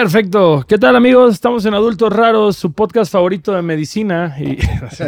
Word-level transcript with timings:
Perfecto. 0.00 0.64
¿Qué 0.66 0.78
tal 0.78 0.96
amigos? 0.96 1.34
Estamos 1.34 1.66
en 1.66 1.74
Adultos 1.74 2.10
Raros, 2.10 2.56
su 2.56 2.72
podcast 2.72 3.12
favorito 3.12 3.52
de 3.52 3.60
medicina. 3.60 4.34
Y, 4.40 4.56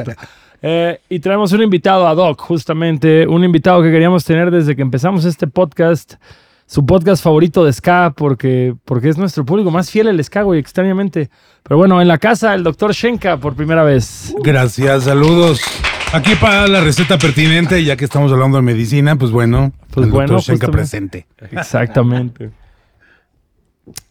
eh, 0.63 1.01
y 1.09 1.19
traemos 1.19 1.51
un 1.53 1.63
invitado 1.63 2.07
a 2.07 2.15
Doc, 2.15 2.39
justamente. 2.43 3.27
Un 3.27 3.43
invitado 3.43 3.83
que 3.83 3.91
queríamos 3.91 4.23
tener 4.23 4.51
desde 4.51 4.77
que 4.77 4.83
empezamos 4.83 5.25
este 5.25 5.47
podcast. 5.47 6.17
Su 6.67 6.85
podcast 6.85 7.25
favorito 7.25 7.65
de 7.65 7.73
Ska, 7.73 8.13
porque, 8.15 8.75
porque 8.85 9.09
es 9.09 9.17
nuestro 9.17 9.47
público 9.47 9.71
más 9.71 9.91
fiel 9.91 10.09
el 10.09 10.23
Ska, 10.23 10.43
güey, 10.43 10.61
extrañamente. 10.61 11.31
Pero 11.63 11.79
bueno, 11.79 12.03
en 12.03 12.07
la 12.09 12.19
casa, 12.19 12.53
el 12.55 12.63
doctor 12.63 12.93
Shenka 12.93 13.39
por 13.39 13.55
primera 13.55 13.85
vez. 13.85 14.35
Gracias, 14.45 15.05
saludos. 15.05 15.63
Aquí 16.13 16.35
para 16.35 16.69
la 16.69 16.83
receta 16.83 17.17
pertinente, 17.17 17.83
ya 17.83 17.97
que 17.97 18.05
estamos 18.05 18.31
hablando 18.31 18.59
de 18.59 18.63
medicina, 18.63 19.17
pues 19.17 19.31
bueno, 19.31 19.72
Pues 19.91 20.05
el 20.05 20.13
bueno, 20.13 20.35
doctor 20.35 20.55
Shenka 20.55 20.71
presente. 20.71 21.27
Exactamente. 21.50 22.50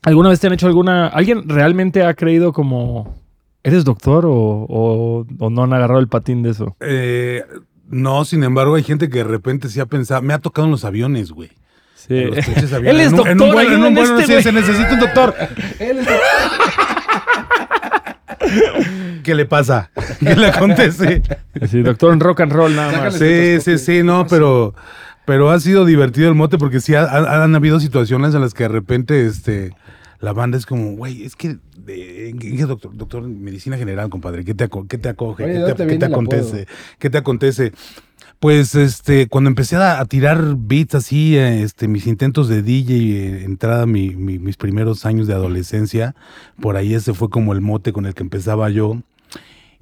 ¿Alguna 0.04 0.30
vez 0.30 0.40
te 0.40 0.48
han 0.48 0.54
hecho 0.54 0.68
alguna... 0.68 1.08
¿Alguien 1.08 1.48
realmente 1.48 2.04
ha 2.04 2.14
creído 2.14 2.52
como... 2.54 3.16
¿Eres 3.64 3.86
doctor 3.86 4.26
o, 4.26 4.32
o- 4.34 5.26
o 5.40 5.50
no 5.52 5.64
han 5.64 5.72
agarrado 5.74 6.00
el 6.00 6.08
patín 6.08 6.42
de 6.44 6.50
eso? 6.50 6.76
Eh, 6.80 7.44
no, 7.90 8.26
sin 8.26 8.44
embargo, 8.44 8.76
hay 8.76 8.84
gente 8.84 9.08
que 9.10 9.20
de 9.20 9.24
repente 9.24 9.70
sí 9.70 9.80
ha 9.80 9.86
pensado, 9.86 10.22
me 10.24 10.34
ha 10.34 10.40
tocado 10.40 10.66
en 10.66 10.72
los 10.72 10.84
aviones, 10.84 11.32
güey. 11.32 11.50
Sí. 11.94 12.16
En 12.18 12.36
los 12.36 12.72
Él 12.84 13.00
es 13.00 13.12
doctor, 13.12 13.30
en 13.32 13.42
un 13.42 13.52
vuelo, 13.52 13.76
en 13.76 13.84
un 13.84 13.94
vuelo, 13.94 14.20
este 14.20 14.38
sí, 14.38 14.44
se 14.44 14.52
necesita 14.52 14.94
un 14.96 15.00
doctor. 15.00 15.36
¿Qué 19.24 19.36
le 19.36 19.46
pasa? 19.46 19.92
¿Qué 20.20 20.36
le 20.36 20.48
acontece? 20.48 21.22
Sí, 21.70 21.82
doctor 21.82 22.14
en 22.14 22.20
rock 22.20 22.42
and 22.42 22.52
roll 22.52 22.76
nada 22.76 22.92
más. 23.04 23.14
Sí, 23.18 23.62
sí, 23.62 23.78
sí, 23.78 24.02
no, 24.04 24.26
pero, 24.28 24.74
pero 25.26 25.50
ha 25.52 25.60
sido 25.60 25.86
divertido 25.86 26.30
el 26.30 26.36
mote 26.36 26.58
porque 26.58 26.80
sí 26.80 26.96
ha- 26.96 27.04
ha- 27.04 27.44
han 27.44 27.56
habido 27.56 27.80
situaciones 27.80 28.34
en 28.36 28.42
las 28.42 28.54
que 28.54 28.64
de 28.64 28.70
repente 28.70 29.26
este, 29.26 29.72
la 30.20 30.34
banda 30.34 30.58
es 30.58 30.66
como, 30.66 30.96
güey, 30.96 31.24
es 31.24 31.36
que, 31.36 31.58
de- 31.78 32.30
¿en 32.30 32.40
qué 32.40 32.66
doctor, 32.66 32.96
doctor 32.96 33.24
medicina 33.28 33.78
general, 33.78 34.10
compadre? 34.10 34.44
¿Qué 34.46 34.54
te, 34.54 34.70
qué 34.88 34.98
te 34.98 35.10
acoge? 35.10 35.44
Oye, 35.46 35.54
¿Qué 35.54 35.60
¿de 35.60 35.74
te, 35.74 35.88
qué 35.88 35.98
te 35.98 36.06
acontece? 36.06 36.68
¿Qué 37.00 37.10
te 37.10 37.18
acontece? 37.18 37.72
Pues 38.40 38.74
este, 38.74 39.28
cuando 39.28 39.50
empecé 39.50 39.76
a, 39.76 40.00
a 40.00 40.06
tirar 40.06 40.56
beats 40.58 40.96
así, 40.96 41.38
este, 41.38 41.88
mis 41.88 42.08
intentos 42.08 42.48
de 42.48 42.64
DJ, 42.64 42.94
eh, 42.94 43.44
entrada 43.44 43.86
mi- 43.86 44.16
mi- 44.16 44.40
mis 44.40 44.58
primeros 44.58 45.06
años 45.06 45.28
de 45.28 45.34
adolescencia, 45.34 46.16
por 46.60 46.76
ahí 46.76 46.96
ese 46.96 47.14
fue 47.14 47.30
como 47.30 47.54
el 47.54 47.62
mote 47.62 47.94
con 47.94 48.08
el 48.08 48.16
que 48.16 48.24
empezaba 48.24 48.70
yo. 48.72 49.02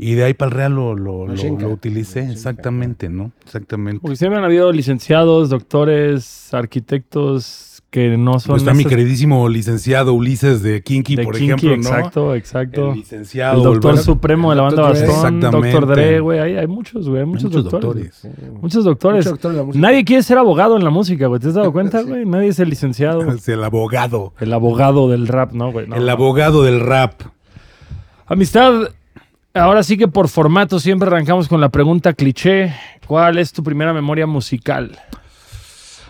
Y 0.02 0.14
de 0.14 0.24
ahí 0.24 0.34
para 0.34 0.50
el 0.50 0.56
real 0.56 0.74
lo, 0.76 0.96
lo, 0.96 1.28
lo- 1.28 1.70
utilicé, 1.70 2.32
exactamente, 2.32 3.10
¿no? 3.10 3.34
Exactamente. 3.44 4.00
Porque 4.02 4.16
siempre 4.16 4.40
han 4.40 4.46
habido 4.46 4.72
licenciados, 4.72 5.50
doctores, 5.50 6.54
arquitectos 6.54 7.84
que 7.90 8.18
no 8.18 8.40
son... 8.40 8.52
Pues 8.52 8.62
está 8.62 8.74
mi 8.74 8.86
queridísimo 8.86 9.50
licenciado 9.50 10.14
Ulises 10.14 10.62
de 10.64 10.82
Kinky, 10.84 11.18
de 11.18 11.24
por 11.24 11.34
Kinky, 11.36 11.48
ejemplo, 11.48 11.70
¿no? 11.72 11.98
Exacto, 11.98 12.36
exacto. 12.36 12.86
El 12.86 12.92
El, 12.94 13.00
licenciado. 13.00 13.62
doctor 13.62 13.96
el- 13.96 14.00
supremo 14.00 14.52
de 14.52 14.56
la 14.56 14.62
banda 14.62 14.84
Doctor. 14.84 15.06
Bastón, 15.08 15.36
Exactamente. 15.36 15.72
doctor 15.72 15.88
Dre, 15.96 16.20
güey. 16.22 16.40
Hay, 16.40 16.56
hay 16.56 16.68
muchos, 16.68 17.10
güey. 17.10 17.22
hay 17.22 17.26
Muchos, 17.26 17.44
Muchos 17.52 17.64
doctores. 17.70 18.22
doctores. 18.24 18.52
Muchos 18.62 18.86
doctores. 18.86 19.26
Mucho 19.26 19.30
doctor 19.32 19.52
en 19.52 19.58
la 19.58 19.64
música. 19.64 19.82
Nadie 19.82 20.06
quiere 20.06 20.24
ser 20.24 20.38
abogado 20.38 20.78
en 20.78 20.84
la 20.86 20.92
música, 20.92 21.28
güey. 21.28 21.42
¿Te 21.42 21.48
has 21.50 21.56
dado 21.56 21.74
cuenta, 21.74 22.02
güey? 22.04 22.26
Nadie 22.26 22.48
es 22.50 22.60
el 22.60 22.70
licenciado. 22.70 23.22
Es 23.34 23.50
el 23.50 23.62
abogado. 23.66 24.34
El 24.40 24.54
abogado 24.54 25.10
del 25.10 25.28
rap, 25.28 25.52
¿no, 25.52 25.72
güey? 25.74 25.88
No, 25.88 25.96
el 25.98 26.06
no. 26.06 26.12
abogado 26.14 26.64
del 26.64 26.80
rap. 26.80 27.22
Amistad, 28.28 28.92
ahora 29.60 29.84
sí 29.84 29.98
que 29.98 30.08
por 30.08 30.28
formato 30.30 30.80
siempre 30.80 31.08
arrancamos 31.08 31.48
con 31.48 31.62
la 31.62 31.70
pregunta 31.70 32.14
cliché. 32.14 32.74
¿Cuál 33.06 33.38
es 33.38 33.52
tu 33.54 33.64
primera 33.64 33.94
memoria 33.94 34.28
musical? 34.28 34.98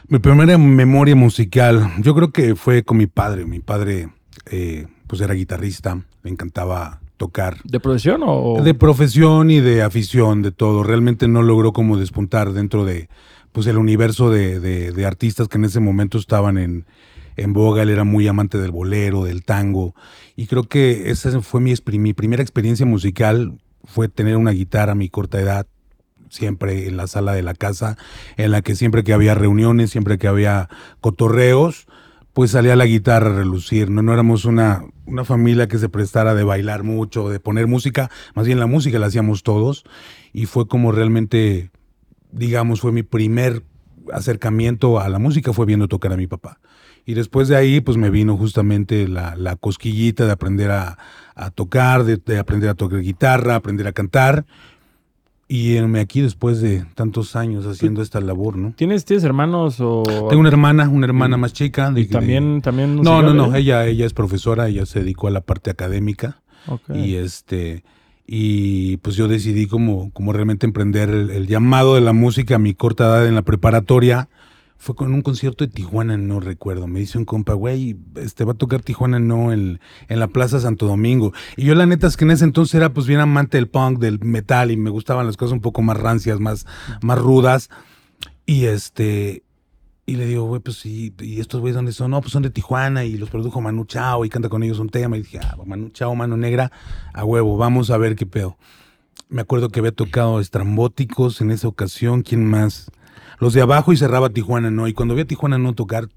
Mi 0.08 0.20
primera 0.20 0.58
memoria 0.58 1.16
musical, 1.16 1.92
yo 2.00 2.16
creo 2.16 2.32
que 2.32 2.56
fue 2.56 2.84
con 2.84 2.98
mi 2.98 3.08
padre. 3.08 3.46
Mi 3.46 3.60
padre, 3.60 4.10
eh, 4.52 4.88
pues 5.08 5.22
era 5.22 5.34
guitarrista, 5.34 6.02
le 6.24 6.30
encantaba 6.32 7.00
tocar. 7.18 7.58
¿De 7.64 7.80
profesión 7.80 8.22
o...? 8.26 8.62
De 8.64 8.74
profesión 8.74 9.52
y 9.52 9.60
de 9.60 9.84
afición, 9.84 10.42
de 10.42 10.52
todo. 10.52 10.84
Realmente 10.84 11.28
no 11.28 11.42
logró 11.42 11.74
como 11.74 11.98
despuntar 11.98 12.54
dentro 12.54 12.86
de 12.86 13.10
pues 13.52 13.68
el 13.68 13.78
universo 13.78 14.30
de, 14.30 14.60
de- 14.60 14.92
de 14.92 15.06
artistas 15.06 15.48
que 15.48 15.58
en 15.58 15.66
ese 15.66 15.80
momento 15.80 16.18
estaban 16.18 16.58
en, 16.58 16.86
en 17.44 17.54
boga. 17.54 17.84
Él 17.84 17.90
era 17.90 18.04
muy 18.04 18.28
amante 18.28 18.58
del 18.58 18.72
bolero, 18.72 19.24
del 19.24 19.44
tango. 19.44 19.96
Y 20.36 20.48
creo 20.48 20.64
que 20.64 21.10
esa 21.10 21.42
fue 21.42 21.62
mi, 21.62 21.74
mi 22.00 22.14
primera 22.14 22.42
experiencia 22.42 22.86
musical, 22.86 23.60
fue 23.84 24.08
tener 24.10 24.38
una 24.38 24.52
guitarra 24.52 24.94
a 24.94 24.96
mi 24.96 25.10
corta 25.10 25.40
edad, 25.40 25.68
siempre 26.30 26.88
en 26.88 26.98
la 26.98 27.08
sala 27.08 27.34
de 27.34 27.42
la 27.42 27.54
casa, 27.54 27.98
en 28.38 28.52
la 28.52 28.62
que 28.62 28.76
siempre 28.76 29.04
que 29.04 29.14
había 29.14 29.36
reuniones, 29.36 29.90
siempre 29.90 30.18
que 30.18 30.28
había 30.28 30.70
cotorreos, 31.02 31.88
pues 32.34 32.52
salía 32.52 32.76
la 32.76 32.86
guitarra 32.86 33.32
a 33.32 33.38
relucir. 33.40 33.90
No, 33.90 34.02
no 34.02 34.14
éramos 34.14 34.46
una, 34.46 34.84
una 35.06 35.26
familia 35.26 35.68
que 35.68 35.78
se 35.78 35.90
prestara 35.90 36.36
de 36.36 36.44
bailar 36.44 36.84
mucho, 36.84 37.30
de 37.30 37.40
poner 37.40 37.68
música, 37.68 38.10
más 38.36 38.46
bien 38.46 38.60
la 38.60 38.68
música 38.68 39.00
la 39.00 39.08
hacíamos 39.08 39.44
todos 39.44 39.84
y 40.32 40.46
fue 40.46 40.68
como 40.68 40.92
realmente, 40.92 41.72
digamos, 42.32 42.82
fue 42.82 42.92
mi 42.92 43.04
primer 43.04 43.64
acercamiento 44.14 45.00
a 45.00 45.10
la 45.10 45.20
música, 45.20 45.54
fue 45.54 45.66
viendo 45.66 45.88
tocar 45.88 46.14
a 46.14 46.18
mi 46.18 46.28
papá. 46.28 46.60
Y 47.10 47.16
después 47.16 47.48
de 47.48 47.56
ahí, 47.56 47.82
pues 47.82 47.98
me 47.98 48.12
vino 48.12 48.38
justamente 48.38 49.08
la, 49.08 49.36
la 49.36 49.56
cosquillita 49.56 50.28
de 50.28 50.32
aprender 50.32 50.70
a, 50.70 50.98
a 51.34 51.50
tocar, 51.50 52.04
de, 52.04 52.18
de 52.18 52.38
aprender 52.38 52.70
a 52.70 52.76
tocar 52.76 53.00
guitarra, 53.02 53.56
aprender 53.56 53.88
a 53.88 53.94
cantar. 53.94 54.46
Y 55.48 55.76
heme 55.78 56.02
aquí 56.02 56.22
después 56.22 56.62
de 56.62 56.86
tantos 56.94 57.36
años 57.36 57.66
haciendo 57.66 58.04
esta 58.04 58.22
labor, 58.22 58.58
¿no? 58.58 58.74
¿Tienes, 58.76 59.06
¿Tienes 59.06 59.24
hermanos 59.24 59.78
o...? 59.80 60.04
Tengo 60.30 60.40
una 60.40 60.50
hermana, 60.50 60.88
una 60.88 61.08
hermana 61.08 61.36
más 61.38 61.52
chica. 61.54 61.90
de- 61.90 62.02
¿Y 62.02 62.06
también, 62.06 62.58
de- 62.58 62.62
también 62.62 62.98
no, 62.98 63.24
no, 63.24 63.34
no. 63.34 63.56
Ella, 63.56 63.88
ella 63.88 64.06
es 64.06 64.14
profesora, 64.14 64.68
ella 64.68 64.86
se 64.86 65.00
dedicó 65.00 65.28
a 65.28 65.32
la 65.32 65.42
parte 65.42 65.72
académica. 65.72 66.42
Y 66.94 67.16
este. 67.16 67.84
Y 68.28 68.98
pues 68.98 69.16
yo 69.16 69.28
decidí 69.28 69.66
como, 69.66 70.12
como 70.12 70.32
realmente 70.34 70.68
emprender 70.68 71.10
el, 71.10 71.32
el 71.32 71.48
llamado 71.48 71.96
de 71.96 72.02
la 72.02 72.14
música 72.14 72.58
a 72.58 72.60
mi 72.60 72.76
corta 72.76 73.06
edad 73.06 73.26
en 73.28 73.34
la 73.34 73.42
preparatoria. 73.42 74.30
Fue 74.82 74.96
con 74.96 75.14
un 75.14 75.22
concierto 75.22 75.66
de 75.66 75.72
Tijuana, 75.72 76.18
no 76.18 76.40
recuerdo. 76.40 76.88
Me 76.88 77.02
dice 77.02 77.18
un 77.18 77.26
compa, 77.26 77.54
güey, 77.54 77.98
este 78.16 78.46
va 78.46 78.54
a 78.54 78.58
tocar 78.58 78.82
Tijuana, 78.82 79.20
no, 79.20 79.52
en, 79.52 79.82
en 80.08 80.20
la 80.20 80.30
Plaza 80.30 80.62
Santo 80.62 80.88
Domingo. 80.88 81.34
Y 81.58 81.66
yo 81.66 81.76
la 81.76 81.86
neta 81.86 82.08
es 82.08 82.16
que 82.16 82.24
en 82.24 82.32
ese 82.32 82.46
entonces 82.46 82.76
era 82.76 82.94
pues 82.94 83.06
bien 83.06 83.20
amante 83.20 83.58
del 83.58 83.68
punk, 83.68 84.00
del 84.00 84.20
metal, 84.22 84.72
y 84.72 84.78
me 84.78 84.90
gustaban 84.90 85.28
las 85.28 85.36
cosas 85.36 85.52
un 85.52 85.60
poco 85.60 85.82
más 85.82 85.98
rancias, 85.98 86.40
más, 86.40 86.66
más 87.02 87.20
rudas. 87.20 87.70
Y 88.46 88.66
este, 88.66 89.44
y 90.06 90.16
le 90.16 90.26
digo, 90.26 90.46
güey, 90.46 90.62
pues 90.62 90.78
sí, 90.78 91.14
¿y 91.20 91.40
estos 91.40 91.60
güeyes 91.60 91.76
dónde 91.76 91.92
son? 91.92 92.12
No, 92.12 92.22
pues 92.22 92.32
son 92.32 92.42
de 92.42 92.50
Tijuana 92.50 93.04
y 93.04 93.18
los 93.18 93.30
produjo 93.30 93.62
Manu 93.62 93.84
Chao 93.84 94.24
y 94.24 94.30
canta 94.30 94.48
con 94.48 94.64
ellos 94.64 94.80
un 94.80 94.90
tema. 94.90 95.18
Y 95.18 95.24
dije, 95.24 95.40
ah, 95.44 95.56
Manu 95.66 95.90
Chao, 95.90 96.16
Mano 96.16 96.36
Negra, 96.36 96.72
a 97.14 97.26
huevo, 97.26 97.58
vamos 97.58 97.92
a 97.92 97.98
ver 97.98 98.16
qué 98.16 98.26
pedo. 98.26 98.58
Me 99.28 99.42
acuerdo 99.42 99.70
que 99.70 99.82
había 99.82 99.92
tocado 99.92 100.40
Estrambóticos 100.40 101.42
en 101.42 101.52
esa 101.52 101.68
ocasión, 101.68 102.24
¿quién 102.24 102.44
más? 102.44 102.90
Los 103.40 103.54
de 103.54 103.62
abajo 103.62 103.94
y 103.94 103.98
cerraba 103.98 104.30
Tijuana, 104.30 104.72
¿no? 104.72 104.88
Y 104.88 104.94
cuando 104.94 105.16
vi 105.16 105.22
a 105.22 105.26
Tijuana 105.26 105.58
no 105.58 105.74
tocar, 105.74 106.10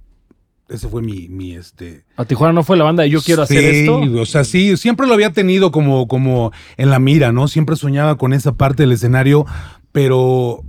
ese 0.69 0.89
fue 0.89 1.03
mi, 1.03 1.29
mi 1.29 1.55
este... 1.55 2.05
¿A 2.17 2.25
Tijuana 2.25 2.53
no 2.53 2.65
fue 2.65 2.77
la 2.77 2.85
banda 2.85 3.03
de 3.03 3.11
Yo 3.11 3.21
Quiero 3.21 3.43
Hacer 3.43 3.61
Sí, 3.61 3.81
Esto? 3.81 4.01
O 4.21 4.27
sea, 4.27 4.45
sí, 4.45 4.77
siempre 4.77 5.07
lo 5.07 5.15
había 5.15 5.31
tenido 5.31 5.71
como, 5.71 6.09
como 6.09 6.53
en 6.77 6.91
la 6.91 6.99
mira, 6.99 7.33
¿no? 7.33 7.49
Siempre 7.49 7.77
soñaba 7.77 8.17
con 8.17 8.33
esa 8.33 8.53
parte 8.53 8.85
del 8.85 8.93
escenario, 8.93 9.47
pero 9.93 10.63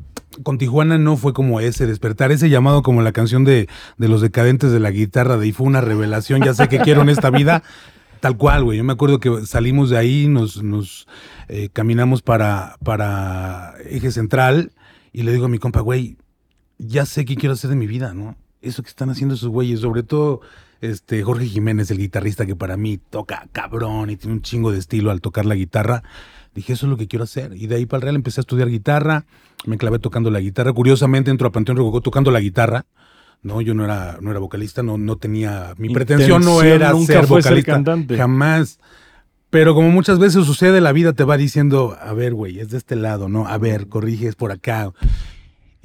con 0.43 0.57
Tijuana 0.57 0.97
no 0.97 1.15
fue 1.15 1.33
como 1.33 1.59
ese 1.59 1.85
despertar, 1.85 2.31
ese 2.31 2.49
llamado 2.49 2.81
como 2.81 3.01
la 3.01 3.11
canción 3.11 3.45
de, 3.45 3.67
de 3.97 4.07
los 4.07 4.21
decadentes 4.21 4.71
de 4.71 4.79
la 4.79 4.91
guitarra, 4.91 5.37
de 5.37 5.45
ahí 5.45 5.51
fue 5.51 5.67
una 5.67 5.81
revelación, 5.81 6.41
ya 6.41 6.53
sé 6.53 6.67
que 6.67 6.79
quiero 6.79 7.01
en 7.01 7.09
esta 7.09 7.29
vida. 7.29 7.63
Tal 8.19 8.37
cual, 8.37 8.63
güey. 8.63 8.77
Yo 8.77 8.85
me 8.85 8.93
acuerdo 8.93 9.19
que 9.19 9.45
salimos 9.45 9.89
de 9.89 9.97
ahí, 9.97 10.27
nos, 10.29 10.63
nos 10.63 11.07
eh, 11.49 11.67
caminamos 11.73 12.21
para, 12.21 12.77
para 12.81 13.73
Eje 13.89 14.13
Central 14.13 14.71
y 15.11 15.23
le 15.23 15.33
digo 15.33 15.45
a 15.45 15.49
mi 15.49 15.59
compa, 15.59 15.81
güey, 15.81 16.15
ya 16.77 17.05
sé 17.05 17.25
qué 17.25 17.35
quiero 17.35 17.53
hacer 17.53 17.69
de 17.69 17.75
mi 17.75 17.87
vida, 17.87 18.13
¿no? 18.13 18.35
Eso 18.61 18.83
que 18.83 18.89
están 18.89 19.09
haciendo 19.09 19.35
esos 19.35 19.49
güeyes, 19.49 19.81
sobre 19.81 20.03
todo 20.03 20.41
este 20.81 21.23
Jorge 21.23 21.45
Jiménez, 21.45 21.91
el 21.91 21.97
guitarrista 21.97 22.45
que 22.45 22.55
para 22.55 22.77
mí 22.77 22.97
toca 22.97 23.47
cabrón 23.51 24.09
y 24.09 24.17
tiene 24.17 24.35
un 24.35 24.41
chingo 24.41 24.71
de 24.71 24.79
estilo 24.79 25.11
al 25.11 25.21
tocar 25.21 25.45
la 25.45 25.55
guitarra. 25.55 26.03
Dije, 26.53 26.73
eso 26.73 26.85
es 26.85 26.89
lo 26.89 26.97
que 26.97 27.07
quiero 27.07 27.23
hacer. 27.23 27.53
Y 27.55 27.67
de 27.67 27.75
ahí 27.75 27.85
para 27.85 27.99
el 27.99 28.01
Real 28.03 28.15
empecé 28.15 28.39
a 28.39 28.43
estudiar 28.43 28.69
guitarra, 28.69 29.25
me 29.65 29.77
clavé 29.77 29.99
tocando 29.99 30.29
la 30.29 30.39
guitarra. 30.39 30.73
Curiosamente 30.73 31.31
entro 31.31 31.47
a 31.47 31.51
Panteón 31.51 31.77
Rococó 31.77 32.01
tocando 32.01 32.31
la 32.31 32.39
guitarra. 32.39 32.85
No, 33.41 33.59
yo 33.59 33.73
no 33.73 33.83
era, 33.83 34.17
no 34.21 34.31
era 34.31 34.39
vocalista, 34.39 34.83
no, 34.83 34.97
no 34.97 35.17
tenía. 35.17 35.73
Mi 35.77 35.89
pretensión 35.89 36.43
no 36.43 36.61
era 36.61 36.91
nunca 36.91 37.13
ser 37.13 37.27
vocalista. 37.27 37.73
cantante. 37.73 38.15
Jamás. 38.15 38.79
Pero 39.49 39.75
como 39.75 39.91
muchas 39.91 40.17
veces 40.17 40.45
sucede, 40.45 40.81
la 40.81 40.93
vida 40.93 41.13
te 41.13 41.23
va 41.23 41.37
diciendo, 41.37 41.95
a 42.01 42.13
ver, 42.13 42.33
güey, 42.33 42.59
es 42.59 42.69
de 42.69 42.77
este 42.77 42.95
lado, 42.95 43.29
¿no? 43.29 43.47
A 43.47 43.57
ver, 43.57 43.87
corriges 43.87 44.35
por 44.35 44.51
acá. 44.51 44.91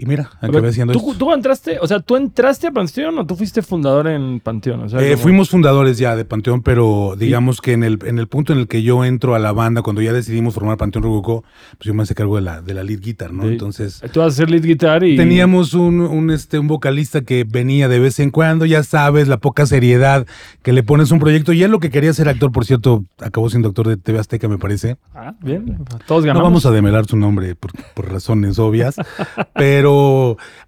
Y 0.00 0.06
mira, 0.06 0.30
acabé 0.36 0.60
ver, 0.60 0.70
haciendo 0.70 0.92
¿tú, 0.92 1.00
esto. 1.10 1.14
tú 1.26 1.32
entraste, 1.34 1.78
o 1.80 1.86
sea, 1.88 1.98
¿tú 1.98 2.14
entraste 2.16 2.68
a 2.68 2.70
Panteón 2.70 3.18
o 3.18 3.26
tú 3.26 3.34
fuiste 3.34 3.62
fundador 3.62 4.06
en 4.06 4.38
Panteón? 4.38 4.82
O 4.84 4.88
sea, 4.88 5.00
Eh, 5.02 5.10
como- 5.14 5.22
fuimos 5.24 5.50
fundadores 5.50 5.98
ya 5.98 6.14
de 6.14 6.24
Panteón, 6.24 6.62
pero 6.62 7.16
digamos 7.18 7.60
que 7.60 7.72
en 7.72 7.82
el, 7.82 7.98
en 8.06 8.20
el 8.20 8.28
punto 8.28 8.52
en 8.52 8.60
el 8.60 8.68
que 8.68 8.84
yo 8.84 9.04
entro 9.04 9.34
a 9.34 9.40
la 9.40 9.50
banda, 9.50 9.82
cuando 9.82 10.00
ya 10.00 10.12
decidimos 10.12 10.54
formar 10.54 10.76
Panteón 10.76 11.02
Rococó, 11.02 11.42
pues 11.78 11.86
yo 11.86 11.94
me 11.94 12.04
hice 12.04 12.14
cargo 12.14 12.36
de 12.36 12.42
la, 12.42 12.62
de 12.62 12.74
la 12.74 12.84
lead 12.84 13.00
guitar, 13.00 13.32
¿no? 13.32 13.42
Sí. 13.42 13.48
Entonces, 13.48 14.00
Tú 14.12 14.20
vas 14.20 14.26
a 14.26 14.28
hacer 14.34 14.50
lead 14.50 14.62
guitar 14.62 15.02
y... 15.02 15.16
teníamos 15.16 15.74
un, 15.74 16.00
un, 16.00 16.30
este, 16.30 16.60
un 16.60 16.68
vocalista 16.68 17.22
que 17.22 17.42
venía 17.42 17.88
de 17.88 17.98
vez 17.98 18.20
en 18.20 18.30
cuando, 18.30 18.66
ya 18.66 18.84
sabes, 18.84 19.26
la 19.26 19.38
poca 19.38 19.66
seriedad 19.66 20.26
que 20.62 20.72
le 20.72 20.84
pones 20.84 21.10
a 21.10 21.14
un 21.14 21.20
proyecto. 21.20 21.52
Y 21.52 21.64
él 21.64 21.72
lo 21.72 21.80
que 21.80 21.90
quería 21.90 22.12
ser 22.12 22.28
actor, 22.28 22.52
por 22.52 22.64
cierto, 22.64 23.04
acabó 23.20 23.50
siendo 23.50 23.66
actor 23.70 23.88
de 23.88 23.96
TV 23.96 24.20
Azteca, 24.20 24.46
me 24.46 24.58
parece. 24.58 24.96
Ah, 25.12 25.34
bien, 25.42 25.76
todos 26.06 26.22
No 26.22 26.28
ganamos. 26.28 26.42
vamos 26.44 26.66
a 26.66 26.70
demelar 26.70 27.06
su 27.06 27.16
nombre 27.16 27.56
por, 27.56 27.72
por 27.94 28.12
razones 28.12 28.60
obvias, 28.60 28.94
pero 29.56 29.87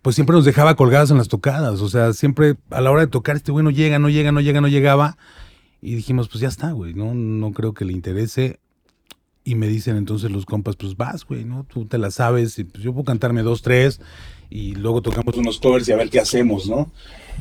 pues 0.03 0.15
siempre 0.15 0.35
nos 0.35 0.45
dejaba 0.45 0.77
colgadas 0.77 1.11
en 1.11 1.19
las 1.19 1.29
tocadas. 1.29 1.81
O 1.81 1.89
sea, 1.89 2.13
siempre 2.13 2.57
a 2.71 2.81
la 2.81 2.91
hora 2.91 3.03
de 3.03 3.07
tocar, 3.07 3.37
este 3.37 3.53
güey 3.53 3.65
no 3.65 3.71
llega, 3.71 3.99
no 3.99 4.09
llega, 4.09 4.33
no 4.33 4.41
llega, 4.41 4.61
no 4.61 4.69
llegaba. 4.69 5.17
Y 5.83 5.95
dijimos, 5.95 6.29
pues 6.29 6.41
ya 6.41 6.49
está, 6.49 6.73
güey, 6.73 6.95
no, 6.95 7.15
no 7.15 7.53
creo 7.53 7.73
que 7.73 7.85
le 7.85 7.93
interese. 7.93 8.61
Y 9.43 9.55
me 9.55 9.69
dicen 9.69 9.97
entonces 9.97 10.31
los 10.31 10.45
compas, 10.45 10.77
pues 10.77 10.97
vas, 10.97 11.25
güey, 11.25 11.45
¿no? 11.45 11.65
Tú 11.65 11.87
te 11.87 11.97
la 11.97 12.11
sabes, 12.11 12.59
y 12.59 12.65
pues 12.65 12.85
yo 12.85 12.93
puedo 12.93 13.05
cantarme 13.05 13.43
dos, 13.43 13.63
tres, 13.63 14.01
y 14.51 14.75
luego 14.75 15.01
tocamos 15.01 15.35
unos 15.37 15.59
covers 15.59 15.89
y 15.89 15.93
a 15.93 15.97
ver 15.97 16.11
qué 16.11 16.21
hacemos, 16.21 16.69
¿no? 16.69 16.93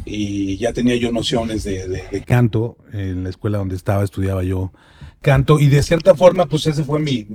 Y 0.05 0.55
ya 0.57 0.71
tenía 0.71 0.95
yo 0.95 1.11
nociones 1.11 1.65
de, 1.65 2.23
canto, 2.25 2.77
en 2.93 3.23
la 3.23 3.29
escuela 3.29 3.57
donde 3.57 3.75
estaba 3.75 4.05
estudiaba 4.05 4.43
yo 4.43 4.71
canto, 5.21 5.59
y 5.59 5.67
de 5.67 5.83
cierta 5.83 6.15
forma, 6.15 6.45
pues 6.45 6.67
ese 6.67 6.85
fue 6.85 6.99
mi, 6.99 7.25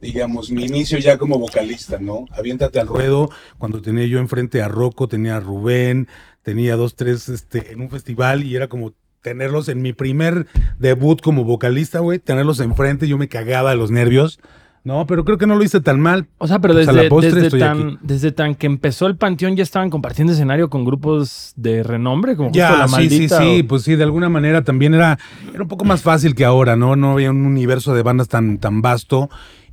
digamos, 0.00 0.50
mi 0.50 0.64
inicio 0.64 0.98
ya 0.98 1.18
como 1.18 1.38
vocalista, 1.38 1.98
¿no? 1.98 2.26
Aviéntate 2.36 2.80
al 2.80 2.86
ruedo, 2.86 3.30
cuando 3.58 3.80
tenía 3.80 4.06
yo 4.06 4.18
enfrente 4.18 4.62
a 4.62 4.68
Rocco, 4.68 5.08
tenía 5.08 5.36
a 5.36 5.40
Rubén, 5.40 6.08
tenía 6.42 6.76
dos, 6.76 6.94
tres, 6.96 7.28
este, 7.28 7.72
en 7.72 7.80
un 7.80 7.90
festival, 7.90 8.44
y 8.44 8.54
era 8.56 8.68
como 8.68 8.92
tenerlos 9.22 9.68
en 9.68 9.82
mi 9.82 9.92
primer 9.92 10.46
debut 10.78 11.20
como 11.20 11.44
vocalista, 11.44 11.98
güey, 12.00 12.18
tenerlos 12.18 12.60
enfrente, 12.60 13.08
yo 13.08 13.18
me 13.18 13.28
cagaba 13.28 13.70
de 13.70 13.76
los 13.76 13.90
nervios. 13.90 14.38
No, 14.84 15.04
pero 15.04 15.24
creo 15.24 15.36
que 15.36 15.48
no 15.48 15.56
lo 15.56 15.64
hice 15.64 15.80
tan 15.80 15.98
mal. 15.98 16.28
O 16.38 16.46
sea, 16.46 16.60
pero 16.60 16.72
Pues 16.72 16.86
a 16.86 16.92
desde, 16.92 17.02
la 17.02 17.08
postre 17.10 17.32
desde, 17.32 17.46
estoy 17.48 17.58
tan, 17.58 17.80
aquí. 17.88 17.98
desde 18.02 18.30
tan 18.30 18.54
que 18.54 18.66
empezó 18.68 19.08
el 19.08 19.16
Panteón 19.16 19.56
ya 19.56 19.64
estaban 19.64 19.90
compartiendo 19.90 20.32
escenario 20.32 20.70
con 20.70 20.84
grupos 20.84 21.54
de 21.56 21.82
renombre, 21.82 22.36
como 22.36 22.50
justo 22.50 22.58
Ya, 22.60 22.76
La 22.76 22.86
sí, 22.86 23.10
sí, 23.10 23.28
sí, 23.28 23.62
o- 23.64 23.66
pues 23.66 23.82
sí, 23.82 23.96
de 23.96 24.04
alguna 24.04 24.28
manera 24.28 24.62
también 24.62 24.94
era, 24.94 25.18
era 25.52 25.62
un 25.62 25.68
poco 25.68 25.84
más 25.84 26.02
fácil 26.02 26.36
que 26.36 26.44
ahora, 26.44 26.76
¿no? 26.76 26.94
No 26.94 27.10
había 27.14 27.32
un 27.32 27.44
universo 27.46 27.94
de 27.96 28.04
bandas 28.04 28.28
tan, 28.28 28.58
tan 28.58 28.80
vasto 28.80 29.28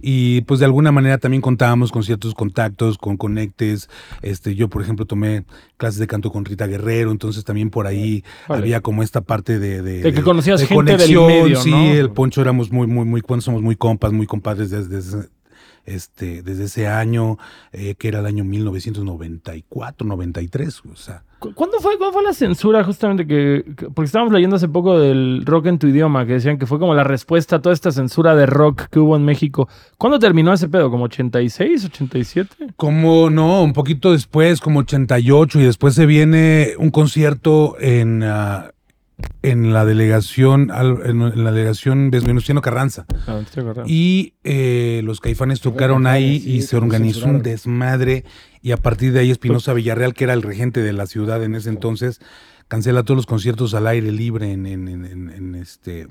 y 0.06 0.42
pues 0.42 0.60
de 0.60 0.66
alguna 0.66 0.92
manera 0.92 1.18
también 1.18 1.40
contábamos 1.42 1.94
con 1.94 2.04
ciertos 2.04 2.36
contactos, 2.36 2.98
con 2.98 3.16
conectes. 3.16 3.90
Este, 4.22 4.54
yo, 4.54 4.68
por 4.68 4.82
ejemplo, 4.82 5.06
tomé 5.06 5.46
clases 5.78 6.00
de 6.00 6.08
canto 6.08 6.30
con 6.30 6.44
Rita 6.44 6.68
Guerrero, 6.68 7.10
entonces 7.12 7.46
también 7.46 7.70
por 7.70 7.88
ahí 7.88 8.26
Vale. 8.50 8.62
había 8.64 8.82
como 8.82 9.02
esta 9.02 9.22
parte 9.22 9.60
de... 9.60 9.82
De, 9.82 10.02
De 10.02 10.14
que 10.14 10.22
conocías 10.22 10.60
de 10.60 10.68
gente 10.68 10.98
del 10.98 11.16
conexión, 11.16 11.28
medio, 11.28 11.56
Sí, 11.62 11.72
¿no? 11.72 11.94
el 11.94 12.12
Poncho 12.12 12.42
éramos 12.42 12.70
muy, 12.70 12.86
muy, 12.86 13.06
muy, 13.06 13.22
cuando 13.22 13.42
somos 13.42 13.62
muy 13.62 13.78
compas, 13.78 14.12
muy 14.12 14.28
compadres 14.28 14.70
desde... 14.70 15.30
este, 15.86 16.42
desde 16.44 16.66
ese 16.66 16.88
año, 16.88 17.38
eh, 17.72 17.96
que 17.96 18.08
era 18.08 18.20
el 18.20 18.26
año 18.26 18.44
1994, 18.44 20.08
93, 20.08 20.82
o 20.92 20.96
sea, 20.96 21.24
¿Cu- 21.40 21.54
¿Cuándo 21.54 21.80
fue, 21.82 21.98
¿Cuándo 21.98 22.14
fue 22.14 22.24
la 22.24 22.34
censura 22.34 22.84
justamente 22.86 23.28
que, 23.28 23.66
que- 23.76 23.90
Porque 23.90 24.06
estábamos 24.06 24.32
leyendo 24.34 24.56
hace 24.56 24.70
poco 24.70 24.98
del 24.98 25.44
rock 25.46 25.66
en 25.66 25.78
tu 25.78 25.88
idioma, 25.88 26.26
que 26.26 26.34
decían 26.34 26.58
que 26.58 26.66
fue 26.66 26.80
como 26.80 26.94
la 26.96 27.04
respuesta 27.04 27.58
a 27.58 27.62
toda 27.62 27.74
esta 27.74 27.92
censura 27.92 28.34
de 28.36 28.46
rock 28.46 28.84
que 28.90 29.00
hubo 29.00 29.16
en 29.18 29.26
México. 29.26 29.68
¿Cuándo 29.98 30.20
terminó 30.20 30.54
ese 30.54 30.70
pedo? 30.70 30.90
¿Como 30.90 31.04
86, 31.06 31.84
87? 31.86 32.68
Como 32.78 33.30
no, 33.30 33.62
un 33.62 33.74
poquito 33.74 34.14
después, 34.14 34.62
como 34.62 34.80
88, 34.80 35.60
y 35.60 35.64
después 35.64 35.96
se 35.96 36.06
viene 36.06 36.76
un 36.78 36.92
concierto 36.92 37.76
en, 37.80 38.24
ah, 38.24 38.72
en 39.42 39.74
la 39.74 39.86
delegación, 39.86 40.72
en, 41.06 41.44
la 41.44 41.52
delegación 41.52 42.10
Venustiano 42.12 42.62
Carranza. 42.62 43.06
Ah, 43.28 43.40
estoy 43.42 43.62
acordando. 43.64 43.92
Y 43.92 44.34
eh, 44.44 45.02
los 45.04 45.20
caifanes 45.20 45.62
tocaron 45.62 46.04
Caifanes, 46.04 46.32
ahí 46.32 46.40
sí, 46.40 46.52
y 46.56 46.62
se 46.62 46.76
organizó 46.78 47.26
un 47.28 47.42
desmadre. 47.44 48.24
Y 48.62 48.72
a 48.72 48.78
partir 48.78 49.12
de 49.14 49.20
ahí 49.20 49.32
Espinosa 49.32 49.74
Villarreal, 49.74 50.14
que 50.14 50.24
era 50.24 50.34
el 50.34 50.42
regente 50.42 50.82
de 50.82 50.94
la 50.94 51.06
ciudad 51.06 51.44
en 51.44 51.56
ese 51.56 51.70
entonces, 51.70 52.20
cancela 52.68 53.04
todos 53.04 53.18
los 53.18 53.26
conciertos 53.26 53.74
al 53.74 53.88
aire 53.88 54.12
libre 54.12 54.52
en, 54.52 54.66
en, 54.66 54.88
en- 54.88 55.06
en- 55.06 55.30
en 55.30 55.56
este... 55.56 56.08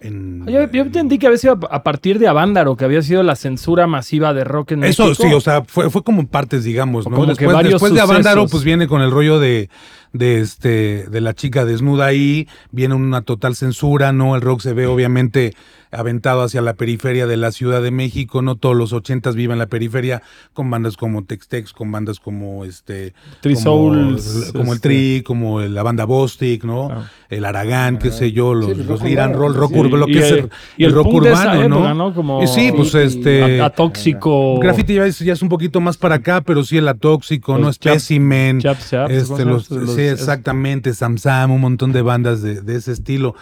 En, 0.00 0.46
Yo, 0.46 0.70
yo 0.70 0.82
entendí 0.82 1.18
que 1.18 1.26
había 1.26 1.38
sido 1.38 1.58
a 1.72 1.82
partir 1.82 2.20
de 2.20 2.28
Avándaro, 2.28 2.76
que 2.76 2.84
había 2.84 3.02
sido 3.02 3.24
la 3.24 3.34
censura 3.34 3.88
masiva 3.88 4.32
de 4.32 4.44
rock 4.44 4.70
en 4.72 4.84
Eso 4.84 5.08
México. 5.08 5.28
sí, 5.28 5.34
o 5.34 5.40
sea, 5.40 5.64
fue, 5.64 5.90
fue 5.90 6.04
como 6.04 6.20
en 6.20 6.28
partes, 6.28 6.62
digamos, 6.62 7.04
¿no? 7.08 7.16
Como 7.16 7.26
que 7.26 7.30
después 7.32 7.52
varios 7.52 7.72
después 7.74 7.92
de 7.94 8.00
Avándaro, 8.00 8.46
pues 8.46 8.62
viene 8.62 8.86
con 8.86 9.02
el 9.02 9.10
rollo 9.10 9.40
de, 9.40 9.68
de 10.12 10.40
este, 10.40 11.06
de 11.08 11.20
la 11.20 11.34
chica 11.34 11.64
desnuda 11.64 12.06
ahí, 12.06 12.48
viene 12.70 12.94
una 12.94 13.22
total 13.22 13.54
censura, 13.56 14.12
¿no? 14.12 14.34
El 14.36 14.42
rock 14.42 14.60
se 14.60 14.72
ve 14.72 14.86
obviamente 14.86 15.54
aventado 15.90 16.42
hacia 16.42 16.60
la 16.60 16.74
periferia 16.74 17.26
de 17.26 17.38
la 17.38 17.50
Ciudad 17.50 17.80
de 17.82 17.90
México, 17.90 18.42
no 18.42 18.56
todos 18.56 18.76
los 18.76 18.92
ochentas 18.92 19.34
viven 19.34 19.54
en 19.54 19.58
la 19.60 19.68
periferia, 19.68 20.20
con 20.52 20.70
bandas 20.70 20.98
como 20.98 21.24
Tex-Tex, 21.24 21.72
con 21.72 21.90
bandas 21.90 22.20
como 22.20 22.66
este 22.66 23.14
Tri 23.40 23.54
como, 23.54 23.64
Souls, 23.64 24.50
como 24.52 24.72
el 24.72 24.76
este. 24.76 24.88
Tri, 24.88 25.22
como 25.24 25.60
la 25.60 25.82
banda 25.82 26.04
Bostic, 26.04 26.64
¿no? 26.64 26.90
Ah. 26.90 27.10
El 27.30 27.44
Aragán, 27.46 27.98
qué 27.98 28.10
sé 28.10 28.32
yo, 28.32 28.52
los, 28.54 28.70
Sí, 28.70 28.74
los 28.76 28.86
rock 28.86 29.02
Liran 29.04 29.30
urbano, 29.30 29.38
Roll, 29.48 29.54
rock 29.54 29.72
sí. 29.72 30.12
Y 30.12 30.18
es 30.18 30.30
el- 30.30 30.38
el, 30.38 30.50
y 30.76 30.84
el 30.84 30.88
el 30.90 30.94
rock 30.94 31.06
urbano, 31.08 31.62
época, 31.62 31.68
¿no? 31.68 31.94
¿no? 31.94 32.14
Como- 32.14 32.42
Y 32.42 32.46
sí, 32.48 32.70
pues 32.76 32.94
este... 32.94 33.60
A- 33.62 33.66
Atóxico. 33.66 34.58
Graffiti 34.60 34.94
ya 34.94 35.06
es, 35.06 35.18
ya 35.20 35.32
es 35.32 35.40
un 35.42 35.48
poquito 35.48 35.80
más 35.80 35.96
para 35.96 36.16
acá, 36.16 36.42
pero 36.42 36.64
sí 36.64 36.76
el 36.76 36.88
atóxico, 36.88 37.52
Los 37.56 37.60
¿no? 37.62 37.70
Chap- 37.70 37.98
Specimen. 37.98 38.60
Chaps, 38.60 38.90
Chaps, 38.90 39.10
este. 39.12 39.44
Los- 39.46 39.70
sí, 40.02 40.08
exactamente. 40.08 40.94
Sam 40.94 41.18
Sam, 41.18 41.50
un 41.52 41.60
montón 41.60 41.92
de 41.92 42.02
bandas 42.02 42.42
de, 42.42 42.60
de 42.60 42.76
ese 42.76 42.92
estilo. 42.92 43.34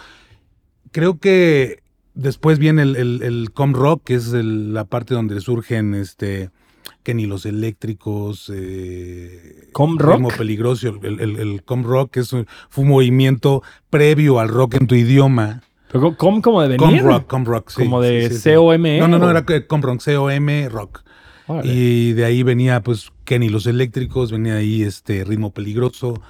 Creo 0.91 1.19
que 1.19 1.81
después 2.13 2.59
viene 2.59 2.81
el, 2.81 2.95
el, 2.95 3.21
el 3.23 3.51
com 3.53 3.73
rock, 3.73 4.03
que 4.05 4.15
es 4.15 4.33
el- 4.33 4.73
la 4.73 4.85
parte 4.85 5.13
donde 5.13 5.39
surgen 5.41 5.93
este 5.93 6.49
que 7.03 7.13
ni 7.13 7.25
los 7.25 7.45
eléctricos. 7.45 8.51
Eh, 8.53 9.69
¿Com 9.73 9.97
rock? 9.97 10.13
Ritmo 10.15 10.27
peligroso. 10.29 10.87
El, 11.03 11.61
com 11.63 11.83
rock 11.83 12.11
que 12.11 12.19
es 12.21 12.33
un- 12.33 12.47
fue 12.69 12.83
un 12.83 12.89
movimiento 12.89 13.63
previo 13.89 14.39
al 14.39 14.49
rock 14.49 14.75
en 14.75 14.87
tu 14.87 14.95
idioma. 14.95 15.61
Pero 15.91 16.17
¿Cómo 16.17 16.41
como 16.41 16.61
de 16.61 16.75
Com 16.75 16.89
venir? 16.89 17.03
rock, 17.03 17.27
com 17.27 17.45
rock, 17.45 17.69
sí, 17.69 17.83
Como 17.83 18.01
de 18.01 18.23
sí, 18.23 18.27
sí, 18.29 18.35
sí. 18.35 18.41
C-O-M-E, 18.41 18.99
No, 18.99 19.07
no, 19.07 19.19
no, 19.19 19.27
o- 19.27 19.29
era 19.29 19.45
que- 19.45 19.65
com 19.67 19.81
rock, 19.81 20.01
C-O-M 20.01 20.67
rock. 20.69 21.01
Órale. 21.47 21.71
Y 21.73 22.11
de 22.11 22.25
ahí 22.25 22.43
venía, 22.43 22.81
pues, 22.81 23.09
Kenny 23.23 23.47
los 23.47 23.67
Eléctricos, 23.67 24.31
venía 24.33 24.55
ahí 24.55 24.81
este 24.83 25.23
Ritmo 25.23 25.53
Peligroso, 25.53 26.21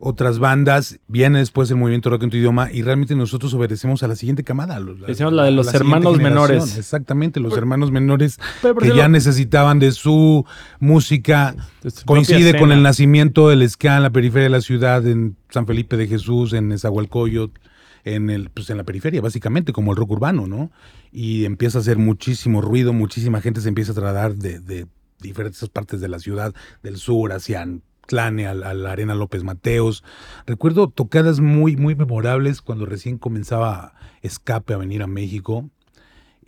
otras 0.00 0.38
bandas, 0.38 1.00
viene 1.08 1.40
después 1.40 1.68
el 1.70 1.76
movimiento 1.76 2.08
rock 2.08 2.22
en 2.22 2.30
tu 2.30 2.36
idioma 2.36 2.70
y 2.70 2.82
realmente 2.82 3.16
nosotros 3.16 3.52
obedecemos 3.54 4.04
a 4.04 4.08
la 4.08 4.14
siguiente 4.14 4.44
camada. 4.44 4.80
Decimos 5.06 5.32
la 5.32 5.44
de 5.44 5.50
los 5.50 5.74
hermanos 5.74 6.18
menores. 6.18 6.78
Exactamente, 6.78 7.40
los 7.40 7.56
hermanos 7.56 7.90
menores 7.90 8.38
Pero 8.62 8.76
que 8.76 8.94
ya 8.94 9.08
necesitaban 9.08 9.80
de 9.80 9.90
su 9.90 10.46
música. 10.78 11.56
su 11.82 12.04
Coincide 12.06 12.58
con 12.58 12.70
el 12.70 12.82
nacimiento 12.82 13.48
del 13.48 13.68
ska 13.68 13.96
en 13.96 14.04
la 14.04 14.10
periferia 14.10 14.44
de 14.44 14.50
la 14.50 14.60
ciudad, 14.60 15.04
en 15.04 15.36
San 15.50 15.66
Felipe 15.66 15.96
de 15.96 16.06
Jesús, 16.06 16.52
en 16.52 16.68
Nezahualcóyotl, 16.68 17.58
en 18.04 18.30
el, 18.30 18.50
pues 18.50 18.70
en 18.70 18.76
la 18.76 18.84
periferia, 18.84 19.20
básicamente, 19.20 19.72
como 19.72 19.90
el 19.90 19.96
rock 19.96 20.12
urbano, 20.12 20.46
¿no? 20.46 20.70
Y 21.10 21.44
empieza 21.44 21.78
a 21.78 21.80
hacer 21.80 21.98
muchísimo 21.98 22.60
ruido, 22.60 22.92
muchísima 22.92 23.40
gente 23.40 23.60
se 23.60 23.68
empieza 23.68 23.90
a 23.90 23.94
trasladar 23.96 24.36
de, 24.36 24.60
de 24.60 24.86
diferentes 25.20 25.68
partes 25.68 26.00
de 26.00 26.08
la 26.08 26.20
ciudad, 26.20 26.54
del 26.84 26.98
sur 26.98 27.32
hacia 27.32 27.62
Tlane, 28.08 28.46
a, 28.48 28.54
la- 28.54 28.70
a 28.70 28.74
la 28.74 28.90
Arena 28.90 29.14
López 29.14 29.44
Mateos. 29.44 30.02
Recuerdo 30.46 30.88
tocadas 30.88 31.38
muy, 31.40 31.76
muy 31.76 31.94
memorables 31.94 32.62
cuando 32.62 32.86
recién 32.86 33.18
comenzaba 33.18 33.92
Escape 34.22 34.74
a 34.74 34.78
venir 34.78 35.02
a 35.02 35.06
México. 35.06 35.68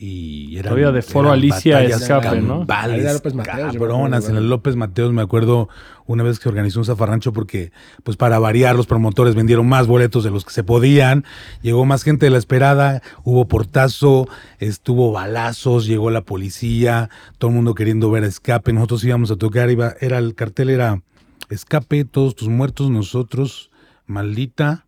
Y 0.02 0.54
eran, 0.56 0.70
Todavía 0.70 0.92
de 0.92 1.02
Foro 1.02 1.30
Alicia 1.30 1.84
Escape, 1.84 2.40
¿no? 2.40 2.64
Avenida 2.70 3.12
López 3.12 3.34
Mateos, 3.34 3.74
cabronas, 3.74 4.28
en 4.30 4.36
el 4.36 4.48
López 4.48 4.74
Mateos 4.74 5.12
me 5.12 5.20
acuerdo 5.20 5.68
una 6.06 6.22
vez 6.22 6.40
que 6.40 6.48
organizó 6.48 6.78
un 6.78 6.86
zafarrancho 6.86 7.34
porque, 7.34 7.70
pues 8.02 8.16
para 8.16 8.38
variar, 8.38 8.76
los 8.76 8.86
promotores 8.86 9.34
vendieron 9.34 9.68
más 9.68 9.86
boletos 9.86 10.24
de 10.24 10.30
los 10.30 10.46
que 10.46 10.52
se 10.52 10.64
podían, 10.64 11.26
llegó 11.60 11.84
más 11.84 12.02
gente 12.02 12.24
de 12.24 12.30
la 12.30 12.38
esperada, 12.38 13.02
hubo 13.24 13.46
portazo, 13.46 14.26
estuvo 14.58 15.12
balazos, 15.12 15.84
llegó 15.86 16.10
la 16.10 16.22
policía, 16.22 17.10
todo 17.36 17.50
el 17.50 17.56
mundo 17.56 17.74
queriendo 17.74 18.10
ver 18.10 18.24
a 18.24 18.28
escape, 18.28 18.72
nosotros 18.72 19.04
íbamos 19.04 19.30
a 19.30 19.36
tocar, 19.36 19.70
iba, 19.70 19.92
era 20.00 20.16
el 20.16 20.34
cartel 20.34 20.70
era 20.70 21.02
escape, 21.50 22.04
todos 22.04 22.35
tus 22.35 22.49
muertos, 22.49 22.90
nosotros, 22.90 23.71
maldita, 24.07 24.87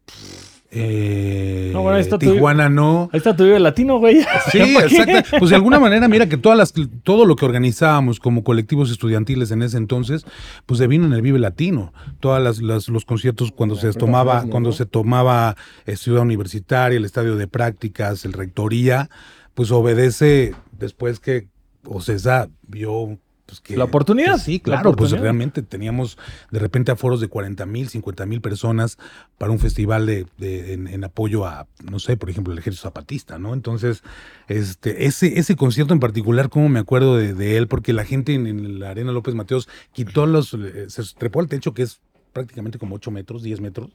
eh, 0.74 1.70
No, 1.74 1.82
bueno, 1.82 1.96
ahí 1.96 2.00
está 2.02 2.18
tu- 2.18 2.32
Tijuana 2.32 2.70
no. 2.70 3.10
Ahí 3.12 3.18
está 3.18 3.36
tu 3.36 3.44
Vive 3.44 3.60
Latino, 3.60 3.98
güey. 3.98 4.22
Sí, 4.50 4.58
exacto. 4.78 5.36
Pues 5.38 5.50
de 5.50 5.56
alguna 5.56 5.78
manera, 5.78 6.08
mira 6.08 6.28
que 6.30 6.38
todas 6.38 6.56
las, 6.56 6.72
todo 7.02 7.26
lo 7.26 7.36
que 7.36 7.44
organizábamos 7.44 8.18
como 8.20 8.42
colectivos 8.42 8.90
estudiantiles 8.90 9.50
en 9.50 9.60
ese 9.62 9.76
entonces, 9.76 10.24
pues 10.64 10.78
se 10.78 10.86
vino 10.86 11.04
en 11.04 11.12
el 11.12 11.20
Vive 11.20 11.38
Latino. 11.38 11.92
Todas 12.20 12.42
las, 12.42 12.62
las- 12.62 12.88
los 12.88 13.04
conciertos 13.04 13.52
cuando 13.52 13.76
se 13.76 13.92
tomaba, 13.92 14.44
cuando 14.48 14.70
¿no? 14.70 14.72
se 14.74 14.86
tomaba 14.86 15.56
eh, 15.84 15.96
Ciudad 15.96 16.22
Universitaria, 16.22 16.96
el 16.96 17.04
Estadio 17.04 17.36
de 17.36 17.48
Prácticas, 17.48 18.24
el 18.24 18.32
Rectoría, 18.32 19.10
pues 19.52 19.70
obedece 19.72 20.54
después 20.78 21.20
que 21.20 21.48
Ocesa 21.84 22.48
vio 22.66 23.18
pues 23.46 23.60
que... 23.60 23.76
La 23.76 23.84
oportunidad. 23.84 24.34
que 24.36 24.40
sí, 24.40 24.52
La 24.58 24.62
claro, 24.80 24.92
pues 24.96 25.10
realmente 25.22 25.62
teníamos 25.62 26.16
de 26.50 26.58
repente 26.58 26.90
aforos 26.92 27.20
de 27.20 27.28
40 27.28 27.66
mil, 27.66 27.88
50 27.88 28.24
mil 28.26 28.40
personas 28.40 28.98
para 29.38 29.52
un 29.52 29.58
festival 29.58 30.06
de, 30.06 30.26
de- 30.38 30.72
en, 30.74 30.86
en 30.86 31.04
apoyo 31.04 31.46
a, 31.46 31.66
no 31.84 31.98
sé, 31.98 32.16
por 32.16 32.30
ejemplo, 32.30 32.52
el 32.52 32.58
ejército 32.58 32.82
zapatista, 32.88 33.38
¿no? 33.38 33.52
Entonces, 33.54 34.02
este, 34.48 35.06
ese, 35.06 35.38
ese 35.38 35.56
concierto 35.56 35.92
en 35.94 36.00
particular, 36.00 36.48
como 36.48 36.68
me 36.68 36.78
acuerdo 36.80 37.16
de, 37.16 37.34
de 37.34 37.56
él, 37.56 37.68
porque 37.68 37.92
la 37.92 38.04
gente 38.04 38.34
en, 38.34 38.46
en 38.46 38.78
la 38.80 38.90
Arena 38.90 39.12
López 39.12 39.34
Mateos 39.34 39.68
quitó 39.92 40.26
los, 40.26 40.54
eh, 40.54 40.86
se 40.88 41.02
trepó 41.18 41.40
al 41.40 41.48
techo 41.48 41.74
que 41.74 41.82
es 41.82 42.00
prácticamente 42.32 42.78
como 42.78 42.94
8 42.96 43.10
metros, 43.10 43.42
10 43.42 43.60
metros. 43.60 43.90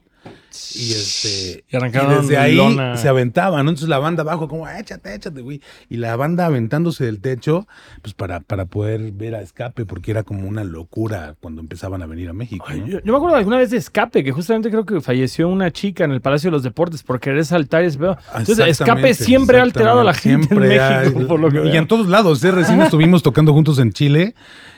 Y 0.74 0.92
este. 0.92 1.64
Y 1.70 1.76
arrancaron 1.76 2.12
y 2.12 2.16
desde 2.22 2.36
ahí 2.36 2.56
lona. 2.56 2.96
se 2.96 3.08
aventaban, 3.08 3.64
¿no? 3.64 3.70
Entonces 3.70 3.88
la 3.88 3.98
banda 3.98 4.22
abajo, 4.22 4.48
como, 4.48 4.68
échate, 4.68 5.14
échate, 5.14 5.40
güey. 5.40 5.60
Y 5.88 5.98
la 5.98 6.16
banda 6.16 6.46
aventándose 6.46 7.04
del 7.04 7.20
techo, 7.20 7.66
pues 8.02 8.14
para, 8.14 8.40
para 8.40 8.64
poder 8.66 9.12
ver 9.12 9.34
a 9.34 9.40
escape, 9.40 9.86
porque 9.86 10.10
era 10.10 10.22
como 10.24 10.48
una 10.48 10.64
locura 10.64 11.36
cuando 11.40 11.60
empezaban 11.60 12.02
a 12.02 12.06
venir 12.06 12.28
a 12.28 12.32
México. 12.32 12.66
Yo, 12.86 12.98
yo 13.00 13.12
me 13.12 13.16
acuerdo 13.16 13.36
alguna 13.36 13.56
vez 13.58 13.70
de 13.70 13.76
Escape, 13.76 14.24
que 14.24 14.32
justamente 14.32 14.70
creo 14.70 14.84
que 14.84 15.00
falleció 15.00 15.48
una 15.48 15.70
chica 15.70 16.04
en 16.04 16.10
el 16.12 16.20
Palacio 16.20 16.48
de 16.50 16.52
los 16.52 16.62
Deportes 16.62 17.02
por 17.02 17.20
querer 17.20 17.44
saltar 17.44 17.84
y 17.84 17.90
pedo. 17.96 18.16
Entonces, 18.36 18.66
Escape 18.66 19.14
siempre 19.14 19.58
ha 19.60 19.62
alterado 19.62 20.00
a 20.00 20.04
la 20.04 20.14
gente 20.14 20.52
en 20.54 20.60
México, 20.60 20.84
Siempre 21.02 21.24
por 21.28 21.40
lo 21.40 21.50
que 21.50 21.58
hay- 21.58 21.68
y 21.68 21.70
veo. 21.70 21.80
en 21.80 21.86
todos 21.88 22.08
lados, 22.08 22.42
¿eh? 22.44 22.50
Recién 22.50 22.80
estuvimos 22.82 23.22
tocando 23.22 23.52
juntos 23.52 23.78
en 23.78 23.92
Chile. 23.92 24.34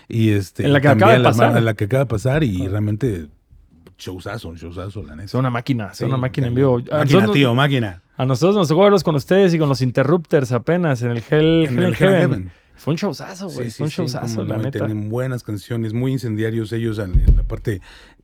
Y 0.08 0.30
este, 0.30 0.64
En 0.66 0.72
la 0.72 0.80
que 0.80 0.88
acaba 0.88 1.12
de 1.12 1.20
la- 1.20 1.28
pasar. 1.30 1.56
En 1.56 1.64
la 1.64 1.74
que 1.74 1.84
acaba 1.84 2.04
de 2.04 2.08
pasar 2.10 2.42
y 2.44 2.66
realmente 2.68 3.26
showzazo, 4.00 4.48
un 4.48 4.56
showzazo, 4.56 5.02
la 5.02 5.14
neta. 5.14 5.26
Es 5.26 5.34
una 5.34 5.50
máquina, 5.50 5.90
es 5.92 5.98
Sí, 5.98 6.04
una 6.04 6.16
máquina 6.16 6.48
en 6.48 6.54
vivo. 6.54 6.76
A 6.76 6.78
Máquina, 6.80 7.04
nosotros, 7.04 7.32
tío, 7.32 7.54
máquina. 7.54 8.02
a 8.16 8.26
nosotros 8.26 8.56
nos 8.56 8.68
tocó 8.68 8.82
verlos 8.82 9.04
con 9.04 9.14
ustedes 9.14 9.54
y 9.54 9.58
con 9.58 9.68
los 9.68 9.80
Interrupters 9.82 10.50
apenas 10.52 11.02
en 11.02 11.12
el 11.12 11.22
Hell, 11.30 11.66
En 11.68 11.78
Hell 11.78 11.84
el. 11.84 11.84
Hell 11.84 11.94
Heaven. 11.94 12.52
Fue 12.76 12.92
un 12.92 12.96
showzazo, 12.96 13.48
güey. 13.50 13.66
Sí, 13.66 13.70
sí, 13.70 13.76
fue 13.76 13.84
un 13.86 13.90
showzazo, 13.90 14.44
la 14.44 14.56
no, 14.56 14.62
neta. 14.64 14.78
Tienen 14.78 15.10
buenas 15.10 15.42
canciones, 15.42 15.92
muy 15.92 16.12
incendiarios 16.12 16.72
ellos 16.72 16.98
en, 16.98 17.12
en 17.20 17.36
la 17.36 17.42
parte 17.42 17.80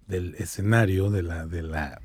del 0.07 0.35
escenario, 0.37 1.11
de 1.11 1.23
la, 1.23 1.47
de 1.47 1.63
la, 1.63 2.01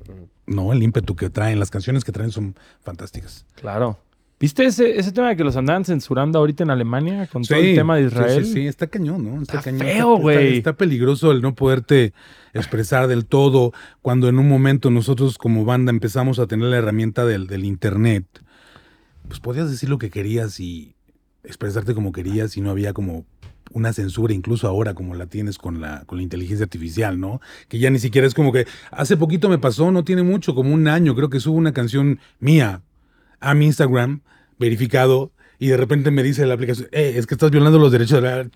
no, 0.46 0.72
el 0.72 0.82
ímpetu 0.82 1.16
que 1.16 1.30
traen, 1.30 1.58
las 1.58 1.70
canciones 1.70 2.04
que 2.04 2.12
traen 2.12 2.30
son 2.30 2.54
fantásticas. 2.82 3.46
Claro. 3.54 3.98
¿Viste 4.42 4.64
ese, 4.64 4.98
ese 4.98 5.12
tema 5.12 5.28
de 5.28 5.36
que 5.36 5.44
los 5.44 5.56
andaban 5.56 5.84
censurando 5.84 6.40
ahorita 6.40 6.64
en 6.64 6.70
Alemania 6.70 7.28
con 7.28 7.44
todo 7.44 7.60
el 7.60 7.66
Sí, 7.66 7.74
tema 7.76 7.94
de 7.94 8.02
sí, 8.02 8.06
Israel? 8.08 8.44
Sí, 8.44 8.52
sí, 8.54 8.66
está 8.66 8.88
cañón, 8.88 9.24
¿no? 9.24 9.40
Está 9.40 9.60
cañón. 9.62 9.82
feo. 9.82 10.30
Está, 10.30 10.42
está 10.42 10.72
peligroso 10.76 11.30
el 11.30 11.40
no 11.42 11.54
poderte 11.54 12.12
expresar 12.52 13.06
del 13.06 13.24
todo 13.24 13.72
cuando 14.00 14.28
en 14.28 14.40
un 14.40 14.48
momento 14.48 14.90
nosotros 14.90 15.38
como 15.38 15.64
banda 15.64 15.90
empezamos 15.90 16.40
a 16.40 16.48
tener 16.48 16.66
la 16.66 16.78
herramienta 16.78 17.24
del, 17.24 17.46
del 17.46 17.64
internet. 17.64 18.26
Pues 19.28 19.38
podías 19.38 19.70
decir 19.70 19.88
lo 19.88 19.98
que 19.98 20.10
querías 20.10 20.58
y 20.58 20.96
expresarte 21.44 21.94
como 21.94 22.10
querías 22.10 22.56
y 22.56 22.62
no 22.62 22.70
había 22.70 22.92
como 22.92 23.24
una 23.70 23.92
censura 23.92 24.34
incluso 24.34 24.66
ahora 24.66 24.92
como 24.94 25.14
la 25.14 25.26
tienes 25.26 25.56
con 25.56 25.80
la, 25.80 26.02
con 26.04 26.18
la 26.18 26.24
inteligencia 26.24 26.64
artificial, 26.64 27.20
¿no? 27.20 27.40
Que 27.68 27.78
ya 27.78 27.90
ni 27.90 28.00
siquiera 28.00 28.26
es 28.26 28.34
como 28.34 28.52
que 28.52 28.66
hace 28.90 29.16
poquito 29.16 29.48
me 29.48 29.58
pasó, 29.58 29.92
no 29.92 30.02
tiene 30.02 30.24
mucho, 30.24 30.56
como 30.56 30.74
un 30.74 30.88
año, 30.88 31.14
creo 31.14 31.30
que 31.30 31.38
subo 31.38 31.56
una 31.56 31.72
canción 31.72 32.18
mía 32.40 32.82
a 33.42 33.54
mi 33.54 33.66
Instagram, 33.66 34.20
verificado, 34.58 35.32
y 35.58 35.68
de 35.68 35.76
repente 35.76 36.10
me 36.10 36.22
dice 36.22 36.46
la 36.46 36.54
aplicación, 36.54 36.88
eh, 36.92 37.14
es 37.16 37.26
que 37.26 37.34
estás 37.34 37.50
violando 37.50 37.78
los 37.78 37.92
derechos 37.92 38.22
de 38.22 38.28
la... 38.28 38.46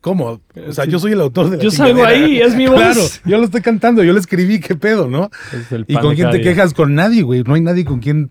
¿Cómo? 0.00 0.40
O 0.68 0.72
sea, 0.72 0.84
Sí. 0.84 0.90
yo 0.90 0.98
soy 1.00 1.12
el 1.12 1.20
autor 1.20 1.50
de 1.50 1.56
la 1.56 1.62
Yo 1.62 1.70
salgo 1.70 2.04
ahí, 2.04 2.38
es 2.40 2.54
mi 2.54 2.66
voz. 2.68 2.76
Claro, 2.76 3.00
yo 3.24 3.38
lo 3.38 3.44
estoy 3.44 3.60
cantando, 3.60 4.04
yo 4.04 4.12
lo 4.12 4.20
escribí, 4.20 4.60
qué 4.60 4.76
pedo, 4.76 5.08
¿no? 5.08 5.30
Es 5.52 5.72
el 5.72 5.84
¿Y 5.88 5.96
con 5.96 6.14
quién 6.14 6.30
te 6.30 6.40
quejas? 6.40 6.74
Con 6.74 6.94
nadie, 6.94 7.22
güey. 7.22 7.42
No 7.42 7.54
hay 7.54 7.60
nadie 7.60 7.84
con 7.84 7.98
quien 7.98 8.30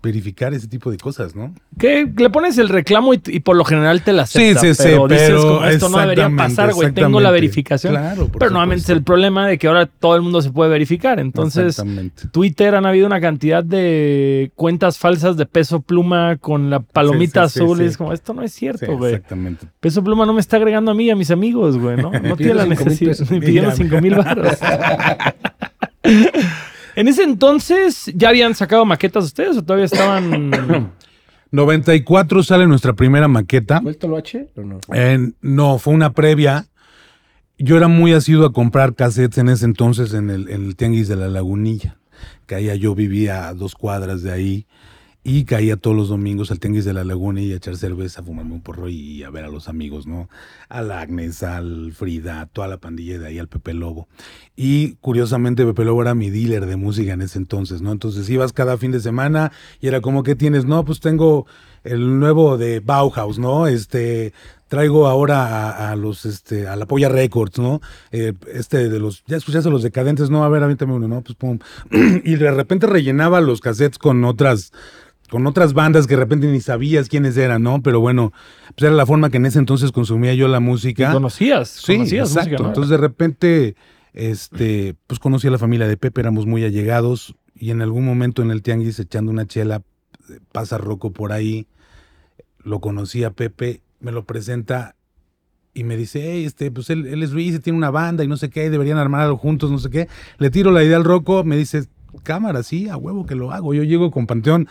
verificar 0.00 0.54
ese 0.54 0.68
tipo 0.68 0.90
de 0.92 0.96
cosas, 0.96 1.34
¿no? 1.34 1.52
Que 1.76 2.08
le 2.16 2.30
pones 2.30 2.56
el 2.58 2.68
reclamo 2.68 3.14
y, 3.14 3.20
y 3.26 3.40
por 3.40 3.56
lo 3.56 3.64
general 3.64 4.02
te 4.02 4.12
la 4.12 4.26
Sí, 4.26 4.50
acepta. 4.50 4.60
sí, 4.60 4.74
sí, 4.74 4.82
pero 4.84 5.08
dices 5.08 5.28
pero 5.28 5.42
como 5.42 5.64
esto 5.66 5.88
no 5.88 5.98
debería 5.98 6.30
pasar, 6.36 6.72
güey. 6.72 6.92
Tengo 6.92 7.20
la 7.20 7.30
verificación. 7.32 7.94
Claro, 7.94 8.28
por 8.28 8.38
pero 8.38 8.50
nuevamente 8.52 8.84
es 8.84 8.90
el 8.90 9.02
problema 9.02 9.48
de 9.48 9.58
que 9.58 9.66
ahora 9.66 9.86
todo 9.86 10.14
el 10.16 10.22
mundo 10.22 10.40
se 10.40 10.50
puede 10.50 10.70
verificar. 10.70 11.18
Entonces. 11.18 11.82
Twitter 12.30 12.74
han 12.76 12.86
habido 12.86 13.06
una 13.06 13.20
cantidad 13.20 13.64
de 13.64 14.52
cuentas 14.54 14.98
falsas 14.98 15.36
de 15.36 15.46
peso 15.46 15.80
pluma 15.80 16.36
con 16.36 16.70
la 16.70 16.80
palomita 16.80 17.48
Sí, 17.48 17.54
sí, 17.54 17.58
sí, 17.58 17.64
azul. 17.64 17.78
y 17.78 17.82
sí. 17.82 17.88
es 17.88 17.96
como, 17.96 18.12
esto 18.12 18.34
no 18.34 18.42
es 18.42 18.52
Sí, 18.52 18.58
cierto, 18.60 18.96
güey. 18.96 19.14
exactamente. 19.14 19.66
peso 19.80 20.02
pluma 20.04 20.24
no 20.26 20.32
me 20.32 20.40
está 20.40 20.56
agregando 20.58 20.90
a 20.90 20.94
mí 20.94 21.06
y 21.06 21.10
a 21.10 21.16
mis 21.16 21.30
amigos, 21.30 21.76
güey, 21.76 21.96
¿no? 21.96 22.10
No 22.22 22.36
tiene 22.36 22.54
la 22.54 22.66
necesidad. 22.66 23.16
pidiendo 23.28 23.70
Mira. 23.70 23.72
cinco 23.72 24.00
mil 24.00 24.14
baros. 24.14 24.58
en 26.98 27.06
ese 27.06 27.22
entonces, 27.22 28.10
¿ya 28.12 28.30
habían 28.30 28.56
sacado 28.56 28.84
maquetas 28.84 29.24
ustedes 29.24 29.56
o 29.56 29.62
todavía 29.62 29.84
estaban...? 29.84 30.92
94 31.52 32.42
sale 32.42 32.66
nuestra 32.66 32.92
primera 32.92 33.28
maqueta. 33.28 33.80
¿Fue 33.80 33.92
el 33.92 33.98
Toloache 33.98 34.48
o 34.56 34.62
no? 34.62 34.80
Eh, 34.92 35.30
no, 35.40 35.78
fue 35.78 35.94
una 35.94 36.12
previa. 36.12 36.66
Yo 37.56 37.76
era 37.76 37.86
muy 37.86 38.12
asiduo 38.12 38.46
a 38.46 38.52
comprar 38.52 38.96
cassettes 38.96 39.38
en 39.38 39.48
ese 39.48 39.64
entonces 39.64 40.12
en 40.12 40.28
el, 40.28 40.48
en 40.48 40.66
el 40.66 40.74
Tianguis 40.74 41.06
de 41.06 41.14
la 41.14 41.28
Lagunilla. 41.28 41.98
Caía, 42.46 42.74
yo 42.74 42.96
vivía 42.96 43.46
a 43.46 43.54
dos 43.54 43.76
cuadras 43.76 44.22
de 44.22 44.32
ahí 44.32 44.66
y 45.28 45.44
caía 45.44 45.76
todos 45.76 45.94
los 45.94 46.08
domingos 46.08 46.50
al 46.50 46.58
Tianguis 46.58 46.86
de 46.86 46.94
la 46.94 47.04
Laguna 47.04 47.42
y 47.42 47.52
a 47.52 47.56
echar 47.56 47.76
cerveza, 47.76 48.22
fumarme 48.22 48.54
un 48.54 48.62
porro 48.62 48.88
y 48.88 49.22
a 49.24 49.28
ver 49.28 49.44
a 49.44 49.48
los 49.48 49.68
amigos, 49.68 50.06
¿no? 50.06 50.30
Al 50.70 50.90
Agnes, 50.90 51.42
al 51.42 51.92
Frida, 51.92 52.40
a 52.40 52.46
toda 52.46 52.66
la 52.66 52.78
pandilla 52.78 53.18
de 53.18 53.26
ahí, 53.26 53.38
al 53.38 53.46
Pepe 53.46 53.74
Lobo. 53.74 54.08
Y 54.56 54.94
curiosamente 55.02 55.66
Pepe 55.66 55.84
Lobo 55.84 56.00
era 56.00 56.14
mi 56.14 56.30
dealer 56.30 56.64
de 56.64 56.76
música 56.76 57.12
en 57.12 57.20
ese 57.20 57.38
entonces, 57.38 57.82
¿no? 57.82 57.92
Entonces 57.92 58.26
ibas 58.30 58.54
cada 58.54 58.78
fin 58.78 58.90
de 58.90 59.00
semana 59.00 59.52
y 59.82 59.88
era 59.88 60.00
como, 60.00 60.22
¿qué 60.22 60.34
tienes? 60.34 60.64
No, 60.64 60.86
pues 60.86 61.00
tengo 61.00 61.46
el 61.84 62.18
nuevo 62.18 62.56
de 62.56 62.80
Bauhaus, 62.80 63.38
¿no? 63.38 63.66
Este, 63.66 64.32
traigo 64.68 65.08
ahora 65.08 65.46
a, 65.46 65.90
a 65.90 65.96
los, 65.96 66.24
este, 66.24 66.68
a 66.68 66.76
la 66.76 66.86
Polla 66.86 67.08
Records, 67.08 67.58
¿no? 67.58 67.80
Eh, 68.12 68.34
este 68.52 68.88
de 68.88 68.98
los, 68.98 69.24
ya 69.26 69.36
escuchaste 69.36 69.70
los 69.70 69.82
decadentes, 69.82 70.30
no, 70.30 70.44
a 70.44 70.48
ver, 70.48 70.62
avíntame 70.62 70.94
uno, 70.94 71.08
¿no? 71.08 71.22
Pues 71.22 71.36
pum. 71.36 71.58
y 72.24 72.36
de 72.36 72.50
repente 72.50 72.86
rellenaba 72.86 73.40
los 73.40 73.60
cassettes 73.60 73.98
con 73.98 74.24
otras, 74.24 74.72
con 75.30 75.46
otras 75.46 75.74
bandas 75.74 76.06
que 76.06 76.14
de 76.14 76.20
repente 76.20 76.46
ni 76.46 76.60
sabías 76.60 77.08
quiénes 77.08 77.36
eran, 77.36 77.62
¿no? 77.62 77.82
Pero 77.82 78.00
bueno, 78.00 78.32
pues 78.74 78.82
era 78.86 78.92
la 78.92 79.06
forma 79.06 79.30
que 79.30 79.36
en 79.36 79.46
ese 79.46 79.58
entonces 79.58 79.92
consumía 79.92 80.34
yo 80.34 80.48
la 80.48 80.58
¿Y 80.58 80.62
música. 80.62 81.12
¿Conocías? 81.12 81.68
Sí, 81.68 81.96
¿Conocías 81.96 82.30
exacto. 82.30 82.50
música, 82.50 82.62
no? 82.62 82.68
Entonces 82.68 82.90
de 82.90 82.96
repente, 82.96 83.76
este, 84.12 84.94
pues 85.06 85.20
conocí 85.20 85.48
a 85.48 85.50
la 85.50 85.58
familia 85.58 85.86
de 85.86 85.96
Pepe, 85.96 86.20
éramos 86.20 86.46
muy 86.46 86.64
allegados 86.64 87.34
y 87.54 87.70
en 87.70 87.82
algún 87.82 88.04
momento 88.04 88.42
en 88.42 88.50
el 88.50 88.62
tianguis 88.62 88.98
echando 88.98 89.30
una 89.30 89.46
chela, 89.46 89.82
eh, 90.30 90.38
pasa 90.52 90.78
Rocco 90.78 91.12
por 91.12 91.32
ahí, 91.32 91.66
lo 92.62 92.80
conocí 92.80 93.24
a 93.24 93.30
Pepe, 93.30 93.82
me 94.00 94.12
lo 94.12 94.24
presenta 94.24 94.94
y 95.74 95.84
me 95.84 95.96
dice, 95.96 96.22
hey, 96.24 96.44
este, 96.44 96.70
pues 96.70 96.90
él, 96.90 97.06
él 97.06 97.22
es 97.22 97.30
Luis 97.30 97.54
y 97.54 97.58
tiene 97.60 97.76
una 97.76 97.90
banda 97.90 98.24
y 98.24 98.28
no 98.28 98.36
sé 98.36 98.50
qué, 98.50 98.70
deberían 98.70 98.98
armar 98.98 99.22
algo 99.22 99.36
juntos, 99.36 99.70
no 99.70 99.78
sé 99.78 99.90
qué. 99.90 100.08
Le 100.38 100.50
tiro 100.50 100.70
la 100.70 100.82
idea 100.82 100.96
al 100.96 101.04
Rocco, 101.04 101.44
me 101.44 101.56
dice, 101.56 101.84
cámara, 102.22 102.62
sí, 102.62 102.88
a 102.88 102.96
huevo 102.96 103.26
que 103.26 103.34
lo 103.34 103.52
hago. 103.52 103.74
Yo 103.74 103.84
llego 103.84 104.10
con 104.10 104.26
Panteón, 104.26 104.68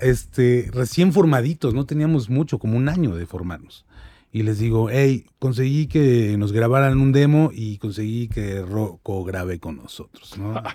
este, 0.00 0.70
recién 0.72 1.12
formaditos, 1.12 1.74
no 1.74 1.86
teníamos 1.86 2.30
mucho, 2.30 2.58
como 2.58 2.76
un 2.76 2.88
año 2.88 3.14
de 3.14 3.26
formarnos. 3.26 3.84
Y 4.32 4.44
les 4.44 4.58
digo, 4.58 4.88
hey, 4.90 5.26
conseguí 5.38 5.86
que 5.88 6.36
nos 6.38 6.52
grabaran 6.52 7.00
un 7.00 7.12
demo 7.12 7.50
y 7.52 7.78
conseguí 7.78 8.28
que 8.28 8.62
Rocco 8.62 9.24
grabe 9.24 9.58
con 9.58 9.76
nosotros, 9.76 10.38
¿no? 10.38 10.62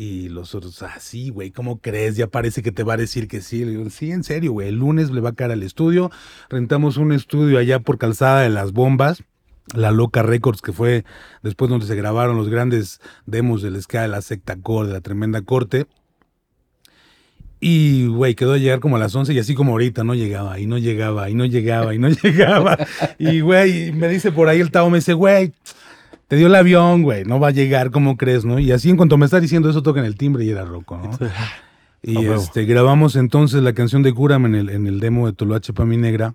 Y 0.00 0.28
los 0.28 0.54
otros, 0.54 0.80
ah, 0.84 1.00
sí, 1.00 1.30
güey, 1.30 1.50
¿cómo 1.50 1.80
crees? 1.80 2.14
Ya 2.14 2.28
parece 2.28 2.62
que 2.62 2.70
te 2.70 2.84
va 2.84 2.94
a 2.94 2.96
decir 2.96 3.26
que 3.26 3.40
sí. 3.40 3.64
Le 3.64 3.72
digo, 3.72 3.90
sí, 3.90 4.12
en 4.12 4.22
serio, 4.22 4.52
güey. 4.52 4.68
El 4.68 4.76
lunes 4.76 5.10
le 5.10 5.20
va 5.20 5.30
a 5.30 5.34
caer 5.34 5.50
al 5.50 5.64
estudio. 5.64 6.12
Rentamos 6.48 6.98
un 6.98 7.10
estudio 7.10 7.58
allá 7.58 7.80
por 7.80 7.98
Calzada 7.98 8.42
de 8.42 8.48
las 8.48 8.70
Bombas, 8.70 9.24
la 9.74 9.90
Loca 9.90 10.22
Records, 10.22 10.62
que 10.62 10.72
fue 10.72 11.04
después 11.42 11.68
donde 11.68 11.86
se 11.86 11.96
grabaron 11.96 12.36
los 12.36 12.48
grandes 12.48 13.00
demos 13.26 13.60
del 13.60 13.82
ska, 13.82 14.02
de 14.02 14.06
la 14.06 14.22
secta 14.22 14.54
core, 14.54 14.86
de 14.86 14.94
la 14.94 15.00
tremenda 15.00 15.42
corte. 15.42 15.88
Y, 17.60 18.06
güey, 18.06 18.34
quedó 18.34 18.52
a 18.52 18.58
llegar 18.58 18.78
como 18.78 18.96
a 18.96 18.98
las 18.98 19.14
11 19.14 19.34
y 19.34 19.38
así 19.38 19.54
como 19.54 19.72
ahorita, 19.72 20.04
no 20.04 20.14
llegaba, 20.14 20.60
y 20.60 20.66
no 20.66 20.78
llegaba, 20.78 21.28
y 21.28 21.34
no 21.34 21.44
llegaba, 21.44 21.94
y 21.94 21.98
no 21.98 22.08
llegaba. 22.22 22.78
Y, 23.18 23.40
güey, 23.40 23.92
me 23.92 24.08
dice 24.08 24.30
por 24.30 24.48
ahí 24.48 24.60
el 24.60 24.70
Tao, 24.70 24.88
me 24.90 24.98
dice, 24.98 25.12
güey, 25.12 25.52
te 26.28 26.36
dio 26.36 26.46
el 26.46 26.54
avión, 26.54 27.02
güey, 27.02 27.24
no 27.24 27.40
va 27.40 27.48
a 27.48 27.52
llegar, 27.52 27.90
¿cómo 27.90 28.16
crees, 28.16 28.44
no? 28.44 28.58
Y 28.58 28.70
así 28.70 28.90
en 28.90 28.96
cuanto 28.96 29.16
me 29.16 29.24
está 29.24 29.40
diciendo 29.40 29.70
eso, 29.70 29.82
toca 29.82 30.00
en 30.00 30.06
el 30.06 30.16
timbre 30.16 30.44
y 30.44 30.50
era 30.50 30.64
Rocco, 30.64 30.98
¿no? 30.98 31.18
Y 32.02 32.26
este, 32.26 32.64
grabamos 32.64 33.16
entonces 33.16 33.62
la 33.62 33.72
canción 33.72 34.02
de 34.02 34.14
Cúrame 34.14 34.48
en 34.48 34.54
el, 34.54 34.70
en 34.70 34.86
el 34.86 35.00
demo 35.00 35.26
de 35.26 35.32
Toloache 35.32 35.72
Pa' 35.72 35.84
Mi 35.84 35.96
Negra. 35.96 36.34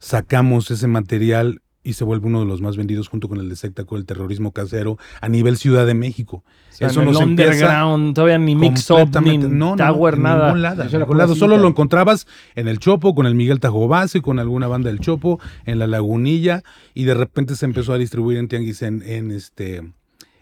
Sacamos 0.00 0.70
ese 0.72 0.88
material 0.88 1.62
y 1.84 1.94
se 1.94 2.04
vuelve 2.04 2.26
uno 2.28 2.40
de 2.40 2.46
los 2.46 2.60
más 2.60 2.76
vendidos 2.76 3.08
junto 3.08 3.28
con 3.28 3.38
el 3.38 3.48
de 3.48 3.56
Secta 3.56 3.84
con 3.84 3.98
el 3.98 4.06
terrorismo 4.06 4.52
casero 4.52 4.98
a 5.20 5.28
nivel 5.28 5.56
Ciudad 5.56 5.84
de 5.86 5.94
México. 5.94 6.44
O 6.70 6.74
sea, 6.74 6.88
Eso 6.88 7.02
en 7.02 7.08
el 7.08 7.14
nos 7.14 7.22
underground, 7.22 8.14
todavía 8.14 8.38
ni 8.38 8.54
mix 8.54 8.88
up, 8.90 8.96
ni 8.98 9.02
completamente- 9.04 9.48
no, 9.48 9.70
no, 9.70 9.76
tower, 9.76 10.14
en 10.14 10.22
nada. 10.22 10.46
ningún 10.46 10.62
lado, 10.62 10.84
ningún. 10.84 11.36
Solo 11.36 11.58
lo 11.58 11.68
encontrabas 11.68 12.26
en 12.54 12.68
el 12.68 12.78
Chopo 12.78 13.14
con 13.14 13.26
el 13.26 13.34
Miguel 13.34 13.60
Tajobase, 13.60 14.22
con 14.22 14.38
alguna 14.38 14.68
banda 14.68 14.90
del 14.90 15.00
Chopo, 15.00 15.40
en 15.66 15.78
la 15.78 15.86
Lagunilla, 15.86 16.62
y 16.94 17.04
de 17.04 17.14
repente 17.14 17.56
se 17.56 17.66
empezó 17.66 17.92
a 17.92 17.98
distribuir 17.98 18.38
en 18.38 18.48
Tianguis 18.48 18.82
en, 18.82 19.02
en 19.02 19.30
este 19.32 19.82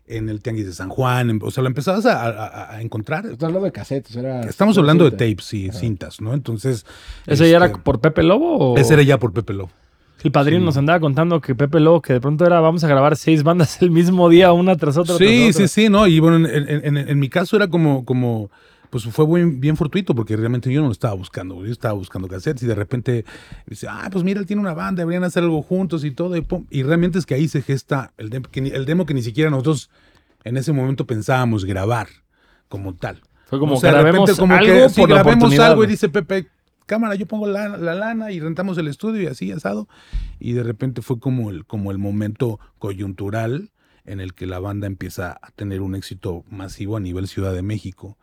en 0.06 0.28
el 0.28 0.42
Tianguis 0.42 0.66
de 0.66 0.72
San 0.72 0.88
Juan, 0.88 1.30
en- 1.30 1.40
o 1.40 1.50
sea, 1.52 1.62
lo 1.62 1.68
empezabas 1.68 2.04
a, 2.04 2.26
a- 2.26 2.74
a 2.74 2.82
encontrar. 2.82 3.24
Estás 3.26 3.44
hablando 3.44 3.64
de 3.64 3.70
cassettes, 3.72 4.14
era... 4.16 4.40
Estamos 4.42 4.76
hablando 4.76 5.04
de 5.04 5.12
tapes 5.12 5.54
y 5.54 5.70
cintas, 5.70 6.20
¿no? 6.20 6.34
Entonces. 6.34 6.84
¿Ese 7.28 7.48
ya 7.48 7.58
era 7.58 7.66
este, 7.66 7.78
por 7.78 8.00
Pepe 8.00 8.24
Lobo 8.24 8.72
o...? 8.72 8.76
Ese 8.76 8.94
era 8.94 9.02
ya 9.04 9.18
por 9.18 9.32
Pepe 9.32 9.52
Lobo. 9.52 9.70
El 10.22 10.32
padrino 10.32 10.60
Sí. 10.60 10.64
nos 10.66 10.76
andaba 10.76 11.00
contando 11.00 11.40
que 11.40 11.54
Pepe 11.54 11.80
Lobo, 11.80 12.02
que 12.02 12.12
de 12.14 12.20
pronto 12.20 12.44
era 12.44 12.60
vamos 12.60 12.84
a 12.84 12.88
grabar 12.88 13.16
seis 13.16 13.42
bandas 13.42 13.80
el 13.82 13.90
mismo 13.90 14.28
día, 14.28 14.52
una 14.52 14.76
tras 14.76 14.96
otra. 14.96 15.16
Sí, 15.16 15.24
tras 15.24 15.56
otra. 15.56 15.68
sí, 15.68 15.82
sí, 15.82 15.88
no. 15.88 16.06
Y 16.06 16.20
bueno, 16.20 16.36
en, 16.48 16.68
en- 16.68 16.96
en- 16.96 17.08
en 17.08 17.18
mi 17.18 17.28
caso 17.28 17.56
era 17.56 17.68
como, 17.68 18.04
como, 18.04 18.50
pues 18.90 19.04
fue 19.04 19.24
bien, 19.26 19.60
bien 19.60 19.76
fortuito 19.76 20.14
porque 20.14 20.36
realmente 20.36 20.70
yo 20.72 20.80
no 20.80 20.86
lo 20.88 20.92
estaba 20.92 21.14
buscando. 21.14 21.64
Yo 21.64 21.72
estaba 21.72 21.94
buscando 21.94 22.28
cassettes 22.28 22.62
y 22.62 22.66
de 22.66 22.74
repente 22.74 23.24
dice, 23.66 23.86
ah, 23.88 24.08
pues 24.12 24.24
mira, 24.24 24.40
él 24.40 24.46
tiene 24.46 24.60
una 24.60 24.74
banda, 24.74 25.00
deberían 25.00 25.24
hacer 25.24 25.42
algo 25.42 25.62
juntos 25.62 26.04
y 26.04 26.10
todo. 26.10 26.36
Y, 26.36 26.40
pum. 26.42 26.66
Y 26.70 26.82
realmente 26.82 27.18
es 27.18 27.24
que 27.24 27.34
ahí 27.34 27.48
se 27.48 27.62
gesta 27.62 28.12
el, 28.18 28.30
dem- 28.30 28.46
que 28.46 28.60
ni- 28.60 28.70
el 28.70 28.84
demo 28.86 29.06
que 29.06 29.14
ni 29.14 29.22
siquiera 29.22 29.48
nosotros 29.50 29.90
en 30.44 30.56
ese 30.56 30.72
momento 30.72 31.06
pensábamos 31.06 31.64
grabar 31.64 32.08
como 32.68 32.94
tal. 32.94 33.20
Fue 33.46 33.58
como 33.58 33.74
O 33.76 33.80
sea, 33.80 33.92
de 33.94 34.02
repente 34.02 34.32
como 34.36 34.54
algo 34.54 34.66
que 34.72 34.88
sí, 34.90 35.00
por 35.00 35.08
grabemos 35.10 35.58
algo 35.58 35.82
y 35.84 35.86
dice 35.88 36.08
Pepe, 36.08 36.46
cámara, 36.90 37.14
yo 37.14 37.26
pongo 37.26 37.46
la, 37.46 37.68
la 37.68 37.94
lana 37.94 38.32
y 38.32 38.40
rentamos 38.40 38.76
el 38.76 38.88
estudio 38.88 39.22
y 39.22 39.26
así 39.26 39.52
asado. 39.52 39.86
Y 40.40 40.54
de 40.54 40.64
repente 40.64 41.02
fue 41.02 41.20
como 41.20 41.50
el, 41.50 41.64
como 41.64 41.92
el 41.92 41.98
momento 41.98 42.58
coyuntural 42.80 43.70
en 44.04 44.20
el 44.20 44.34
que 44.34 44.46
la 44.46 44.58
banda 44.58 44.86
empieza 44.86 45.38
a 45.42 45.50
tener 45.56 45.80
un 45.80 45.94
éxito 45.94 46.44
masivo 46.50 46.96
a 46.96 47.00
nivel 47.00 47.28
Ciudad 47.28 47.52
de 47.52 47.62
México. 47.62 48.18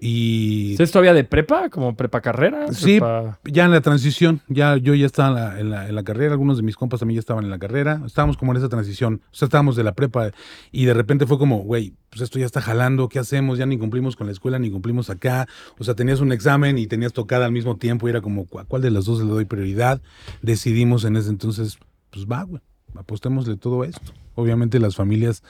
Y 0.00 0.76
¿Es 0.80 0.90
todavía 0.90 1.14
de 1.14 1.24
prepa? 1.24 1.68
¿Como 1.70 1.96
prepa 1.96 2.20
carrera? 2.20 2.72
Sí. 2.72 2.98
Prepa- 3.00 3.38
ya 3.44 3.64
en 3.64 3.70
la 3.70 3.80
transición, 3.80 4.40
ya 4.48 4.76
yo 4.76 4.94
ya 4.94 5.06
estaba 5.06 5.28
en 5.28 5.34
la, 5.34 5.60
en 5.60 5.70
la- 5.70 5.88
en 5.88 5.94
la 5.94 6.02
carrera, 6.02 6.32
algunos 6.32 6.56
de 6.56 6.62
mis 6.62 6.76
compas 6.76 7.00
también 7.00 7.16
ya 7.16 7.20
estaban 7.20 7.44
en 7.44 7.50
la 7.50 7.58
carrera, 7.58 8.02
estábamos 8.06 8.36
como 8.36 8.52
en 8.52 8.58
esa 8.58 8.68
transición, 8.68 9.20
o 9.30 9.34
sea, 9.34 9.46
estábamos 9.46 9.76
de 9.76 9.84
la 9.84 9.94
prepa 9.94 10.30
y 10.72 10.84
de 10.84 10.94
repente 10.94 11.26
fue 11.26 11.38
como, 11.38 11.58
güey, 11.58 11.94
pues 12.10 12.22
esto 12.22 12.38
ya 12.38 12.46
está 12.46 12.60
jalando, 12.60 13.08
¿qué 13.08 13.18
hacemos? 13.18 13.58
Ya 13.58 13.66
ni 13.66 13.78
cumplimos 13.78 14.16
con 14.16 14.26
la 14.26 14.32
escuela, 14.32 14.58
ni 14.58 14.70
cumplimos 14.70 15.10
acá, 15.10 15.46
o 15.78 15.84
sea, 15.84 15.94
tenías 15.94 16.20
un 16.20 16.32
examen 16.32 16.78
y 16.78 16.86
tenías 16.86 17.12
tocada 17.12 17.46
al 17.46 17.52
mismo 17.52 17.76
tiempo 17.76 18.06
y 18.06 18.10
era 18.10 18.20
como, 18.20 18.46
¿a 18.58 18.64
cuál 18.64 18.82
de 18.82 18.90
las 18.90 19.04
dos 19.06 19.20
le 19.20 19.26
doy 19.28 19.44
prioridad? 19.44 20.00
Decidimos 20.42 21.04
en 21.04 21.16
ese 21.16 21.30
entonces, 21.30 21.78
pues 22.10 22.26
va, 22.26 22.42
güey, 22.44 22.62
apostémosle 22.98 23.56
todo 23.56 23.84
esto. 23.84 24.12
Obviamente 24.34 24.78
las 24.78 24.96
familias 24.96 25.42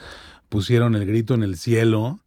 pusieron 0.49 0.95
el 0.95 1.05
grito 1.05 1.33
en 1.33 1.43
el 1.43 1.57
cielo, 1.57 2.19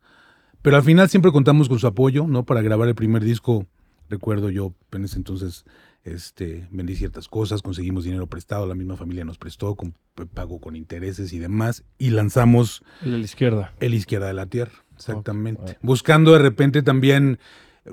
pero 0.63 0.77
al 0.77 0.83
final 0.83 1.09
siempre 1.09 1.33
contamos 1.33 1.69
con 1.69 1.79
su 1.79 1.87
apoyo, 1.87 2.27
¿no? 2.27 2.45
Para 2.45 2.63
grabar 2.63 2.89
el 2.89 2.95
primer 2.95 3.25
disco, 3.25 3.67
recuerdo 4.09 4.51
yo 4.51 4.75
en 4.93 5.05
ese 5.05 5.17
entonces 5.17 5.65
este, 6.05 6.67
vendí 6.71 6.97
ciertas 6.97 7.29
cosas, 7.29 7.63
conseguimos 7.63 8.05
dinero 8.05 8.27
prestado, 8.27 8.67
la 8.67 8.75
misma 8.75 8.97
familia 8.97 9.25
nos 9.25 9.39
prestó, 9.39 9.75
con 9.75 9.95
pago 10.35 10.61
con 10.61 10.77
intereses 10.77 11.33
y 11.33 11.39
demás, 11.39 11.85
y 11.99 12.11
lanzamos 12.11 12.83
El 13.03 13.13
de 13.13 13.19
la 13.19 13.25
izquierda. 13.25 13.75
El 13.81 13.95
Izquierda 13.95 14.27
de 14.27 14.35
la 14.35 14.47
Tierra, 14.47 14.73
exactamente. 14.95 15.79
Buscando 15.83 16.33
de 16.33 16.39
repente 16.39 16.83
también, 16.83 17.39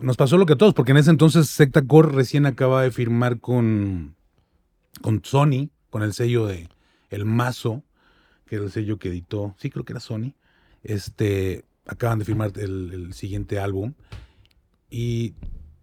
nos 0.01 0.17
pasó 0.17 0.37
lo 0.37 0.45
que 0.45 0.53
a 0.53 0.57
todos, 0.57 0.73
porque 0.73 0.91
en 0.91 0.97
ese 0.97 1.09
entonces 1.09 1.47
Secta 1.49 1.81
Core 1.81 2.09
recién 2.09 2.45
acaba 2.45 2.81
de 2.81 2.91
firmar 2.91 3.39
con, 3.39 4.15
con 5.01 5.21
Sony, 5.23 5.69
con 5.89 6.03
el 6.03 6.13
sello 6.13 6.45
de 6.45 6.69
El 7.09 7.25
Mazo, 7.25 7.83
que 8.45 8.55
era 8.55 8.65
el 8.65 8.71
sello 8.71 8.97
que 8.97 9.09
editó, 9.09 9.55
sí 9.57 9.69
creo 9.69 9.85
que 9.85 9.93
era 9.93 9.99
Sony, 9.99 10.33
este, 10.83 11.65
acaban 11.85 12.19
de 12.19 12.25
firmar 12.25 12.51
el, 12.55 12.91
el 12.93 13.13
siguiente 13.13 13.59
álbum, 13.59 13.93
y 14.89 15.33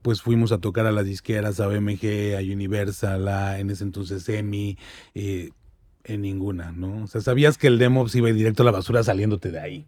pues 0.05 0.21
fuimos 0.21 0.53
a 0.53 0.59
tocar 0.59 0.87
a 0.87 0.93
las 0.93 1.07
disqueras, 1.07 1.61
a 1.61 1.67
BMG, 1.67 2.37
a 2.37 2.41
Universal, 2.41 3.27
a 3.27 3.59
en 3.59 3.71
ese 3.71 3.85
entonces 3.85 4.29
EMI, 4.29 4.77
eh, 5.15 5.51
en 6.05 6.21
ninguna, 6.21 6.73
¿no? 6.73 7.05
O 7.05 7.07
sea, 7.07 7.23
sabías 7.23 7.57
que 7.57 7.69
el 7.69 7.79
demo 7.79 8.07
se 8.09 8.19
iba 8.19 8.29
directo 8.31 8.63
a 8.63 8.67
la 8.67 8.71
basura 8.71 9.03
saliéndote 9.03 9.51
de 9.51 9.61
ahí. 9.61 9.87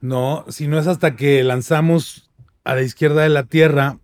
No, 0.00 0.46
si 0.48 0.68
no 0.68 0.78
es 0.78 0.86
hasta 0.86 1.16
que 1.16 1.44
lanzamos 1.44 2.30
a 2.64 2.74
la 2.74 2.82
izquierda 2.82 3.22
de 3.22 3.28
la 3.28 3.44
Tierra, 3.44 3.98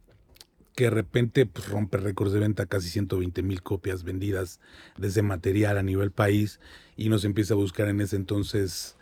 que 0.75 0.85
de 0.85 0.91
repente 0.91 1.47
pues, 1.47 1.69
rompe 1.69 1.99
récords 1.99 2.33
de 2.33 2.41
venta, 2.41 2.67
casi 2.67 2.89
120 2.89 3.43
mil 3.43 3.63
copias 3.63 4.05
vendidas 4.05 4.61
de 4.97 5.09
ese 5.09 5.23
material 5.23 5.79
a 5.79 5.83
nivel 5.83 6.11
país, 6.11 6.61
y 6.97 7.09
nos 7.09 7.25
empieza 7.25 7.55
a 7.55 7.57
buscar 7.57 7.89
en 7.89 8.01
ese 8.01 8.17
entonces 8.17 8.97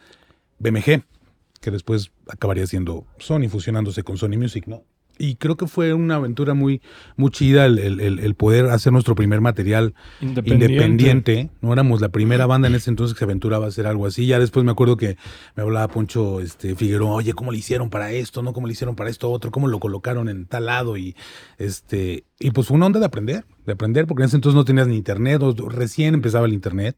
BMG, 0.59 1.05
que 1.61 1.71
después 1.71 2.11
acabaría 2.29 2.67
siendo 2.67 3.07
Sony, 3.19 3.49
fusionándose 3.49 4.03
con 4.03 4.17
Sony 4.17 4.39
Music, 4.39 4.67
¿no? 4.67 4.85
Y 5.23 5.35
creo 5.37 5.57
que 5.57 5.67
fue 5.67 5.93
una 5.93 6.15
aventura 6.17 6.55
muy, 6.55 6.81
muy 7.17 7.31
chida 7.31 7.67
el, 7.67 7.79
el- 7.79 8.35
poder 8.37 8.67
hacer 8.67 8.91
nuestro 8.93 9.15
primer 9.15 9.41
material 9.43 9.95
Independiente. 10.23 10.65
independiente. 10.75 11.51
No 11.61 11.73
éramos 11.75 12.01
la 12.01 12.09
primera 12.09 12.47
banda 12.47 12.69
en 12.69 12.75
ese 12.75 12.89
entonces 12.89 13.15
que 13.15 13.19
se 13.19 13.25
aventuraba 13.27 13.67
a 13.67 13.69
hacer 13.69 13.87
algo 13.87 14.07
así. 14.07 14.27
Ya 14.27 14.39
después 14.39 14.65
me 14.65 14.71
acuerdo 14.73 14.97
que 14.97 15.19
me 15.57 15.63
hablaba 15.63 15.89
Poncho 15.89 16.41
este, 16.41 16.75
Figueroa, 16.75 17.13
oye, 17.13 17.35
¿cómo 17.35 17.53
le 17.53 17.59
hicieron 17.59 17.91
para 17.91 18.13
esto? 18.13 18.43
¿No? 18.43 18.55
¿Cómo 18.55 18.67
le 18.67 18.73
hicieron 18.73 18.97
para 18.97 19.11
esto 19.11 19.31
otro? 19.31 19.51
¿Cómo 19.51 19.69
lo 19.69 19.79
colocaron 19.79 20.29
en 20.31 20.47
tal 20.47 20.65
lado? 20.67 20.97
Y 20.97 21.15
este 21.59 22.25
y 22.39 22.53
pues 22.53 22.67
fue 22.69 22.77
una 22.79 22.87
onda 22.87 22.99
de 23.01 23.07
aprender, 23.07 23.45
de 23.67 23.73
aprender, 23.73 24.07
porque 24.07 24.23
en 24.23 24.29
ese 24.29 24.37
entonces 24.37 24.57
no 24.57 24.65
tenías 24.65 24.89
ni 24.89 24.97
internet, 24.97 25.43
recién 25.69 26.15
empezaba 26.15 26.47
el 26.47 26.55
internet 26.55 26.97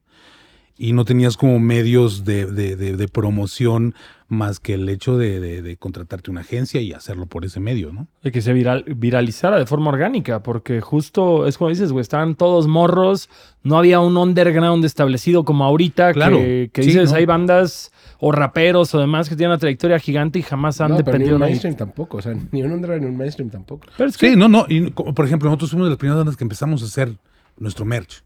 y 0.79 0.93
no 0.95 1.05
tenías 1.05 1.37
como 1.37 1.59
medios 1.59 2.25
de, 2.25 2.47
de- 2.47 2.77
de- 2.77 2.97
de 2.97 3.09
promoción 3.09 3.95
más 4.29 4.59
que 4.61 4.73
el 4.75 4.89
hecho 4.89 5.19
de, 5.19 5.39
de- 5.41 5.61
de 5.61 5.77
contratarte 5.77 6.31
una 6.31 6.41
agencia 6.41 6.81
y 6.81 6.93
hacerlo 6.95 7.27
por 7.27 7.45
ese 7.45 7.61
medio, 7.61 7.93
¿no? 7.93 8.09
De 8.23 8.33
que 8.33 8.41
se 8.41 8.55
viral- 8.55 8.85
viralizara 8.97 9.59
de 9.59 9.67
forma 9.67 9.91
orgánica, 9.91 10.43
porque 10.43 10.81
justo 10.81 11.47
es 11.47 11.59
como 11.59 11.69
dices, 11.69 11.93
güey, 11.93 12.01
estaban 12.01 12.35
todos 12.35 12.67
morros, 12.67 13.29
no 13.63 13.77
había 13.77 14.01
un 14.01 14.17
underground 14.17 14.85
establecido 14.87 15.45
como 15.45 15.65
ahorita, 15.65 16.15
Claro, 16.15 16.39
que, 16.39 16.71
que 16.73 16.83
sí, 16.83 16.89
dices, 16.89 17.11
¿no? 17.11 17.19
hay 17.19 17.27
bandas 17.27 17.93
o 18.19 18.33
raperos 18.33 18.95
o 18.95 19.01
demás 19.01 19.29
que 19.29 19.37
tienen 19.37 19.51
una 19.51 19.59
trayectoria 19.59 19.99
gigante 19.99 20.39
y 20.39 20.43
jamás 20.43 20.81
han 20.81 20.93
No, 20.93 20.97
dependido 20.97 21.33
de 21.35 21.39
mainstream 21.39 21.77
tampoco. 21.77 22.17
O 22.17 22.23
sea, 22.23 22.35
ni 22.53 22.63
un 22.63 22.73
underground 22.73 23.03
ni 23.05 23.11
un 23.11 23.17
mainstream 23.19 23.51
tampoco. 23.51 23.87
Pero 23.97 24.09
es 24.09 24.17
que 24.17 24.31
Sí, 24.31 24.37
no, 24.37 24.49
no. 24.49 24.65
Y, 24.69 24.91
por 24.93 25.27
ejemplo, 25.27 25.51
nosotros 25.51 25.71
fuimos 25.71 25.87
de 25.87 25.91
las 25.91 25.99
primeras 25.99 26.19
bandas 26.21 26.37
que 26.37 26.45
empezamos 26.45 26.83
a 26.83 26.87
hacer 26.87 27.13
nuestro 27.59 27.85
merch. 27.85 28.23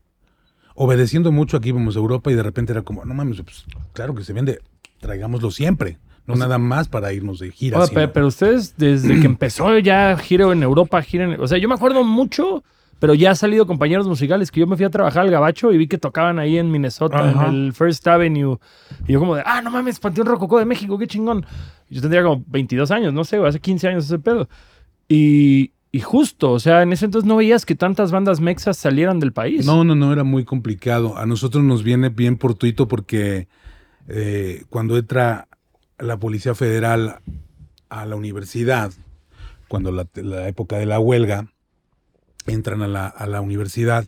Obedeciendo 0.77 1.33
mucho, 1.33 1.57
aquí 1.57 1.71
íbamos 1.71 1.97
a 1.97 1.99
Europa 1.99 2.31
y 2.31 2.35
de 2.35 2.43
repente 2.43 2.73
era 2.73 2.83
como, 2.83 3.05
no 3.05 3.15
mames, 3.15 3.41
pues 3.43 3.65
claro 3.93 4.15
que 4.15 4.23
se 4.25 4.33
vende, 4.33 4.61
traigámoslo 5.01 5.51
siempre. 5.51 5.99
No 6.27 6.35
nada 6.35 6.59
más 6.59 6.89
para 6.89 7.13
irnos 7.13 7.39
de 7.39 7.53
gira. 7.53 7.77
Oiga, 7.79 7.87
sino- 7.87 8.01
pe- 8.01 8.09
pero 8.09 8.27
ustedes, 8.27 8.77
desde 8.77 9.21
que 9.21 9.27
empezó 9.27 9.79
ya 9.79 10.17
giro 10.19 10.53
en 10.53 10.63
Europa, 10.65 11.01
gira 11.01 11.25
en... 11.25 11.41
O 11.41 11.47
sea, 11.47 11.57
yo 11.59 11.69
me 11.69 11.77
acuerdo 11.77 12.03
mucho, 12.03 12.65
pero 12.99 13.15
ya 13.15 13.31
han 13.31 13.37
salido 13.37 13.65
compañeros 13.65 14.09
musicales 14.09 14.51
que 14.51 14.59
yo 14.59 14.67
me 14.67 14.75
fui 14.75 14.85
a 14.85 14.91
trabajar 14.91 15.23
al 15.23 15.31
Gabacho 15.31 15.71
y 15.73 15.79
vi 15.79 15.87
que 15.87 15.99
tocaban 15.99 16.41
ahí 16.41 16.59
en 16.59 16.69
Minnesota, 16.73 17.19
Ajá. 17.31 17.47
en 17.47 17.55
el 17.55 17.73
First 17.73 18.09
Avenue. 18.09 18.59
Y 19.07 19.13
yo 19.13 19.21
como 19.21 19.37
de, 19.37 19.45
ah, 19.47 19.63
no 19.63 19.71
mames, 19.71 20.01
Panteón 20.01 20.27
Rococó 20.27 20.59
de 20.59 20.65
México, 20.65 20.99
qué 20.99 21.07
chingón. 21.07 21.47
Yo 21.89 22.01
tendría 22.01 22.25
como 22.25 22.43
22 22.49 22.91
años, 22.91 23.15
no 23.15 23.23
sé, 23.23 23.37
hace 23.37 23.61
15 23.61 23.87
años 23.89 24.05
ese 24.07 24.19
pedo. 24.19 24.49
Y, 25.09 25.71
y 25.93 26.01
justo, 26.01 26.53
o 26.53 26.61
sea, 26.61 26.83
en 26.83 26.93
ese 26.93 27.07
entonces 27.07 27.27
no 27.27 27.37
veías 27.37 27.65
que 27.65 27.75
tantas 27.75 28.11
bandas 28.11 28.41
mexas 28.41 28.77
salieran 28.77 29.19
del 29.19 29.33
país. 29.33 29.65
No, 29.65 29.85
no, 29.85 29.95
no, 29.95 30.13
era 30.13 30.25
muy 30.25 30.45
complicado. 30.45 31.17
A 31.17 31.27
nosotros 31.27 31.65
nos 31.65 31.83
viene 31.83 32.09
bien 32.11 32.39
fortuito 32.39 32.89
porque 32.89 33.49
eh, 34.09 34.65
cuando 34.69 34.99
entra 34.99 35.49
la 35.99 36.19
Policía 36.19 36.55
Federal 36.55 37.21
a 37.89 38.05
la 38.05 38.17
universidad, 38.17 38.93
cuando 39.69 39.91
la, 39.93 40.07
la 40.15 40.49
época 40.49 40.77
de 40.77 40.87
la 40.87 41.01
huelga, 41.01 41.49
entran 42.47 42.83
a 42.83 42.89
la, 42.89 43.07
a 43.07 43.27
la 43.27 43.41
universidad 43.41 44.07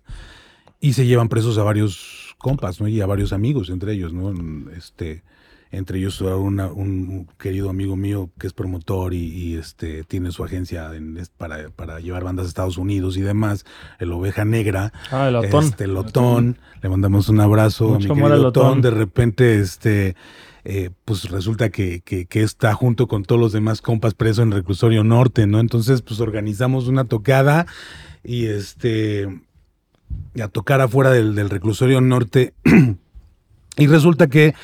y 0.80 0.92
se 0.92 1.06
llevan 1.06 1.28
presos 1.28 1.58
a 1.58 1.62
varios 1.62 2.36
compas, 2.38 2.80
¿no? 2.80 2.88
Y 2.88 3.00
a 3.00 3.06
varios 3.06 3.32
amigos 3.32 3.70
entre 3.70 3.92
ellos, 3.92 4.12
¿no? 4.12 4.32
Este, 4.72 5.22
entre 5.70 5.98
ellos 5.98 6.20
una- 6.20 6.68
un 6.72 7.28
querido 7.38 7.68
amigo 7.70 7.94
mío 7.96 8.30
que 8.38 8.46
es 8.46 8.52
promotor 8.52 9.12
y, 9.14 9.18
y, 9.26 9.56
este, 9.56 10.02
tiene 10.04 10.30
su 10.32 10.42
agencia 10.44 10.94
en- 10.94 11.18
para, 11.36 11.68
para 11.70 12.00
llevar 12.00 12.24
bandas 12.24 12.46
a 12.46 12.48
Estados 12.48 12.78
Unidos 12.78 13.16
y 13.16 13.20
demás, 13.20 13.64
el 13.98 14.12
Oveja 14.12 14.44
Negra. 14.44 14.92
Ah, 15.10 15.28
el 15.28 15.36
Otón. 15.36 15.64
Este, 15.64 15.86
Lotón, 15.86 16.58
le 16.82 16.88
mandamos 16.88 17.28
un 17.28 17.40
abrazo 17.40 17.88
Mucho 17.90 18.12
a 18.12 18.16
mi 18.16 18.22
querido. 18.22 18.42
Lotón. 18.44 18.80
De 18.80 18.90
repente, 18.90 19.58
este, 19.60 20.16
eh, 20.64 20.90
pues 21.04 21.30
resulta 21.30 21.70
que, 21.70 22.00
que- 22.00 22.26
que 22.26 22.42
está 22.42 22.74
junto 22.74 23.06
con 23.06 23.24
todos 23.24 23.40
los 23.40 23.52
demás 23.52 23.80
compas 23.82 24.14
preso 24.14 24.42
en 24.42 24.50
Reclusorio 24.52 25.04
Norte, 25.04 25.46
¿no? 25.46 25.60
Entonces, 25.60 26.02
pues 26.02 26.20
organizamos 26.20 26.88
una 26.88 27.04
tocada 27.04 27.66
y 28.24 28.46
este, 28.46 29.28
a 30.42 30.48
tocar 30.48 30.80
afuera 30.80 31.10
del, 31.10 31.34
del 31.34 31.50
Reclusorio 31.50 32.00
Norte. 32.00 32.52
y 33.76 33.86
resulta 33.86 34.26
que, 34.26 34.54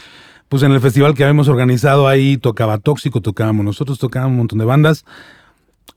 pues 0.54 0.62
en 0.62 0.70
el 0.70 0.80
festival 0.80 1.14
que 1.14 1.24
habíamos 1.24 1.48
organizado 1.48 2.06
ahí 2.06 2.36
tocaba 2.36 2.78
Tóxico, 2.78 3.20
tocábamos 3.20 3.64
nosotros, 3.64 3.98
tocábamos 3.98 4.34
un 4.34 4.38
montón 4.38 4.60
de 4.60 4.64
bandas. 4.64 5.04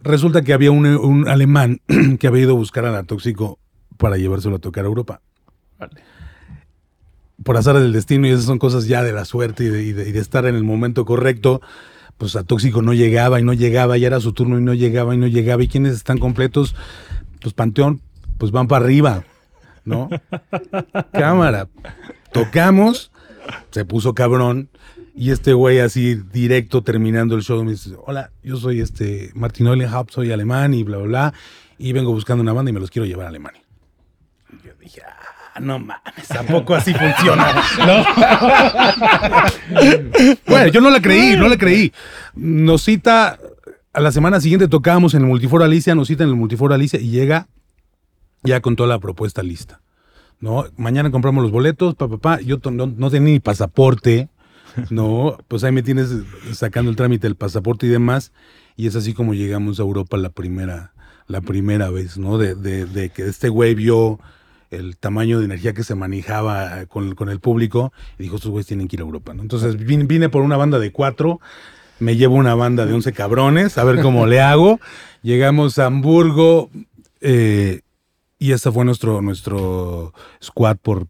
Resulta 0.02 0.42
que 0.42 0.52
había 0.52 0.72
un, 0.72 0.88
un 0.88 1.28
alemán 1.28 1.80
que 2.20 2.26
había 2.26 2.42
ido 2.42 2.54
a 2.54 2.56
buscar 2.56 2.84
a 2.86 2.92
la 2.92 3.04
Tóxico 3.04 3.60
para 3.98 4.18
llevárselo 4.18 4.56
a 4.56 4.60
tocar 4.60 4.84
a 4.86 4.88
Europa. 4.88 5.22
Vale. 5.78 6.02
Por 7.44 7.56
azar 7.56 7.78
del 7.78 7.94
destino, 7.94 8.26
y 8.26 8.32
esas 8.32 8.46
son 8.46 8.58
cosas 8.58 8.88
ya 8.88 9.04
de 9.04 9.14
la 9.14 9.26
suerte 9.26 9.66
y 9.66 9.68
de, 9.68 9.84
y 9.84 9.92
de- 9.94 10.10
y 10.10 10.12
de 10.12 10.20
estar 10.22 10.48
en 10.48 10.56
el 10.56 10.64
momento 10.64 11.06
correcto, 11.06 11.62
pues 12.18 12.36
a 12.36 12.44
Tóxico 12.44 12.82
no 12.82 12.96
llegaba 12.96 13.40
y 13.40 13.44
no 13.44 13.54
llegaba, 13.54 13.96
ya 14.00 14.08
era 14.08 14.20
su 14.20 14.34
turno 14.34 14.58
y 14.58 14.64
no 14.64 14.74
llegaba 14.74 15.14
y 15.14 15.20
no 15.20 15.28
llegaba. 15.28 15.62
¿Y 15.62 15.68
quiénes 15.68 15.94
están 15.94 16.18
completos? 16.18 16.74
Pues 17.42 17.54
Panteón, 17.54 18.02
pues 18.40 18.52
van 18.52 18.68
para 18.68 18.84
arriba, 18.86 19.24
¿no? 19.86 20.10
Cámara. 21.14 21.68
Tocamos, 22.32 23.12
se 23.72 23.86
puso 23.86 24.14
cabrón. 24.14 24.70
Y 25.16 25.32
este 25.32 25.54
güey 25.54 25.80
así 25.80 26.16
directo 26.16 26.84
terminando 26.84 27.36
el 27.36 27.42
show 27.42 27.64
me 27.64 27.72
dice, 27.72 27.96
hola, 28.06 28.32
yo 28.44 28.58
soy 28.58 28.82
este 28.82 29.32
Martin 29.34 29.68
Eulenhaupt, 29.68 30.12
soy 30.12 30.32
alemán 30.32 30.74
y 30.74 30.84
bla, 30.84 30.98
bla, 30.98 31.08
bla. 31.08 31.34
Y 31.80 31.94
vengo 31.94 32.12
buscando 32.12 32.42
una 32.44 32.54
banda 32.54 32.70
y 32.70 32.74
me 32.74 32.80
los 32.80 32.92
quiero 32.92 33.06
llevar 33.06 33.26
a 33.26 33.30
Alemania. 33.30 33.62
Yo 34.64 34.72
dije, 34.80 35.02
no 35.60 35.80
mames, 35.80 36.28
tampoco 36.28 36.76
así 36.76 36.94
funciona. 36.94 37.54
¿no? 37.80 38.06
bueno, 40.48 40.68
yo 40.68 40.82
no 40.82 40.90
la 40.90 41.02
creí, 41.02 41.36
no 41.36 41.48
la 41.48 41.58
creí. 41.58 41.92
Nos 42.36 42.84
cita, 42.84 43.40
a 43.94 44.00
la 44.00 44.12
semana 44.12 44.40
siguiente 44.40 44.68
tocábamos 44.68 45.14
en 45.14 45.22
el 45.22 45.28
Multiforo 45.28 45.64
Alicia, 45.64 45.96
nos 45.96 46.08
cita 46.08 46.24
en 46.24 46.30
el 46.30 46.36
Multiforo 46.36 46.74
Alicia 46.74 47.00
y 47.00 47.10
llega 47.10 47.48
ya 48.44 48.62
con 48.62 48.76
toda 48.76 48.90
la 48.90 49.00
propuesta 49.00 49.42
lista. 49.44 49.82
¿No? 50.40 50.66
Mañana 50.78 51.12
compramos 51.12 51.44
los 51.44 51.52
boletos, 51.52 51.96
papá, 51.96 52.18
pa, 52.18 52.38
pa. 52.38 52.42
yo 52.42 52.60
no, 52.72 52.88
no 52.88 53.10
tenía 53.10 53.34
ni 53.34 53.40
pasaporte, 53.40 54.30
¿no? 54.90 55.38
Pues 55.48 55.64
ahí 55.64 55.72
me 55.72 55.84
tienes 55.84 56.10
sacando 56.54 56.92
el 56.92 56.98
trámite 56.98 57.28
del 57.28 57.36
pasaporte 57.36 57.88
y 57.88 57.90
demás, 57.90 58.32
y 58.76 58.88
es 58.88 58.96
así 58.96 59.14
como 59.14 59.34
llegamos 59.34 59.80
a 59.80 59.84
Europa 59.84 60.18
la 60.18 60.30
primera, 60.30 60.94
la 61.28 61.42
primera 61.42 61.90
vez, 61.90 62.18
¿no? 62.18 62.38
De, 62.38 62.56
de, 62.56 62.86
de 62.86 63.10
que 63.10 63.28
este 63.28 63.50
güey 63.50 63.76
vio 63.76 64.20
el 64.70 64.98
tamaño 64.98 65.40
de 65.40 65.46
energía 65.46 65.74
que 65.74 65.84
se 65.84 65.96
manejaba 65.96 66.86
con, 66.88 67.16
con 67.16 67.30
el 67.30 67.40
público 67.40 67.94
y 68.20 68.24
dijo, 68.24 68.36
estos 68.36 68.52
güeyes 68.52 68.68
tienen 68.68 68.88
que 68.88 68.98
ir 68.98 69.02
a 69.02 69.06
Europa, 69.06 69.34
¿no? 69.34 69.42
Entonces 69.42 69.78
vine, 69.78 70.06
vine 70.06 70.30
por 70.30 70.42
una 70.42 70.58
banda 70.58 70.80
de 70.80 70.92
cuatro, 70.92 71.40
me 72.00 72.16
llevo 72.16 72.36
una 72.36 72.56
banda 72.56 72.86
de 72.86 72.94
once 72.94 73.14
cabrones, 73.14 73.78
a 73.78 73.84
ver 73.84 74.02
cómo 74.02 74.26
le 74.28 74.42
hago. 74.42 74.80
Llegamos 75.24 75.80
a 75.80 75.88
Hamburgo, 75.88 76.70
eh, 77.22 77.82
y 78.40 78.52
ese 78.52 78.72
fue 78.72 78.86
nuestro, 78.86 79.22
nuestro 79.22 80.14
squad 80.44 80.78
por 80.78 81.08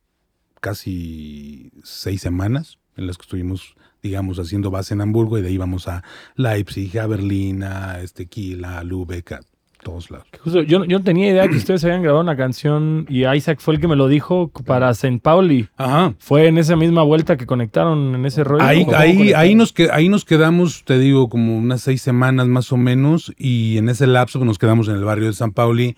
casi 0.59 1.71
seis 1.83 2.21
semanas, 2.21 2.79
en 2.95 3.07
las 3.07 3.17
que 3.17 3.23
estuvimos, 3.23 3.75
digamos, 4.01 4.39
haciendo 4.39 4.71
base 4.71 4.93
en 4.93 5.01
Hamburgo, 5.01 5.37
y 5.37 5.41
de 5.41 5.49
ahí 5.49 5.55
íbamos 5.55 5.87
a 5.87 6.03
Leipzig, 6.35 6.97
a 6.99 7.07
Berlín, 7.07 7.63
a 7.63 7.99
este, 8.01 8.27
Kiel, 8.27 8.65
a 8.65 8.83
Lübeck, 8.83 9.33
a 9.33 9.39
todos 9.83 10.09
lados. 10.09 10.27
Justo, 10.41 10.61
yo, 10.63 10.85
yo 10.85 10.97
no 10.97 11.03
tenía 11.03 11.29
idea 11.29 11.47
que 11.47 11.55
ustedes 11.55 11.83
habían 11.83 12.01
grabado 12.01 12.23
una 12.23 12.35
canción 12.35 13.05
y 13.09 13.27
Isaac 13.27 13.59
fue 13.59 13.75
el 13.75 13.79
que 13.79 13.87
me 13.87 13.95
lo 13.95 14.07
dijo 14.07 14.51
para 14.65 14.89
St. 14.89 15.19
Pauli. 15.21 15.69
Ajá. 15.77 16.15
Fue 16.17 16.47
en 16.47 16.57
esa 16.57 16.75
misma 16.75 17.03
vuelta 17.03 17.37
que 17.37 17.45
conectaron 17.45 18.15
en 18.15 18.25
ese 18.25 18.43
rollo. 18.43 18.63
Ahí, 18.63 18.85
¿Cómo 18.85 18.97
ahí, 18.97 19.33
ahí, 19.33 19.55
nos 19.55 19.73
que, 19.73 19.89
ahí 19.91 20.09
nos 20.09 20.25
quedamos, 20.25 20.83
te 20.83 20.97
digo, 20.97 21.29
como 21.29 21.57
unas 21.57 21.81
seis 21.81 22.01
semanas 22.01 22.47
más 22.47 22.71
o 22.71 22.77
menos, 22.77 23.33
y 23.37 23.77
en 23.77 23.89
ese 23.89 24.07
lapso 24.07 24.43
nos 24.43 24.57
quedamos 24.57 24.87
en 24.87 24.95
el 24.95 25.03
barrio 25.03 25.27
de 25.27 25.33
San 25.33 25.51
Pauli, 25.51 25.95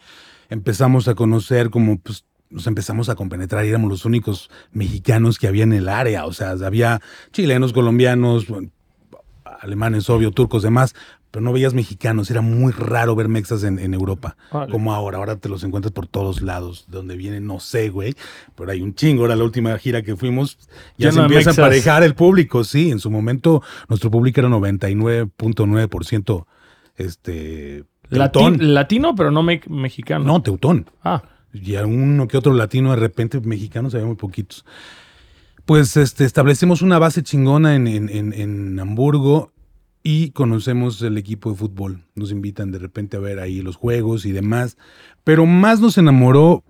empezamos 0.49 1.07
a 1.07 1.15
conocer 1.15 1.69
como 1.69 1.99
pues 1.99 2.25
nos 2.49 2.65
empezamos 2.67 3.09
a 3.09 3.15
compenetrar 3.15 3.65
y 3.65 3.69
éramos 3.69 3.89
los 3.89 4.05
únicos 4.05 4.49
mexicanos 4.71 5.38
que 5.38 5.47
había 5.47 5.63
en 5.63 5.73
el 5.73 5.88
área, 5.88 6.25
o 6.25 6.33
sea, 6.33 6.51
había 6.51 6.99
chilenos, 7.31 7.73
colombianos, 7.73 8.47
bueno, 8.47 8.71
alemanes, 9.62 10.09
obvio, 10.09 10.31
turcos, 10.31 10.63
demás, 10.63 10.95
pero 11.29 11.45
no 11.45 11.53
veías 11.53 11.75
mexicanos, 11.75 12.31
era 12.31 12.41
muy 12.41 12.71
raro 12.71 13.15
ver 13.15 13.27
mexas 13.27 13.63
en, 13.63 13.77
en 13.77 13.93
Europa, 13.93 14.35
Vale. 14.51 14.71
como 14.71 14.95
ahora, 14.95 15.19
ahora 15.19 15.35
te 15.35 15.47
los 15.47 15.63
encuentras 15.63 15.91
por 15.91 16.07
todos 16.07 16.41
lados, 16.41 16.85
de 16.88 16.97
donde 16.97 17.15
vienen, 17.15 17.45
no 17.45 17.59
sé, 17.59 17.89
güey, 17.89 18.15
pero 18.55 18.71
hay 18.71 18.81
un 18.81 18.95
chingo, 18.95 19.21
ahora 19.21 19.35
la 19.35 19.43
última 19.43 19.77
gira 19.77 20.01
que 20.01 20.15
fuimos, 20.15 20.57
ya 20.97 21.12
se 21.12 21.19
empieza 21.19 21.51
a 21.51 21.53
emparejar 21.53 22.01
el 22.01 22.15
público, 22.15 22.63
sí, 22.63 22.89
en 22.89 22.99
su 22.99 23.12
momento 23.12 23.62
nuestro 23.89 24.09
público 24.09 24.39
era 24.39 24.49
99.9% 24.49 26.45
este... 26.95 27.85
Lati- 28.10 28.58
latino, 28.60 29.15
pero 29.15 29.32
no 29.32 29.43
me- 29.43 29.62
mexicano. 29.67 30.26
No, 30.26 30.41
teutón. 30.41 30.89
Ah, 31.04 31.24
Y 31.54 31.76
a 31.76 31.86
uno 31.86 32.28
que 32.28 32.38
otro 32.38 32.54
latino, 32.54 32.91
de 32.91 32.98
repente, 32.98 33.39
mexicanos, 33.41 33.93
había 33.95 34.06
muy 34.06 34.15
poquitos. 34.15 34.65
Pues 35.65 35.98
este, 35.98 36.26
establecemos 36.26 36.82
una 36.82 36.98
base 37.00 37.24
chingona 37.24 37.76
en, 37.76 37.88
en- 37.88 38.10
en- 38.10 38.34
en 38.34 38.80
Hamburgo 38.80 39.52
y 40.04 40.32
conocemos 40.32 41.02
el 41.02 41.17
equipo 41.17 41.52
de 41.52 41.58
fútbol. 41.58 42.02
Nos 42.15 42.32
invitan 42.32 42.72
de 42.72 42.80
repente 42.80 43.17
a 43.17 43.19
ver 43.19 43.39
ahí 43.39 43.62
los 43.62 43.76
juegos 43.76 44.26
y 44.26 44.32
demás. 44.32 44.78
Pero 45.24 45.45
más 45.45 45.80
nos 45.80 45.98
enamoró 45.98 46.63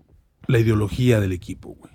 la 0.47 0.59
ideología 0.59 1.19
del 1.19 1.31
equipo, 1.31 1.75
güey. 1.75 1.93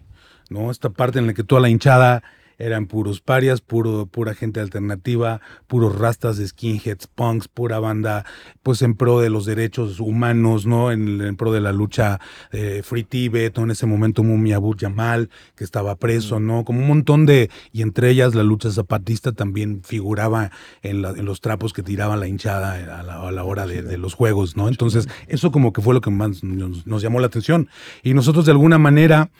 ¿No? 0.50 0.70
Esta 0.70 0.90
parte 0.90 1.18
en 1.18 1.26
la 1.26 1.35
que 1.35 1.42
toda 1.44 1.61
la 1.61 1.68
hinchada 1.70 2.22
eran 2.58 2.86
puros 2.86 3.20
parias, 3.20 3.60
puro, 3.60 4.06
pura 4.06 4.34
gente 4.34 4.60
alternativa, 4.60 5.40
puros 5.66 5.98
rastas, 5.98 6.36
skinheads, 6.36 7.06
punks, 7.08 7.48
pura 7.48 7.78
banda, 7.78 8.24
pues 8.62 8.82
en 8.82 8.94
pro 8.94 9.20
de 9.20 9.30
los 9.30 9.46
derechos 9.46 10.00
humanos, 10.00 10.66
¿no? 10.66 10.92
En, 10.92 11.20
en 11.20 11.36
pro 11.36 11.52
de 11.52 11.60
la 11.60 11.72
lucha 11.72 12.20
eh, 12.52 12.82
Free 12.84 13.04
Tibet. 13.04 13.58
En 13.58 13.70
ese 13.70 13.86
momento 13.86 14.22
Mumi 14.22 14.52
Abu 14.52 14.74
Jamal, 14.78 15.30
que 15.56 15.64
estaba 15.64 15.96
preso, 15.96 16.40
¿no? 16.40 16.64
Como 16.64 16.80
un 16.80 16.88
montón 16.88 17.26
de, 17.26 17.50
y 17.72 17.82
entre 17.82 18.10
ellas 18.10 18.34
la 18.34 18.42
lucha 18.42 18.70
zapatista 18.70 19.32
también 19.32 19.82
figuraba 19.84 20.50
en, 20.82 21.02
la- 21.02 21.10
en 21.10 21.24
los 21.24 21.40
trapos 21.40 21.72
que 21.72 21.82
tiraba 21.82 22.16
la 22.16 22.26
hinchada 22.28 22.98
a 22.98 23.02
la, 23.02 23.20
a 23.28 23.30
la 23.32 23.44
hora 23.44 23.66
de, 23.66 23.82
de 23.82 23.98
los 23.98 24.14
juegos, 24.14 24.56
¿no? 24.56 24.68
Entonces, 24.68 25.08
eso 25.28 25.50
como 25.50 25.72
que 25.72 25.82
fue 25.82 25.94
lo 25.94 26.00
que 26.00 26.10
más 26.10 26.42
nos, 26.44 26.86
nos 26.86 27.02
llamó 27.02 27.20
la 27.20 27.26
atención. 27.26 27.68
Y 28.02 28.14
nosotros 28.14 28.44
de 28.46 28.52
alguna 28.52 28.78
manera 28.78 29.30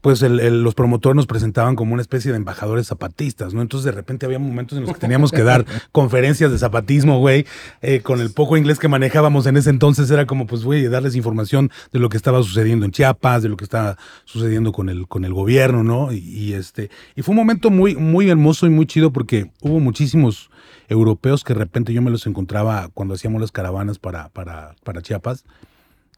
pues 0.00 0.22
el- 0.22 0.40
el- 0.40 0.62
los 0.62 0.74
promotores 0.74 1.16
nos 1.16 1.26
presentaban 1.26 1.74
como 1.76 1.92
una 1.92 2.02
especie 2.02 2.30
de 2.30 2.36
embajadores 2.36 2.86
zapatistas, 2.86 3.54
¿no? 3.54 3.62
Entonces 3.62 3.84
de 3.84 3.92
repente 3.92 4.26
había 4.26 4.38
momentos 4.38 4.78
en 4.78 4.84
los 4.84 4.94
que 4.94 5.00
teníamos 5.00 5.30
que 5.32 5.42
dar 5.42 5.64
conferencias 5.92 6.50
de 6.52 6.58
zapatismo, 6.58 7.18
güey, 7.18 7.46
eh, 7.82 8.00
con 8.00 8.20
el 8.20 8.30
poco 8.30 8.56
inglés 8.56 8.78
que 8.78 8.88
manejábamos 8.88 9.46
en 9.46 9.56
ese 9.56 9.70
entonces 9.70 10.10
era 10.10 10.26
como, 10.26 10.46
pues, 10.46 10.62
güey, 10.64 10.86
darles 10.88 11.16
información 11.16 11.70
de 11.92 11.98
lo 11.98 12.08
que 12.08 12.16
estaba 12.16 12.42
sucediendo 12.42 12.84
en 12.84 12.92
Chiapas, 12.92 13.42
de 13.42 13.48
lo 13.48 13.56
que 13.56 13.64
estaba 13.64 13.96
sucediendo 14.24 14.72
con 14.72 14.88
el, 14.88 15.08
con 15.08 15.24
el 15.24 15.32
gobierno, 15.34 15.82
¿no? 15.82 16.12
Y, 16.12 16.18
y, 16.18 16.52
este, 16.54 16.90
y 17.16 17.22
fue 17.22 17.32
un 17.32 17.38
momento 17.38 17.70
muy, 17.70 17.96
muy 17.96 18.30
hermoso 18.30 18.66
y 18.66 18.70
muy 18.70 18.86
chido 18.86 19.12
porque 19.12 19.50
hubo 19.62 19.80
muchísimos 19.80 20.50
europeos 20.88 21.44
que 21.44 21.52
de 21.54 21.58
repente 21.60 21.92
yo 21.92 22.02
me 22.02 22.10
los 22.10 22.26
encontraba 22.26 22.88
cuando 22.94 23.14
hacíamos 23.14 23.40
las 23.40 23.52
caravanas 23.52 23.98
para, 23.98 24.28
para, 24.30 24.74
para 24.84 25.02
Chiapas 25.02 25.44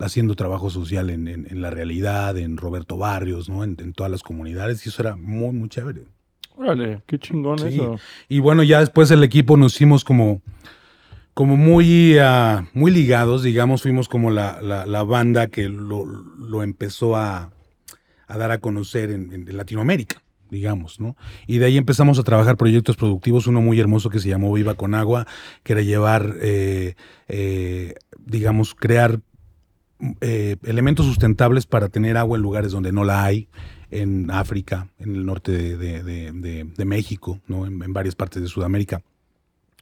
haciendo 0.01 0.35
trabajo 0.35 0.71
social 0.71 1.11
en, 1.11 1.29
en- 1.29 1.47
en 1.51 1.63
la 1.63 1.71
realidad, 1.71 2.37
en 2.39 2.57
Roberto 2.57 2.97
Barrios, 2.97 3.49
¿no? 3.49 3.65
En, 3.65 3.77
en 3.81 3.93
todas 3.93 4.11
las 4.11 4.23
comunidades, 4.23 4.85
y 4.85 4.89
eso 4.89 5.03
era 5.03 5.17
muy, 5.17 5.53
muy 5.53 5.69
chévere. 5.69 6.03
órale, 6.57 7.03
qué 7.07 7.19
chingón 7.19 7.59
Sí. 7.59 7.69
eso. 7.69 7.99
Y 8.29 8.39
bueno, 8.41 8.63
ya 8.63 8.81
después 8.81 9.11
el 9.11 9.23
equipo 9.25 9.57
nos 9.57 9.75
hicimos 9.75 10.05
como, 10.05 10.43
como 11.35 11.57
muy, 11.57 12.19
ah, 12.19 12.67
muy 12.75 12.91
ligados, 12.91 13.43
digamos, 13.43 13.83
fuimos 13.83 14.09
como 14.09 14.31
la, 14.31 14.61
la- 14.61 14.85
la 14.87 15.03
banda 15.03 15.47
que 15.47 15.69
lo, 15.69 16.05
lo 16.05 16.63
empezó 16.63 17.17
a, 17.17 17.51
a 18.27 18.39
dar 18.39 18.51
a 18.51 18.59
conocer 18.59 19.11
en, 19.11 19.33
en 19.33 19.57
Latinoamérica, 19.57 20.23
digamos, 20.51 21.01
¿no? 21.01 21.17
Y 21.47 21.59
de 21.59 21.67
ahí 21.67 21.77
empezamos 21.79 22.19
a 22.19 22.25
trabajar 22.25 22.57
proyectos 22.57 22.97
productivos, 22.97 23.47
uno 23.47 23.61
muy 23.61 23.79
hermoso 23.81 24.11
que 24.11 24.19
se 24.19 24.29
llamó 24.29 24.53
Viva 24.53 24.75
con 24.75 24.95
Agua, 24.95 25.27
que 25.63 25.73
era 25.75 25.83
llevar, 25.83 26.35
eh, 26.43 26.95
eh, 27.29 27.95
digamos, 28.19 28.75
crear 28.75 29.21
eh, 30.21 30.57
elementos 30.65 31.07
sustentables 31.07 31.67
para 31.67 31.89
tener 31.89 32.17
agua 32.17 32.37
en 32.37 32.43
lugares 32.43 32.73
donde 32.73 32.93
no 32.93 33.05
la 33.05 33.25
hay, 33.25 33.49
en 33.91 34.31
África, 34.31 34.89
en 34.99 35.17
el 35.17 35.27
norte 35.27 35.77
de, 35.77 36.85
México, 36.85 37.41
¿no? 37.47 37.67
en, 37.67 37.93
varias 37.93 38.15
partes 38.15 38.43
de 38.43 38.49
Sudamérica. 38.49 39.03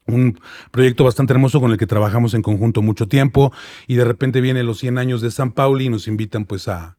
Un 0.06 0.40
proyecto 0.70 1.04
bastante 1.04 1.34
hermoso 1.34 1.60
con 1.60 1.70
el 1.70 1.76
que 1.76 1.86
trabajamos 1.86 2.32
en 2.32 2.40
conjunto 2.40 2.80
mucho 2.80 3.08
tiempo 3.08 3.52
y 3.86 3.96
de 3.96 4.04
repente 4.04 4.40
vienen 4.40 4.66
los 4.66 4.78
100 4.78 4.96
años 4.96 5.20
de 5.20 5.30
San 5.30 5.52
Pauli 5.52 5.84
y 5.84 5.88
nos 5.90 6.08
invitan 6.08 6.46
pues 6.46 6.66
a, 6.66 6.96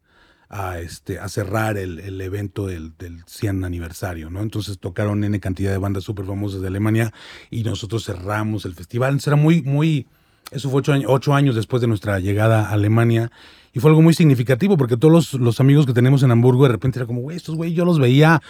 este, 0.79 1.17
a 1.17 1.27
cerrar 1.27 1.77
el, 1.77 2.21
evento 2.21 2.67
del, 2.67 2.95
del 2.97 3.23
100 3.25 3.63
aniversario, 3.63 4.29
¿no? 4.29 4.41
Entonces 4.41 4.77
tocaron 4.77 5.23
N 5.23 5.39
cantidad 5.39 5.71
de 5.71 5.79
bandas 5.79 6.03
súper 6.03 6.25
famosas 6.25 6.61
de 6.61 6.67
Alemania 6.67 7.11
y 7.49 7.63
nosotros 7.63 8.05
cerramos 8.05 8.65
el 8.65 8.75
festival. 8.75 9.19
Era 9.25 9.35
muy, 9.35 9.63
muy, 9.63 10.05
eso 10.51 10.69
fue 10.69 10.81
ocho, 11.07 11.33
años- 11.33 11.55
después 11.55 11.81
de 11.81 11.87
nuestra 11.87 12.19
llegada 12.19 12.69
a 12.69 12.73
Alemania 12.73 13.31
y 13.73 13.79
fue 13.79 13.91
algo 13.91 14.01
muy 14.01 14.13
significativo 14.13 14.77
porque 14.77 14.97
todos 14.97 15.33
los, 15.33 15.59
amigos 15.59 15.85
que 15.85 15.93
tenemos 15.93 16.23
en 16.23 16.31
Hamburgo 16.31 16.63
de 16.63 16.71
repente 16.71 16.99
era 16.99 17.05
como, 17.05 17.21
güey, 17.21 17.37
estos 17.37 17.55
güey 17.55 17.73
yo 17.73 17.85
los 17.85 17.99
veía 17.99 18.41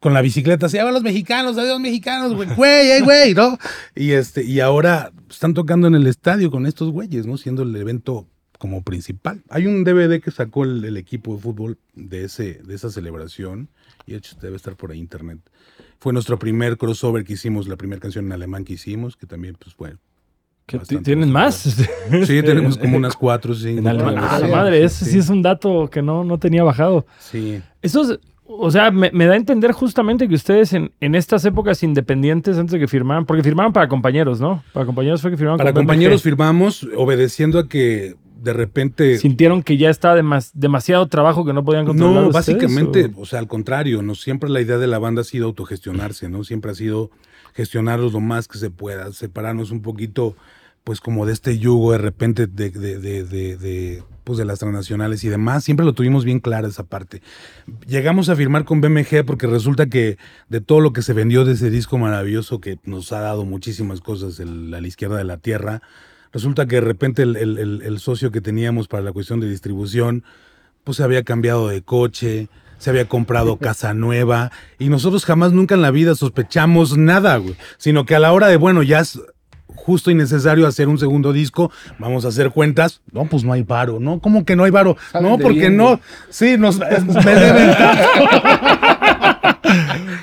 con 0.00 0.12
la 0.12 0.22
bicicleta, 0.22 0.68
se 0.68 0.78
llaman 0.78 0.94
los 0.94 1.02
mexicanos, 1.02 1.56
adiós 1.56 1.78
mexicanos, 1.80 2.34
güey, 2.34 2.48
güey, 2.56 2.90
ey, 2.90 3.00
güey, 3.02 3.34
¿no? 3.34 3.58
Y 3.94 4.12
este, 4.12 4.44
y 4.44 4.60
ahora 4.60 5.12
están 5.30 5.54
tocando 5.54 5.86
en 5.86 5.94
el 5.94 6.06
estadio 6.06 6.50
con 6.50 6.66
estos 6.66 6.90
güeyes, 6.90 7.26
¿no? 7.26 7.36
Siendo 7.36 7.62
el 7.62 7.76
evento 7.76 8.26
como 8.58 8.82
principal. 8.82 9.42
Hay 9.50 9.66
un 9.66 9.84
DVD 9.84 10.20
que 10.20 10.32
sacó 10.32 10.64
el, 10.64 10.84
el 10.84 10.96
equipo 10.96 11.36
de 11.36 11.42
fútbol 11.42 11.78
de 11.94 12.24
ese, 12.24 12.54
de 12.54 12.74
esa 12.74 12.90
celebración, 12.90 13.68
y 14.04 14.12
de 14.12 14.18
hecho 14.18 14.36
debe 14.40 14.56
estar 14.56 14.74
por 14.74 14.90
ahí 14.90 14.98
internet. 14.98 15.38
Fue 16.00 16.12
nuestro 16.12 16.38
primer 16.38 16.76
crossover 16.76 17.24
que 17.24 17.34
hicimos, 17.34 17.68
la 17.68 17.76
primera 17.76 18.00
canción 18.00 18.26
en 18.26 18.32
alemán 18.32 18.64
que 18.64 18.72
hicimos, 18.72 19.16
que 19.16 19.26
también, 19.26 19.56
pues, 19.60 19.74
fue. 19.74 19.94
¿Que 20.68 20.76
bastante 20.78 21.02
ti- 21.02 21.04
¿Tienen 21.06 21.32
más? 21.32 21.56
Sí, 22.26 22.42
tenemos 22.42 22.76
como 22.78 22.96
unas 22.96 23.16
cuatro, 23.16 23.54
cinco. 23.54 23.80
En 23.80 23.88
ahí. 23.88 24.14
Ah, 24.18 24.38
la 24.40 24.48
madre, 24.48 24.84
ese 24.84 25.04
sí 25.04 25.18
es 25.18 25.28
un 25.30 25.42
dato 25.42 25.88
que 25.90 26.02
no, 26.02 26.22
no 26.24 26.38
tenía 26.38 26.62
bajado. 26.62 27.06
Sí. 27.18 27.60
Eso 27.82 28.02
es, 28.12 28.18
o 28.44 28.70
sea, 28.70 28.90
me, 28.90 29.10
me 29.12 29.26
da 29.26 29.32
a 29.32 29.36
entender 29.36 29.72
justamente 29.72 30.28
que 30.28 30.34
ustedes 30.34 30.72
en, 30.74 30.92
en 31.00 31.14
estas 31.14 31.44
épocas 31.44 31.82
independientes, 31.82 32.56
antes 32.58 32.72
de 32.72 32.78
que 32.78 32.86
firmaran, 32.88 33.24
porque 33.26 33.42
firmaron 33.42 33.72
para 33.72 33.88
compañeros, 33.88 34.40
¿no? 34.40 34.62
Para 34.72 34.86
compañeros 34.86 35.20
fue 35.22 35.30
que 35.30 35.36
firmaron 35.36 35.58
Para 35.58 35.72
compañeros 35.72 36.22
firmamos, 36.22 36.86
obedeciendo 36.96 37.58
a 37.58 37.68
que 37.68 38.14
de 38.40 38.52
repente 38.52 39.18
¿Sintieron 39.18 39.62
que 39.64 39.76
ya 39.78 39.90
estaba 39.90 40.14
demas- 40.16 40.52
demasiado 40.54 41.06
trabajo 41.08 41.44
que 41.44 41.52
no 41.52 41.64
podían 41.64 41.86
controlar 41.86 42.22
No, 42.22 42.28
ustedes, 42.28 42.56
básicamente, 42.58 43.10
o? 43.16 43.22
o? 43.22 43.26
sea, 43.26 43.38
al 43.40 43.48
contrario, 43.48 44.00
no 44.02 44.14
siempre 44.14 44.48
la 44.48 44.60
idea 44.60 44.78
de 44.78 44.86
la 44.86 45.00
banda 45.00 45.22
ha 45.22 45.24
sido 45.24 45.46
autogestionarse, 45.46 46.28
¿no? 46.28 46.44
Siempre 46.44 46.70
ha 46.70 46.74
sido 46.74 47.10
gestionarlos 47.54 48.12
lo 48.12 48.20
más 48.20 48.46
que 48.46 48.58
se 48.58 48.70
pueda, 48.70 49.12
separarnos 49.12 49.72
un 49.72 49.82
poquito 49.82 50.36
pues 50.88 51.02
como 51.02 51.26
de 51.26 51.34
este 51.34 51.58
yugo 51.58 51.92
de 51.92 51.98
repente 51.98 52.46
de, 52.46 52.70
de, 52.70 52.98
de, 52.98 53.22
de, 53.58 54.02
pues 54.24 54.38
de 54.38 54.46
las 54.46 54.58
transnacionales 54.58 55.22
y 55.22 55.28
demás. 55.28 55.62
Siempre 55.62 55.84
lo 55.84 55.92
tuvimos 55.92 56.24
bien 56.24 56.40
clara 56.40 56.66
esa 56.66 56.82
parte. 56.82 57.20
Llegamos 57.86 58.30
a 58.30 58.36
firmar 58.36 58.64
con 58.64 58.80
BMG 58.80 59.22
porque 59.26 59.46
resulta 59.46 59.90
que 59.90 60.16
de 60.48 60.62
todo 60.62 60.80
lo 60.80 60.94
que 60.94 61.02
se 61.02 61.12
vendió 61.12 61.44
de 61.44 61.52
ese 61.52 61.68
disco 61.68 61.98
maravilloso 61.98 62.62
que 62.62 62.78
nos 62.84 63.12
ha 63.12 63.20
dado 63.20 63.44
muchísimas 63.44 64.00
cosas 64.00 64.40
el, 64.40 64.72
a 64.72 64.80
la 64.80 64.88
izquierda 64.88 65.18
de 65.18 65.24
la 65.24 65.36
tierra, 65.36 65.82
resulta 66.32 66.64
que 66.64 66.76
de 66.76 66.80
repente 66.80 67.20
el, 67.20 67.36
el, 67.36 67.98
socio 67.98 68.30
que 68.30 68.40
teníamos 68.40 68.88
para 68.88 69.02
la 69.02 69.12
cuestión 69.12 69.40
de 69.40 69.50
distribución, 69.50 70.24
pues 70.84 70.96
se 70.96 71.02
había 71.02 71.22
cambiado 71.22 71.68
de 71.68 71.82
coche, 71.82 72.48
se 72.78 72.88
había 72.88 73.06
comprado 73.06 73.56
casa 73.58 73.92
nueva 73.92 74.52
y 74.78 74.88
nosotros 74.88 75.26
jamás 75.26 75.52
nunca 75.52 75.74
en 75.74 75.82
la 75.82 75.90
vida 75.90 76.14
sospechamos 76.14 76.96
nada, 76.96 77.36
güey, 77.36 77.56
sino 77.76 78.06
que 78.06 78.14
a 78.14 78.20
la 78.20 78.32
hora 78.32 78.48
de, 78.48 78.56
bueno, 78.56 78.82
ya 78.82 79.02
justo 79.78 80.10
y 80.10 80.14
necesario 80.14 80.66
hacer 80.66 80.88
un 80.88 80.98
segundo 80.98 81.32
disco, 81.32 81.70
vamos 81.98 82.24
a 82.24 82.28
hacer 82.28 82.50
cuentas, 82.50 83.00
no, 83.12 83.24
pues 83.26 83.44
no 83.44 83.52
hay 83.52 83.62
varo, 83.62 84.00
¿no? 84.00 84.20
¿Cómo 84.20 84.44
que 84.44 84.56
no 84.56 84.64
hay 84.64 84.70
varo? 84.70 84.96
No, 85.20 85.38
porque 85.38 85.70
no, 85.70 86.00
sí, 86.28 86.58
nos 86.58 86.78
me 86.78 87.34
deben 87.34 87.70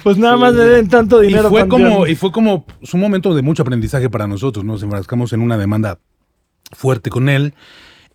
Pues 0.04 0.18
nada 0.18 0.38
más 0.38 0.54
le 0.54 0.66
den 0.66 0.88
tanto 0.88 1.24
y 1.24 1.28
dinero. 1.28 1.50
fue 1.50 1.62
Panteón. 1.62 1.90
como 1.90 2.06
y 2.08 2.16
fue 2.16 2.32
como 2.32 2.66
pues, 2.66 2.94
un 2.94 3.00
momento 3.00 3.34
de 3.34 3.42
mucho 3.42 3.64
aprendizaje 3.64 4.08
para 4.08 4.28
nosotros 4.28 4.64
nos 4.64 4.84
enfrascamos 4.84 5.34
en 5.34 5.42
una 5.42 5.58
demanda 5.58 5.98
fuerte 6.72 7.10
con 7.10 7.28
él 7.28 7.56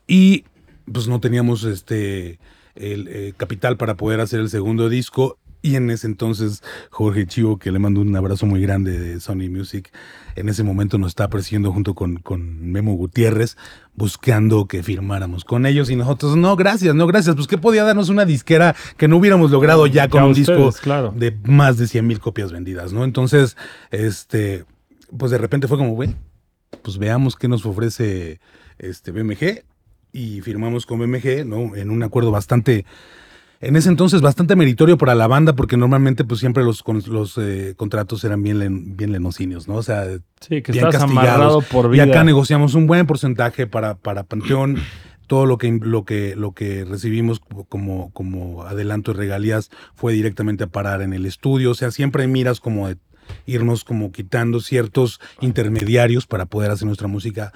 y 0.07 0.45
pues 0.93 1.09
no 1.09 1.19
teníamos 1.19 1.65
este 1.65 2.39
el 2.77 3.09
eh, 3.09 3.33
capital 3.37 3.77
para 3.77 3.97
poder 3.97 4.21
hacer 4.21 4.39
el 4.39 4.51
segundo 4.51 4.89
disco 4.89 5.39
y 5.63 5.75
en 5.75 5.91
ese 5.91 6.07
entonces 6.07 6.63
Jorge 6.91 7.27
Chivo 7.27 7.59
que 7.59 7.73
le 7.73 7.81
mando 7.81 8.01
un 8.01 8.15
abrazo 8.15 8.47
muy 8.47 8.61
grande 8.61 8.99
de 8.99 9.19
Sony 9.19 9.51
Music 9.51 9.91
en 10.41 10.49
ese 10.49 10.63
momento 10.63 10.99
nos 10.99 11.11
estaba 11.11 11.31
persiguiendo 11.31 11.73
junto 11.73 11.95
con, 11.95 12.17
con 12.17 12.71
Memo 12.71 12.95
Gutiérrez 12.95 13.57
buscando 13.95 14.67
que 14.67 14.83
firmáramos 14.83 15.45
con 15.45 15.67
ellos 15.67 15.91
y 15.91 15.97
nosotros 15.97 16.37
no 16.37 16.57
gracias 16.57 16.95
no 16.95 17.07
gracias 17.07 17.37
pues 17.37 17.47
qué 17.47 17.59
podía 17.59 17.85
darnos 17.85 18.09
una 18.09 18.25
disquera 18.25 18.75
que 18.97 19.09
no 19.09 19.17
hubiéramos 19.17 19.51
logrado 19.51 19.87
ya 19.87 20.09
con 20.09 20.21
Ya 20.21 20.25
un 20.25 20.31
ustedes, 20.33 20.59
disco 20.59 20.83
claro. 20.83 21.13
de 21.17 21.37
más 21.45 21.77
de 21.79 21.87
100 21.87 22.07
mil 22.07 22.21
copias 22.21 22.53
vendidas, 22.53 22.93
¿no? 22.93 23.05
Entonces, 23.05 23.57
este, 23.91 24.65
pues 25.17 25.31
de 25.31 25.39
repente 25.39 25.69
fue 25.69 25.79
como, 25.79 25.93
güey, 25.95 26.15
pues 26.83 26.99
veamos 26.99 27.37
qué 27.37 27.49
nos 27.49 27.65
ofrece 27.67 28.41
este 28.79 29.13
BMG 29.13 29.65
y 30.13 30.41
firmamos 30.41 30.87
con 30.87 30.99
BMG, 30.99 31.45
¿no? 31.47 31.77
En 31.77 31.91
un 31.91 32.03
acuerdo 32.03 32.31
bastante, 32.31 32.85
en 33.61 33.77
ese 33.77 33.89
entonces 33.91 34.21
bastante 34.23 34.57
meritorio 34.57 34.97
para 34.99 35.15
la 35.15 35.27
banda 35.27 35.55
porque 35.55 35.77
normalmente 35.77 36.25
pues 36.25 36.41
siempre 36.41 36.65
los, 36.65 36.83
los 37.07 37.37
eh, 37.39 37.75
contratos 37.77 38.25
eran 38.25 38.43
bien, 38.43 38.59
len- 38.59 38.97
bien 38.97 39.13
lenocinios, 39.13 39.69
¿no? 39.69 39.75
O 39.75 39.83
sea, 39.83 40.05
Sí, 40.41 40.63
que 40.63 40.73
bien 40.73 40.87
estás 40.87 41.03
amarrado 41.03 41.61
por 41.63 41.95
y 41.95 42.01
acá 42.01 42.25
negociamos 42.25 42.75
un 42.75 42.87
buen 42.87 43.07
porcentaje 43.07 43.67
para, 43.67 43.97
para 43.97 44.25
Panteón. 44.25 44.79
Todo 45.27 45.47
lo 45.47 45.59
que, 45.59 45.71
lo 45.81 46.05
que, 46.05 46.35
lo 46.35 46.53
que 46.55 46.85
recibimos 46.85 47.41
como, 47.69 48.11
como 48.13 48.65
adelanto 48.65 49.13
y 49.13 49.15
regalías 49.15 49.71
fue 49.95 50.13
directamente 50.13 50.65
a 50.65 50.67
parar 50.67 51.03
en 51.03 51.13
el 51.13 51.25
estudio. 51.25 51.71
O 51.71 51.75
sea, 51.75 51.93
siempre 51.93 52.27
miras 52.27 52.59
como 52.59 52.89
de 52.89 52.97
irnos 53.47 53.85
como 53.85 54.11
quitando 54.11 54.59
ciertos 54.61 55.21
intermediarios 55.41 56.27
para 56.27 56.47
poder 56.47 56.73
hacer 56.73 56.87
nuestra 56.87 57.07
música 57.07 57.53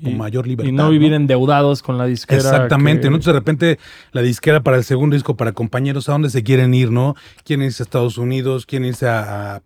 con 0.00 0.12
Y- 0.12 0.16
mayor 0.16 0.46
libertad. 0.46 0.68
Y 0.68 0.72
no 0.72 0.90
vivir 0.90 1.12
endeudados 1.12 1.82
con 1.82 1.98
la 1.98 2.06
disquera. 2.06 2.40
Exactamente, 2.40 3.02
que- 3.02 3.10
¿no? 3.10 3.16
Entonces 3.16 3.32
de 3.34 3.38
repente 3.38 3.78
la 4.12 4.22
disquera 4.22 4.62
para 4.62 4.76
el 4.76 4.84
segundo 4.84 5.14
disco, 5.14 5.36
para 5.36 5.52
compañeros, 5.52 6.08
¿a 6.08 6.12
dónde 6.12 6.30
se 6.30 6.42
quieren 6.42 6.74
ir, 6.74 6.90
no? 6.90 7.14
¿Quieren 7.44 7.66
irse 7.66 7.82
a 7.82 7.84
Estados 7.84 8.18
Unidos? 8.18 8.66
¿Quieren 8.66 8.88
irse 8.88 9.08
a, 9.08 9.56
a, 9.56 9.62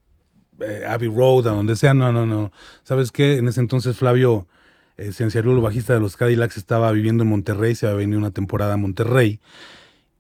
eh, 0.61 0.85
Abbey 0.89 1.09
Road, 1.09 1.47
a 1.49 1.51
donde 1.53 1.77
sea? 1.77 1.95
No, 1.95 2.13
no, 2.13 2.27
no. 2.27 2.53
¿Sabes 2.83 3.13
qué? 3.13 3.37
En 3.39 3.49
ese 3.49 3.61
entonces 3.61 3.97
Flavio 3.97 4.47
eh, 4.97 5.11
Cienciarulo, 5.13 5.61
bajista 5.61 5.93
de 5.95 6.01
los 6.01 6.17
Cadillacs, 6.17 6.57
estaba 6.57 6.93
viviendo 6.93 7.25
en 7.25 7.29
Monterrey, 7.31 7.75
se 7.75 7.87
había 7.87 7.99
venido 7.99 8.19
una 8.19 8.31
temporada 8.31 8.75
a 8.75 8.77
Monterrey. 8.77 9.41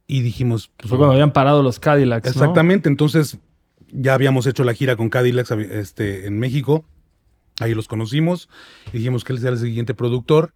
Y 0.06 0.20
dijimos... 0.22 0.70
pues, 0.76 0.88
Fue 0.90 0.98
cuando 0.98 1.12
habían 1.12 1.32
parado 1.32 1.62
los 1.62 1.78
Cadillacs. 1.78 2.24
¿no? 2.26 2.30
Exactamente, 2.30 2.88
entonces 2.88 3.38
ya 3.92 4.14
habíamos 4.14 4.46
hecho 4.46 4.64
la 4.64 4.74
gira 4.74 4.96
con 4.96 5.08
Cadillacs 5.10 5.52
este, 5.52 6.26
en 6.26 6.38
México, 6.40 6.84
ahí 7.60 7.74
los 7.74 7.88
conocimos, 7.88 8.48
dijimos 8.92 9.24
que 9.24 9.32
él 9.32 9.40
sea 9.40 9.50
el 9.50 9.58
siguiente 9.58 9.94
productor. 9.94 10.52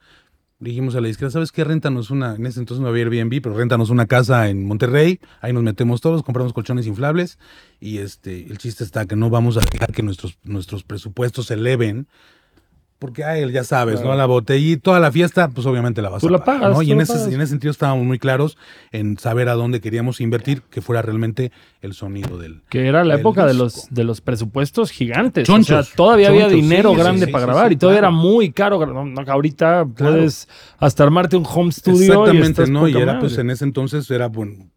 Dijimos 0.61 0.97
a 0.97 1.01
la 1.01 1.07
disquera, 1.07 1.31
¿sabes 1.31 1.53
qué? 1.53 1.63
Réntanos 1.63 2.11
una, 2.11 2.35
en 2.35 2.45
ese 2.45 2.59
entonces 2.59 2.83
no 2.83 2.89
había 2.89 3.05
Airbnb, 3.05 3.41
pero 3.41 3.57
réntanos 3.57 3.91
una 3.91 4.07
casa 4.07 4.49
en 4.49 4.67
Monterrey, 4.67 5.21
ahí 5.41 5.53
nos 5.53 5.63
metemos 5.63 6.01
todos, 6.01 6.25
compramos 6.25 6.53
colchones 6.53 6.89
inflables, 6.89 7.39
y 7.79 7.99
este, 7.99 8.45
el 8.51 8.59
chiste 8.59 8.83
está 8.83 9.07
que 9.07 9.15
no 9.15 9.31
vamos 9.31 9.57
a 9.57 9.61
dejar 9.61 9.93
que 9.93 10.03
nuestros, 10.03 10.37
nuestros 10.43 10.83
presupuestos 10.83 11.47
se 11.47 11.55
eleven, 11.55 12.09
porque 12.99 13.23
a 13.23 13.39
él 13.39 13.53
ya 13.53 13.63
sabes, 13.63 14.03
¿no? 14.03 14.15
La 14.17 14.27
botellita, 14.27 14.83
toda 14.83 14.99
la 15.01 15.13
fiesta, 15.13 15.49
pues 15.51 15.67
obviamente 15.67 16.03
la 16.03 16.09
vas 16.09 16.21
Tú 16.21 16.29
a 16.29 16.31
la 16.33 16.39
pagar, 16.45 16.61
pagas, 16.63 16.77
¿no? 16.77 16.83
Y 16.83 16.91
en 16.91 17.01
ese, 17.01 17.13
pagas. 17.13 17.29
en 17.29 17.41
ese 17.41 17.51
sentido 17.51 17.71
estábamos 17.71 18.05
muy 18.05 18.19
claros 18.19 18.59
en 18.91 19.19
saber 19.19 19.49
a 19.49 19.55
dónde 19.55 19.81
queríamos 19.81 20.21
invertir, 20.21 20.63
que 20.63 20.81
fuera 20.83 21.01
realmente 21.03 21.53
el 21.81 21.93
sonido 21.95 22.39
del, 22.39 22.63
Que 22.71 22.89
era 22.89 23.05
la 23.05 23.15
época 23.15 23.47
de 23.47 23.55
los, 23.55 23.87
de 23.91 24.03
los 24.05 24.21
presupuestos 24.21 24.91
gigantes. 24.91 25.47
Chonchos. 25.47 25.79
O 25.79 25.83
sea, 25.85 25.97
todavía 25.97 26.29
había 26.29 26.49
dinero 26.49 26.91
sí, 26.91 26.97
grande 26.97 27.27
sí, 27.27 27.33
para 27.33 27.47
grabar 27.47 27.73
y 27.73 27.77
todavía 27.77 28.01
claro. 28.01 28.15
era 28.17 28.23
muy 28.23 28.51
caro. 28.51 28.85
No, 29.05 29.21
ahorita 29.31 29.87
Claro. 29.95 30.15
puedes 30.17 30.49
hasta 30.79 31.05
armarte 31.05 31.37
un 31.37 31.47
home 31.49 31.71
studio. 31.71 32.01
y 32.01 32.05
Exactamente, 32.07 32.49
estás 32.49 32.71
¿no? 32.71 32.89
Y 32.89 32.97
era 32.97 33.07
madre. 33.07 33.21
pues 33.21 33.39
en 33.39 33.51
ese 33.51 33.65
entonces 33.65 34.11
era 34.11 34.27
bueno 34.29 34.71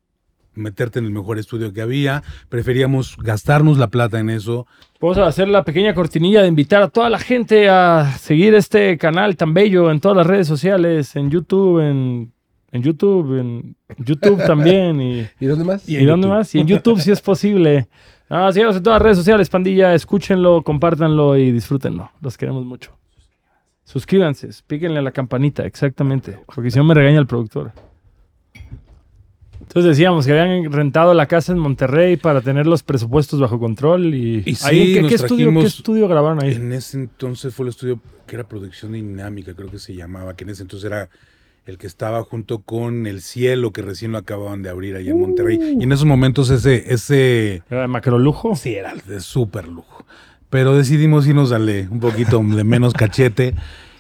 meterte 0.54 1.00
en 1.00 1.06
el 1.06 1.12
mejor 1.12 1.40
estudio 1.40 1.72
que 1.74 1.82
había, 1.82 2.24
preferíamos 2.50 3.16
gastarnos 3.18 3.78
la 3.78 3.88
plata 3.88 4.20
en 4.20 4.30
eso. 4.30 4.68
Vamos 5.02 5.18
a 5.18 5.26
hacer 5.26 5.48
la 5.48 5.64
pequeña 5.64 5.96
cortinilla 5.96 6.44
de 6.44 6.48
invitar 6.48 6.84
a 6.84 6.88
toda 6.88 7.10
la 7.10 7.18
gente 7.18 7.68
a 7.70 8.16
seguir 8.20 8.54
este 8.54 9.00
canal 9.00 9.36
tan 9.36 9.52
bello 9.52 9.90
en 9.90 10.00
todas 10.00 10.16
las 10.16 10.28
redes 10.28 10.46
sociales, 10.48 11.16
en 11.16 11.32
YouTube, 11.32 11.80
en, 11.80 12.32
en 12.72 12.84
YouTube, 12.84 13.40
en 13.40 13.76
YouTube 13.98 14.46
también 14.46 15.02
y, 15.02 15.28
¿Y 15.40 15.48
dónde 15.48 15.66
más? 15.66 15.90
¿y 15.90 16.06
dónde 16.06 16.28
más? 16.28 16.54
Y 16.54 16.60
en 16.60 16.68
YouTube 16.68 17.02
si 17.02 17.10
es 17.12 17.20
posible. 17.20 17.88
Ah, 18.30 18.52
síganos 18.54 18.76
en 18.76 18.84
todas 18.84 19.00
las 19.00 19.04
redes 19.04 19.18
sociales, 19.18 19.50
pandilla, 19.50 19.96
escúchenlo, 19.96 20.62
compártanlo 20.62 21.36
y 21.36 21.52
disfrútenlo. 21.52 22.12
Los 22.22 22.38
queremos 22.38 22.64
mucho. 22.64 22.96
Suscríbanse, 23.84 24.50
píquenle 24.68 25.00
a 25.00 25.02
la 25.02 25.12
campanita, 25.12 25.66
exactamente, 25.66 26.38
porque 26.54 26.70
si 26.70 26.78
no 26.78 26.84
me 26.84 26.94
regaña 26.94 27.18
el 27.18 27.26
productor. 27.26 27.72
Entonces 29.72 29.92
decíamos 29.98 30.26
que 30.26 30.38
habían 30.38 30.70
rentado 30.72 31.14
la 31.14 31.28
casa 31.28 31.54
en 31.54 31.60
Monterrey 31.60 32.18
para 32.18 32.42
tener 32.42 32.68
los 32.68 32.84
presupuestos 32.84 33.40
bajo 33.40 33.58
control 33.58 34.14
y, 34.14 34.44
Y 34.46 34.56
sí, 34.56 34.66
ahí, 34.68 34.94
¿qué, 34.96 35.08
qué 35.08 35.16
estudio, 35.16 35.48
¿qué 35.48 35.54
trajimos- 35.54 35.66
estudio 35.66 36.08
grabaron 36.10 36.44
ahí? 36.44 36.54
En 36.56 36.74
ese 36.74 36.98
entonces 36.98 37.56
fue 37.56 37.64
el 37.66 37.70
estudio 37.70 38.00
que 38.28 38.36
era 38.36 38.44
producción 38.46 38.92
dinámica, 38.92 39.54
creo 39.54 39.72
que 39.72 39.80
se 39.80 39.96
llamaba, 39.96 40.36
que 40.36 40.44
en 40.44 40.50
ese 40.50 40.64
entonces 40.64 40.88
era 40.88 41.10
el 41.66 41.78
que 41.78 41.88
estaba 41.88 42.22
junto 42.24 42.60
con 42.60 43.08
El 43.08 43.22
Cielo, 43.22 43.72
que 43.72 43.82
recién 43.82 44.12
lo 44.12 44.18
acababan 44.18 44.62
de 44.62 44.70
abrir 44.70 44.96
ahí 44.96 45.08
en 45.10 45.20
Monterrey. 45.22 45.58
Y 45.80 45.84
en 45.84 45.92
esos 45.92 46.06
momentos 46.06 46.50
ese, 46.50 46.92
ese 46.94 47.62
¿Era 47.70 47.82
de 47.84 47.88
macrolujo? 47.88 48.56
sí 48.56 48.74
era 48.76 48.94
de 48.96 49.20
súper 49.22 49.68
lujo. 49.68 50.06
Pero 50.50 50.76
decidimos 50.76 51.26
irnos 51.28 51.50
darle 51.52 51.88
un 51.90 52.00
poquito 52.02 52.44
de 52.44 52.64
menos 52.66 52.94
cachete. 52.94 53.54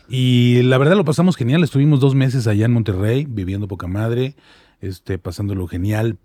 Y 0.09 0.63
la 0.63 0.77
verdad 0.77 0.97
lo 0.97 1.05
pasamos 1.05 1.37
genial. 1.37 1.63
Estuvimos 1.63 2.01
dos 2.01 2.13
meses 2.15 2.45
allá 2.47 2.65
en 2.65 2.73
Monterrey, 2.73 3.25
viviendo 3.29 3.67
poca 3.69 3.87
madre, 3.87 4.35
este, 4.81 5.17
pasándolo 5.17 5.67
genial, 5.67 6.17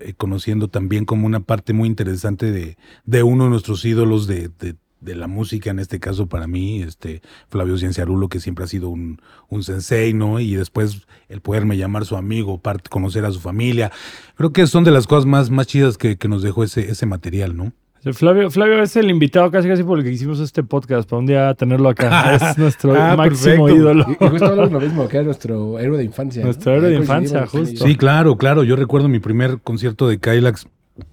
eh, 0.00 0.14
conociendo 0.16 0.68
también 0.68 1.04
como 1.04 1.26
una 1.26 1.40
parte 1.40 1.72
muy 1.72 1.88
interesante 1.88 2.50
de, 2.50 2.76
de 3.04 3.22
uno 3.22 3.44
de 3.44 3.50
nuestros 3.50 3.84
ídolos 3.84 4.26
de, 4.26 4.48
de- 4.48 4.76
la 5.14 5.26
música, 5.26 5.70
en 5.70 5.80
este 5.80 6.00
caso 6.00 6.28
para 6.28 6.46
mí, 6.46 6.80
este, 6.80 7.20
Flavio 7.50 7.76
Cienciarulo, 7.76 8.30
que 8.30 8.40
siempre 8.40 8.64
ha 8.64 8.68
sido 8.68 8.88
un, 8.88 9.20
un 9.50 9.62
sensei, 9.62 10.14
¿no? 10.14 10.40
Y 10.40 10.54
después 10.54 11.02
el 11.28 11.42
poderme 11.42 11.76
llamar 11.76 12.06
su 12.06 12.16
amigo, 12.16 12.56
parte, 12.56 12.88
conocer 12.88 13.26
a 13.26 13.30
su 13.30 13.38
familia. 13.38 13.92
Creo 14.34 14.54
que 14.54 14.66
son 14.66 14.82
de 14.82 14.92
las 14.92 15.06
cosas 15.06 15.26
más, 15.26 15.50
más 15.50 15.66
chidas 15.66 15.98
que, 15.98 16.16
que 16.16 16.26
nos 16.28 16.42
dejó 16.42 16.64
ese, 16.64 16.90
ese 16.90 17.04
material, 17.04 17.54
¿no? 17.54 17.74
Flavio, 18.12 18.50
Flavio 18.50 18.82
es 18.82 18.94
el 18.96 19.08
invitado 19.10 19.50
casi 19.50 19.66
casi 19.68 19.82
por 19.82 19.98
el 19.98 20.04
que 20.04 20.10
hicimos 20.10 20.38
este 20.40 20.62
podcast, 20.62 21.08
para 21.08 21.20
un 21.20 21.26
día 21.26 21.54
tenerlo 21.54 21.88
acá. 21.88 22.34
Es 22.50 22.58
nuestro 22.58 22.92
Ah, 22.94 23.16
máximo 23.16 23.64
perfecto. 23.64 23.70
ídolo. 23.70 24.06
Y, 24.20 24.24
y 24.24 24.28
justo 24.28 24.44
hablamos 24.46 24.72
lo 24.72 24.80
mismo, 24.80 25.08
que 25.08 25.16
era 25.16 25.24
nuestro 25.24 25.78
héroe 25.78 25.96
de 25.98 26.04
infancia. 26.04 26.40
¿no? 26.42 26.46
Nuestro 26.48 26.74
héroe 26.74 26.90
de 26.90 26.96
infancia, 26.96 27.46
justo. 27.46 27.86
sí. 27.86 27.96
Claro, 27.96 28.36
claro. 28.36 28.62
Yo 28.64 28.76
recuerdo 28.76 29.08
mi 29.08 29.20
primer 29.20 29.60
concierto 29.62 30.06
de 30.08 30.18
Kylax. 30.18 30.66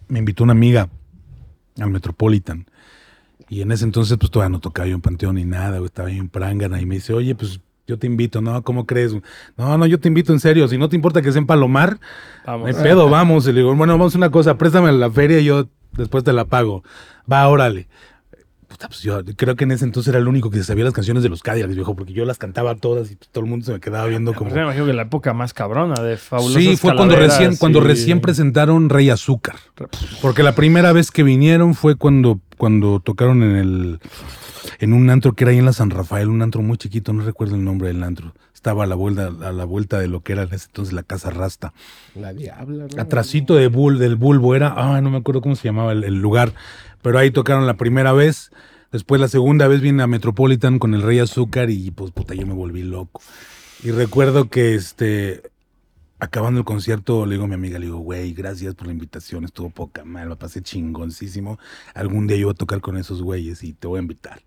Me 0.10 0.20
invitó 0.20 0.44
una 0.44 0.52
amiga 0.54 0.90
al 1.80 1.90
Metropolitan. 1.90 2.66
Y 3.50 3.62
en 3.62 3.72
ese 3.72 3.86
entonces, 3.86 4.18
pues 4.18 4.30
todavía 4.32 4.52
no 4.52 4.60
tocaba 4.60 4.88
yo 4.88 4.96
en 4.96 5.02
Panteón 5.02 5.36
ni 5.36 5.46
nada, 5.46 5.78
güey, 5.78 5.86
estaba 5.86 6.10
yo 6.10 6.20
en 6.22 6.30
Prangana. 6.30 6.82
Y 6.82 6.86
me 6.86 6.96
dice, 6.96 7.14
oye, 7.14 7.36
pues 7.36 7.60
yo 7.88 7.98
te 8.00 8.08
invito, 8.08 8.42
¿no? 8.42 8.62
¿Cómo 8.64 8.86
crees? 8.86 9.14
No, 9.58 9.78
no, 9.78 9.86
yo 9.86 10.00
te 10.00 10.08
invito 10.08 10.32
en 10.34 10.40
serio. 10.40 10.68
Si 10.68 10.78
no 10.78 10.88
te 10.90 10.96
importa 10.96 11.22
que 11.22 11.32
sea 11.32 11.40
en 11.40 11.48
Palomar, 11.48 12.00
Vamos. 12.46 12.68
hay 12.68 12.74
pedo, 12.84 13.10
vamos. 13.10 13.46
Y 13.48 13.52
le 13.54 13.60
digo, 13.62 13.76
bueno, 13.76 13.94
vamos 13.94 14.16
a 14.16 14.18
una 14.18 14.30
cosa, 14.30 14.58
préstame 14.58 14.92
la 14.94 15.10
feria 15.12 15.40
y 15.40 15.46
yo 15.46 15.68
después 15.94 16.24
te 16.24 16.34
la 16.34 16.46
pago. 16.46 16.84
Va, 17.32 17.48
órale. 17.48 17.88
Puta, 18.68 18.88
pues 18.88 19.02
yo 19.02 19.22
creo 19.36 19.58
que 19.58 19.66
en 19.66 19.72
ese 19.72 19.84
entonces 19.84 20.10
era 20.10 20.20
el 20.20 20.30
único 20.30 20.50
que 20.50 20.58
se 20.58 20.64
sabía 20.64 20.86
las 20.86 20.94
canciones 20.94 21.24
de 21.24 21.30
los 21.30 21.44
Cadillacs, 21.44 21.76
viejo, 21.76 21.94
porque 21.94 22.14
yo 22.14 22.24
las 22.24 22.38
cantaba 22.38 22.76
todas 22.76 23.12
y 23.12 23.18
todo 23.18 23.44
el 23.44 23.50
mundo 23.50 23.66
se 23.66 23.74
me 23.74 23.82
quedaba 23.82 24.08
viendo 24.08 24.34
como. 24.34 24.52
Me 24.52 24.62
imagino 24.62 24.86
que 24.86 24.94
la 24.94 25.02
época 25.02 25.34
más 25.34 25.54
cabrona 25.54 26.02
de 26.02 26.16
fabulosos 26.16 26.62
Sí, 26.62 26.78
fue 26.78 26.96
cuando 26.96 27.18
recién, 27.18 27.58
cuando 27.58 27.82
recién 27.82 28.22
presentaron 28.22 28.90
Rey 28.90 29.10
Azúcar. 29.10 29.58
Porque 30.22 30.42
la 30.42 30.56
primera 30.56 30.94
vez 30.94 31.12
que 31.12 31.24
vinieron 31.24 31.76
fue 31.76 31.96
cuando, 31.96 32.40
cuando 32.58 33.02
tocaron 33.02 33.44
en 33.44 33.56
el, 33.58 34.00
en 34.80 34.94
un 34.94 35.10
antro 35.10 35.34
que 35.34 35.44
era 35.44 35.52
ahí 35.52 35.58
en 35.58 35.66
la 35.66 35.74
San 35.74 35.90
Rafael, 35.90 36.30
un 36.30 36.42
antro 36.42 36.62
muy 36.62 36.78
chiquito, 36.78 37.12
no 37.12 37.24
recuerdo 37.24 37.56
el 37.56 37.66
nombre 37.66 37.90
del 37.90 38.02
antro. 38.04 38.34
Estaba 38.62 38.84
a 38.84 38.86
la 38.86 38.94
vuelta, 38.94 39.32
a 39.42 39.52
la 39.52 39.66
vuelta 39.66 39.98
de 39.98 40.08
lo 40.08 40.22
que 40.22 40.34
era 40.34 40.44
en 40.44 40.54
ese 40.54 40.68
entonces 40.68 40.94
la 40.94 41.02
Casa 41.02 41.32
Rasta. 41.32 41.74
La 42.14 42.32
Diabla, 42.32 42.86
¿no? 42.96 43.02
Atrasito 43.02 43.56
de 43.56 43.66
bull, 43.70 43.98
del 43.98 44.18
Bulbo 44.18 44.54
era, 44.54 44.76
ah, 44.78 45.02
no 45.02 45.10
me 45.10 45.18
acuerdo 45.18 45.42
cómo 45.42 45.56
se 45.56 45.64
llamaba 45.64 45.94
el, 45.94 46.04
el 46.04 46.22
lugar, 46.22 46.54
pero 47.02 47.18
ahí 47.18 47.32
tocaron 47.32 47.66
la 47.66 47.74
primera 47.74 48.14
vez. 48.14 48.52
Después 48.92 49.20
la 49.20 49.30
segunda 49.30 49.68
vez 49.68 49.82
viene 49.82 50.04
a 50.04 50.08
Metropolitan 50.08 50.78
con 50.78 50.94
el 50.94 51.02
Rey 51.02 51.18
Azúcar 51.18 51.72
y 51.72 51.90
pues 51.90 52.12
puta, 52.12 52.36
yo 52.36 52.46
me 52.46 52.54
volví 52.54 52.84
loco. 52.84 53.22
Y 53.84 53.90
recuerdo 53.90 54.48
que 54.48 54.76
este, 54.76 55.42
acabando 56.20 56.60
el 56.60 56.66
concierto, 56.66 57.26
le 57.26 57.32
digo 57.32 57.46
a 57.46 57.48
mi 57.48 57.56
amiga, 57.56 57.80
le 57.80 57.88
digo, 57.88 57.98
güey, 57.98 58.32
gracias 58.34 58.76
por 58.76 58.86
la 58.86 58.94
invitación, 58.94 59.44
estuvo 59.44 59.72
poca 59.72 60.06
mal, 60.06 60.30
me 60.30 60.36
pasé 60.36 60.62
chingoncísimo. 60.62 61.58
Algún 61.96 62.28
día 62.28 62.38
yo 62.38 62.46
voy 62.46 62.54
a 62.54 62.58
tocar 62.58 62.80
con 62.80 62.96
esos 62.96 63.24
güeyes 63.24 63.64
y 63.64 63.74
te 63.74 63.88
voy 63.88 63.98
a 63.98 64.02
invitar. 64.04 64.44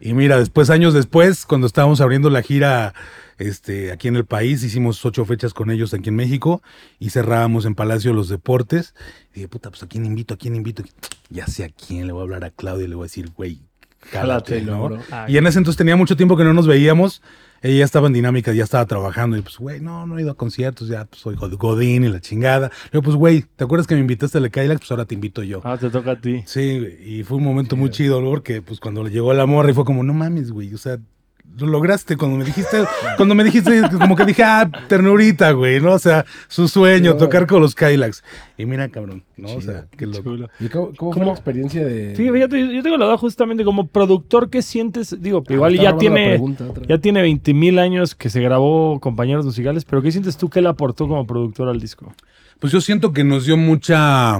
Y 0.00 0.14
mira, 0.14 0.38
después, 0.38 0.70
años 0.70 0.94
después, 0.94 1.44
cuando 1.44 1.66
estábamos 1.66 2.00
abriendo 2.00 2.30
la 2.30 2.40
gira 2.40 2.94
este, 3.40 3.90
aquí 3.90 4.06
en 4.08 4.16
el 4.16 4.24
país, 4.24 4.62
hicimos 4.62 5.04
ocho 5.04 5.24
fechas 5.24 5.52
con 5.54 5.70
ellos 5.70 5.92
aquí 5.94 6.10
en 6.10 6.16
México 6.16 6.62
y 6.98 7.10
cerrábamos 7.10 7.64
en 7.64 7.74
Palacio 7.74 8.12
los 8.12 8.28
Deportes. 8.28 8.94
Y 9.32 9.36
dije, 9.36 9.48
puta, 9.48 9.70
pues 9.70 9.82
a 9.82 9.88
quién 9.88 10.04
invito, 10.06 10.34
a 10.34 10.36
quién 10.36 10.54
invito. 10.54 10.82
Ya 11.30 11.46
sé 11.46 11.64
a 11.64 11.68
quién, 11.70 12.06
le 12.06 12.12
voy 12.12 12.20
a 12.20 12.22
hablar 12.24 12.44
a 12.44 12.50
Claudia 12.50 12.84
y 12.84 12.88
le 12.88 12.94
voy 12.94 13.04
a 13.04 13.06
decir, 13.06 13.30
güey, 13.36 13.60
cálate, 14.12 14.62
¿no? 14.62 14.90
Y 15.28 15.36
en 15.36 15.46
ese 15.46 15.58
entonces 15.58 15.76
tenía 15.78 15.96
mucho 15.96 16.16
tiempo 16.16 16.36
que 16.36 16.44
no 16.44 16.52
nos 16.54 16.66
veíamos. 16.66 17.22
Ella 17.62 17.80
ya 17.80 17.84
estaba 17.84 18.06
en 18.06 18.14
dinámica, 18.14 18.54
ya 18.54 18.64
estaba 18.64 18.86
trabajando. 18.86 19.36
Y 19.36 19.42
pues, 19.42 19.58
güey, 19.58 19.80
no, 19.80 20.06
no 20.06 20.18
he 20.18 20.22
ido 20.22 20.30
a 20.30 20.34
conciertos, 20.34 20.88
ya 20.88 21.04
pues, 21.04 21.20
soy 21.20 21.36
god- 21.36 21.56
Godín 21.58 22.04
y 22.04 22.08
la 22.08 22.20
chingada. 22.20 22.68
Le 22.84 22.90
digo, 22.92 23.02
pues, 23.02 23.16
güey, 23.16 23.42
¿te 23.56 23.64
acuerdas 23.64 23.86
que 23.86 23.94
me 23.94 24.00
invitaste 24.00 24.38
a 24.38 24.40
la 24.40 24.48
Cadillac? 24.48 24.78
Pues 24.78 24.90
ahora 24.90 25.04
te 25.04 25.14
invito 25.14 25.42
yo. 25.42 25.60
Ah, 25.64 25.76
te 25.76 25.90
toca 25.90 26.12
a 26.12 26.20
ti. 26.20 26.42
Sí, 26.46 26.80
y 27.04 27.22
fue 27.22 27.36
un 27.36 27.44
momento 27.44 27.76
muy 27.76 27.90
chido. 27.90 28.22
Porque 28.24 28.62
pues 28.62 28.80
cuando 28.80 29.04
le 29.04 29.10
llegó 29.10 29.34
la 29.34 29.44
morra 29.44 29.70
y 29.70 29.74
fue 29.74 29.84
como, 29.84 30.02
no 30.02 30.14
mames, 30.14 30.50
güey, 30.52 30.72
o 30.72 30.78
sea, 30.78 30.98
lo 31.58 31.66
lograste 31.66 32.16
cuando 32.16 32.38
me 32.38 32.44
dijiste, 32.44 32.84
cuando 33.16 33.34
me 33.34 33.44
dijiste, 33.44 33.82
como 33.98 34.16
que 34.16 34.24
dije, 34.24 34.42
ah, 34.42 34.70
ternurita, 34.88 35.50
güey, 35.52 35.80
¿no? 35.80 35.92
O 35.92 35.98
sea, 35.98 36.24
su 36.48 36.68
sueño, 36.68 37.16
tocar 37.16 37.46
con 37.46 37.60
los 37.60 37.74
Kylax. 37.74 38.22
Y 38.56 38.66
mira, 38.66 38.88
cabrón, 38.88 39.24
¿no? 39.36 39.54
O 39.54 39.60
sea, 39.60 39.86
qué 39.96 40.06
loco. 40.06 40.22
Chulo. 40.22 40.48
¿Y 40.58 40.68
cómo, 40.68 40.92
cómo 40.96 41.12
fue 41.12 41.24
la 41.26 41.32
experiencia 41.32 41.84
de...? 41.84 42.14
Sí, 42.16 42.30
fíjate, 42.30 42.74
yo- 42.74 42.82
tengo 42.82 42.96
la 42.96 43.06
duda 43.06 43.18
justamente 43.18 43.64
como 43.64 43.86
productor, 43.88 44.48
¿qué 44.50 44.62
sientes? 44.62 45.16
Digo, 45.20 45.42
Ah, 45.48 45.52
igual 45.52 45.74
ya 45.78 45.96
tiene, 45.96 46.28
pregunta 46.30 46.64
ya 46.88 46.98
tiene 46.98 47.22
20 47.22 47.52
mil 47.54 47.78
años 47.78 48.14
que 48.14 48.30
se 48.30 48.40
grabó 48.40 48.98
compañeros 49.00 49.44
musicales, 49.44 49.84
pero 49.84 50.00
¿qué 50.02 50.12
sientes 50.12 50.36
tú 50.36 50.48
que 50.48 50.60
le 50.62 50.68
aportó 50.68 51.08
como 51.08 51.26
productor 51.26 51.68
al 51.68 51.80
disco? 51.80 52.12
Pues 52.58 52.72
yo 52.72 52.80
siento 52.80 53.12
que 53.12 53.24
nos 53.24 53.46
dio 53.46 53.56
mucha, 53.56 54.38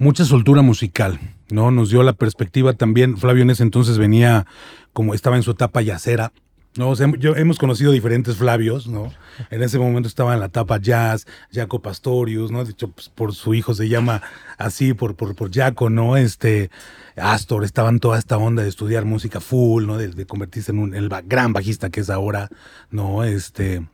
mucha 0.00 0.24
soltura 0.24 0.62
musical, 0.62 1.20
¿no? 1.50 1.70
Nos 1.70 1.90
dio 1.90 2.02
la 2.02 2.14
perspectiva 2.14 2.72
también. 2.72 3.16
Flavio 3.16 3.42
en 3.42 3.50
ese 3.50 3.62
entonces 3.62 3.98
venía 3.98 4.46
como 4.92 5.14
estaba 5.14 5.36
en 5.36 5.44
su 5.44 5.52
etapa 5.52 5.82
yacera. 5.82 6.32
No, 6.76 6.88
o 6.90 6.96
sea, 6.96 7.12
yo, 7.18 7.34
hemos 7.34 7.58
conocido 7.58 7.90
diferentes 7.90 8.36
Flavios, 8.36 8.86
¿no? 8.86 9.12
En 9.50 9.62
ese 9.62 9.78
momento 9.78 10.08
estaba 10.08 10.34
en 10.34 10.40
la 10.40 10.46
etapa 10.46 10.78
jazz, 10.78 11.26
Jaco 11.52 11.82
Pastorius, 11.82 12.52
¿no? 12.52 12.64
De 12.64 12.70
hecho, 12.70 12.88
pues, 12.92 13.08
por 13.08 13.34
su 13.34 13.54
hijo 13.54 13.74
se 13.74 13.88
llama 13.88 14.22
así, 14.56 14.94
por, 14.94 15.16
por, 15.16 15.34
por 15.34 15.52
Jaco, 15.52 15.90
¿no? 15.90 16.16
Este, 16.16 16.70
Astor, 17.16 17.64
estaban 17.64 17.98
toda 17.98 18.18
esta 18.18 18.38
onda 18.38 18.62
de 18.62 18.68
estudiar 18.68 19.04
música 19.04 19.40
full, 19.40 19.84
¿no? 19.84 19.98
De, 19.98 20.08
de 20.08 20.26
convertirse 20.26 20.70
en 20.70 20.78
un 20.78 20.94
el 20.94 21.08
gran 21.26 21.52
bajista 21.52 21.90
que 21.90 22.00
es 22.00 22.08
ahora, 22.08 22.48
¿no? 22.90 23.24
Este, 23.24 23.84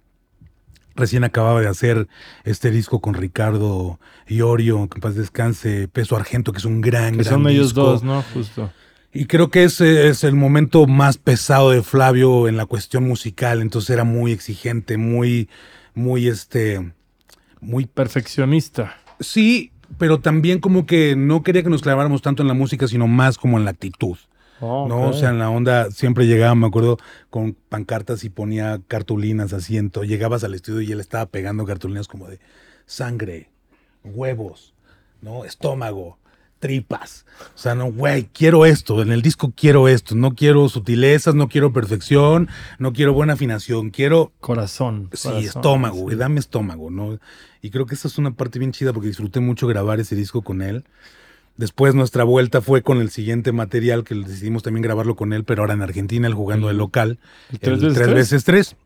Recién 0.97 1.25
acababa 1.25 1.61
de 1.61 1.69
hacer 1.69 2.09
este 2.45 2.71
disco 2.71 3.01
con 3.01 3.15
Ricardo 3.15 4.01
Iorio, 4.27 4.89
que 4.89 4.97
en 4.97 5.01
paz 5.03 5.15
descanse, 5.15 5.89
Peso 5.89 6.17
Argento, 6.17 6.53
que 6.53 6.59
es 6.59 6.65
un 6.65 6.81
gran, 6.81 7.17
Que 7.17 7.23
gran 7.23 7.35
son 7.35 7.49
ellos 7.49 7.69
disco. 7.69 7.83
dos, 7.83 8.03
¿no? 8.03 8.23
Justo. 8.35 8.71
Y 9.13 9.27
creo 9.27 9.51
que 9.51 9.65
ese 9.65 10.09
es 10.09 10.25
el 10.25 10.35
momento 10.35 10.87
más 10.87 11.17
pesado 11.19 11.71
de 11.71 11.83
Flavio 11.83 12.49
en 12.49 12.57
la 12.57 12.67
cuestión 12.67 13.07
musical. 13.07 13.63
Entonces 13.63 13.91
era 13.91 14.05
muy 14.05 14.33
exigente, 14.33 14.97
muy, 14.99 15.49
muy 15.95 16.29
este, 16.29 16.93
muy 17.61 17.87
Perfeccionista. 17.87 18.97
sí, 19.21 19.71
pero 19.99 20.19
también 20.21 20.59
como 20.59 20.85
que 20.85 21.15
no 21.17 21.43
quería 21.45 21.63
que 21.63 21.71
nos 21.71 21.81
claváramos 21.83 22.21
tanto 22.21 22.43
en 22.43 22.49
la 22.49 22.55
música, 22.55 22.89
sino 22.89 23.07
más 23.07 23.39
como 23.39 23.57
en 23.57 23.65
la 23.65 23.71
actitud. 23.71 24.17
Oh, 24.61 24.87
No, 24.89 25.09
o 25.09 25.13
sea, 25.13 25.31
en 25.31 25.39
la 25.39 25.51
onda 25.51 25.91
siempre 25.91 26.27
llegaba, 26.27 26.55
me 26.55 26.67
acuerdo, 26.67 26.99
con 27.31 27.55
pancartas 27.55 28.25
y 28.25 28.31
ponía 28.31 28.81
cartulinas 28.89 29.53
así. 29.53 29.77
Entonces 29.77 30.11
llegabas 30.11 30.45
al 30.45 30.55
estudio 30.55 30.81
y 30.81 30.93
él 30.93 31.01
estaba 31.01 31.27
pegando 31.27 31.65
cartulinas 31.65 32.09
como 32.09 32.29
de 32.29 32.41
sangre, 32.87 33.51
huevos, 34.05 34.75
¿no? 35.21 35.45
Estómago, 35.45 36.19
tripas. 36.59 37.27
O 37.55 37.59
sea, 37.59 37.75
no, 37.75 37.93
güey, 37.93 38.25
quiero 38.33 38.65
esto, 38.65 39.03
en 39.03 39.13
el 39.13 39.23
disco 39.23 39.53
quiero 39.55 39.89
esto. 39.89 40.15
No 40.15 40.35
quiero 40.35 40.69
sutilezas, 40.69 41.35
no 41.35 41.49
quiero 41.49 41.73
perfección, 41.73 42.49
no 42.79 42.93
quiero 42.93 43.13
buena 43.13 43.35
afinación, 43.35 43.91
quiero 43.91 44.33
Corazón. 44.41 45.11
Sí, 45.13 45.29
corazón, 45.29 45.45
estómago, 45.45 45.97
sí. 45.97 46.03
güey, 46.03 46.17
dame 46.17 46.41
estómago, 46.41 46.91
¿no? 46.91 47.19
Y 47.61 47.71
creo 47.71 47.87
que 47.87 47.95
esa 47.95 48.09
es 48.09 48.19
una 48.19 48.33
parte 48.33 48.59
bien 48.59 48.73
chida 48.73 48.93
porque 48.93 49.09
disfruté 49.09 49.41
mucho 49.41 49.67
grabar 49.67 50.01
ese 50.01 50.17
disco 50.17 50.43
con 50.43 50.63
él. 50.63 50.85
Después 51.57 51.95
nuestra 51.95 52.25
vuelta 52.25 52.61
fue 52.61 52.83
con 52.83 53.01
el 53.01 53.11
siguiente 53.11 53.51
material 53.53 54.05
que 54.05 54.15
decidimos 54.15 54.63
también 54.63 54.83
grabarlo 54.83 55.17
con 55.17 55.33
él, 55.33 55.45
pero 55.45 55.63
ahora 55.63 55.75
en 55.75 55.83
Argentina, 55.83 56.27
él 56.27 56.35
jugando 56.35 56.69
de 56.69 56.75
local. 56.75 57.19
¿El 57.51 57.59
tres 57.61 57.81
el 57.83 57.89
veces 57.89 57.95
tres 57.95 58.05
tres? 58.07 58.15
veces 58.15 58.45
tres. 58.45 58.77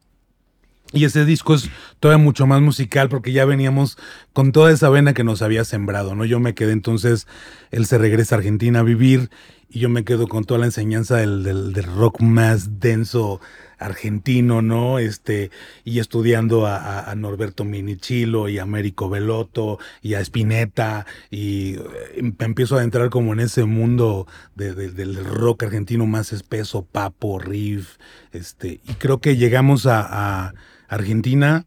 Y 0.92 1.04
ese 1.04 1.24
disco 1.24 1.54
es 1.54 1.70
todavía 2.00 2.22
mucho 2.24 2.46
más 2.48 2.60
musical 2.60 3.08
porque 3.08 3.30
ya 3.32 3.44
veníamos 3.44 3.96
con 4.32 4.50
toda 4.50 4.72
esa 4.72 4.88
vena 4.88 5.14
que 5.14 5.22
nos 5.22 5.40
había 5.40 5.64
sembrado, 5.64 6.16
¿no? 6.16 6.24
Yo 6.24 6.40
me 6.40 6.54
quedé 6.54 6.72
entonces, 6.72 7.28
él 7.70 7.86
se 7.86 7.96
regresa 7.96 8.34
a 8.34 8.38
Argentina 8.38 8.80
a 8.80 8.82
vivir 8.82 9.30
y 9.68 9.78
yo 9.78 9.88
me 9.88 10.02
quedo 10.02 10.26
con 10.26 10.42
toda 10.44 10.58
la 10.58 10.66
enseñanza 10.66 11.16
del, 11.18 11.44
del- 11.44 11.72
del 11.72 11.84
rock 11.84 12.20
más 12.20 12.80
denso 12.80 13.40
argentino, 13.80 14.62
¿no? 14.62 14.98
Este, 14.98 15.50
y 15.84 15.98
estudiando 15.98 16.66
a, 16.66 17.12
Norberto 17.16 17.64
Minichilo 17.64 18.48
y 18.48 18.58
a 18.58 18.62
Américo 18.62 19.08
Belotto 19.08 19.78
y 20.02 20.14
a 20.14 20.20
Spinetta 20.20 21.06
y 21.30 21.74
eh, 21.74 22.22
me 22.22 22.44
empiezo 22.44 22.76
a 22.76 22.84
entrar 22.84 23.10
como 23.10 23.32
en 23.32 23.40
ese 23.40 23.64
mundo 23.64 24.26
de- 24.54 24.74
de- 24.74 24.90
del 24.90 25.24
rock 25.24 25.64
argentino 25.64 26.06
más 26.06 26.32
espeso, 26.32 26.82
papo, 26.90 27.38
riff, 27.38 27.96
este, 28.32 28.80
y 28.86 28.92
creo 28.98 29.18
que 29.20 29.36
llegamos 29.36 29.86
a, 29.86 30.00
a 30.46 30.54
Argentina 30.88 31.66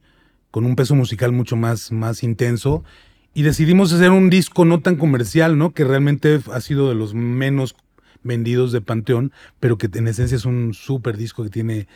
con 0.52 0.66
un 0.66 0.76
peso 0.76 0.96
musical 0.96 1.32
mucho 1.32 1.56
más, 1.56 1.92
más 1.92 2.24
intenso 2.24 2.84
y 3.34 3.42
decidimos 3.42 3.92
hacer 3.92 4.12
un 4.12 4.30
disco 4.30 4.64
no 4.66 4.80
tan 4.82 4.96
comercial, 4.96 5.58
¿no? 5.58 5.74
Que 5.74 5.84
realmente 5.84 6.40
ha 6.52 6.62
sido 6.62 6.90
de 6.90 6.96
los 6.96 7.16
menos 7.16 7.76
vendidos 8.24 8.72
de 8.72 8.82
Panteón, 8.82 9.32
pero 9.60 9.78
que 9.78 9.90
en 9.94 10.08
esencia 10.08 10.36
es 10.36 10.46
un 10.46 10.74
súper 10.74 11.18
disco 11.18 11.44
que 11.44 11.50
tiene 11.50 11.88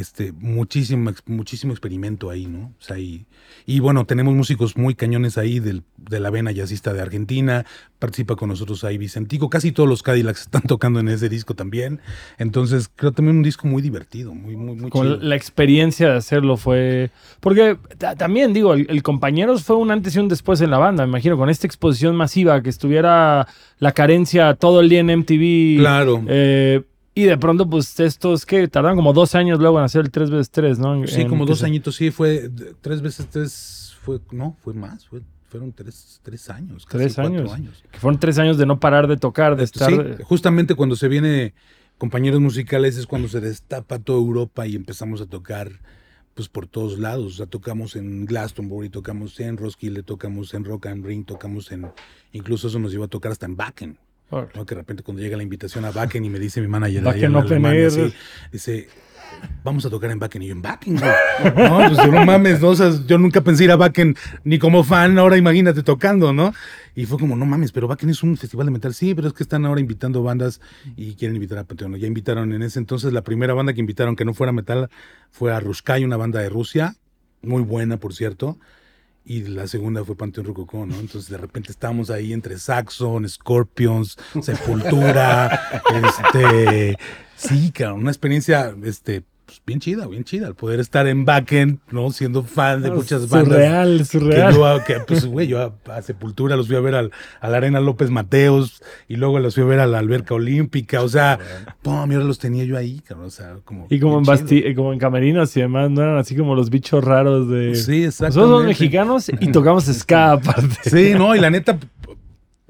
este 0.00 0.32
muchísimo, 0.32 1.12
muchísimo 1.26 1.72
experimento 1.72 2.30
ahí, 2.30 2.46
¿no? 2.46 2.72
O 2.78 2.82
sea, 2.82 2.98
y, 2.98 3.26
y 3.66 3.80
bueno, 3.80 4.06
tenemos 4.06 4.34
músicos 4.34 4.76
muy 4.76 4.94
cañones 4.94 5.36
ahí 5.38 5.60
del, 5.60 5.82
de 5.96 6.18
la 6.20 6.30
vena 6.30 6.50
jazzista 6.52 6.92
de 6.92 7.00
Argentina, 7.02 7.64
participa 7.98 8.36
con 8.36 8.48
nosotros 8.48 8.82
ahí 8.84 8.96
Vicentico, 8.98 9.50
casi 9.50 9.70
todos 9.72 9.88
los 9.88 10.02
Cadillacs 10.02 10.40
están 10.42 10.62
tocando 10.62 11.00
en 11.00 11.08
ese 11.08 11.28
disco 11.28 11.54
también, 11.54 12.00
entonces 12.38 12.90
creo 12.96 13.12
también 13.12 13.36
un 13.36 13.42
disco 13.42 13.68
muy 13.68 13.82
divertido, 13.82 14.34
muy, 14.34 14.56
muy, 14.56 14.76
muy 14.76 14.90
Como 14.90 15.04
chido. 15.04 15.16
la 15.18 15.36
experiencia 15.36 16.10
de 16.10 16.16
hacerlo 16.16 16.56
fue. 16.56 17.10
Porque 17.40 17.76
ta- 17.98 18.16
también, 18.16 18.52
digo, 18.52 18.74
el, 18.74 18.86
el 18.88 19.02
Compañeros 19.02 19.62
fue 19.62 19.76
un 19.76 19.90
antes 19.90 20.16
y 20.16 20.18
un 20.18 20.28
después 20.28 20.60
en 20.62 20.70
la 20.70 20.78
banda. 20.78 21.04
Me 21.04 21.10
imagino, 21.10 21.36
con 21.36 21.50
esta 21.50 21.66
exposición 21.66 22.16
masiva, 22.16 22.62
que 22.62 22.70
estuviera 22.70 23.46
la 23.78 23.92
carencia 23.92 24.54
todo 24.54 24.80
el 24.80 24.88
día 24.88 25.00
en 25.00 25.10
MTV. 25.10 25.78
Claro. 25.80 26.22
eh, 26.28 26.82
y 27.14 27.24
de 27.24 27.36
pronto, 27.38 27.68
pues 27.68 27.98
estos 28.00 28.46
que 28.46 28.66
tardaron 28.68 28.96
como 28.96 29.12
dos 29.12 29.34
años 29.34 29.58
luego 29.58 29.78
en 29.78 29.84
hacer 29.84 30.02
el 30.04 30.10
3x3, 30.12 30.78
¿no? 30.78 31.06
Sí, 31.06 31.22
en 31.22 31.28
como 31.28 31.44
dos 31.46 31.62
añitos, 31.62 31.96
sí, 31.96 32.10
fue 32.10 32.48
de- 32.48 32.74
tres 32.80 33.02
veces 33.02 33.26
tres, 33.30 33.94
fue, 34.02 34.20
no, 34.30 34.56
fue 34.62 34.72
más, 34.74 35.06
fue, 35.06 35.20
fueron 35.48 35.72
tres, 35.72 36.20
tres 36.22 36.48
años. 36.48 36.86
casi 36.86 37.04
Tres 37.04 37.14
cuatro 37.14 37.52
años. 37.52 37.84
Que 37.90 37.98
fueron 37.98 38.18
tres 38.18 38.38
años 38.38 38.56
de 38.56 38.64
no 38.66 38.80
parar 38.80 39.06
de 39.08 39.16
tocar, 39.18 39.56
de 39.56 39.64
estar. 39.64 39.90
Sí, 39.90 40.22
justamente 40.24 40.74
cuando 40.74 40.96
se 40.96 41.08
viene 41.08 41.54
compañeros 41.98 42.40
musicales 42.40 42.96
es 42.96 43.06
cuando 43.06 43.28
se 43.28 43.40
destapa 43.40 43.98
toda 43.98 44.18
Europa 44.18 44.66
y 44.66 44.74
empezamos 44.74 45.20
a 45.20 45.26
tocar 45.26 45.70
pues 46.34 46.48
por 46.48 46.66
todos 46.66 46.98
lados. 46.98 47.34
O 47.34 47.36
sea, 47.36 47.46
tocamos 47.46 47.94
en 47.94 48.24
Glastonbury, 48.24 48.88
tocamos 48.88 49.38
en 49.38 49.58
Roskilde, 49.58 50.02
tocamos 50.02 50.54
en 50.54 50.64
Rock 50.64 50.86
and 50.86 51.04
Ring, 51.04 51.26
tocamos 51.26 51.70
en, 51.72 51.86
incluso 52.32 52.68
eso 52.68 52.78
nos 52.78 52.90
llevó 52.90 53.04
a 53.04 53.08
tocar 53.08 53.30
hasta 53.32 53.44
en 53.44 53.54
Backen. 53.56 53.98
Órale. 54.32 54.50
¿no? 54.54 54.64
Que 54.64 54.74
de 54.74 54.80
repente 54.80 55.02
cuando 55.02 55.22
llega 55.22 55.36
la 55.36 55.42
invitación 55.42 55.84
a 55.84 55.90
Backen 55.90 56.24
y 56.24 56.30
me 56.30 56.38
dice 56.38 56.62
mi 56.62 56.66
manager 56.66 57.04
Wacken 57.04 57.18
allá 57.18 57.26
en 57.26 57.34
Open 57.36 57.52
Alemania, 57.52 57.80
Air. 57.82 57.90
sí, 57.90 58.14
dice, 58.50 58.88
vamos 59.62 59.84
a 59.84 59.90
tocar 59.90 60.10
en 60.10 60.18
Backen. 60.18 60.40
Y 60.40 60.46
yo, 60.46 60.52
en 60.52 60.62
Backen, 60.62 60.96
güey. 60.96 61.10
No, 61.68 61.78
pues 61.88 61.98
yo, 61.98 62.06
no 62.06 62.24
mames, 62.24 62.62
¿no? 62.62 62.68
O 62.68 62.74
sea, 62.76 62.90
yo 63.06 63.18
nunca 63.18 63.42
pensé 63.42 63.64
ir 63.64 63.70
a 63.70 63.76
Backen 63.76 64.16
ni 64.44 64.58
como 64.58 64.84
fan, 64.84 65.18
ahora 65.18 65.36
imagínate 65.36 65.82
tocando, 65.82 66.32
¿no? 66.32 66.54
Y 66.94 67.04
fue 67.04 67.18
como, 67.18 67.36
no 67.36 67.44
mames, 67.44 67.72
pero 67.72 67.88
Backen 67.88 68.08
es 68.08 68.22
un 68.22 68.38
festival 68.38 68.66
de 68.66 68.72
metal. 68.72 68.94
Sí, 68.94 69.14
pero 69.14 69.28
es 69.28 69.34
que 69.34 69.42
están 69.42 69.66
ahora 69.66 69.82
invitando 69.82 70.22
bandas 70.22 70.62
y 70.96 71.14
quieren 71.14 71.36
invitar 71.36 71.58
a 71.58 71.64
Panteón. 71.64 71.94
Ya 71.96 72.06
invitaron 72.06 72.54
en 72.54 72.62
ese 72.62 72.78
entonces, 72.78 73.12
la 73.12 73.22
primera 73.22 73.52
banda 73.52 73.74
que 73.74 73.80
invitaron 73.80 74.16
que 74.16 74.24
no 74.24 74.32
fuera 74.32 74.52
metal 74.52 74.88
fue 75.30 75.52
a 75.52 75.60
Rushkai, 75.60 76.04
una 76.04 76.16
banda 76.16 76.40
de 76.40 76.48
Rusia, 76.48 76.96
muy 77.42 77.62
buena, 77.62 77.98
por 77.98 78.14
cierto. 78.14 78.58
Y 79.24 79.42
la 79.42 79.66
segunda 79.66 80.04
fue 80.04 80.16
Panteón 80.16 80.46
Rococó, 80.46 80.84
¿no? 80.86 80.94
Entonces 80.96 81.30
de 81.30 81.36
repente 81.36 81.70
estábamos 81.70 82.10
ahí 82.10 82.32
entre 82.32 82.58
Saxon, 82.58 83.28
Scorpions, 83.28 84.16
Sepultura, 84.42 85.82
este, 86.34 86.96
sí, 87.36 87.70
claro, 87.72 87.94
una 87.94 88.10
experiencia, 88.10 88.74
este, 88.82 89.22
pues, 89.46 89.60
bien 89.66 89.80
chida, 89.80 90.06
bien 90.06 90.24
chida, 90.24 90.48
el 90.48 90.54
poder 90.54 90.80
estar 90.80 91.06
en 91.06 91.24
backend, 91.24 91.78
¿no? 91.90 92.10
Siendo 92.10 92.42
fan 92.42 92.82
de 92.82 92.90
muchas 92.90 93.28
bandas. 93.28 93.48
Surreal, 93.54 93.98
Que 93.98 94.04
surreal. 94.04 94.54
yo, 94.54 94.84
que, 94.86 95.00
pues, 95.06 95.26
güey, 95.26 95.46
yo 95.46 95.60
a, 95.60 95.94
a 95.96 96.02
Sepultura 96.02 96.56
los 96.56 96.66
fui 96.66 96.76
a 96.76 96.80
ver 96.80 96.94
al, 96.94 97.10
a 97.40 97.48
la 97.48 97.56
Arena 97.58 97.80
López 97.80 98.10
Mateos 98.10 98.82
y 99.08 99.16
luego 99.16 99.38
los 99.38 99.54
fui 99.54 99.62
a 99.64 99.66
ver 99.66 99.80
a 99.80 99.86
la 99.86 99.98
Alberca 99.98 100.34
Olímpica, 100.34 101.02
o 101.02 101.08
sea, 101.08 101.38
pum, 101.82 101.94
ahora 101.94 102.24
los 102.24 102.38
tenía 102.38 102.64
yo 102.64 102.76
ahí, 102.76 103.00
cabrón, 103.00 103.26
o 103.26 103.30
sea, 103.30 103.56
como... 103.64 103.86
Y 103.90 104.00
como 104.00 104.18
en, 104.18 104.24
basti- 104.24 104.74
como 104.74 104.92
en 104.92 104.98
camerinos 104.98 105.56
y 105.56 105.60
demás, 105.60 105.90
no 105.90 106.02
eran 106.02 106.16
así 106.18 106.34
como 106.36 106.54
los 106.54 106.70
bichos 106.70 107.02
raros 107.04 107.48
de... 107.48 107.74
Sí, 107.74 108.04
Nosotros 108.04 108.34
somos 108.34 108.64
mexicanos 108.64 109.30
y 109.40 109.50
tocamos 109.52 109.84
ska 109.84 110.32
aparte. 110.32 110.88
Sí, 110.90 111.14
no, 111.14 111.34
y 111.36 111.40
la 111.40 111.50
neta, 111.50 111.78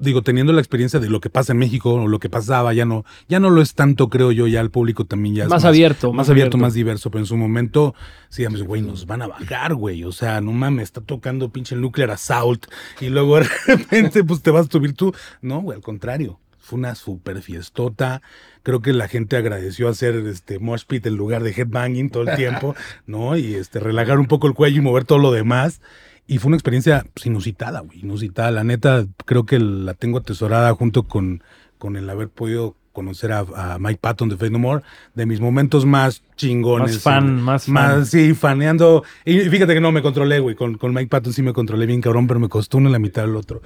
digo, 0.03 0.21
teniendo 0.21 0.53
la 0.53 0.61
experiencia 0.61 0.99
de 0.99 1.09
lo 1.09 1.19
que 1.19 1.29
pasa 1.29 1.53
en 1.53 1.59
México 1.59 1.93
o 1.93 2.07
lo 2.07 2.19
que 2.19 2.29
pasaba, 2.29 2.73
ya 2.73 2.85
no, 2.85 3.05
ya 3.27 3.39
no 3.39 3.49
lo 3.49 3.61
es 3.61 3.73
tanto, 3.73 4.09
creo 4.09 4.31
yo, 4.31 4.47
ya 4.47 4.61
el 4.61 4.69
público 4.69 5.05
también 5.05 5.35
ya 5.35 5.43
es 5.43 5.49
Más 5.49 5.65
abierto, 5.65 6.09
más 6.09 6.17
más 6.17 6.29
abierto, 6.29 6.55
abierto. 6.55 6.57
más 6.59 6.73
diverso, 6.73 7.11
pero 7.11 7.21
en 7.21 7.25
su 7.25 7.37
momento, 7.37 7.95
sí, 8.29 8.45
güey, 8.45 8.81
nos 8.81 9.05
van 9.05 9.21
a 9.21 9.27
bajar, 9.27 9.73
güey, 9.75 10.03
o 10.03 10.11
sea, 10.11 10.41
no 10.41 10.51
mames, 10.51 10.83
está 10.83 11.01
tocando 11.01 11.49
pinche 11.49 11.75
Nuclear 11.75 12.11
Assault 12.11 12.67
y 13.01 13.09
luego 13.09 13.37
de 13.37 13.47
repente, 13.67 14.23
pues 14.23 14.41
te 14.41 14.51
vas 14.51 14.67
a 14.67 14.71
subir 14.71 14.93
tú. 14.93 15.13
No, 15.41 15.61
güey, 15.61 15.77
al 15.77 15.83
contrario. 15.83 16.39
Fue 16.65 16.79
una 16.79 16.95
super 16.95 17.41
fiestota. 17.41 18.21
Creo 18.63 18.81
que 18.81 18.93
la 18.93 19.09
gente 19.09 19.35
agradeció 19.35 19.89
hacer 19.89 20.15
este 20.27 20.59
mosh 20.59 20.83
pit 20.87 21.05
en 21.05 21.17
lugar 21.17 21.43
de 21.43 21.51
headbanging 21.51 22.09
todo 22.09 22.23
el 22.23 22.37
tiempo, 22.37 22.73
¿no? 23.05 23.35
Y 23.35 23.55
este 23.55 23.81
relajar 23.81 24.17
un 24.17 24.27
poco 24.27 24.47
el 24.47 24.53
cuello 24.53 24.77
y 24.77 24.81
mover 24.81 25.03
todo 25.03 25.17
lo 25.17 25.33
demás. 25.33 25.81
Y 26.25 26.37
fue 26.37 26.47
una 26.49 26.57
experiencia 26.57 27.05
pues, 27.13 27.25
inusitada, 27.25 27.81
güey, 27.81 27.99
inusitada. 27.99 28.51
La 28.51 28.63
neta, 28.63 29.05
creo 29.25 29.45
que 29.45 29.59
la 29.59 29.93
tengo 29.93 30.19
atesorada 30.19 30.73
junto 30.73 31.03
con, 31.03 31.43
con 31.77 31.95
el 31.95 32.09
haber 32.09 32.29
podido 32.29 32.75
conocer 32.93 33.31
a, 33.31 33.39
a 33.39 33.79
Mike 33.79 33.99
Patton 33.99 34.29
de 34.29 34.37
Fate 34.37 34.51
No 34.51 34.59
More, 34.59 34.83
de 35.15 35.25
mis 35.25 35.41
momentos 35.41 35.85
más 35.85 36.23
chingones. 36.37 36.93
Más 36.93 37.01
fan, 37.01 37.27
eh, 37.39 37.41
más 37.41 37.65
fan. 37.65 37.73
Más, 37.73 38.09
sí, 38.09 38.33
faneando. 38.33 39.03
Y 39.25 39.39
fíjate 39.41 39.73
que 39.73 39.81
no 39.81 39.91
me 39.91 40.01
controlé, 40.01 40.39
güey. 40.39 40.55
Con, 40.55 40.77
con 40.77 40.93
Mike 40.93 41.09
Patton 41.09 41.33
sí 41.33 41.41
me 41.41 41.53
controlé 41.53 41.85
bien 41.85 42.01
cabrón, 42.01 42.27
pero 42.27 42.39
me 42.39 42.49
costó 42.49 42.77
uno 42.77 42.87
en 42.87 42.93
la 42.93 42.99
mitad 42.99 43.23
del 43.23 43.35
otro. 43.35 43.61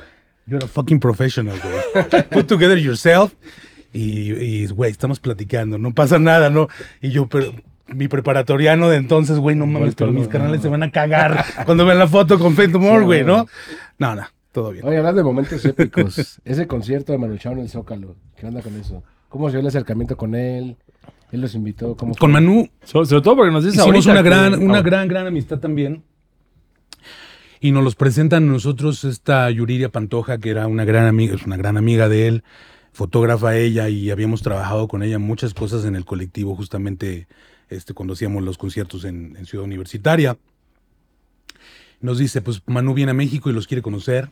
You're 0.48 0.64
a 0.64 0.68
fucking 0.68 1.00
professional, 1.00 1.60
güey. 1.62 2.24
Put 2.32 2.48
together 2.48 2.78
yourself. 2.78 3.34
Y, 3.94 4.32
y, 4.34 4.68
güey, 4.68 4.92
estamos 4.92 5.20
platicando. 5.20 5.78
No 5.78 5.94
pasa 5.94 6.20
nada, 6.20 6.50
¿no? 6.50 6.70
Y 7.02 7.10
yo, 7.10 7.28
pero 7.28 7.54
mi 7.90 8.08
preparatoriano 8.08 8.90
de 8.90 8.98
entonces, 8.98 9.38
güey, 9.40 9.56
no 9.56 9.66
mames, 9.66 9.82
Vuelto 9.96 10.06
pero 10.06 10.12
mis 10.12 10.28
canales 10.28 10.62
se 10.62 10.70
van 10.70 10.84
a 10.84 10.92
cagar 10.92 11.44
cuando 11.66 11.86
vean 11.86 12.00
la 12.00 12.08
foto 12.08 12.38
con 12.40 12.54
Fate 12.56 12.70
No 12.70 12.80
More, 12.80 13.06
güey, 13.06 13.24
¿no? 13.24 13.46
No, 13.98 14.16
no, 14.16 14.24
todo 14.52 14.72
bien. 14.72 14.86
Oye, 14.86 14.98
hablando 14.98 15.20
de 15.20 15.24
momentos 15.24 15.64
épicos, 15.66 16.40
ese 16.46 16.68
concierto 16.68 17.12
de 17.12 17.18
Manu 17.18 17.38
Chao 17.38 17.54
en 17.54 17.60
el 17.60 17.70
Zócalo, 17.70 18.16
¿qué 18.36 18.46
onda 18.46 18.62
con 18.62 18.76
eso? 18.80 19.04
¿Cómo 19.30 19.48
se 19.50 19.54
dio 19.54 19.62
el 19.62 19.68
acercamiento 19.68 20.16
con 20.18 20.36
él? 20.36 20.78
Él 21.32 21.42
los 21.42 21.56
invitó, 21.56 21.96
¿cómo 21.96 22.14
Con 22.16 22.32
fue? 22.32 22.40
Manu 22.42 22.70
So- 22.84 23.06
sobre 23.06 23.22
todo 23.22 23.36
porque 23.36 23.52
nos 23.52 23.64
dices 23.66 23.80
hicimos 23.80 24.08
ahorita 24.08 24.12
una 24.12 24.24
que- 24.24 24.30
gran, 24.30 24.64
una 24.64 24.82
gran, 24.82 25.08
gran 25.08 25.28
amistad 25.28 25.60
también. 25.60 26.04
Y 27.60 27.72
nos 27.72 27.84
los 27.84 27.96
presentan 27.96 28.44
a 28.48 28.52
nosotros 28.54 29.04
esta 29.04 29.50
Yuriria 29.50 29.90
Pantoja, 29.90 30.38
que 30.38 30.52
era 30.52 30.68
una 30.68 30.86
gran 30.86 31.08
amiga, 31.08 31.36
es 31.36 31.44
una 31.46 31.58
gran 31.58 31.76
amiga 31.76 32.08
de 32.08 32.28
él, 32.28 32.44
fotógrafa 32.92 33.58
ella, 33.58 33.90
y 33.90 34.12
habíamos 34.12 34.44
trabajado 34.44 34.88
con 34.88 35.02
ella 35.02 35.18
muchas 35.20 35.54
cosas 35.56 35.84
en 35.86 35.96
el 35.96 36.06
colectivo, 36.06 36.56
justamente 36.56 37.28
este, 37.70 37.94
cuando 37.94 38.14
hacíamos 38.14 38.44
los 38.44 38.58
conciertos 38.58 39.06
en, 39.06 39.36
en 39.38 39.46
Ciudad 39.46 39.66
Universitaria. 39.66 40.38
Nos 42.00 42.20
dice, 42.20 42.42
pues 42.42 42.62
Manu 42.68 42.94
viene 42.94 43.12
a 43.12 43.16
México 43.16 43.50
y 43.50 43.54
los 43.54 43.68
quiere 43.68 43.82
conocer. 43.82 44.30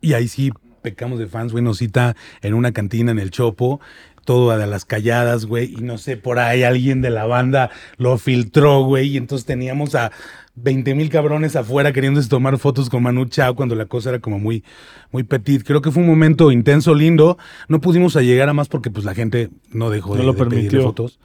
Y 0.00 0.14
ahí 0.14 0.28
sí 0.28 0.52
pecamos 0.82 1.18
de 1.18 1.26
fans, 1.26 1.52
güey, 1.52 1.64
nos 1.64 1.78
cita 1.78 2.16
en 2.42 2.54
una 2.54 2.72
cantina 2.72 3.12
en 3.12 3.18
el 3.18 3.30
Chopo, 3.30 3.80
todo 4.24 4.50
a 4.50 4.56
las 4.66 4.84
calladas, 4.84 5.46
güey, 5.46 5.72
y 5.72 5.82
no 5.82 5.96
sé, 5.96 6.16
por 6.16 6.38
ahí 6.38 6.64
alguien 6.64 7.02
de 7.02 7.10
la 7.10 7.24
banda 7.24 7.70
lo 7.96 8.18
filtró, 8.18 8.82
güey, 8.82 9.10
y 9.10 9.16
entonces 9.16 9.46
teníamos 9.46 9.94
a 9.94 10.12
20 10.54 10.94
mil 10.94 11.08
cabrones 11.08 11.56
afuera 11.56 11.92
queriéndose 11.92 12.28
tomar 12.28 12.58
fotos 12.58 12.90
con 12.90 13.02
Manu 13.02 13.24
Chao 13.26 13.54
cuando 13.54 13.74
la 13.74 13.86
cosa 13.86 14.10
era 14.10 14.18
como 14.18 14.38
muy, 14.38 14.64
muy 15.10 15.22
petit. 15.22 15.64
Creo 15.64 15.80
que 15.80 15.90
fue 15.90 16.02
un 16.02 16.08
momento 16.08 16.52
intenso, 16.52 16.94
lindo. 16.94 17.38
No 17.68 17.80
pudimos 17.80 18.14
llegar 18.16 18.48
a 18.48 18.52
más 18.52 18.68
porque 18.68 18.90
pues 18.90 19.04
la 19.04 19.14
gente 19.14 19.48
no 19.70 19.88
dejó 19.88 20.14
No 20.14 20.24
de, 20.24 20.26
lo 20.26 20.34
de 20.34 20.44
pedirle 20.44 20.78
permitió. 20.78 20.82
fotos, 20.82 21.20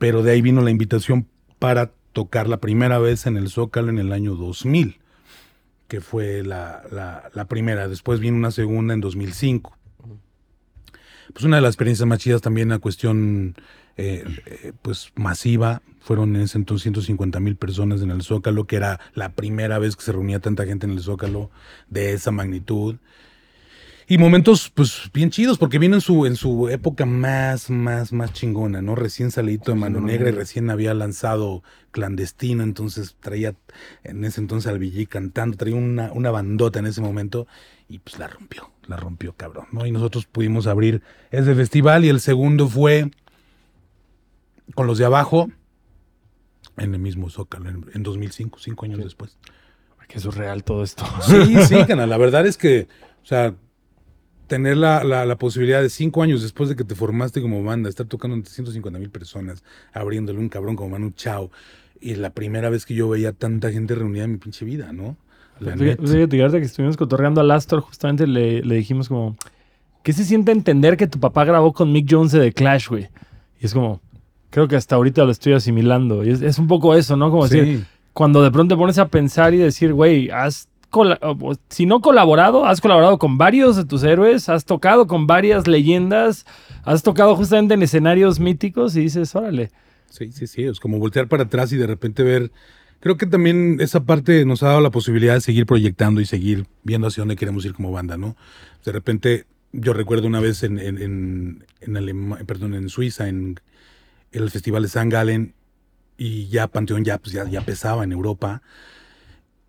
pero 0.00 0.24
de 0.24 0.32
ahí 0.32 0.42
vino 0.42 0.62
la 0.62 0.72
invitación 0.72 1.28
para 1.60 1.92
tocar 2.12 2.48
la 2.48 2.56
primera 2.58 2.98
vez 2.98 3.26
en 3.26 3.36
el 3.36 3.48
Zócalo 3.50 3.90
en 3.90 4.00
el 4.00 4.12
año 4.12 4.34
2000 4.34 4.98
que 5.86 6.00
fue 6.00 6.44
la, 6.44 6.82
la- 7.34 7.44
primera. 7.46 7.88
Después 7.88 8.20
vino 8.20 8.36
una 8.36 8.52
segunda 8.52 8.94
en 8.94 9.00
2005. 9.00 9.76
Pues 11.32 11.44
una 11.44 11.56
de 11.56 11.62
las 11.62 11.70
experiencias 11.70 12.06
más 12.08 12.20
chidas 12.20 12.40
también, 12.42 12.68
la 12.68 12.78
cuestión 12.78 13.56
eh, 13.96 14.24
eh, 14.46 14.72
pues 14.82 15.12
masiva. 15.16 15.82
Fueron 15.98 16.36
en 16.36 16.42
ese 16.42 16.58
entonces 16.58 16.84
150 16.84 17.40
mil 17.40 17.56
personas 17.56 18.02
en 18.02 18.12
el 18.12 18.22
Zócalo, 18.22 18.68
que 18.68 18.76
era 18.76 19.00
la 19.14 19.32
primera 19.32 19.80
vez 19.80 19.96
que 19.96 20.04
se 20.04 20.12
reunía 20.12 20.38
tanta 20.38 20.64
gente 20.64 20.86
en 20.86 20.92
el 20.92 21.00
Zócalo 21.00 21.50
de 21.88 22.12
esa 22.12 22.30
magnitud. 22.30 22.96
Y 24.10 24.18
momentos, 24.18 24.72
pues, 24.74 25.08
bien 25.14 25.30
chidos, 25.30 25.56
porque 25.56 25.78
vino 25.78 25.94
en 25.94 26.00
su, 26.00 26.26
en 26.26 26.34
su 26.34 26.68
época 26.68 27.06
más, 27.06 27.70
más, 27.70 28.12
más 28.12 28.32
chingona, 28.32 28.82
¿no? 28.82 28.96
Recién 28.96 29.30
salidito 29.30 29.70
de 29.70 29.78
Mano 29.78 30.00
Negra 30.00 30.30
y 30.30 30.32
recién 30.32 30.68
había 30.68 30.92
lanzado 30.94 31.62
Clandestino, 31.92 32.64
entonces 32.64 33.14
traía 33.20 33.54
en 34.02 34.24
ese 34.24 34.40
entonces 34.40 34.68
al 34.68 34.80
Villí 34.80 35.06
cantando, 35.06 35.56
traía 35.56 35.76
una, 35.76 36.10
una 36.12 36.32
bandota 36.32 36.80
en 36.80 36.86
ese 36.86 37.00
momento 37.00 37.46
y 37.88 38.00
pues 38.00 38.18
la 38.18 38.26
rompió, 38.26 38.72
la 38.88 38.96
rompió 38.96 39.32
cabrón, 39.34 39.66
¿no? 39.70 39.86
Y 39.86 39.92
nosotros 39.92 40.26
pudimos 40.26 40.66
abrir 40.66 41.02
ese 41.30 41.54
festival 41.54 42.04
y 42.04 42.08
el 42.08 42.18
segundo 42.18 42.66
fue 42.66 43.12
con 44.74 44.88
los 44.88 44.98
de 44.98 45.04
abajo 45.04 45.52
en 46.78 46.94
el 46.94 47.00
mismo 47.00 47.30
Zócalo, 47.30 47.70
en, 47.70 47.86
en 47.94 48.02
2005, 48.02 48.58
cinco 48.58 48.86
años 48.86 48.98
después. 48.98 49.38
Qué 50.08 50.18
surreal 50.18 50.64
todo 50.64 50.82
esto. 50.82 51.04
Sí, 51.22 51.62
sí, 51.62 51.84
canal. 51.86 52.10
La 52.10 52.18
verdad 52.18 52.44
es 52.44 52.56
que, 52.56 52.88
o 53.22 53.26
sea, 53.26 53.54
tener 54.50 54.76
la, 54.76 55.04
la, 55.04 55.24
la 55.24 55.38
posibilidad 55.38 55.80
de 55.80 55.88
cinco 55.88 56.24
años 56.24 56.42
después 56.42 56.68
de 56.68 56.74
que 56.74 56.82
te 56.82 56.96
formaste 56.96 57.40
como 57.40 57.62
banda, 57.62 57.88
estar 57.88 58.06
tocando 58.06 58.34
ante 58.34 58.50
150 58.50 58.98
mil 58.98 59.08
personas, 59.08 59.62
abriéndole 59.92 60.40
un 60.40 60.48
cabrón 60.48 60.74
como 60.74 60.90
Manu 60.90 61.12
Chao, 61.12 61.52
y 62.00 62.16
la 62.16 62.30
primera 62.30 62.68
vez 62.68 62.84
que 62.84 62.94
yo 62.94 63.08
veía 63.08 63.32
tanta 63.32 63.70
gente 63.70 63.94
reunida 63.94 64.24
en 64.24 64.32
mi 64.32 64.38
pinche 64.38 64.64
vida, 64.64 64.92
¿no? 64.92 65.16
La 65.60 65.76
Fíjate, 65.76 66.36
que 66.58 66.66
estuvimos 66.66 66.96
cotorreando 66.96 67.40
al 67.40 67.50
Astor, 67.52 67.80
justamente 67.80 68.26
le, 68.26 68.62
le 68.62 68.74
dijimos 68.74 69.08
como, 69.08 69.36
¿qué 70.02 70.12
se 70.12 70.24
siente 70.24 70.50
entender 70.50 70.96
que 70.96 71.06
tu 71.06 71.20
papá 71.20 71.44
grabó 71.44 71.72
con 71.72 71.92
Mick 71.92 72.08
Jones 72.10 72.32
de 72.32 72.40
The 72.40 72.52
Clash, 72.52 72.88
güey? 72.88 73.08
Y 73.60 73.66
es 73.66 73.72
como, 73.72 74.00
creo 74.50 74.66
que 74.66 74.74
hasta 74.74 74.96
ahorita 74.96 75.24
lo 75.24 75.30
estoy 75.30 75.52
asimilando. 75.52 76.24
Y 76.24 76.30
es, 76.30 76.42
es 76.42 76.58
un 76.58 76.66
poco 76.66 76.96
eso, 76.96 77.16
¿no? 77.16 77.30
Como 77.30 77.46
decir, 77.46 77.84
cuando 78.14 78.42
de 78.42 78.50
pronto 78.50 78.74
te 78.74 78.78
pones 78.78 78.98
a 78.98 79.06
pensar 79.06 79.54
y 79.54 79.58
decir, 79.58 79.92
güey, 79.92 80.28
has 80.30 80.69
si 81.68 81.86
no 81.86 82.00
colaborado, 82.00 82.66
has 82.66 82.80
colaborado 82.80 83.18
con 83.18 83.38
varios 83.38 83.76
de 83.76 83.84
tus 83.84 84.02
héroes, 84.02 84.48
has 84.48 84.64
tocado 84.64 85.06
con 85.06 85.26
varias 85.26 85.66
leyendas, 85.66 86.46
has 86.82 87.02
tocado 87.02 87.36
justamente 87.36 87.74
en 87.74 87.82
escenarios 87.82 88.40
míticos 88.40 88.96
y 88.96 89.00
dices, 89.00 89.34
órale. 89.34 89.70
Sí, 90.10 90.32
sí, 90.32 90.46
sí. 90.46 90.64
Es 90.64 90.80
como 90.80 90.98
voltear 90.98 91.28
para 91.28 91.44
atrás 91.44 91.72
y 91.72 91.76
de 91.76 91.86
repente 91.86 92.22
ver. 92.22 92.50
Creo 92.98 93.16
que 93.16 93.26
también 93.26 93.78
esa 93.80 94.04
parte 94.04 94.44
nos 94.44 94.62
ha 94.62 94.68
dado 94.68 94.80
la 94.82 94.90
posibilidad 94.90 95.34
de 95.34 95.40
seguir 95.40 95.64
proyectando 95.64 96.20
y 96.20 96.26
seguir 96.26 96.66
viendo 96.82 97.06
hacia 97.06 97.22
dónde 97.22 97.36
queremos 97.36 97.64
ir 97.64 97.72
como 97.72 97.92
banda, 97.92 98.18
¿no? 98.18 98.36
De 98.84 98.92
repente, 98.92 99.46
yo 99.72 99.94
recuerdo 99.94 100.26
una 100.26 100.40
vez 100.40 100.62
en, 100.64 100.78
en, 100.78 101.00
en, 101.00 101.64
en 101.80 101.96
Alema- 101.96 102.44
perdón, 102.44 102.74
en 102.74 102.90
Suiza, 102.90 103.28
en 103.28 103.58
el 104.32 104.50
Festival 104.50 104.82
de 104.82 104.88
San 104.90 105.08
Galen, 105.08 105.54
y 106.18 106.48
ya 106.48 106.66
Panteón 106.66 107.02
ya, 107.04 107.16
pues, 107.16 107.32
ya, 107.32 107.48
ya 107.48 107.62
pesaba 107.62 108.04
en 108.04 108.12
Europa. 108.12 108.60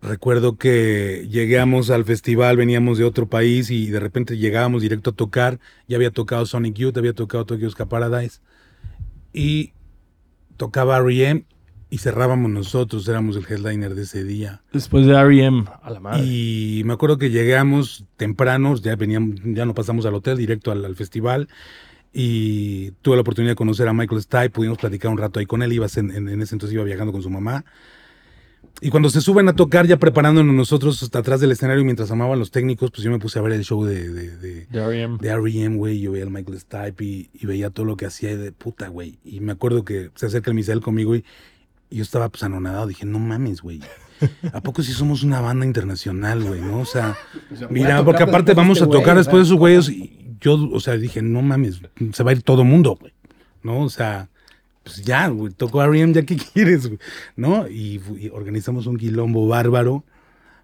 Recuerdo 0.02 0.56
que 0.56 1.28
llegamos 1.30 1.90
al 1.90 2.04
festival, 2.04 2.56
veníamos 2.56 2.98
de 2.98 3.04
otro 3.04 3.28
país 3.28 3.70
y 3.70 3.86
de 3.88 4.00
repente 4.00 4.36
llegábamos 4.36 4.82
directo 4.82 5.10
a 5.10 5.12
tocar. 5.12 5.60
Ya 5.86 5.96
había 5.96 6.10
tocado 6.10 6.44
Sonic 6.44 6.74
Youth, 6.74 6.96
había 6.98 7.12
tocado 7.12 7.44
Tokyo 7.46 7.70
Ska 7.70 7.86
Paradise. 7.86 8.40
Y 9.32 9.72
tocaba 10.56 10.96
R.E.M. 10.98 11.44
y 11.88 11.98
cerrábamos 11.98 12.50
nosotros, 12.50 13.06
éramos 13.06 13.36
el 13.36 13.44
headliner 13.48 13.94
de 13.94 14.02
ese 14.02 14.24
día. 14.24 14.62
Después 14.72 15.06
de 15.06 15.12
R.E.M., 15.12 15.64
a 15.82 15.90
la 15.90 16.00
madre. 16.00 16.24
Y 16.26 16.82
me 16.84 16.94
acuerdo 16.94 17.16
que 17.16 17.30
llegamos 17.30 18.04
temprano, 18.16 18.74
ya 18.74 18.96
veníamos, 18.96 19.40
ya 19.44 19.64
no 19.66 19.74
pasamos 19.74 20.04
al 20.04 20.14
hotel, 20.16 20.36
directo 20.36 20.72
al, 20.72 20.84
al 20.84 20.96
festival. 20.96 21.48
Y 22.12 22.90
tuve 23.02 23.14
la 23.16 23.22
oportunidad 23.22 23.52
de 23.52 23.56
conocer 23.56 23.86
a 23.86 23.92
Michael 23.92 24.20
Stipe, 24.20 24.50
pudimos 24.50 24.78
platicar 24.78 25.12
un 25.12 25.18
rato 25.18 25.38
ahí 25.38 25.46
con 25.46 25.62
él, 25.62 25.72
iba 25.72 25.86
en, 25.96 26.10
en- 26.10 26.28
en 26.28 26.42
ese 26.42 26.56
entonces 26.56 26.74
iba 26.74 26.82
viajando 26.84 27.12
con 27.12 27.22
su 27.22 27.30
mamá. 27.30 27.64
Y 28.80 28.90
cuando 28.90 29.10
se 29.10 29.20
suben 29.20 29.48
a 29.48 29.52
tocar, 29.54 29.86
ya 29.86 29.96
preparándonos 29.98 30.54
nosotros 30.54 31.00
hasta 31.02 31.20
atrás 31.20 31.40
del 31.40 31.52
escenario 31.52 31.84
mientras 31.84 32.10
amaban 32.10 32.38
los 32.38 32.50
técnicos, 32.50 32.90
pues 32.90 33.04
yo 33.04 33.10
me 33.12 33.20
puse 33.20 33.38
a 33.38 33.42
ver 33.42 33.52
el 33.52 33.62
show 33.64 33.84
de, 33.84 34.08
de- 34.12 34.36
de- 34.36 34.66
De 34.66 34.78
R.E.M. 34.80 35.18
de 35.20 35.28
R.E.M., 35.28 35.76
güey, 35.76 36.00
yo 36.00 36.10
veía 36.12 36.24
al 36.24 36.30
Michael 36.30 36.58
Stipe 36.58 37.04
y, 37.04 37.30
y 37.32 37.46
veía 37.46 37.70
todo 37.70 37.86
lo 37.86 37.96
que 37.96 38.06
hacía 38.06 38.32
y 38.32 38.36
de 38.36 38.50
puta, 38.50 38.88
güey. 38.88 39.18
Y 39.24 39.38
me 39.40 39.52
acuerdo 39.52 39.84
que 39.84 40.10
se 40.16 40.26
acerca 40.26 40.50
el 40.50 40.56
Misael 40.56 40.80
conmigo 40.80 41.14
y, 41.14 41.24
y 41.90 41.96
yo 41.96 42.02
estaba 42.02 42.28
pues 42.28 42.42
anonadado, 42.42 42.88
dije, 42.88 43.06
no 43.06 43.20
mames, 43.20 43.60
güey. 43.62 43.80
¿a 44.52 44.60
poco 44.62 44.82
sí 44.82 44.92
somos 44.92 45.22
una 45.22 45.40
banda 45.40 45.64
internacional, 45.66 46.42
güey, 46.42 46.60
no? 46.60 46.80
O 46.80 46.84
sea, 46.84 47.16
O 47.52 47.56
sea, 47.56 47.66
voy 47.68 47.80
a 47.80 47.82
mira, 47.82 47.88
tocar 47.98 48.04
porque 48.04 48.22
aparte 48.24 48.54
vamos 48.54 48.80
a 48.80 48.84
este 48.84 48.92
tocar 48.96 49.14
güey, 49.14 49.18
después 49.18 49.40
de 49.42 49.44
esos 49.46 49.58
güeyes 49.58 49.88
y 49.90 50.36
yo, 50.40 50.54
o 50.72 50.80
sea, 50.80 50.96
dije, 50.96 51.22
no 51.22 51.42
mames, 51.42 51.80
se 52.12 52.22
va 52.24 52.30
a 52.30 52.34
ir 52.34 52.42
todo 52.42 52.64
mundo, 52.64 52.96
güey, 53.00 53.12
¿no? 53.62 53.80
O 53.80 53.90
sea, 53.90 54.28
pues 54.82 55.02
ya, 55.02 55.28
güey, 55.28 55.52
tocó 55.52 55.82
R.E.M., 55.82 56.12
ya 56.12 56.22
qué 56.22 56.36
quieres, 56.36 56.90
¿no? 57.36 57.68
Y, 57.68 58.00
organizamos 58.32 58.86
un 58.86 58.96
quilombo 58.96 59.46
bárbaro. 59.46 60.04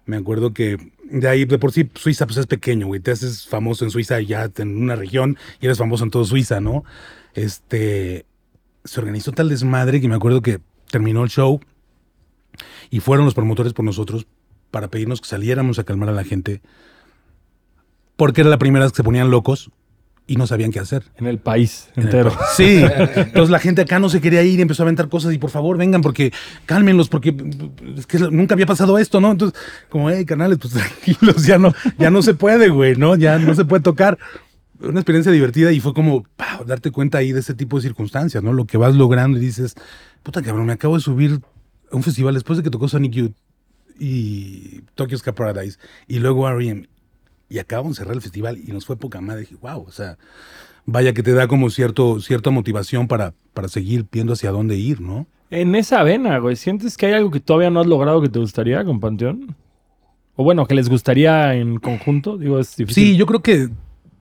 Me 0.05 0.17
acuerdo 0.17 0.53
que 0.53 0.91
de 1.03 1.27
ahí, 1.27 1.45
de 1.45 1.59
por 1.59 1.71
sí, 1.71 1.89
Suiza 1.93 2.25
pues 2.25 2.37
es 2.37 2.47
pequeño, 2.47 2.87
güey. 2.87 2.99
Te 2.99 3.11
haces 3.11 3.47
famoso 3.47 3.85
en 3.85 3.91
Suiza 3.91 4.19
ya 4.21 4.49
en 4.57 4.81
una 4.81 4.95
región 4.95 5.37
y 5.61 5.65
eres 5.65 5.77
famoso 5.77 6.03
en 6.03 6.11
todo 6.11 6.25
Suiza, 6.25 6.59
¿no? 6.59 6.83
Este, 7.35 8.25
se 8.83 8.99
organizó 8.99 9.31
tal 9.31 9.49
desmadre 9.49 10.01
que 10.01 10.07
me 10.07 10.15
acuerdo 10.15 10.41
que 10.41 10.59
terminó 10.89 11.23
el 11.23 11.29
show 11.29 11.59
y 12.89 13.01
fueron 13.01 13.25
los 13.25 13.35
promotores 13.35 13.73
por 13.73 13.85
nosotros 13.85 14.25
para 14.71 14.87
pedirnos 14.87 15.21
que 15.21 15.27
saliéramos 15.27 15.77
a 15.77 15.83
calmar 15.83 16.09
a 16.09 16.13
la 16.13 16.23
gente 16.23 16.61
porque 18.15 18.41
era 18.41 18.49
la 18.49 18.57
primera 18.57 18.85
vez 18.85 18.91
que 18.91 18.97
se 18.97 19.03
ponían 19.03 19.31
locos 19.31 19.71
y 20.29 20.35
no 20.35 20.45
sabían 20.45 20.71
qué 20.71 20.79
hacer. 20.79 21.03
En 21.17 21.25
el 21.25 21.39
país 21.39 21.89
entero. 21.95 22.31
Sí, 22.55 22.83
entonces 23.15 23.49
la 23.49 23.57
gente 23.57 23.81
acá 23.81 23.97
no 23.97 24.09
se 24.09 24.21
quería 24.21 24.43
ir, 24.43 24.61
empezó 24.61 24.83
a 24.83 24.85
aventar 24.85 25.09
cosas 25.09 25.33
y 25.33 25.39
por 25.39 25.49
favor 25.49 25.75
vengan 25.75 26.01
porque 26.01 26.31
cálmenlos 26.67 27.09
porque 27.09 27.35
es 27.97 28.05
que 28.05 28.19
nunca 28.19 28.53
había 28.53 28.67
pasado 28.67 28.99
esto, 28.99 29.19
¿no? 29.19 29.31
Entonces, 29.31 29.59
como, 29.89 30.11
hey, 30.11 30.25
canales, 30.25 30.59
pues 30.59 30.73
tranquilos, 31.03 31.47
ya 31.47 31.57
no, 31.57 31.73
ya 31.97 32.11
no 32.11 32.21
se 32.21 32.35
puede, 32.35 32.69
güey, 32.69 32.95
¿no? 32.95 33.15
Ya 33.15 33.39
no 33.39 33.55
se 33.55 33.65
puede 33.65 33.81
tocar. 33.81 34.19
Una 34.79 34.99
experiencia 34.99 35.31
divertida 35.31 35.71
y 35.71 35.79
fue 35.79 35.95
como 35.95 36.23
¡pau! 36.37 36.63
darte 36.63 36.91
cuenta 36.91 37.17
ahí 37.17 37.33
de 37.33 37.39
ese 37.39 37.55
tipo 37.55 37.77
de 37.77 37.81
circunstancias, 37.81 38.43
¿no? 38.43 38.53
Lo 38.53 38.65
que 38.65 38.77
vas 38.77 38.95
logrando 38.95 39.39
y 39.39 39.41
dices, 39.41 39.73
puta 40.21 40.43
cabrón, 40.43 40.67
me 40.67 40.73
acabo 40.73 40.95
de 40.95 41.01
subir 41.01 41.41
a 41.91 41.95
un 41.95 42.03
festival 42.03 42.35
después 42.35 42.57
de 42.57 42.63
que 42.63 42.69
tocó 42.69 42.87
Sonic 42.87 43.13
Youth 43.13 43.33
y 43.99 44.81
Tokyo 44.93 45.17
Ska 45.17 45.33
Paradise 45.33 45.79
y 46.07 46.19
luego 46.19 46.47
R.E.M. 46.47 46.87
y 47.49 47.59
acabamos 47.59 47.93
de 47.93 47.95
cerrar 48.03 48.15
el 48.15 48.21
festival 48.21 48.57
y 48.57 48.71
nos 48.71 48.85
fue 48.85 48.95
poca 48.97 49.21
madre. 49.21 49.41
Dije, 49.41 49.55
wow, 49.61 49.81
o 49.87 49.91
sea, 49.91 50.17
vaya 50.85 51.13
que 51.13 51.23
te 51.23 51.33
da 51.33 51.47
como 51.47 51.69
cierto, 51.69 52.19
cierta 52.19 52.49
motivación 52.51 53.07
para, 53.07 53.33
para 53.53 53.67
seguir 53.67 54.05
viendo 54.11 54.33
hacia 54.33 54.51
dónde 54.51 54.75
ir, 54.77 55.01
¿no? 55.01 55.27
En 55.51 55.73
esa 55.75 56.03
vena, 56.03 56.37
güey, 56.37 56.55
¿sientes 56.55 56.95
que 56.95 57.07
hay 57.07 57.13
algo 57.13 57.31
que 57.31 57.39
todavía 57.39 57.69
no 57.71 57.79
has 57.79 57.87
logrado 57.87 58.21
que 58.21 58.29
te 58.29 58.37
gustaría 58.39 58.83
con 58.85 58.99
Panteón? 58.99 59.55
O 60.35 60.43
bueno, 60.43 60.65
que 60.67 60.75
les 60.75 60.89
gustaría 60.89 61.55
en 61.55 61.77
conjunto, 61.79 62.37
digo, 62.37 62.59
es 62.59 62.75
difícil. 62.77 63.03
Sí, 63.03 63.17
yo 63.17 63.25
creo 63.25 63.41
que, 63.41 63.69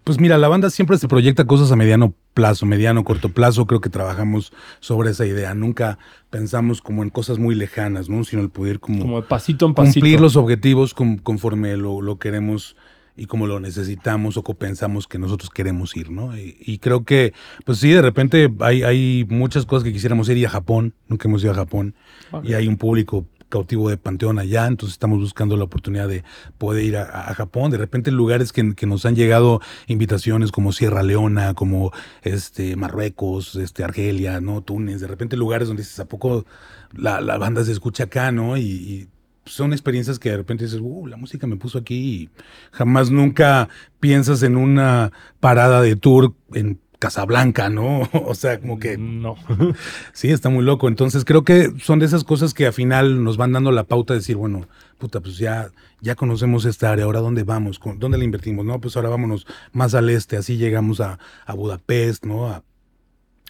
pues 0.05 0.19
mira, 0.19 0.37
la 0.39 0.49
banda 0.49 0.71
siempre 0.71 0.97
se 0.97 1.07
proyecta 1.07 1.45
cosas 1.45 1.71
a 1.71 1.77
mediano 1.77 2.15
plazo, 2.35 2.65
mediano, 2.67 3.05
corto 3.05 3.29
plazo. 3.29 3.67
Creo 3.67 3.81
que 3.83 3.91
trabajamos 3.91 4.53
sobre 4.81 5.11
esa 5.11 5.27
idea. 5.27 5.55
Nunca 5.55 5.99
pensamos 6.31 6.81
como 6.81 7.03
en 7.03 7.11
cosas 7.11 7.39
muy 7.39 7.55
lejanas, 7.55 8.09
¿no? 8.09 8.25
Sino 8.25 8.41
el 8.43 8.49
poder 8.51 8.81
como, 8.81 9.01
Como 9.03 9.21
de 9.21 9.29
pasito 9.29 9.67
en 9.67 9.75
pasito. 9.75 9.95
cumplir 10.01 10.21
los 10.21 10.35
objetivos 10.37 10.95
con- 10.95 11.19
conforme 11.19 11.77
lo, 11.77 12.01
lo 12.01 12.19
queremos 12.19 12.75
y 13.19 13.27
como 13.27 13.47
lo 13.47 13.61
necesitamos 13.61 14.37
o 14.37 14.43
como 14.43 14.59
pensamos 14.59 15.07
que 15.07 15.19
nosotros 15.19 15.51
queremos 15.51 15.97
ir, 15.97 16.11
¿no? 16.11 16.37
Y, 16.37 16.57
y 16.61 16.79
creo 16.79 17.05
que, 17.05 17.35
pues 17.67 17.79
sí, 17.79 17.91
de 17.91 18.03
repente 18.03 18.49
hay, 18.61 18.83
hay 18.85 19.27
muchas 19.29 19.67
cosas 19.67 19.85
que 19.85 19.93
quisiéramos 19.93 20.29
ir 20.29 20.39
y 20.39 20.45
a 20.45 20.51
Japón, 20.51 20.95
nunca 21.09 21.29
hemos 21.29 21.43
ido 21.43 21.53
a 21.53 21.57
Japón, 21.57 21.95
y 22.43 22.55
hay 22.55 22.69
un 22.69 22.77
público 22.77 23.27
cautivo 23.49 23.89
de 23.89 23.97
Panteón 23.97 24.39
allá, 24.39 24.67
entonces 24.67 24.95
estamos 24.95 25.19
buscando 25.21 25.57
la 25.57 25.65
oportunidad 25.65 26.07
de 26.07 26.23
poder 26.59 26.85
ir 26.85 26.97
a, 26.97 27.31
a 27.31 27.35
Japón. 27.35 27.71
De 27.71 27.79
repente 27.79 28.11
lugares 28.11 28.53
que, 28.53 28.75
que 28.75 28.87
nos 28.87 29.07
han 29.07 29.17
llegado 29.17 29.61
invitaciones 29.87 30.53
como 30.53 30.73
Sierra 30.73 31.03
Leona, 31.03 31.55
como 31.55 31.91
este 32.23 32.77
Marruecos, 32.77 33.57
este 33.57 33.85
Argelia, 33.85 34.41
¿no? 34.41 34.61
Túnez, 34.61 35.01
de 35.01 35.07
repente 35.07 35.37
lugares 35.37 35.69
donde 35.69 35.83
dices, 35.83 35.99
¿a 36.01 36.05
poco 36.07 36.45
la, 36.93 37.21
la 37.21 37.39
banda 37.39 37.65
se 37.65 37.73
escucha 37.73 38.05
acá, 38.05 38.33
¿no? 38.33 38.57
Y, 38.57 38.63
y 38.63 39.09
son 39.49 39.73
experiencias 39.73 40.19
que 40.19 40.31
de 40.31 40.37
repente 40.39 40.65
dices, 40.65 40.81
uh, 40.83 41.07
la 41.07 41.17
música 41.17 41.47
me 41.47 41.57
puso 41.57 41.79
aquí 41.79 41.97
y 41.97 42.31
jamás 42.73 43.11
nunca 43.11 43.69
piensas 44.01 44.43
en 44.43 44.57
una 44.57 45.13
parada 45.41 45.83
de 45.83 45.97
tour 45.97 46.35
en 46.55 46.81
Casablanca, 46.99 47.69
¿no? 47.71 48.09
O 48.13 48.35
sea, 48.35 48.59
como 48.61 48.79
que 48.79 48.97
No. 48.99 49.37
Sí, 50.13 50.31
está 50.31 50.49
muy 50.49 50.65
loco. 50.65 50.89
Entonces 50.89 51.25
creo 51.25 51.45
que 51.45 51.73
son 51.81 51.99
de 52.01 52.07
esas 52.07 52.25
cosas 52.25 52.55
que 52.55 52.67
al 52.67 52.73
final 52.73 53.23
nos 53.25 53.37
van 53.37 53.53
dando 53.53 53.71
la 53.73 53.85
pauta 53.85 54.15
de 54.15 54.21
decir, 54.21 54.37
bueno, 54.37 54.69
puta, 54.99 55.21
pues 55.21 55.39
ya, 55.39 55.71
ya 56.01 56.15
conocemos 56.17 56.65
esta 56.65 56.91
área, 56.91 57.05
ahora 57.05 57.21
dónde 57.21 57.45
vamos, 57.45 57.79
¿Con- 57.79 57.99
dónde 58.01 58.19
le 58.19 58.25
invertimos, 58.25 58.65
no, 58.67 58.81
pues 58.81 58.97
ahora 58.97 59.09
vámonos 59.11 59.47
más 59.73 59.95
al 59.95 60.11
este, 60.11 60.37
así 60.37 60.57
llegamos 60.57 61.01
a, 61.01 61.19
a 61.47 61.55
Budapest, 61.55 62.25
¿no? 62.25 62.49
A, 62.49 62.65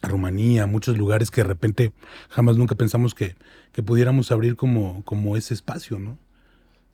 a 0.03 0.09
Rumanía, 0.09 0.67
muchos 0.67 0.97
lugares 0.99 1.31
que 1.31 1.41
de 1.43 1.49
repente 1.49 1.93
jamás 2.29 2.57
nunca 2.57 2.75
pensamos 2.75 3.15
que, 3.15 3.35
que 3.79 3.83
pudiéramos 3.85 4.33
abrir 4.33 4.57
como, 4.57 5.03
como 5.05 5.37
ese 5.37 5.55
espacio, 5.55 6.01
¿no? 6.01 6.19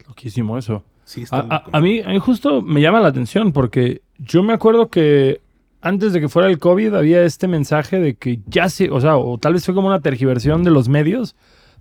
Loquísimo 0.07 0.59
eso. 0.59 0.85
Sí, 1.07 1.23
está 1.23 1.39
A, 1.49 1.65
a- 1.73 1.81
mí, 1.81 2.01
a 2.01 2.09
mí 2.11 2.19
justo 2.19 2.61
me 2.61 2.83
llama 2.83 3.01
la 3.01 3.09
atención 3.09 3.53
porque 3.53 4.03
yo 4.19 4.43
me 4.43 4.53
acuerdo 4.53 4.89
que 4.89 5.41
antes 5.81 6.13
de 6.13 6.21
que 6.21 6.29
fuera 6.29 6.47
el 6.51 6.59
COVID 6.59 6.93
había 6.95 7.23
este 7.25 7.49
mensaje 7.49 7.99
de 8.01 8.17
que 8.17 8.41
ya 8.47 8.69
se, 8.69 8.91
o 8.91 9.01
sea, 9.01 9.17
o 9.17 9.39
tal 9.39 9.55
vez 9.55 9.65
fue 9.65 9.75
como 9.75 9.87
una 9.89 10.01
tergiversión 10.03 10.63
de 10.63 10.71
los 10.73 10.91
medios, 10.91 11.37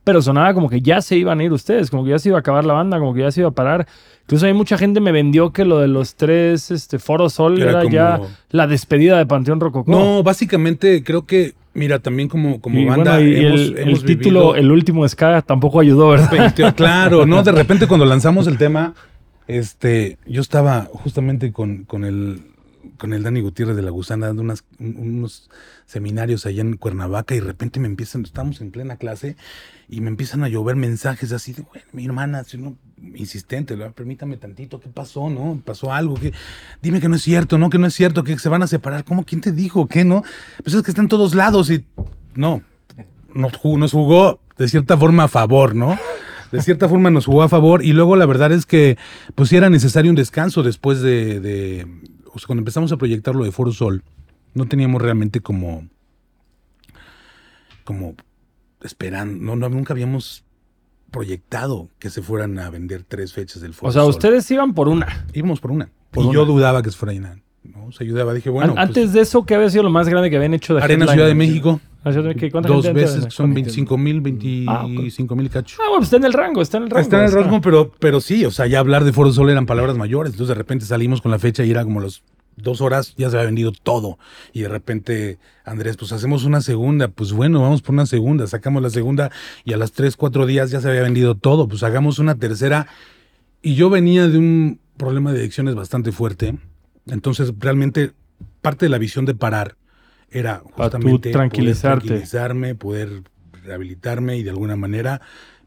pero 0.06 0.22
sonaba 0.22 0.54
como 0.54 0.70
que 0.70 0.80
ya 0.80 1.02
se 1.02 1.18
iban 1.18 1.42
a 1.42 1.44
ir 1.44 1.52
ustedes, 1.52 1.90
como 1.92 2.06
que 2.06 2.12
ya 2.12 2.20
se 2.20 2.30
iba 2.30 2.38
a 2.38 2.40
acabar 2.40 2.64
la 2.64 2.74
banda, 2.74 2.98
como 2.98 3.14
que 3.14 3.22
ya 3.24 3.32
se 3.32 3.42
iba 3.42 3.50
a 3.50 3.54
parar. 3.54 3.86
Incluso 4.22 4.46
hay 4.46 4.54
mucha 4.54 4.78
gente 4.78 5.02
me 5.02 5.12
vendió 5.12 5.52
que 5.52 5.66
lo 5.66 5.80
de 5.80 5.90
los 5.90 6.16
tres 6.16 6.72
este, 6.72 6.98
Foro 6.98 7.28
Sol 7.30 7.62
Era 7.62 7.72
era, 7.72 7.82
como- 7.82 7.92
ya 7.94 8.20
la 8.52 8.68
despedida 8.68 9.18
de 9.18 9.26
Panteón 9.26 9.60
Rococó. 9.60 9.92
No, 9.92 10.24
básicamente 10.24 11.04
creo 11.04 11.26
que, 11.26 11.56
mira, 11.74 12.00
también 12.00 12.30
como, 12.30 12.60
como 12.62 12.80
y, 12.80 12.86
banda 12.86 13.16
bueno, 13.16 13.30
y 13.30 13.36
hemos, 13.46 13.62
el, 13.62 13.78
el 13.78 14.04
título, 14.06 14.40
vivido- 14.54 14.56
el 14.56 14.72
último 14.72 15.08
Ska, 15.08 15.42
tampoco 15.42 15.80
ayudó, 15.80 16.10
¿verdad? 16.10 16.32
20, 16.32 16.74
claro, 16.76 17.26
¿no? 17.26 17.44
De 17.44 17.52
repente 17.52 17.88
cuando 17.88 18.06
lanzamos 18.06 18.48
el 18.48 18.58
tema, 18.58 18.94
este, 19.48 20.18
yo 20.26 20.42
estaba 20.42 20.88
justamente 20.92 21.52
con, 21.52 21.84
con 21.86 22.06
el 22.06 22.40
con 23.04 23.12
el 23.12 23.22
Dani 23.22 23.42
Gutiérrez 23.42 23.76
de 23.76 23.82
la 23.82 23.90
Gusana 23.90 24.28
dando 24.28 24.44
unos 24.80 25.50
seminarios 25.86 26.46
allá 26.46 26.62
en 26.62 26.78
Cuernavaca 26.78 27.36
y 27.36 27.42
de 27.42 27.48
repente 27.48 27.82
me 27.82 27.88
empiezan, 27.90 28.22
estamos 28.24 28.62
en 28.62 28.72
plena 28.72 28.96
clase 28.96 29.36
y 29.90 30.00
me 30.00 30.08
empiezan 30.08 30.42
a 30.46 30.48
llover 30.48 30.78
mensajes 30.78 31.34
así 31.34 31.52
de, 31.52 31.64
bueno, 31.64 31.86
mi 31.92 32.06
hermana, 32.06 32.46
si 32.46 32.58
no, 32.58 32.78
insistente, 33.14 33.76
¿verdad? 33.76 33.94
permítame 33.94 34.38
tantito, 34.38 34.80
¿qué 34.80 34.88
pasó, 34.88 35.30
no? 35.30 35.62
¿Pasó 35.66 35.92
algo? 35.92 36.14
¿Qué? 36.14 36.32
Dime 36.82 37.02
que 37.02 37.10
no 37.10 37.18
es 37.18 37.24
cierto, 37.24 37.58
¿no? 37.58 37.70
Que 37.70 37.78
no 37.78 37.88
es 37.88 37.94
cierto, 37.94 38.24
que 38.24 38.40
se 38.40 38.48
van 38.48 38.64
a 38.64 38.68
separar. 38.68 39.04
¿Cómo? 39.04 39.26
¿Quién 39.26 39.42
te 39.42 39.52
dijo? 39.52 39.86
¿Qué, 39.90 40.06
no? 40.06 40.24
Pues 40.64 40.74
es 40.74 40.82
que 40.82 40.92
están 40.92 41.10
todos 41.10 41.36
lados 41.36 41.70
y 41.72 41.86
no, 42.36 42.62
nos 43.36 43.92
jugó, 43.92 44.40
de 44.58 44.70
cierta 44.70 44.98
forma 44.98 45.26
a 45.26 45.28
favor, 45.28 45.76
¿no? 45.76 46.00
De 46.54 46.62
cierta 46.62 46.88
forma 46.88 47.10
nos 47.10 47.26
jugó 47.26 47.42
a 47.44 47.50
favor 47.50 47.84
y 47.84 47.92
luego 47.92 48.16
la 48.16 48.28
verdad 48.28 48.54
es 48.54 48.66
que 48.66 48.98
pues 49.36 49.50
sí 49.50 49.58
era 49.58 49.70
necesario 49.70 50.10
un 50.10 50.16
descanso 50.16 50.64
después 50.64 51.02
de, 51.02 51.42
de- 51.42 51.88
o 52.34 52.40
sea, 52.40 52.48
cuando 52.48 52.62
empezamos 52.62 52.92
a 52.92 52.98
proyectar 52.98 53.36
lo 53.36 53.44
de 53.44 53.52
Foro 53.52 53.72
Sol, 53.72 54.04
no 54.54 54.66
teníamos 54.68 55.02
realmente 55.02 55.40
como, 55.40 55.88
como 57.84 58.16
esperando, 58.82 59.44
no, 59.44 59.56
no, 59.56 59.70
nunca 59.70 59.94
habíamos 59.94 60.44
proyectado 61.12 61.90
que 62.00 62.10
se 62.10 62.22
fueran 62.22 62.58
a 62.58 62.70
vender 62.70 63.04
tres 63.04 63.34
fechas 63.34 63.62
del 63.62 63.74
Foro 63.74 63.90
O 63.90 63.94
sea, 63.94 64.02
Sol. 64.02 64.10
ustedes 64.10 64.50
iban 64.50 64.74
por 64.74 64.88
una. 64.88 65.28
Íbamos 65.34 65.60
por 65.60 65.72
una. 65.72 65.92
Por 66.12 66.24
y 66.24 66.28
una. 66.28 66.34
yo 66.36 66.46
dudaba 66.46 66.82
que 66.82 66.90
se 66.92 66.98
fuera 66.98 67.12
a 67.12 67.14
llenar. 67.14 67.42
¿No? 67.64 67.90
Yo 67.92 68.06
dudaba, 68.14 68.34
dije, 68.34 68.50
bueno, 68.50 68.72
An- 68.72 68.76
pues, 68.76 68.88
Antes 68.88 69.14
de 69.14 69.22
eso, 69.22 69.46
¿qué 69.46 69.56
había 69.56 69.70
sido 69.70 69.84
lo 69.84 69.90
más 69.90 70.10
grande 70.10 70.30
que 70.30 70.38
habían 70.38 70.54
hecho 70.54 70.74
de 70.76 70.82
Arena? 70.82 71.08
Ciudad 71.08 71.28
de 71.28 71.36
México. 71.36 71.80
¿Cuánta 72.52 72.68
dos 72.70 72.94
veces, 72.94 73.26
son 73.34 73.46
Comité. 73.52 73.72
25 73.72 73.98
mil, 73.98 74.66
Ah, 74.68 74.84
ok. 74.86 74.90
25 74.92 75.36
mil 75.38 75.50
cacho. 75.50 75.78
Ah, 75.80 75.84
bueno, 75.88 76.00
pues 76.00 76.08
está 76.08 76.18
en 76.18 76.26
el 76.26 76.34
rango, 76.34 76.62
está 76.62 76.78
en 76.78 76.84
el 76.84 76.90
rango. 76.90 77.02
Está 77.02 77.18
en 77.20 77.26
el 77.26 77.32
rasgo, 77.32 77.62
pero, 77.62 77.92
pero 78.00 78.20
sí, 78.20 78.44
o 78.44 78.52
sea, 78.52 78.68
ya 78.68 78.80
hablar 78.80 79.06
de 79.06 79.14
Foro 79.14 79.32
Sol 79.32 79.50
eran 79.50 79.66
palabras 79.66 79.96
mayores. 79.98 80.34
Entonces 80.34 80.50
de 80.50 80.56
repente 80.56 80.86
salimos 80.86 81.22
con 81.22 81.32
la 81.32 81.40
fecha 81.40 81.64
y 81.64 81.72
era 81.72 81.86
como 81.86 82.02
los 82.02 82.22
dos 82.58 82.82
horas, 82.82 83.16
ya 83.18 83.30
se 83.30 83.38
había 83.38 83.46
vendido 83.46 83.72
todo. 83.72 84.18
Y 84.52 84.62
de 84.64 84.68
repente, 84.68 85.40
Andrés, 85.64 85.96
pues 85.96 86.12
hacemos 86.12 86.44
una 86.44 86.60
segunda. 86.60 87.08
Pues 87.08 87.32
bueno, 87.32 87.62
vamos 87.62 87.82
por 87.82 87.94
una 87.94 88.06
segunda. 88.06 88.48
Sacamos 88.48 88.84
la 88.84 88.90
segunda 88.90 89.32
y 89.64 89.72
a 89.72 89.78
las 89.78 89.94
tres, 89.94 90.18
cuatro 90.18 90.46
días 90.46 90.72
ya 90.72 90.82
se 90.82 90.90
había 90.90 91.04
vendido 91.04 91.36
todo. 91.36 91.70
Pues 91.70 91.84
hagamos 91.84 92.20
una 92.20 92.36
tercera. 92.36 92.88
Y 93.62 93.76
yo 93.76 93.90
venía 93.90 94.28
de 94.28 94.38
un 94.38 94.80
problema 94.98 95.32
de 95.32 95.40
adicciones 95.40 95.74
bastante 95.74 96.12
fuerte. 96.12 96.56
Entonces, 97.08 97.54
realmente, 97.60 98.12
parte 98.62 98.86
de 98.86 98.90
la 98.90 98.98
visión 98.98 99.26
de 99.26 99.36
parar 99.36 99.76
era 100.32 100.60
tú 100.60 100.70
justamente 100.84 101.30
poder 101.30 101.32
tranquilizarte. 101.34 102.08
tranquilizarme, 102.08 102.76
poder 102.76 103.24
rehabilitarme 103.64 104.38
y 104.38 104.44
de 104.44 104.50
alguna 104.50 104.76
manera, 104.76 105.22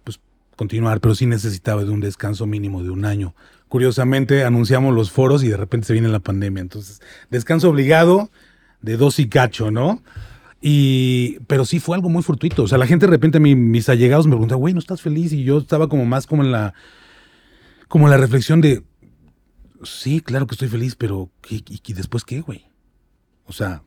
pues, 0.04 0.18
continuar. 0.56 1.00
Pero 1.00 1.14
sí 1.14 1.26
necesitaba 1.26 1.84
de 1.84 1.90
un 1.90 2.00
descanso 2.00 2.46
mínimo 2.46 2.82
de 2.82 2.90
un 2.90 3.04
año. 3.04 3.34
Curiosamente, 3.68 4.44
anunciamos 4.44 4.94
los 4.94 5.10
foros 5.10 5.42
y 5.44 5.48
de 5.48 5.56
repente 5.56 5.86
se 5.86 5.92
viene 5.92 6.08
la 6.08 6.20
pandemia. 6.20 6.60
Entonces, 6.60 7.00
descanso 7.30 7.68
obligado 7.70 8.30
de 8.82 8.96
dos 8.96 9.18
y 9.18 9.28
cacho, 9.28 9.70
¿no? 9.70 10.02
Y, 10.60 11.38
pero 11.46 11.64
sí 11.64 11.80
fue 11.80 11.96
algo 11.96 12.08
muy 12.08 12.22
fortuito. 12.22 12.62
O 12.62 12.68
sea, 12.68 12.78
la 12.78 12.86
gente 12.86 13.06
de 13.06 13.10
repente, 13.10 13.40
mi- 13.40 13.54
mis 13.56 13.88
allegados 13.88 14.26
me 14.26 14.32
preguntaban, 14.32 14.60
güey, 14.60 14.74
¿no 14.74 14.80
estás 14.80 15.02
feliz? 15.02 15.32
Y 15.32 15.44
yo 15.44 15.58
estaba 15.58 15.88
como 15.88 16.06
más 16.06 16.26
como 16.26 16.42
en 16.42 16.50
la, 16.50 16.74
como 17.88 18.06
en 18.06 18.10
la 18.10 18.16
reflexión 18.16 18.60
de, 18.60 18.82
sí, 19.84 20.20
claro 20.20 20.46
que 20.46 20.54
estoy 20.54 20.68
feliz, 20.68 20.94
pero 20.96 21.30
¿qué- 21.42 21.56
y, 21.56 21.80
y 21.86 21.92
después 21.92 22.24
qué, 22.24 22.40
güey? 22.40 22.66
O 23.46 23.52
sea, 23.52 23.82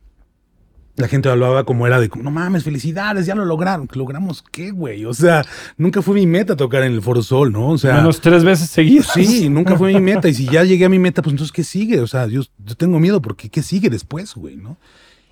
la 0.95 1.07
gente 1.07 1.29
hablaba 1.29 1.63
como 1.63 1.87
era 1.87 1.99
de, 1.99 2.09
no 2.21 2.29
mames, 2.31 2.63
felicidades, 2.63 3.25
ya 3.25 3.33
lo 3.35 3.45
lograron. 3.45 3.87
¿Logramos 3.93 4.43
qué, 4.51 4.71
güey? 4.71 5.05
O 5.05 5.13
sea, 5.13 5.45
nunca 5.77 6.01
fue 6.01 6.15
mi 6.15 6.27
meta 6.27 6.55
tocar 6.57 6.83
en 6.83 6.91
el 6.91 7.01
Foro 7.01 7.23
Sol, 7.23 7.51
¿no? 7.53 7.69
O 7.69 7.77
sea, 7.77 7.95
Menos 7.95 8.19
tres 8.19 8.43
veces 8.43 8.69
seguidas. 8.69 9.11
Sí, 9.13 9.47
nunca 9.51 9.77
fue 9.77 9.93
mi 9.93 10.01
meta. 10.01 10.27
Y 10.27 10.33
si 10.33 10.45
ya 10.45 10.63
llegué 10.63 10.85
a 10.85 10.89
mi 10.89 10.99
meta, 10.99 11.21
pues 11.21 11.31
entonces, 11.33 11.53
¿qué 11.53 11.63
sigue? 11.63 12.01
O 12.01 12.07
sea, 12.07 12.27
yo, 12.27 12.41
yo 12.57 12.75
tengo 12.75 12.99
miedo 12.99 13.21
porque 13.21 13.49
¿qué 13.49 13.63
sigue 13.63 13.89
después, 13.89 14.33
güey? 14.35 14.57
¿no? 14.57 14.77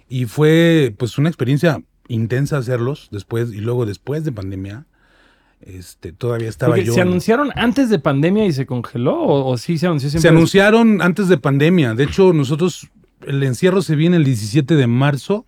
Y 0.07 0.25
fue, 0.25 0.95
pues, 0.97 1.17
una 1.17 1.27
experiencia 1.27 1.81
intensa 2.07 2.57
hacerlos 2.57 3.09
después 3.11 3.51
y 3.51 3.57
luego 3.59 3.85
después 3.85 4.23
de 4.23 4.31
pandemia. 4.31 4.85
Este, 5.61 6.11
todavía 6.13 6.49
estaba 6.49 6.71
Porque 6.73 6.85
yo. 6.85 6.93
¿Se 6.93 7.01
anunciaron 7.01 7.51
antes 7.55 7.89
de 7.89 7.99
pandemia 7.99 8.45
y 8.45 8.51
se 8.53 8.65
congeló? 8.65 9.15
¿O, 9.19 9.49
o 9.51 9.57
sí 9.57 9.77
se 9.77 9.87
anunció 9.87 10.09
siempre? 10.09 10.29
Se 10.29 10.35
anunciaron 10.35 11.01
antes 11.01 11.27
de 11.27 11.37
pandemia. 11.37 11.93
De 11.93 12.03
hecho, 12.03 12.31
nosotros, 12.33 12.87
el 13.25 13.41
encierro 13.43 13.81
se 13.81 13.95
viene 13.95 14.17
el 14.17 14.23
17 14.23 14.75
de 14.75 14.87
marzo, 14.87 15.45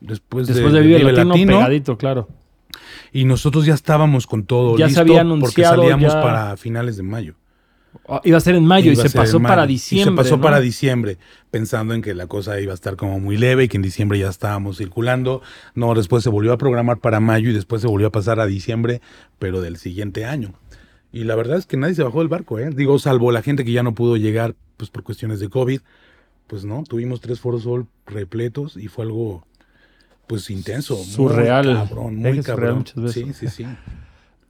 después, 0.00 0.46
Después 0.46 0.72
de, 0.72 0.80
Vive 0.80 1.12
Latino, 1.12 1.58
pegadito, 1.58 1.98
claro. 1.98 2.28
Y 3.12 3.24
nosotros 3.24 3.66
ya 3.66 3.74
estábamos 3.74 4.26
con 4.26 4.44
todo 4.44 4.76
Ya 4.78 4.86
se 4.88 5.04
listo 5.04 5.18
había 5.18 5.40
porque 5.40 5.62
salíamos 5.64 6.12
ya- 6.12 6.22
para 6.22 6.56
finales 6.56 6.96
de 6.96 7.02
mayo. 7.02 7.34
Ah, 8.10 8.20
Iba 8.24 8.38
a 8.38 8.40
ser 8.40 8.56
en 8.56 8.64
mayo 8.66 8.90
y 8.90 8.94
Iba 8.94 9.02
se 9.04 9.10
pasó 9.16 9.40
para 9.40 9.66
diciembre. 9.66 10.10
Y 10.12 10.16
se 10.16 10.16
pasó 10.16 10.36
¿no? 10.36 10.42
para 10.42 10.60
diciembre, 10.60 11.18
pensando 11.50 11.94
en 11.94 12.02
que 12.02 12.12
la 12.14 12.26
cosa 12.26 12.60
iba 12.60 12.72
a 12.72 12.74
estar 12.74 12.96
como 12.96 13.20
muy 13.20 13.36
leve 13.36 13.64
y 13.64 13.68
que 13.68 13.76
en 13.76 13.82
diciembre 13.82 14.18
ya 14.18 14.28
estábamos 14.28 14.78
circulando. 14.78 15.42
No, 15.74 15.94
después 15.94 16.24
se 16.24 16.28
volvió 16.30 16.52
a 16.52 16.58
programar 16.58 16.98
para 16.98 17.20
mayo 17.20 17.50
y 17.50 17.52
después 17.52 17.82
se 17.82 17.88
volvió 17.88 18.08
a 18.08 18.10
pasar 18.10 18.40
a 18.40 18.46
diciembre, 18.46 19.00
pero 19.38 19.60
del 19.60 19.76
siguiente 19.76 20.24
año. 20.24 20.54
Y 21.12 21.24
la 21.24 21.34
verdad 21.36 21.58
es 21.58 21.66
que 21.66 21.76
nadie 21.76 21.94
se 21.94 22.02
bajó 22.02 22.18
del 22.18 22.28
barco, 22.28 22.58
¿eh? 22.58 22.70
Digo, 22.74 22.98
salvo 22.98 23.32
la 23.32 23.42
gente 23.42 23.64
que 23.64 23.72
ya 23.72 23.82
no 23.82 23.94
pudo 23.94 24.16
llegar 24.16 24.54
pues 24.76 24.90
por 24.90 25.02
cuestiones 25.04 25.38
de 25.40 25.48
COVID. 25.48 25.80
Pues 26.46 26.64
no, 26.64 26.82
tuvimos 26.82 27.20
tres 27.20 27.38
foros 27.38 27.62
sol 27.62 27.86
repletos 28.06 28.76
y 28.76 28.88
fue 28.88 29.04
algo 29.04 29.46
pues 30.26 30.50
intenso. 30.50 30.96
muy 30.96 31.04
Surreal. 31.06 31.74
cabrón, 31.74 32.16
muy 32.16 32.30
Eje 32.30 32.42
surreal 32.42 32.56
cabrón. 32.58 32.76
muchas 32.78 33.02
veces. 33.02 33.36
Sí, 33.36 33.46
sí, 33.48 33.64
sí. 33.64 33.66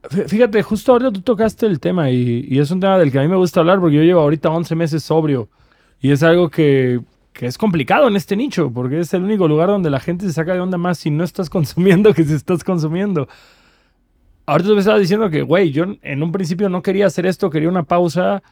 Fí- 0.02 0.28
Fíjate, 0.28 0.62
justo 0.62 0.92
ahorita 0.92 1.12
tú 1.12 1.20
tocaste 1.22 1.66
el 1.66 1.78
tema 1.80 2.10
y, 2.10 2.46
y 2.48 2.58
es 2.58 2.70
un 2.70 2.80
tema 2.80 2.98
del 2.98 3.12
que 3.12 3.18
a 3.18 3.22
mí 3.22 3.28
me 3.28 3.36
gusta 3.36 3.60
hablar 3.60 3.80
porque 3.80 3.96
yo 3.96 4.02
llevo 4.02 4.20
ahorita 4.20 4.48
11 4.50 4.74
meses 4.74 5.02
sobrio 5.02 5.48
y 6.00 6.10
es 6.12 6.22
algo 6.22 6.48
que, 6.48 7.00
que 7.32 7.46
es 7.46 7.58
complicado 7.58 8.08
en 8.08 8.16
este 8.16 8.34
nicho 8.36 8.70
porque 8.72 9.00
es 9.00 9.12
el 9.14 9.22
único 9.24 9.46
lugar 9.46 9.68
donde 9.68 9.90
la 9.90 10.00
gente 10.00 10.24
se 10.26 10.32
saca 10.32 10.54
de 10.54 10.60
onda 10.60 10.78
más 10.78 10.98
si 10.98 11.10
no 11.10 11.22
estás 11.24 11.50
consumiendo 11.50 12.14
que 12.14 12.24
si 12.24 12.34
estás 12.34 12.64
consumiendo. 12.64 13.28
Ahorita 14.46 14.68
tú 14.70 14.74
me 14.74 14.80
estabas 14.80 15.00
diciendo 15.00 15.30
que, 15.30 15.42
güey, 15.42 15.70
yo 15.70 15.84
en 16.02 16.22
un 16.22 16.32
principio 16.32 16.68
no 16.68 16.82
quería 16.82 17.06
hacer 17.06 17.26
esto, 17.26 17.50
quería 17.50 17.68
una 17.68 17.84
pausa 17.84 18.42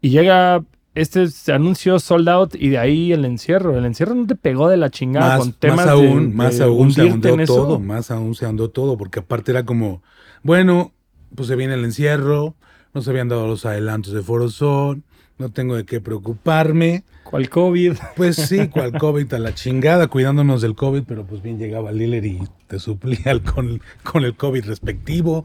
y 0.00 0.10
llega 0.10 0.62
este 0.94 1.26
anuncio 1.52 1.98
sold 1.98 2.28
out 2.28 2.54
y 2.54 2.68
de 2.68 2.78
ahí 2.78 3.12
el 3.12 3.24
encierro. 3.24 3.76
El 3.76 3.86
encierro 3.86 4.14
no 4.14 4.26
te 4.26 4.36
pegó 4.36 4.68
de 4.68 4.76
la 4.76 4.90
chingada 4.90 5.28
más, 5.30 5.38
con 5.38 5.52
temas 5.54 5.76
más 5.78 5.86
de- 5.86 5.92
aún, 5.92 6.36
más 6.36 6.58
de 6.58 6.64
aún 6.64 6.92
se 6.92 7.00
ahondó 7.08 7.40
eso. 7.40 7.54
todo, 7.56 7.80
más 7.80 8.10
aún 8.10 8.34
se 8.34 8.44
ahondó 8.44 8.68
todo, 8.70 8.96
porque 8.98 9.20
aparte 9.20 9.50
era 9.50 9.64
como, 9.64 10.02
bueno, 10.42 10.92
pues 11.34 11.48
se 11.48 11.56
viene 11.56 11.74
el 11.74 11.84
encierro, 11.84 12.54
no 12.94 13.02
se 13.02 13.10
habían 13.10 13.28
dado 13.28 13.46
los 13.46 13.64
adelantos 13.64 14.12
de 14.12 14.22
Forosol, 14.22 15.02
no 15.38 15.50
tengo 15.50 15.76
de 15.76 15.84
qué 15.84 16.00
preocuparme. 16.00 17.04
¿Cuál 17.24 17.48
COVID? 17.48 17.94
Pues 18.16 18.36
sí, 18.36 18.68
cual 18.72 18.92
COVID 18.98 19.32
a 19.34 19.38
la 19.38 19.54
chingada, 19.54 20.08
cuidándonos 20.08 20.60
del 20.62 20.74
COVID, 20.74 21.02
pero 21.06 21.24
pues 21.24 21.42
bien 21.42 21.58
llegaba 21.58 21.90
Liller 21.92 22.24
y 22.26 22.40
te 22.66 22.78
suplía 22.78 23.40
con, 23.40 23.80
con 24.02 24.24
el 24.24 24.34
COVID 24.36 24.64
respectivo, 24.66 25.44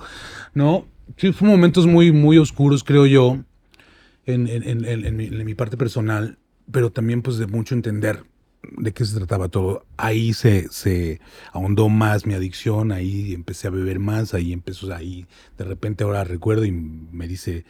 ¿no? 0.53 0.85
Sí, 1.15 1.31
fue 1.31 1.47
momentos 1.47 1.87
muy, 1.87 2.11
muy 2.11 2.37
oscuros, 2.37 2.83
creo 2.83 3.05
yo, 3.05 3.37
en, 4.25 4.47
en- 4.47 4.63
en- 4.67 4.85
en- 4.85 5.05
en 5.05 5.15
mi, 5.15 5.25
en 5.27 5.45
mi 5.45 5.55
parte 5.55 5.77
personal, 5.77 6.37
pero 6.69 6.91
también 6.91 7.21
pues 7.21 7.37
de 7.37 7.47
mucho 7.47 7.73
entender 7.75 8.23
de 8.77 8.93
qué 8.93 9.05
se 9.05 9.15
trataba 9.17 9.49
todo. 9.49 9.85
Ahí 9.97 10.33
se, 10.33 10.67
se 10.69 11.19
ahondó 11.51 11.89
más 11.89 12.25
mi 12.25 12.33
adicción, 12.33 12.91
ahí 12.91 13.33
empecé 13.33 13.67
a 13.67 13.71
beber 13.71 13.99
más, 13.99 14.33
ahí 14.33 14.53
empezó, 14.53 14.93
ahí 14.93 15.27
de 15.57 15.63
repente 15.63 16.03
ahora 16.03 16.23
recuerdo 16.23 16.65
y 16.65 16.71
me 16.71 17.27
dice 17.27 17.65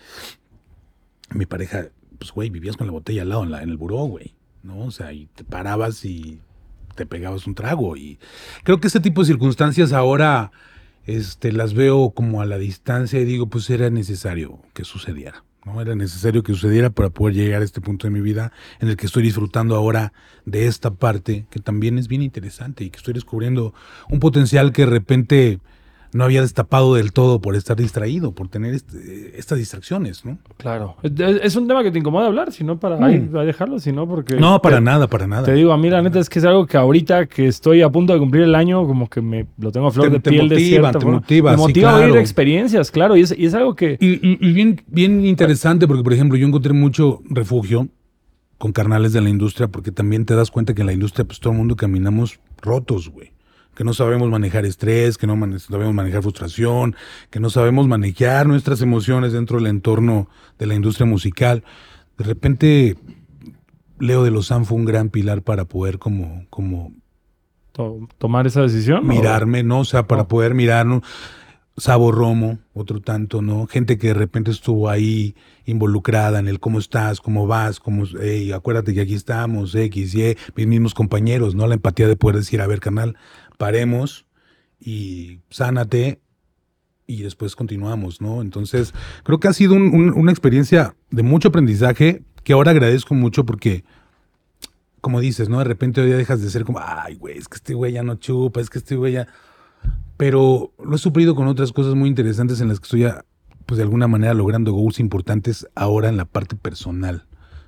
mi 1.30 1.46
pareja, 1.46 1.90
pues 2.18 2.32
güey, 2.32 2.50
vivías 2.50 2.78
con 2.78 2.88
la 2.88 2.94
botella 2.94 3.22
al 3.22 3.30
lado 3.30 3.44
en, 3.44 3.52
la, 3.52 3.64
en 3.64 3.70
el 3.70 3.78
buró, 3.78 4.04
güey, 4.06 4.34
¿no? 4.64 4.86
O 4.86 4.92
sea, 4.92 5.14
y 5.14 5.28
te 5.28 5.44
parabas 5.44 6.04
y 6.06 6.40
te 6.96 7.06
pegabas 7.06 7.48
un 7.48 7.56
trago. 7.56 7.96
Y 7.96 8.20
creo 8.64 8.80
que 8.80 8.88
ese 8.88 9.00
tipo 9.00 9.22
de 9.22 9.28
circunstancias 9.28 9.94
ahora 9.94 10.52
este, 11.06 11.52
las 11.54 11.74
veo 11.74 12.12
como 12.12 12.42
a 12.42 12.46
la 12.46 12.58
distancia 12.58 13.20
y 13.20 13.26
digo, 13.26 13.48
pues 13.48 13.70
era 13.70 13.90
necesario 13.90 14.60
que 14.74 14.84
sucediera. 14.84 15.44
¿No? 15.68 15.82
Era 15.82 15.96
necesario 15.96 16.42
que 16.42 16.54
sucediera 16.54 16.90
para 16.90 17.10
poder 17.10 17.36
llegar 17.36 17.62
a 17.62 17.66
este 17.66 17.82
punto 17.82 18.08
de 18.08 18.12
mi 18.12 18.22
vida 18.22 18.52
en 18.80 18.88
el 18.88 18.98
que 18.98 19.06
estoy 19.06 19.22
disfrutando 19.22 19.76
ahora 19.76 20.14
de 20.46 20.66
esta 20.66 20.92
parte 20.92 21.46
que 21.52 21.60
también 21.60 22.00
es 22.00 22.08
bien 22.08 22.22
interesante 22.22 22.84
y 22.84 22.90
que 22.90 22.98
estoy 22.98 23.14
descubriendo 23.14 23.74
un 24.10 24.20
potencial 24.20 24.72
que 24.72 24.84
de 24.84 24.92
repente 24.92 25.60
no 26.14 26.24
había 26.24 26.42
destapado 26.42 26.96
del 26.96 27.12
todo 27.14 27.42
por 27.42 27.56
estar 27.56 27.76
distraído, 27.78 28.32
por 28.32 28.48
tener 28.48 28.74
este- 28.74 29.38
estas 29.38 29.58
distracciones, 29.58 30.24
¿no? 30.26 30.38
Claro. 30.58 30.96
Es, 31.04 31.12
es 31.44 31.56
un 31.56 31.68
tema 31.68 31.84
que 31.84 31.92
te 31.92 32.00
incomoda 32.00 32.28
hablar, 32.28 32.52
si 32.52 32.64
no 32.64 32.80
para 32.80 32.98
Mm. 32.98 33.04
ahí, 33.04 33.30
a 33.36 33.40
dejarlo, 33.44 33.80
si 33.80 33.92
no 33.92 34.08
porque... 34.08 34.36
No, 34.38 34.62
para 34.62 34.78
te- 34.78 34.84
nada, 34.84 35.08
para 35.08 35.28
nada. 35.28 35.44
Te 35.44 35.54
digo, 35.54 35.72
a 35.74 35.78
mí 35.78 35.90
la 35.90 36.02
neta 36.02 36.20
es 36.20 36.30
que 36.30 36.40
es 36.40 36.46
algo 36.46 36.66
que 36.66 36.78
ahorita 36.78 37.26
que 37.28 37.48
estoy 37.48 37.82
a 37.82 37.90
punto 37.90 38.14
de 38.14 38.20
cumplir 38.20 38.44
el 38.44 38.56
año, 38.56 38.86
como 38.88 39.10
que 39.10 39.22
me 39.22 39.48
lo 39.60 39.72
tengo 39.72 39.88
a 39.88 39.92
flor 39.92 40.08
Te- 40.08 40.14
de 40.14 40.20
te 40.20 40.30
piel 40.30 40.50
de 40.50 40.56
motiva, 40.56 40.68
cierta 40.70 40.92
te 40.94 41.00
forma. 41.04 41.20
motiva, 41.20 41.52
Me 41.52 41.58
sí, 41.58 41.62
motiva 41.64 41.96
a 41.96 41.98
claro. 41.98 42.18
experiencias, 42.20 42.92
claro, 42.92 43.16
y 43.18 43.22
es, 43.22 43.36
y 43.38 43.46
es 43.46 43.54
algo 43.54 43.76
que... 43.76 43.98
Y, 44.00 44.08
y- 44.28 44.38
y 44.42 44.54
bien, 44.54 44.82
bien 44.88 45.26
interesante, 45.26 45.88
porque 45.88 46.04
por 46.04 46.14
ejemplo, 46.14 46.38
yo 46.38 46.48
encontré 46.48 46.74
mucho 46.74 47.22
refugio 47.30 47.88
con 48.58 48.72
carnales 48.72 49.14
de 49.14 49.22
la 49.22 49.30
industria, 49.30 49.68
porque 49.68 49.92
también 49.92 50.26
te 50.26 50.34
das 50.36 50.50
cuenta 50.50 50.74
que 50.74 50.82
en 50.82 50.88
la 50.88 50.94
industria, 50.94 51.26
pues 51.26 51.40
todo 51.40 51.52
el 51.54 51.60
mundo 51.60 51.76
caminamos 51.76 52.40
rotos, 52.62 53.10
güey. 53.10 53.32
Que 53.78 53.84
no 53.84 53.94
sabemos 53.94 54.28
manejar 54.30 54.66
estrés, 54.66 55.20
que 55.20 55.28
no 55.28 55.36
mane- 55.36 55.60
sabemos 55.60 55.94
manejar 55.94 56.24
frustración, 56.24 56.96
que 57.30 57.40
no 57.40 57.52
sabemos 57.52 57.88
manejar 57.88 58.48
nuestras 58.48 58.82
emociones 58.82 59.34
dentro 59.34 59.58
del 59.60 59.68
entorno 59.68 60.28
de 60.58 60.66
la 60.66 60.74
industria 60.74 61.06
musical. 61.06 61.64
De 62.18 62.24
repente, 62.24 62.96
Leo 64.00 64.24
de 64.24 64.32
Lozán 64.32 64.66
fue 64.66 64.78
un 64.78 64.86
gran 64.86 65.10
pilar 65.10 65.44
para 65.44 65.66
poder 65.66 66.00
como, 66.00 66.46
como 66.50 66.92
to- 67.72 68.08
tomar 68.18 68.48
esa 68.48 68.62
decisión. 68.64 69.00
¿o? 69.00 69.04
mirarme, 69.04 69.62
¿no? 69.62 69.82
O 69.82 69.86
sea, 69.86 70.08
para 70.08 70.28
poder 70.28 70.56
mirarnos. 70.56 71.04
Sabo 71.80 72.12
Romo, 72.12 72.58
otro 72.74 73.02
tanto, 73.02 73.44
¿no? 73.44 73.68
Gente 73.68 74.00
que 74.00 74.08
de 74.08 74.14
repente 74.16 74.50
estuvo 74.50 74.90
ahí 74.90 75.36
involucrada 75.68 76.40
en 76.40 76.48
el 76.48 76.60
cómo 76.60 76.80
estás, 76.80 77.22
cómo 77.22 77.46
vas, 77.46 77.80
cómo, 77.80 78.06
hey, 78.20 78.52
acuérdate 78.52 78.96
que 78.96 79.02
aquí 79.02 79.14
estamos, 79.14 79.76
X, 79.76 80.16
Y, 80.16 80.36
mis 80.56 80.66
mismos 80.66 80.96
compañeros, 80.96 81.54
¿no? 81.54 81.68
La 81.68 81.76
empatía 81.76 82.08
de 82.08 82.16
poder 82.16 82.38
decir, 82.38 82.62
a 82.62 82.68
ver, 82.68 82.80
canal, 82.80 83.16
paremos 83.58 84.26
y 84.80 85.40
sánate 85.50 86.20
y 87.08 87.24
después 87.24 87.56
continuamos, 87.56 88.22
¿no? 88.22 88.42
Entonces, 88.42 88.94
creo 89.24 89.40
que 89.40 89.48
ha 89.48 89.54
sido 89.54 89.74
un- 89.76 89.94
un- 89.96 90.14
una 90.14 90.32
experiencia 90.32 90.96
de 91.10 91.24
mucho 91.24 91.48
aprendizaje 91.50 92.24
que 92.44 92.54
ahora 92.54 92.72
agradezco 92.72 93.14
mucho 93.14 93.46
porque 93.46 93.84
como 95.02 95.20
dices, 95.22 95.48
¿no? 95.48 95.60
De 95.60 95.64
repente 95.64 96.02
hoy 96.02 96.10
ya 96.10 96.18
dejas 96.18 96.42
de 96.42 96.50
ser 96.50 96.66
como, 96.66 96.80
ay, 96.84 97.16
güey, 97.16 97.38
es 97.38 97.48
que 97.48 97.56
este 97.56 97.74
güey 97.74 97.94
ya 97.94 98.04
no 98.04 98.16
chupa, 98.16 98.60
es 98.60 98.70
que 98.70 98.80
este 98.80 98.96
güey 98.96 99.14
ya... 99.14 99.28
Pero 100.18 100.74
lo 100.84 100.96
he 100.96 101.00
suplido 101.00 101.36
con 101.36 101.48
otras 101.48 101.72
cosas 101.72 101.94
muy 101.96 102.10
interesantes 102.10 102.60
en 102.60 102.68
las 102.68 102.80
que 102.80 102.86
estoy, 102.86 103.02
ya, 103.02 103.24
pues 103.68 103.78
de 103.78 103.84
alguna 103.84 104.08
manera 104.08 104.34
logrando 104.34 104.74
goals 104.74 105.00
importantes 105.00 105.68
ahora 105.76 106.10
en 106.10 106.18
la 106.18 106.26
parte 106.26 106.56
personal, 106.56 107.27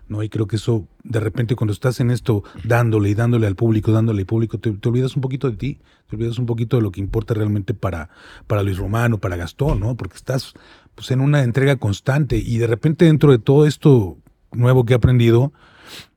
¿no? 0.09 0.21
Y 0.23 0.29
creo 0.29 0.47
que 0.47 0.57
eso, 0.57 0.87
de 1.03 1.19
repente 1.19 1.55
cuando 1.55 1.71
estás 1.71 1.99
en 1.99 2.11
esto, 2.11 2.43
dándole 2.63 3.09
y 3.09 3.13
dándole 3.13 3.47
al 3.47 3.55
público, 3.55 3.91
dándole 3.91 4.21
al 4.21 4.25
público, 4.25 4.59
te, 4.59 4.71
te 4.71 4.89
olvidas 4.89 5.15
un 5.15 5.21
poquito 5.21 5.49
de 5.49 5.55
ti, 5.55 5.79
te 6.09 6.15
olvidas 6.15 6.37
un 6.39 6.45
poquito 6.45 6.77
de 6.77 6.83
lo 6.83 6.91
que 6.91 6.99
importa 6.99 7.33
realmente 7.33 7.73
para, 7.73 8.09
para 8.47 8.63
Luis 8.63 8.77
Romano, 8.77 9.19
para 9.19 9.37
Gastón, 9.37 9.79
¿no? 9.79 9.95
Porque 9.95 10.17
estás 10.17 10.53
pues 10.95 11.11
en 11.11 11.21
una 11.21 11.43
entrega 11.43 11.77
constante 11.77 12.37
y 12.37 12.57
de 12.57 12.67
repente 12.67 13.05
dentro 13.05 13.31
de 13.31 13.39
todo 13.39 13.65
esto 13.65 14.17
nuevo 14.51 14.85
que 14.85 14.93
he 14.93 14.95
aprendido, 14.97 15.53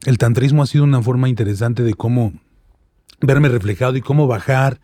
el 0.07 0.19
tantrismo 0.19 0.63
ha 0.63 0.67
sido 0.67 0.85
una 0.85 1.03
forma 1.03 1.29
interesante 1.29 1.83
de 1.83 1.95
cómo 1.95 2.33
verme 3.21 3.49
reflejado 3.49 3.97
y 3.97 4.01
cómo 4.01 4.27
bajar 4.27 4.81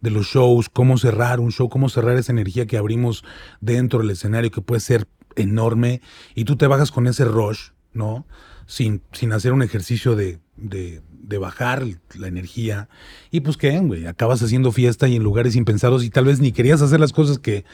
de 0.00 0.10
los 0.10 0.26
shows, 0.26 0.68
cómo 0.68 0.98
cerrar 0.98 1.40
un 1.40 1.52
show, 1.52 1.68
cómo 1.68 1.88
cerrar 1.88 2.16
esa 2.16 2.32
energía 2.32 2.66
que 2.66 2.76
abrimos 2.76 3.24
dentro 3.60 4.00
del 4.00 4.10
escenario 4.10 4.50
que 4.50 4.60
puede 4.60 4.80
ser 4.80 5.06
enorme 5.36 6.00
y 6.34 6.44
tú 6.44 6.56
te 6.56 6.66
bajas 6.66 6.90
con 6.90 7.06
ese 7.06 7.24
rush, 7.24 7.70
¿no? 7.92 8.26
Sin, 8.66 9.02
sin 9.12 9.32
hacer 9.32 9.52
un 9.52 9.62
ejercicio 9.62 10.16
de, 10.16 10.38
de, 10.56 11.02
de 11.10 11.38
bajar 11.38 11.84
la 12.18 12.28
energía. 12.28 12.88
Y 13.30 13.40
pues 13.40 13.56
qué, 13.56 13.78
güey, 13.80 14.06
acabas 14.06 14.42
haciendo 14.42 14.72
fiesta 14.72 15.08
y 15.08 15.16
en 15.16 15.22
lugares 15.22 15.56
impensados 15.56 16.04
y 16.04 16.10
tal 16.10 16.24
vez 16.26 16.40
ni 16.40 16.52
querías 16.52 16.80
hacer 16.82 17.00
las 17.00 17.12
cosas 17.12 17.38
que, 17.38 17.64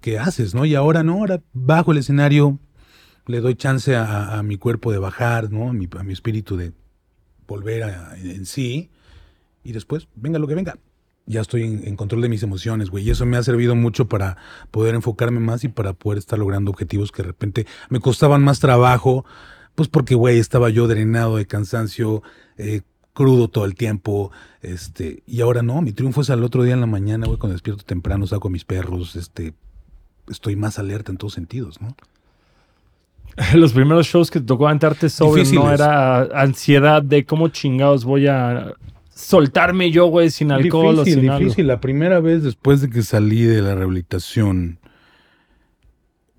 que 0.00 0.18
haces, 0.18 0.54
¿no? 0.54 0.64
Y 0.64 0.74
ahora 0.74 1.02
no, 1.02 1.14
ahora 1.14 1.42
bajo 1.52 1.92
el 1.92 1.98
escenario, 1.98 2.58
le 3.26 3.40
doy 3.40 3.54
chance 3.54 3.96
a, 3.96 4.38
a 4.38 4.42
mi 4.42 4.58
cuerpo 4.58 4.92
de 4.92 4.98
bajar, 4.98 5.50
¿no? 5.50 5.70
A 5.70 5.72
mi, 5.72 5.88
a 5.98 6.02
mi 6.02 6.12
espíritu 6.12 6.56
de 6.56 6.72
volver 7.46 7.84
a- 7.84 8.16
en 8.18 8.46
sí 8.46 8.90
y 9.62 9.72
después, 9.72 10.08
venga 10.14 10.38
lo 10.38 10.46
que 10.46 10.54
venga. 10.54 10.76
Ya 11.26 11.40
estoy 11.40 11.62
en, 11.62 11.88
en 11.88 11.96
control 11.96 12.20
de 12.20 12.28
mis 12.28 12.42
emociones, 12.42 12.90
güey. 12.90 13.02
Y 13.04 13.10
eso 13.10 13.24
me 13.24 13.38
ha 13.38 13.42
servido 13.42 13.74
mucho 13.74 14.08
para 14.08 14.36
poder 14.70 14.94
enfocarme 14.94 15.40
más 15.40 15.64
y 15.64 15.68
para 15.68 15.94
poder 15.94 16.18
estar 16.18 16.38
logrando 16.38 16.70
objetivos 16.70 17.12
que 17.12 17.22
de 17.22 17.28
repente 17.28 17.66
me 17.88 17.98
costaban 17.98 18.42
más 18.44 18.60
trabajo, 18.60 19.24
pues 19.74 19.88
porque, 19.88 20.14
güey, 20.14 20.38
estaba 20.38 20.70
yo 20.70 20.86
drenado 20.86 21.36
de 21.36 21.46
cansancio, 21.46 22.22
eh, 22.58 22.82
crudo 23.12 23.48
todo 23.48 23.64
el 23.64 23.74
tiempo, 23.74 24.30
este, 24.62 25.22
y 25.26 25.40
ahora 25.40 25.62
no, 25.62 25.80
mi 25.82 25.92
triunfo 25.92 26.20
es 26.20 26.30
al 26.30 26.44
otro 26.44 26.62
día 26.64 26.74
en 26.74 26.80
la 26.80 26.86
mañana, 26.86 27.26
güey, 27.26 27.38
cuando 27.38 27.54
despierto 27.54 27.84
temprano, 27.84 28.26
saco 28.26 28.48
a 28.48 28.50
mis 28.50 28.64
perros, 28.64 29.16
este, 29.16 29.54
estoy 30.28 30.56
más 30.56 30.78
alerta 30.78 31.12
en 31.12 31.18
todos 31.18 31.34
sentidos, 31.34 31.80
¿no? 31.80 31.94
Los 33.54 33.72
primeros 33.72 34.06
shows 34.06 34.30
que 34.30 34.40
te 34.40 34.46
tocó 34.46 34.66
aventarte 34.68 35.08
sobre 35.08 35.42
no 35.42 35.50
Difíciles. 35.50 35.74
era 35.74 36.22
ansiedad 36.40 37.02
de 37.02 37.24
cómo 37.24 37.48
chingados 37.48 38.04
voy 38.04 38.26
a 38.28 38.74
soltarme 39.14 39.90
yo, 39.90 40.06
güey, 40.06 40.30
sin 40.30 40.52
alcohol 40.52 40.96
difícil, 40.96 41.18
o 41.18 41.22
sin 41.22 41.30
algo. 41.30 41.44
difícil. 41.44 41.66
La 41.66 41.80
primera 41.80 42.20
vez 42.20 42.42
después 42.42 42.80
de 42.80 42.90
que 42.90 43.02
salí 43.02 43.42
de 43.42 43.62
la 43.62 43.74
rehabilitación, 43.74 44.78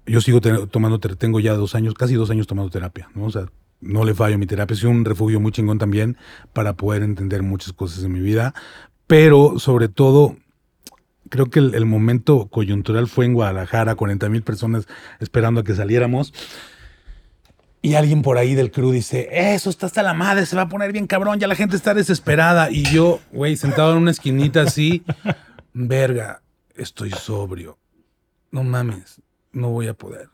yo 0.05 0.21
sigo 0.21 0.41
tomando, 0.41 0.99
tengo 0.99 1.39
ya 1.39 1.53
dos 1.53 1.75
años, 1.75 1.93
casi 1.93 2.15
dos 2.15 2.29
años 2.29 2.47
tomando 2.47 2.69
terapia, 2.69 3.09
¿no? 3.15 3.25
O 3.25 3.31
sea, 3.31 3.45
no 3.81 4.03
le 4.03 4.13
fallo 4.13 4.37
mi 4.37 4.45
terapia, 4.45 4.73
es 4.73 4.83
un 4.83 5.05
refugio 5.05 5.39
muy 5.39 5.51
chingón 5.51 5.77
también 5.77 6.17
para 6.53 6.73
poder 6.73 7.03
entender 7.03 7.43
muchas 7.43 7.73
cosas 7.73 8.03
en 8.03 8.13
mi 8.13 8.19
vida, 8.19 8.53
pero 9.07 9.59
sobre 9.59 9.89
todo, 9.89 10.37
creo 11.29 11.49
que 11.49 11.59
el, 11.59 11.75
el 11.75 11.85
momento 11.85 12.47
coyuntural 12.47 13.07
fue 13.07 13.25
en 13.25 13.33
Guadalajara, 13.33 13.95
40 13.95 14.29
mil 14.29 14.43
personas 14.43 14.87
esperando 15.19 15.61
a 15.61 15.63
que 15.63 15.75
saliéramos. 15.75 16.33
Y 17.81 17.93
alguien 17.93 18.23
por 18.23 18.39
ahí 18.39 18.55
del 18.55 18.71
crew 18.71 18.91
dice, 18.91 19.29
eso 19.31 19.69
está 19.69 19.85
hasta 19.85 20.01
la 20.01 20.15
madre, 20.15 20.47
se 20.47 20.55
va 20.55 20.63
a 20.63 20.69
poner 20.69 20.91
bien 20.91 21.05
cabrón, 21.05 21.39
ya 21.39 21.45
la 21.45 21.53
gente 21.53 21.75
está 21.75 21.93
desesperada. 21.93 22.71
Y 22.71 22.81
yo, 22.85 23.19
güey, 23.31 23.57
sentado 23.57 23.91
en 23.91 23.99
una 23.99 24.09
esquinita 24.09 24.63
así, 24.63 25.03
verga, 25.71 26.41
estoy 26.75 27.11
sobrio. 27.11 27.77
No 28.49 28.63
mames, 28.63 29.21
no 29.55 29.69
voy 29.69 29.87
a 29.87 29.95
poder, 29.95 30.29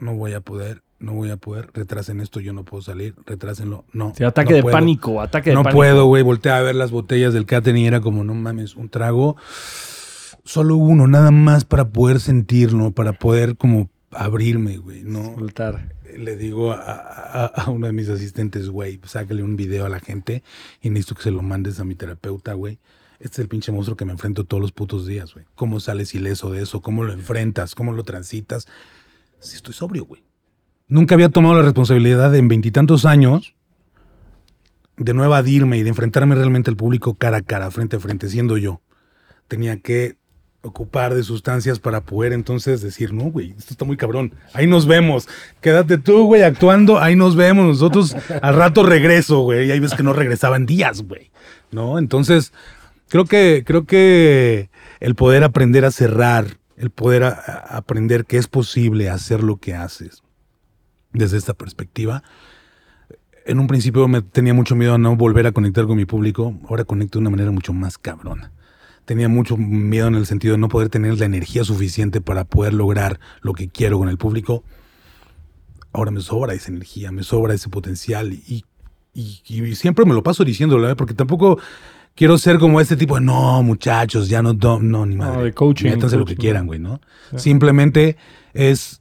no 0.00 0.14
voy 0.16 0.32
a 0.32 0.40
poder, 0.40 0.82
no 0.98 1.12
voy 1.12 1.30
a 1.30 1.36
poder. 1.36 1.70
Retrasen 1.72 2.20
esto, 2.20 2.40
yo 2.40 2.52
no 2.52 2.64
puedo 2.64 2.82
salir, 2.82 3.14
retrásenlo. 3.26 3.84
No. 3.92 4.12
Sí, 4.16 4.24
ataque 4.24 4.50
no 4.50 4.56
de 4.56 4.62
puedo. 4.62 4.72
pánico, 4.72 5.20
ataque 5.20 5.50
de 5.50 5.54
No 5.54 5.62
pánico. 5.62 5.76
puedo, 5.78 6.06
güey. 6.06 6.22
Volteé 6.24 6.50
a 6.52 6.60
ver 6.62 6.74
las 6.74 6.90
botellas 6.90 7.32
del 7.34 7.46
catering 7.46 7.82
y 7.82 7.86
era 7.86 8.00
como, 8.00 8.24
no 8.24 8.34
mames, 8.34 8.74
un 8.74 8.88
trago. 8.88 9.36
Solo 10.44 10.76
uno, 10.76 11.06
nada 11.06 11.30
más 11.30 11.64
para 11.64 11.90
poder 11.90 12.18
sentirlo, 12.18 12.90
para 12.90 13.12
poder 13.12 13.56
como 13.56 13.90
abrirme, 14.10 14.76
güey. 14.78 15.02
No, 15.04 15.34
Soltar. 15.36 15.94
le 16.16 16.36
digo 16.36 16.72
a, 16.72 16.76
a- 16.80 17.46
a 17.46 17.70
uno 17.70 17.86
de 17.86 17.92
mis 17.92 18.08
asistentes, 18.08 18.68
güey, 18.68 19.00
sácale 19.04 19.42
un 19.42 19.56
video 19.56 19.86
a 19.86 19.88
la 19.88 20.00
gente 20.00 20.42
y 20.80 20.90
necesito 20.90 21.14
que 21.14 21.22
se 21.22 21.30
lo 21.30 21.42
mandes 21.42 21.78
a 21.80 21.84
mi 21.84 21.94
terapeuta, 21.94 22.54
güey. 22.54 22.78
Este 23.22 23.36
es 23.36 23.38
el 23.38 23.48
pinche 23.48 23.70
monstruo 23.70 23.96
que 23.96 24.04
me 24.04 24.10
enfrento 24.10 24.42
todos 24.42 24.60
los 24.60 24.72
putos 24.72 25.06
días, 25.06 25.32
güey. 25.32 25.46
¿Cómo 25.54 25.78
sales 25.78 26.12
ileso 26.12 26.50
de 26.50 26.60
eso? 26.60 26.82
¿Cómo 26.82 27.04
lo 27.04 27.12
enfrentas? 27.12 27.76
¿Cómo 27.76 27.92
lo 27.92 28.02
transitas? 28.02 28.66
Si 29.38 29.54
estoy 29.54 29.74
sobrio, 29.74 30.04
güey. 30.04 30.24
Nunca 30.88 31.14
había 31.14 31.28
tomado 31.28 31.54
la 31.54 31.62
responsabilidad 31.62 32.34
en 32.34 32.48
veintitantos 32.48 33.04
años 33.04 33.54
de 34.96 35.14
no 35.14 35.24
evadirme 35.24 35.78
y 35.78 35.84
de 35.84 35.90
enfrentarme 35.90 36.34
realmente 36.34 36.68
al 36.68 36.76
público 36.76 37.14
cara 37.14 37.36
a 37.36 37.42
cara, 37.42 37.70
frente 37.70 37.94
a 37.94 38.00
frente, 38.00 38.28
siendo 38.28 38.56
yo. 38.56 38.80
Tenía 39.46 39.78
que 39.78 40.16
ocupar 40.62 41.14
de 41.14 41.22
sustancias 41.22 41.78
para 41.78 42.00
poder 42.00 42.32
entonces 42.32 42.82
decir, 42.82 43.12
no, 43.12 43.30
güey, 43.30 43.54
esto 43.56 43.72
está 43.74 43.84
muy 43.84 43.96
cabrón. 43.96 44.34
Ahí 44.52 44.66
nos 44.66 44.84
vemos. 44.84 45.28
Quédate 45.60 45.96
tú, 45.96 46.24
güey, 46.24 46.42
actuando. 46.42 46.98
Ahí 46.98 47.14
nos 47.14 47.36
vemos. 47.36 47.66
Nosotros 47.66 48.16
al 48.42 48.56
rato 48.56 48.82
regreso, 48.82 49.42
güey. 49.42 49.68
Y 49.68 49.70
hay 49.70 49.78
veces 49.78 49.96
que 49.96 50.02
no 50.02 50.12
regresaban 50.12 50.66
días, 50.66 51.02
güey. 51.02 51.30
¿No? 51.70 52.00
Entonces, 52.00 52.52
creo 53.12 53.26
que, 53.26 53.62
creo 53.66 53.84
que 53.84 54.70
el 54.98 55.14
poder 55.14 55.44
aprender 55.44 55.84
a 55.84 55.90
cerrar, 55.90 56.56
el 56.78 56.88
poder 56.88 57.24
aprender 57.24 58.24
que 58.24 58.38
es 58.38 58.46
posible 58.46 59.10
hacer 59.10 59.42
lo 59.42 59.58
que 59.58 59.74
haces 59.74 60.22
desde 61.12 61.36
esta 61.36 61.52
perspectiva, 61.52 62.22
en 63.44 63.58
un 63.58 63.66
principio 63.66 64.08
me 64.08 64.22
tenía 64.22 64.54
mucho 64.54 64.74
miedo 64.76 64.94
a 64.94 64.98
no 64.98 65.14
volver 65.14 65.46
a 65.46 65.52
conectar 65.52 65.86
con 65.86 65.98
mi 65.98 66.06
público. 66.06 66.58
Ahora 66.70 66.84
conecto 66.84 67.18
de 67.18 67.20
una 67.20 67.28
manera 67.28 67.50
mucho 67.50 67.74
más 67.74 67.98
cabrona. 67.98 68.50
Tenía 69.04 69.28
mucho 69.28 69.58
miedo 69.58 70.06
en 70.06 70.14
el 70.14 70.24
sentido 70.24 70.54
de 70.54 70.58
no 70.58 70.70
poder 70.70 70.88
tener 70.88 71.18
la 71.18 71.26
energía 71.26 71.64
suficiente 71.64 72.22
para 72.22 72.44
poder 72.44 72.72
lograr 72.72 73.20
lo 73.42 73.52
que 73.52 73.68
quiero 73.68 73.98
con 73.98 74.08
el 74.08 74.16
público. 74.16 74.64
Ahora 75.92 76.12
me 76.12 76.22
sobra 76.22 76.54
esa 76.54 76.70
energía, 76.70 77.12
me 77.12 77.24
sobra 77.24 77.52
ese 77.52 77.68
potencial 77.68 78.32
y 78.32 78.64
siempre 79.74 80.06
me 80.06 80.14
lo 80.14 80.22
paso 80.22 80.44
diciéndolo, 80.44 80.88
¿eh? 80.88 80.96
porque 80.96 81.12
tampoco 81.12 81.58
quiero 82.14 82.38
ser 82.38 82.58
como 82.58 82.80
este 82.80 82.96
tipo 82.96 83.14
de 83.16 83.20
no, 83.22 83.62
muchachos, 83.62 84.28
ya 84.28 84.42
no, 84.42 84.52
do- 84.54 84.80
no, 84.80 85.06
ni 85.06 85.16
madre. 85.16 85.44
de 85.44 85.52
coaching, 85.52 85.90
Métanse 85.90 86.16
lo 86.16 86.24
que 86.24 86.36
quieran, 86.36 86.66
güey, 86.66 86.78
¿no? 86.78 87.00
Simplemente 87.36 88.16
es 88.54 89.00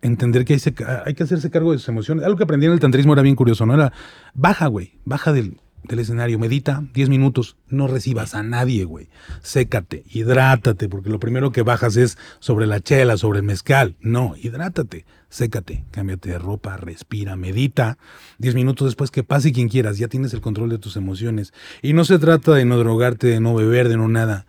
entender 0.00 0.44
que 0.44 0.54
hay, 0.54 0.58
se- 0.58 0.74
hay 1.06 1.14
que 1.14 1.22
hacerse 1.22 1.50
cargo 1.50 1.72
de 1.72 1.78
sus 1.78 1.88
emociones. 1.88 2.24
Algo 2.24 2.36
que 2.36 2.44
aprendí 2.44 2.66
en 2.66 2.72
el 2.72 2.80
tantrismo 2.80 3.12
era 3.12 3.22
bien 3.22 3.36
curioso, 3.36 3.66
¿no? 3.66 3.74
Era, 3.74 3.92
baja, 4.34 4.66
güey, 4.66 4.98
baja 5.04 5.32
del, 5.32 5.58
del 5.84 5.98
escenario, 6.00 6.38
medita 6.38 6.82
10 6.94 7.08
minutos, 7.08 7.56
no 7.68 7.86
recibas 7.88 8.34
a 8.34 8.42
nadie, 8.42 8.84
güey. 8.84 9.08
Sécate, 9.42 10.04
hidrátate, 10.12 10.88
porque 10.88 11.10
lo 11.10 11.20
primero 11.20 11.52
que 11.52 11.62
bajas 11.62 11.96
es 11.96 12.18
sobre 12.40 12.66
la 12.66 12.80
chela, 12.80 13.16
sobre 13.16 13.38
el 13.40 13.44
mezcal. 13.44 13.96
No, 14.00 14.34
hidrátate, 14.40 15.04
sécate, 15.32 15.86
cámbiate 15.90 16.28
de 16.28 16.38
ropa, 16.38 16.76
respira, 16.76 17.36
medita. 17.36 17.96
10 18.38 18.54
minutos 18.54 18.88
después 18.88 19.10
que 19.10 19.24
pase 19.24 19.50
quien 19.50 19.70
quieras, 19.70 19.96
ya 19.96 20.06
tienes 20.06 20.34
el 20.34 20.42
control 20.42 20.68
de 20.68 20.78
tus 20.78 20.96
emociones. 20.96 21.54
Y 21.80 21.94
no 21.94 22.04
se 22.04 22.18
trata 22.18 22.52
de 22.52 22.66
no 22.66 22.76
drogarte, 22.76 23.28
de 23.28 23.40
no 23.40 23.54
beber, 23.54 23.88
de 23.88 23.96
no 23.96 24.08
nada, 24.08 24.46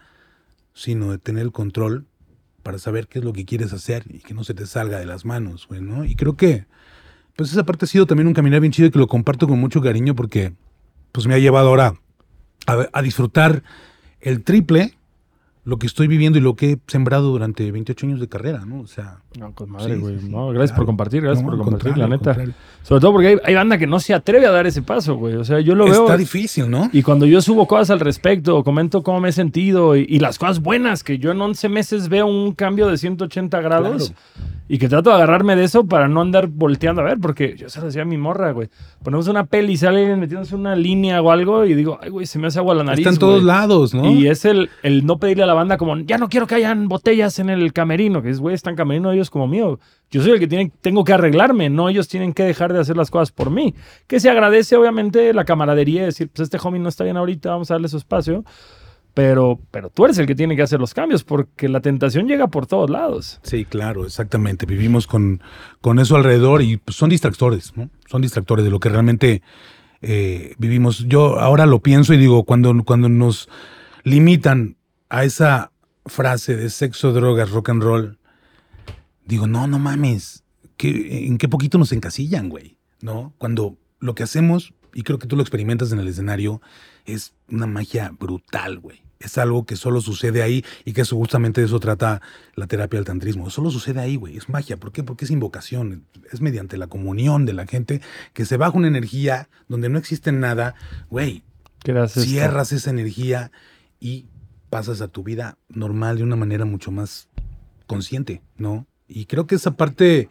sino 0.74 1.12
de 1.12 1.20
tener 1.20 1.44
el 1.44 1.52
control 1.54 2.06
para 2.64 2.80
saber 2.80 3.08
qué 3.08 3.20
es 3.20 3.26
lo 3.26 3.32
que 3.32 3.46
quieres 3.46 3.72
hacer 3.72 4.04
y 4.10 4.20
que 4.20 4.34
no 4.34 4.44
se 4.44 4.54
te 4.54 4.68
salga 4.68 5.00
de 5.00 5.06
las 5.06 5.24
manos, 5.24 5.68
güey, 5.68 5.82
¿no? 5.82 6.04
Y 6.04 6.16
creo 6.16 6.36
que, 6.36 6.66
pues 7.38 7.52
esa 7.52 7.64
parte 7.64 7.86
ha 7.86 7.88
sido 7.88 8.06
también 8.06 8.28
un 8.28 8.34
caminar 8.34 8.60
bien 8.60 8.74
chido 8.74 8.90
y 8.90 8.92
que 8.92 9.00
lo 9.00 9.08
comparto 9.08 9.48
con 9.48 9.60
mucho 9.60 9.82
cariño 9.82 10.16
porque, 10.16 10.54
pues 11.14 11.28
me 11.28 11.34
ha 11.34 11.40
llevado 11.40 11.70
ahora 11.70 11.94
a, 12.68 12.90
a 12.92 13.02
disfrutar 13.02 13.64
el 14.20 14.44
triple 14.44 14.98
lo 15.64 15.78
que 15.78 15.88
estoy 15.88 16.08
viviendo 16.08 16.38
y 16.38 16.42
lo 16.42 16.58
que 16.58 16.72
he 16.74 16.80
sembrado 16.88 17.30
durante 17.32 17.72
28 17.72 18.06
años 18.06 18.20
de 18.20 18.28
carrera, 18.28 18.66
¿no? 18.66 18.82
O 18.82 18.88
sea... 18.88 19.23
No, 19.40 19.54
con 19.54 19.72
madre, 19.72 19.98
güey. 19.98 20.20
sí, 20.20 20.26
sí, 20.26 20.32
no, 20.32 20.50
gracias 20.50 20.76
por 20.78 20.86
compartir, 20.86 21.22
gracias 21.22 21.44
No, 21.44 21.50
por 21.50 21.60
compartir, 21.60 21.98
la 21.98 22.08
neta. 22.08 22.36
Sobre 22.84 23.02
todo 23.02 23.14
porque 23.14 23.28
hay, 23.30 23.38
hay 23.44 23.56
banda 23.56 23.78
que 23.78 23.88
no 23.88 24.00
se 24.00 24.14
atreve 24.14 24.46
a 24.46 24.52
dar 24.52 24.68
ese 24.68 24.82
paso, 24.82 25.16
güey. 25.16 25.36
O 25.36 25.44
sea, 25.44 25.60
yo 25.60 25.74
lo 25.76 25.86
veo. 25.86 26.04
Está 26.04 26.18
difícil, 26.18 26.70
¿no? 26.70 26.90
Y 26.94 27.02
cuando 27.02 27.26
yo 27.26 27.42
subo 27.42 27.68
cosas 27.68 27.90
al 27.92 28.00
respecto, 28.00 28.58
o 28.58 28.64
comento 28.64 29.04
cómo 29.04 29.20
me 29.20 29.30
he 29.30 29.32
sentido 29.32 29.96
y, 29.96 30.06
y 30.08 30.20
las 30.20 30.38
cosas 30.38 30.62
buenas, 30.62 31.04
que 31.04 31.18
yo 31.18 31.32
en 31.32 31.42
11 31.42 31.70
meses 31.70 32.10
veo 32.10 32.28
un 32.28 32.54
cambio 32.54 32.88
de 32.88 32.98
180 32.98 33.62
grados 33.62 34.14
y 34.70 34.78
que 34.78 34.88
trato 34.88 35.10
de 35.10 35.18
agarrarme 35.18 35.56
de 35.56 35.66
eso 35.66 35.86
para 35.86 36.08
no 36.08 36.22
andar 36.22 36.48
volteando 36.48 37.02
a 37.02 37.06
ver, 37.06 37.20
porque 37.20 37.56
yo 37.58 37.70
se 37.70 37.80
lo 37.80 37.88
decía 37.88 38.04
a 38.04 38.06
mi 38.06 38.18
morra, 38.18 38.52
güey. 38.52 38.70
Ponemos 39.04 39.28
una 39.28 39.46
peli 39.46 39.74
y 39.74 39.78
sale 39.78 40.00
alguien 40.02 40.20
metiéndose 40.20 40.56
una 40.56 40.76
línea 40.76 41.22
o 41.22 41.32
algo 41.32 41.66
y 41.66 41.74
digo, 41.74 42.00
ay, 42.02 42.10
güey, 42.10 42.26
se 42.26 42.40
me 42.40 42.48
hace 42.48 42.60
agua 42.60 42.74
la 42.76 42.84
nariz. 42.84 43.06
Está 43.06 43.14
en 43.14 43.20
todos 43.20 43.36
güey". 43.44 43.46
lados, 43.46 43.94
¿no? 43.94 44.10
Y 44.10 44.28
es 44.28 44.46
el, 44.46 44.70
el 44.82 45.06
no 45.06 45.18
pedirle 45.20 45.44
a 45.44 45.48
la 45.48 45.54
banda 45.54 45.78
como, 45.78 45.98
ya 46.00 46.18
no 46.18 46.30
quiero 46.30 46.48
que 46.48 46.56
hayan 46.56 46.88
botellas 46.88 47.40
en 47.40 47.50
el 47.50 47.74
camerino, 47.74 48.22
que 48.22 48.30
es, 48.30 48.40
güey, 48.40 48.56
están 48.56 48.76
camerino 48.76 49.12
ellos 49.12 49.23
como 49.30 49.48
mío. 49.48 49.80
Yo 50.12 50.22
soy 50.22 50.32
el 50.32 50.40
que 50.40 50.48
tiene, 50.48 50.72
tengo 50.82 51.04
que 51.04 51.14
arreglarme, 51.14 51.70
no 51.70 51.90
ellos 51.90 52.08
tienen 52.08 52.34
que 52.34 52.44
dejar 52.44 52.72
de 52.72 52.80
hacer 52.80 52.96
las 52.96 53.10
cosas 53.10 53.32
por 53.32 53.50
mí. 53.50 53.74
Que 54.08 54.20
se 54.20 54.30
agradece, 54.30 54.76
obviamente, 54.76 55.34
la 55.34 55.46
camaradería, 55.46 56.02
de 56.02 56.06
decir, 56.08 56.30
pues 56.30 56.44
este 56.44 56.60
homie 56.62 56.80
no 56.80 56.90
está 56.90 57.04
bien 57.04 57.18
ahorita, 57.18 57.50
vamos 57.50 57.72
a 57.72 57.76
darle 57.76 57.88
su 57.88 57.98
espacio. 57.98 58.44
Pero, 59.14 59.60
pero 59.70 59.90
tú 59.90 60.06
eres 60.06 60.18
el 60.18 60.26
que 60.26 60.34
tiene 60.34 60.56
que 60.56 60.64
hacer 60.64 60.80
los 60.80 60.94
cambios, 60.94 61.24
porque 61.24 61.70
la 61.70 61.82
tentación 61.82 62.28
llega 62.28 62.48
por 62.48 62.66
todos 62.66 62.90
lados. 62.90 63.40
Sí, 63.44 63.64
claro, 63.64 64.06
exactamente. 64.06 64.66
Vivimos 64.66 65.06
con, 65.06 65.42
con 65.82 66.00
eso 66.00 66.16
alrededor 66.16 66.64
y 66.64 66.78
pues, 66.78 66.98
son 66.98 67.10
distractores, 67.10 67.78
¿no? 67.78 67.90
Son 68.08 68.24
distractores 68.24 68.66
de 68.66 68.72
lo 68.72 68.80
que 68.80 68.90
realmente 68.90 69.44
eh, 70.02 70.56
vivimos. 70.58 71.06
Yo 71.08 71.40
ahora 71.40 71.66
lo 71.66 71.80
pienso 71.80 72.14
y 72.14 72.18
digo, 72.18 72.44
cuando, 72.44 72.74
cuando 72.84 73.08
nos 73.08 73.50
limitan 74.04 74.78
a 75.10 75.24
esa 75.24 75.72
frase 76.06 76.56
de 76.56 76.70
sexo, 76.70 77.14
drogas, 77.14 77.52
rock 77.52 77.70
and 77.70 77.84
roll, 77.84 78.18
digo, 79.26 79.48
no, 79.48 79.68
no 79.68 79.80
mames, 79.80 80.44
¿qué- 80.78 81.28
¿en 81.28 81.38
qué 81.38 81.48
poquito 81.48 81.78
nos 81.78 81.92
encasillan, 81.92 82.50
güey? 82.50 82.78
¿No? 83.02 83.34
Cuando 83.38 83.78
lo 84.00 84.16
que 84.16 84.24
hacemos, 84.24 84.74
y 84.94 85.04
creo 85.04 85.20
que 85.20 85.28
tú 85.28 85.36
lo 85.36 85.42
experimentas 85.42 85.92
en 85.92 86.00
el 86.00 86.08
escenario, 86.08 86.62
es 87.06 87.34
una 87.50 87.68
magia 87.68 88.12
brutal, 88.18 88.80
güey. 88.80 89.02
Es 89.20 89.38
algo 89.38 89.66
que 89.66 89.78
solo 89.78 90.02
sucede 90.02 90.42
ahí 90.44 90.66
y 90.84 90.92
que 90.92 91.02
eso 91.02 91.16
justamente 91.16 91.62
de 91.62 91.68
eso 91.68 91.80
trata 91.80 92.22
la 92.56 92.68
terapia 92.68 92.98
del 93.00 93.06
tantrismo. 93.06 93.50
Solo 93.50 93.72
sucede 93.72 94.02
ahí, 94.02 94.18
güey. 94.18 94.36
Es 94.36 94.50
magia. 94.50 94.76
¿Por 94.78 94.92
qué? 94.92 95.02
Porque 95.02 95.24
es 95.24 95.32
invocación. 95.32 96.06
Es 96.34 96.42
mediante 96.42 96.76
la 96.78 96.88
comunión 96.88 97.46
de 97.46 97.54
la 97.54 97.66
gente 97.66 98.02
que 98.34 98.44
se 98.44 98.58
baja 98.58 98.78
una 98.78 98.90
energía 98.90 99.48
donde 99.70 99.88
no 99.88 99.98
existe 99.98 100.34
nada. 100.34 100.76
Güey, 101.10 101.44
¿Qué 101.86 101.94
haces? 101.94 102.26
cierras 102.26 102.74
esa 102.74 102.90
energía 102.90 103.52
y 104.02 104.28
pasas 104.70 105.00
a 105.00 105.08
tu 105.08 105.24
vida 105.24 105.58
normal 105.70 106.18
de 106.18 106.24
una 106.24 106.36
manera 106.36 106.66
mucho 106.66 106.92
más 106.92 107.30
consciente, 107.88 108.42
¿no? 108.58 108.88
Y 109.14 109.26
creo 109.26 109.46
que 109.46 109.56
esa 109.56 109.78
parte, 109.78 110.30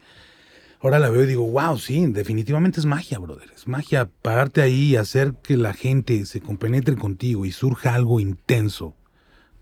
ahora 0.81 0.99
la 0.99 1.09
veo 1.09 1.23
y 1.23 1.27
digo, 1.27 1.49
wow, 1.49 1.77
sí, 1.77 2.05
definitivamente 2.07 2.79
es 2.79 2.85
magia, 2.85 3.19
brother. 3.19 3.49
Es 3.55 3.67
magia 3.67 4.09
pararte 4.21 4.61
ahí 4.61 4.91
y 4.91 4.95
hacer 4.97 5.35
que 5.41 5.57
la 5.57 5.73
gente 5.73 6.25
se 6.25 6.41
compenetre 6.41 6.95
contigo 6.95 7.45
y 7.45 7.51
surja 7.51 7.95
algo 7.95 8.19
intenso. 8.19 8.95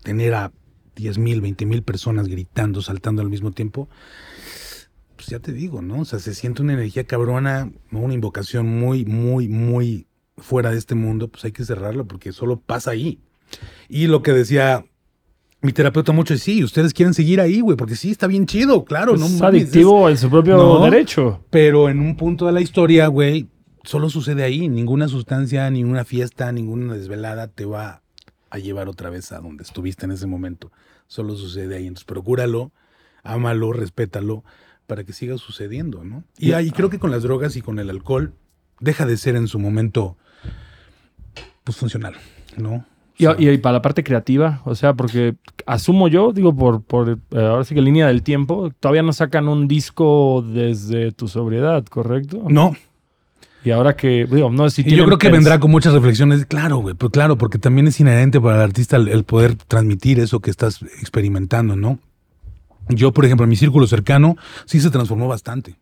Tener 0.02 0.34
a 0.34 0.52
10 0.96 1.18
mil, 1.18 1.40
20 1.40 1.66
mil 1.66 1.82
personas 1.82 2.28
gritando, 2.28 2.82
saltando 2.82 3.22
al 3.22 3.30
mismo 3.30 3.52
tiempo. 3.52 3.88
Pues 5.16 5.28
ya 5.28 5.38
te 5.38 5.52
digo, 5.52 5.82
¿no? 5.82 6.00
O 6.00 6.04
sea, 6.04 6.18
se 6.18 6.34
siente 6.34 6.62
una 6.62 6.72
energía 6.72 7.04
cabrona, 7.04 7.70
una 7.92 8.14
invocación 8.14 8.66
muy, 8.66 9.04
muy, 9.04 9.48
muy 9.48 10.06
fuera 10.36 10.70
de 10.70 10.78
este 10.78 10.94
mundo, 10.94 11.28
pues 11.28 11.44
hay 11.44 11.52
que 11.52 11.64
cerrarlo 11.64 12.06
porque 12.06 12.32
solo 12.32 12.58
pasa 12.58 12.90
ahí. 12.90 13.20
Y 13.88 14.06
lo 14.06 14.22
que 14.22 14.32
decía 14.32 14.84
mi 15.62 15.72
terapeuta 15.72 16.12
mucho 16.12 16.34
es, 16.34 16.42
sí, 16.42 16.62
ustedes 16.64 16.92
quieren 16.92 17.14
seguir 17.14 17.40
ahí, 17.40 17.60
güey, 17.60 17.76
porque 17.76 17.94
sí, 17.96 18.10
está 18.10 18.26
bien 18.26 18.46
chido, 18.46 18.84
claro. 18.84 19.14
Es 19.14 19.20
no 19.20 19.46
adictivo 19.46 20.08
en 20.10 20.18
su 20.18 20.28
propio 20.28 20.56
No. 20.56 20.84
derecho. 20.84 21.44
Pero 21.50 21.88
en 21.88 22.00
un 22.00 22.16
punto 22.16 22.46
de 22.46 22.52
la 22.52 22.60
historia, 22.60 23.06
güey, 23.06 23.48
solo 23.84 24.10
sucede 24.10 24.42
ahí. 24.42 24.68
Ninguna 24.68 25.06
sustancia, 25.08 25.70
ninguna 25.70 26.04
fiesta, 26.04 26.50
ninguna 26.52 26.94
desvelada 26.94 27.46
te 27.48 27.64
va 27.64 28.02
a 28.50 28.58
llevar 28.58 28.88
otra 28.88 29.08
vez 29.08 29.30
a 29.32 29.38
donde 29.40 29.62
estuviste 29.62 30.04
en 30.04 30.10
ese 30.12 30.26
momento. 30.26 30.72
Solo 31.06 31.36
sucede 31.36 31.76
ahí. 31.76 31.86
Entonces, 31.86 32.04
procúralo, 32.04 32.72
ámalo, 33.22 33.72
respétalo, 33.72 34.44
para 34.88 35.04
que 35.04 35.12
siga 35.12 35.38
sucediendo, 35.38 36.02
¿no? 36.04 36.24
Y 36.38 36.52
ahí 36.52 36.70
creo 36.72 36.90
que 36.90 36.98
con 36.98 37.10
las 37.12 37.22
drogas 37.22 37.54
y 37.56 37.62
con 37.62 37.78
el 37.78 37.88
alcohol 37.88 38.34
deja 38.80 39.06
de 39.06 39.16
ser 39.16 39.36
en 39.36 39.46
su 39.46 39.58
momento, 39.60 40.16
pues, 41.64 41.76
funcional, 41.76 42.14
¿no? 42.56 42.84
Y, 43.18 43.26
y- 43.44 43.50
y 43.50 43.58
para 43.58 43.74
la 43.74 43.82
parte 43.82 44.02
creativa, 44.02 44.62
o 44.64 44.74
sea, 44.74 44.94
porque 44.94 45.34
asumo 45.66 46.08
yo, 46.08 46.32
digo, 46.32 46.54
por, 46.56 46.82
por 46.82 47.10
eh, 47.10 47.16
ahora 47.36 47.64
sí 47.64 47.74
que 47.74 47.82
línea 47.82 48.06
del 48.06 48.22
tiempo, 48.22 48.72
todavía 48.80 49.02
no 49.02 49.12
sacan 49.12 49.48
un 49.48 49.68
disco 49.68 50.42
desde 50.46 51.12
tu 51.12 51.28
sobriedad, 51.28 51.84
¿correcto? 51.84 52.42
no, 52.48 52.74
Y 53.64 53.70
ahora 53.70 53.94
que, 53.94 54.26
digo, 54.26 54.50
no 54.50 54.68
si 54.70 54.82
Y 54.82 54.96
yo 54.96 55.04
creo 55.04 55.18
que 55.18 55.30
vendrá 55.30 55.60
con 55.60 55.70
muchas 55.70 55.92
reflexiones. 55.92 56.46
Claro, 56.46 56.78
güey, 56.78 56.94
pues 56.96 57.12
claro, 57.12 57.36
porque 57.38 57.58
también 57.58 57.86
es 57.86 58.00
inherente 58.00 58.40
para 58.40 58.56
el 58.56 58.62
artista 58.62 58.96
el, 58.96 59.06
el 59.08 59.22
poder 59.24 59.54
transmitir 59.54 60.18
eso 60.18 60.40
que 60.40 60.50
estás 60.50 60.82
experimentando, 61.00 61.76
¿no? 61.76 61.98
Yo, 62.88 63.12
por 63.12 63.24
ejemplo, 63.24 63.44
en 63.44 63.50
mi 63.50 63.56
círculo 63.56 63.86
cercano 63.86 64.36
sí 64.64 64.80
se 64.80 64.90
transformó 64.90 65.28
bastante, 65.28 65.76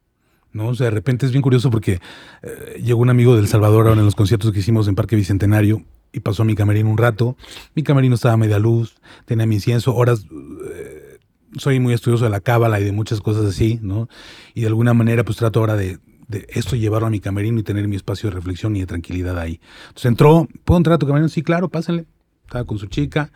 ¿no? 0.52 0.68
O 0.68 0.74
sea, 0.74 0.86
de 0.86 0.90
repente 0.90 1.24
es 1.24 1.32
bien 1.32 1.40
curioso 1.42 1.70
porque 1.70 2.00
eh, 2.42 2.80
llegó 2.82 3.00
un 3.00 3.08
amigo 3.08 3.34
del 3.36 3.48
Salvador 3.48 3.86
ahora 3.88 4.00
en 4.00 4.04
los 4.04 4.14
conciertos 4.14 4.52
que 4.52 4.58
hicimos 4.58 4.86
en 4.88 4.94
Parque 4.96 5.16
Bicentenario 5.16 5.82
y 6.12 6.20
pasó 6.20 6.42
a 6.42 6.46
mi 6.46 6.54
camerino 6.54 6.90
un 6.90 6.98
rato. 6.98 7.36
Mi 7.74 7.82
camerino 7.82 8.14
estaba 8.14 8.34
a 8.34 8.36
media 8.36 8.58
luz, 8.58 8.96
tenía 9.24 9.46
mi 9.46 9.56
incienso, 9.56 9.94
horas... 9.94 10.26
eh, 10.74 11.18
soy 11.56 11.80
muy 11.80 11.92
estudioso 11.92 12.24
de 12.24 12.30
la 12.30 12.40
cábala 12.40 12.78
y 12.78 12.84
de 12.84 12.92
muchas 12.92 13.20
cosas 13.20 13.44
así, 13.44 13.80
¿no? 13.82 14.08
Y 14.54 14.60
de 14.60 14.68
alguna 14.68 14.94
manera 14.94 15.24
pues 15.24 15.36
trato 15.36 15.58
ahora 15.58 15.74
de, 15.74 15.98
de 16.28 16.46
esto 16.50 16.76
llevarlo 16.76 17.08
a 17.08 17.10
mi 17.10 17.18
camerino 17.18 17.58
y 17.58 17.64
tener 17.64 17.88
mi 17.88 17.96
espacio 17.96 18.30
de 18.30 18.36
reflexión 18.36 18.76
y 18.76 18.80
de 18.80 18.86
tranquilidad 18.86 19.36
ahí. 19.36 19.60
Entonces 19.88 20.06
entró, 20.06 20.46
¿puedo 20.64 20.78
entrar 20.78 20.94
a 20.94 20.98
tu 20.98 21.06
camerino? 21.06 21.28
Sí, 21.28 21.42
claro, 21.42 21.68
pásenle. 21.68 22.06
Estaba 22.44 22.64
con 22.64 22.78
su 22.78 22.86
chica, 22.86 23.32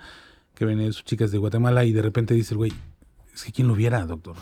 que 0.55 0.64
viene 0.64 0.93
sus 0.93 1.05
chicas 1.05 1.33
de 1.33 1.39
Guatemala 1.39 1.85
y 1.85 1.93
de 1.93 2.03
repente 2.03 2.35
dice 2.35 2.55
el 2.55 2.59
güey, 2.59 2.72
es 3.35 3.43
que 3.43 3.53
quién 3.53 3.66
lo 3.66 3.74
viera, 3.74 4.07
doctor, 4.07 4.37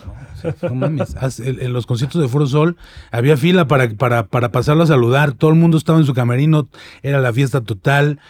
¿no? 0.71 0.87
En, 0.87 1.73
los 1.73 1.87
conciertos 1.87 2.21
de 2.21 2.29
Foro 2.29 2.47
Sol 2.47 2.77
había 3.11 3.37
fila 3.37 3.67
para, 3.67 3.89
para, 3.89 4.27
para 4.27 4.53
pasarlo 4.53 4.83
a 4.83 4.87
saludar, 4.87 5.33
todo 5.33 5.51
el 5.51 5.57
mundo 5.57 5.79
estaba 5.79 5.99
en 5.99 6.05
su 6.05 6.13
camerino, 6.13 6.69
era 7.03 7.19
la 7.21 7.33
fiesta 7.33 7.63
total 7.63 8.21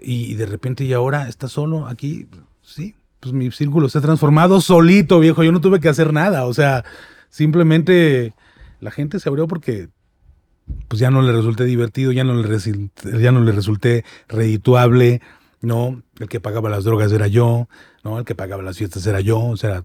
y, 0.00 0.34
de 0.34 0.46
repente 0.46 0.84
y 0.84 0.94
ahora 0.94 1.28
está 1.28 1.46
solo 1.48 1.86
aquí, 1.86 2.26
sí, 2.62 2.94
pues 3.20 3.34
mi 3.34 3.50
círculo 3.50 3.88
se 3.90 3.98
ha 3.98 4.00
transformado 4.00 4.60
solito, 4.62 5.20
viejo, 5.20 5.42
yo 5.44 5.52
no 5.52 5.60
tuve 5.60 5.80
que 5.80 5.90
hacer 5.90 6.12
nada, 6.12 6.46
o 6.46 6.54
sea, 6.54 6.84
simplemente 7.28 8.32
la 8.80 8.90
gente 8.90 9.20
se 9.20 9.28
abrió 9.28 9.46
porque 9.46 9.90
pues 10.88 11.00
ya 11.00 11.10
no 11.10 11.20
le 11.20 11.32
resulté 11.32 11.64
divertido, 11.64 12.12
ya 12.12 12.24
no 12.24 12.34
le, 12.34 12.48
resi- 12.48 12.90
ya 13.20 13.32
no 13.32 13.40
le 13.40 13.52
resulté 13.52 14.04
redituable, 14.28 15.20
¿no? 15.60 16.02
El 16.18 16.28
que 16.28 16.40
pagaba 16.40 16.70
las 16.70 16.84
drogas 16.84 17.12
era 17.12 17.26
yo, 17.26 17.68
¿no? 18.04 18.18
El 18.18 18.24
que 18.24 18.34
pagaba 18.34 18.62
las 18.62 18.78
fiestas 18.78 19.06
era 19.06 19.20
yo, 19.20 19.40
o 19.40 19.56
sea, 19.56 19.84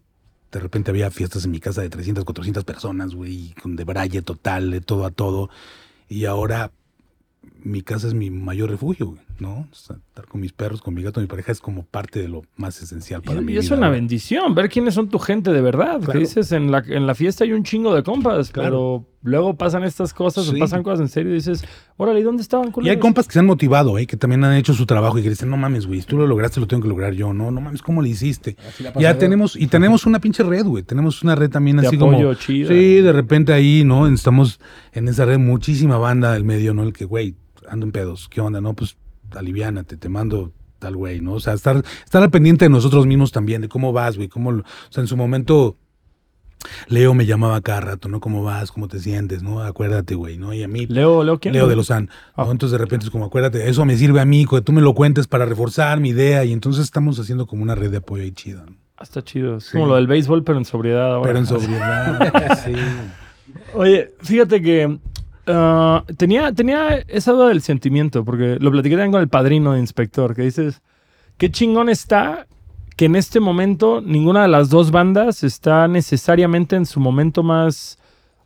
de 0.54 0.60
repente 0.60 0.92
había 0.92 1.10
fiestas 1.10 1.46
en 1.46 1.52
mi 1.52 1.60
casa 1.60 1.82
de 1.82 1.90
300, 1.90 2.24
400 2.24 2.64
personas, 2.64 3.16
güey, 3.16 3.54
con 3.62 3.76
de 3.76 3.84
braille 3.84 4.22
total, 4.22 4.70
de 4.72 4.82
todo 4.82 5.06
a 5.06 5.12
todo, 5.12 5.50
y 6.08 6.26
ahora 6.26 6.72
mi 7.64 7.82
casa 7.82 8.08
es 8.08 8.14
mi 8.14 8.30
mayor 8.30 8.70
refugio, 8.70 9.08
güey, 9.08 9.22
¿no? 9.44 9.68
O 9.72 9.76
sea, 9.76 9.98
estar 10.08 10.26
con 10.26 10.40
mis 10.42 10.54
perros, 10.54 10.82
con 10.82 10.94
mi 10.94 11.04
gato, 11.04 11.20
mi 11.22 11.28
pareja 11.28 11.52
es 11.52 11.60
como 11.60 11.84
parte 11.84 12.20
de 12.22 12.28
lo 12.30 12.42
más 12.56 12.82
esencial 12.82 13.22
para 13.22 13.42
Y, 13.42 13.44
mí. 13.46 13.54
y 13.54 13.58
es 13.58 13.70
una 13.72 13.90
bendición 13.90 14.56
ver 14.56 14.70
quiénes 14.70 14.94
son 14.96 15.10
tu 15.10 15.20
gente 15.20 15.52
de 15.52 15.62
verdad. 15.62 16.02
Que 16.02 16.18
dices, 16.18 16.52
en 16.54 16.72
la, 16.72 16.84
en 16.88 17.06
la 17.06 17.14
fiesta 17.14 17.44
hay 17.44 17.52
un 17.54 17.64
chingo 17.64 17.94
de 17.94 18.02
compas, 18.04 18.52
Claro. 18.52 18.68
pero 18.70 19.06
luego 19.22 19.56
pasan 19.56 19.84
estas 19.84 20.14
cosas 20.14 20.48
o 20.48 20.52
Sí. 20.54 20.60
pasan 20.60 20.82
cosas 20.84 21.02
en 21.02 21.08
serio 21.10 21.32
y 21.32 21.36
dices, 21.36 21.64
órale, 21.98 22.20
¿y 22.20 22.24
dónde 22.24 22.42
estaban 22.42 22.66
Y 22.66 22.68
hay 22.70 22.74
culeros? 22.74 23.02
compas 23.02 23.28
que 23.28 23.34
se 23.34 23.40
han 23.40 23.46
motivado, 23.46 23.98
¿eh? 23.98 24.08
que 24.08 24.18
también 24.18 24.44
han 24.44 24.56
hecho 24.56 24.74
su 24.74 24.86
trabajo 24.86 25.20
y 25.20 25.24
que 25.24 25.30
dicen, 25.30 25.50
no 25.50 25.58
mames, 25.58 25.86
güey, 25.88 26.00
si 26.02 26.08
tú 26.08 26.18
lo 26.18 26.26
lograste, 26.26 26.60
lo 26.60 26.68
tengo 26.68 26.84
que 26.84 26.90
lograr 26.90 27.14
yo, 27.14 27.34
no, 27.34 27.52
no 27.52 27.62
mames, 27.62 27.82
¿cómo 27.82 28.02
le 28.02 28.10
hiciste? 28.10 28.56
Ha 28.96 29.00
Ya 29.00 29.18
tenemos, 29.18 29.56
y 29.56 29.68
tenemos 29.68 30.06
una 30.06 30.20
pinche 30.20 30.44
red, 30.44 30.66
güey, 30.66 30.84
tenemos 30.84 31.22
una 31.24 31.36
red 31.36 31.50
también 31.50 31.78
De 31.78 31.88
así 31.88 31.96
apoyo 31.98 32.18
como... 32.18 32.34
chida. 32.36 32.68
Sí, 32.70 33.02
de 33.02 33.12
repente 33.12 33.54
ahí, 33.54 33.84
¿no? 33.86 34.08
Estamos 34.08 34.60
en 34.94 35.08
esa 35.08 35.26
red, 35.26 35.38
muchísima 35.40 35.98
banda 35.98 36.34
del 36.34 36.44
medio, 36.44 36.74
¿no? 36.74 36.84
El 36.84 36.94
que, 36.94 37.06
güey, 37.06 37.36
ando 37.70 37.86
en 37.86 37.92
pedos, 37.94 38.28
¿qué 38.30 38.42
onda? 38.42 38.60
No, 38.60 38.74
pues 38.74 38.98
aliviánate, 39.36 39.98
te 39.98 40.10
mando 40.10 40.52
tal 40.80 40.96
güey, 40.98 41.22
¿no? 41.22 41.34
O 41.34 41.40
sea, 41.40 41.54
estar, 41.54 41.82
estar 42.04 42.22
al 42.24 42.30
pendiente 42.32 42.66
de 42.66 42.70
nosotros 42.70 43.06
mismos 43.06 43.32
también, 43.32 43.62
de 43.62 43.70
cómo 43.70 43.94
vas, 43.94 44.18
güey, 44.18 44.28
cómo... 44.28 44.50
O 44.50 44.64
sea, 44.90 45.02
en 45.02 45.08
su 45.08 45.16
momento... 45.18 45.78
Leo 46.88 47.14
me 47.14 47.26
llamaba 47.26 47.60
cada 47.60 47.82
rato, 47.82 48.08
¿no? 48.08 48.22
¿Cómo 48.22 48.42
vas? 48.42 48.72
¿Cómo 48.72 48.88
te 48.88 48.98
sientes? 49.00 49.44
¿No? 49.44 49.62
Acuérdate, 49.62 50.16
güey, 50.16 50.38
¿no? 50.38 50.54
Y 50.54 50.64
a 50.64 50.68
mí, 50.70 50.86
Leo, 50.88 51.22
Leo, 51.24 51.38
¿quién? 51.38 51.54
Leo 51.54 51.68
de 51.68 51.76
Lozán. 51.76 52.10
¿no? 52.38 52.50
Entonces 52.50 52.72
de 52.72 52.78
repente 52.78 53.06
es 53.06 53.10
como, 53.12 53.26
acuérdate, 53.26 53.68
eso 53.70 53.84
me 53.84 53.98
sirve 53.98 54.22
a 54.22 54.26
mí, 54.26 54.46
que 54.46 54.62
tú 54.62 54.72
me 54.72 54.80
lo 54.82 54.94
cuentes 54.94 55.28
para 55.28 55.46
reforzar 55.46 56.00
mi 56.00 56.10
idea 56.10 56.46
y 56.46 56.54
entonces 56.54 56.86
estamos 56.86 57.20
haciendo 57.20 57.48
como 57.48 57.64
una 57.64 57.76
red 57.76 57.92
de 57.92 57.98
apoyo 57.98 58.24
ahí 58.24 58.32
chida. 58.32 58.64
¿no? 58.66 58.78
Ah, 58.96 59.04
está 59.04 59.22
chido. 59.22 59.58
Es 59.58 59.66
Sí. 59.66 59.72
como 59.74 59.88
lo 59.88 59.96
del 59.96 60.08
béisbol, 60.08 60.46
pero 60.46 60.58
en 60.58 60.64
sobriedad 60.64 61.16
ahora. 61.16 61.28
Pero 61.28 61.40
en 61.40 61.46
sobriedad. 61.48 62.60
sí. 62.64 62.74
Oye, 63.74 64.14
fíjate 64.22 64.62
que 64.62 65.00
ah, 65.48 66.04
tenía, 66.18 66.52
tenía 66.54 66.98
esa 67.08 67.32
duda 67.32 67.50
del 67.50 67.62
sentimiento, 67.62 68.24
porque 68.24 68.58
lo 68.60 68.72
platiqué 68.72 68.96
también 68.96 69.12
con 69.12 69.22
el 69.22 69.30
padrino 69.30 69.74
de 69.74 69.80
inspector, 69.80 70.36
que 70.36 70.44
dices, 70.44 70.82
qué 71.38 71.52
chingón 71.52 71.90
está 71.90 72.48
que 72.96 73.06
en 73.06 73.16
este 73.16 73.40
momento 73.40 74.02
ninguna 74.06 74.44
de 74.44 74.48
las 74.50 74.70
dos 74.70 74.92
bandas 74.92 75.44
está 75.44 75.88
necesariamente 75.88 76.76
en 76.76 76.86
su 76.86 77.00
momento 77.00 77.42
más 77.42 77.98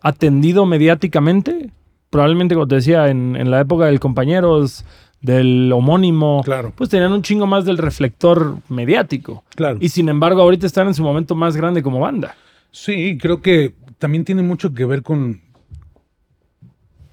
atendido 0.01 0.65
mediáticamente. 0.65 1.69
Probablemente, 2.09 2.55
como 2.55 2.67
te 2.67 2.75
decía, 2.75 3.09
en, 3.09 3.35
en 3.35 3.51
la 3.51 3.59
época 3.59 3.87
del 3.87 3.99
compañeros, 3.99 4.85
del 5.21 5.71
homónimo, 5.73 6.41
Claro. 6.45 6.71
pues 6.75 6.89
tenían 6.89 7.11
un 7.11 7.21
chingo 7.23 7.45
más 7.45 7.65
del 7.65 7.77
reflector 7.77 8.57
mediático. 8.69 9.43
Claro. 9.55 9.77
Y 9.81 9.89
sin 9.89 10.07
embargo, 10.07 10.41
ahorita 10.41 10.65
están 10.65 10.87
en 10.87 10.93
su 10.93 11.03
momento 11.03 11.35
más 11.35 11.57
grande 11.57 11.83
como 11.83 11.99
banda. 11.99 12.35
Sí, 12.71 13.17
creo 13.19 13.41
que 13.41 13.73
también 13.97 14.23
tiene 14.23 14.43
mucho 14.43 14.73
que 14.73 14.85
ver 14.85 15.03
con, 15.03 15.41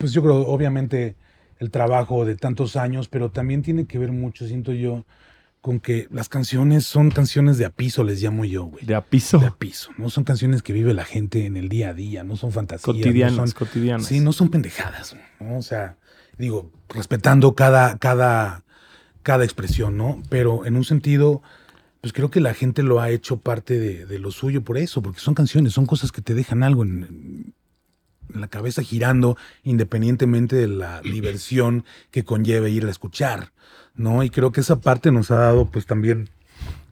pues 0.04 0.12
yo 0.12 0.22
creo, 0.22 0.36
obviamente, 0.46 1.16
el 1.60 1.70
trabajo 1.70 2.26
de 2.26 2.36
tantos 2.36 2.76
años, 2.76 3.08
pero 3.08 3.30
también 3.30 3.62
tiene 3.62 3.86
que 3.86 3.98
ver 3.98 4.12
mucho, 4.12 4.46
siento 4.46 4.74
yo, 4.74 5.06
con 5.62 5.80
que 5.80 6.08
las 6.10 6.28
canciones 6.28 6.84
son 6.84 7.10
canciones 7.10 7.56
de 7.56 7.64
a 7.64 7.70
piso, 7.70 8.04
les 8.04 8.22
llamo 8.22 8.44
yo, 8.44 8.64
güey. 8.64 8.84
De 8.84 8.94
a 8.94 9.00
piso. 9.00 9.38
De 9.38 9.46
a 9.46 9.50
piso, 9.50 9.88
¿no? 9.96 10.10
Son 10.10 10.24
canciones 10.24 10.62
que 10.62 10.74
vive 10.74 10.92
la 10.92 11.06
gente 11.06 11.46
en 11.46 11.56
el 11.56 11.70
día 11.70 11.88
a 11.88 11.94
día, 11.94 12.22
no 12.22 12.36
son 12.36 12.52
fantasías. 12.52 12.86
no 12.86 12.92
Cotidianas, 13.02 13.34
son- 13.36 13.50
cotidianas. 13.52 14.06
Sí, 14.06 14.20
no 14.20 14.34
son 14.34 14.50
pendejadas, 14.50 15.16
¿no? 15.40 15.56
O 15.56 15.62
sea, 15.62 15.96
digo, 16.36 16.70
respetando 16.90 17.54
cada, 17.54 17.96
cada, 17.96 18.62
cada 19.22 19.44
expresión, 19.44 19.96
¿no? 19.96 20.22
Pero 20.28 20.66
en 20.66 20.76
un 20.76 20.84
sentido, 20.84 21.40
pues 22.02 22.12
creo 22.12 22.30
que 22.30 22.40
la 22.40 22.52
gente 22.52 22.82
lo 22.82 23.00
ha 23.00 23.08
hecho 23.08 23.38
parte 23.38 23.78
de, 23.78 24.04
de 24.04 24.18
lo 24.18 24.30
suyo 24.32 24.62
por 24.64 24.76
eso, 24.76 25.00
porque 25.00 25.20
son 25.20 25.32
canciones, 25.32 25.72
son 25.72 25.86
cosas 25.86 26.12
que 26.12 26.20
te 26.20 26.34
dejan 26.34 26.62
algo 26.62 26.82
en 26.82 27.53
la 28.32 28.48
cabeza 28.48 28.82
girando, 28.82 29.36
independientemente 29.62 30.56
de 30.56 30.68
la 30.68 31.00
diversión 31.02 31.84
que 32.10 32.24
conlleve 32.24 32.70
ir 32.70 32.86
a 32.86 32.90
escuchar, 32.90 33.52
¿no? 33.94 34.22
Y 34.22 34.30
creo 34.30 34.52
que 34.52 34.60
esa 34.60 34.80
parte 34.80 35.10
nos 35.10 35.30
ha 35.30 35.36
dado, 35.36 35.66
pues 35.66 35.86
también 35.86 36.30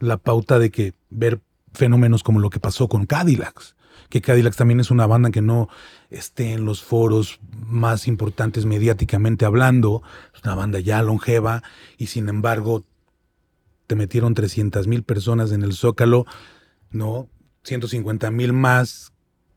la 0.00 0.16
pauta 0.16 0.58
de 0.58 0.70
que 0.70 0.94
ver 1.10 1.40
fenómenos 1.72 2.22
como 2.22 2.40
lo 2.40 2.50
que 2.50 2.60
pasó 2.60 2.88
con 2.88 3.06
Cadillacs, 3.06 3.76
que 4.08 4.20
Cadillacs 4.20 4.56
también 4.56 4.80
es 4.80 4.90
una 4.90 5.06
banda 5.06 5.30
que 5.30 5.40
no 5.40 5.68
esté 6.10 6.52
en 6.52 6.64
los 6.64 6.82
foros 6.82 7.40
más 7.66 8.06
importantes 8.06 8.66
mediáticamente 8.66 9.44
hablando, 9.44 10.02
es 10.34 10.42
una 10.44 10.54
banda 10.54 10.80
ya 10.80 11.02
longeva 11.02 11.62
y 11.96 12.08
sin 12.08 12.28
embargo 12.28 12.84
te 13.86 13.96
metieron 13.96 14.34
300 14.34 14.86
mil 14.86 15.02
personas 15.02 15.52
en 15.52 15.62
el 15.62 15.72
Zócalo, 15.72 16.26
¿no? 16.90 17.28
150 17.64 18.30
mil 18.30 18.52
más 18.52 19.11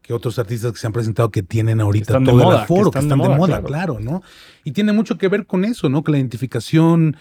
que 0.05 0.13
otros 0.13 0.37
artistas 0.37 0.71
que 0.71 0.77
se 0.77 0.85
han 0.85 0.93
presentado 0.93 1.31
que 1.31 1.41
tienen 1.41 1.81
ahorita 1.81 2.19
de 2.19 2.25
todo 2.25 2.35
moda, 2.35 2.57
el 2.57 2.63
aforo, 2.63 2.91
que 2.91 2.99
que 2.99 3.05
están 3.05 3.19
de 3.19 3.29
moda, 3.29 3.63
claro. 3.63 3.97
¿no? 3.99 4.21
Y 4.63 4.71
tiene 4.71 4.93
mucho 4.93 5.17
que 5.17 5.27
ver 5.27 5.47
con 5.47 5.65
eso, 5.65 5.89
¿no? 5.89 6.03
Que 6.03 6.11
la 6.11 6.19
identificación 6.19 7.17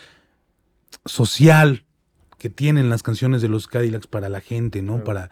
social 1.06 1.86
que 2.36 2.50
tienen 2.50 2.90
las 2.90 3.02
canciones 3.02 3.40
de 3.40 3.48
los 3.48 3.68
Cadillacs 3.68 4.06
para 4.06 4.28
la 4.28 4.42
gente, 4.42 4.82
¿no? 4.82 5.02
Para, 5.02 5.30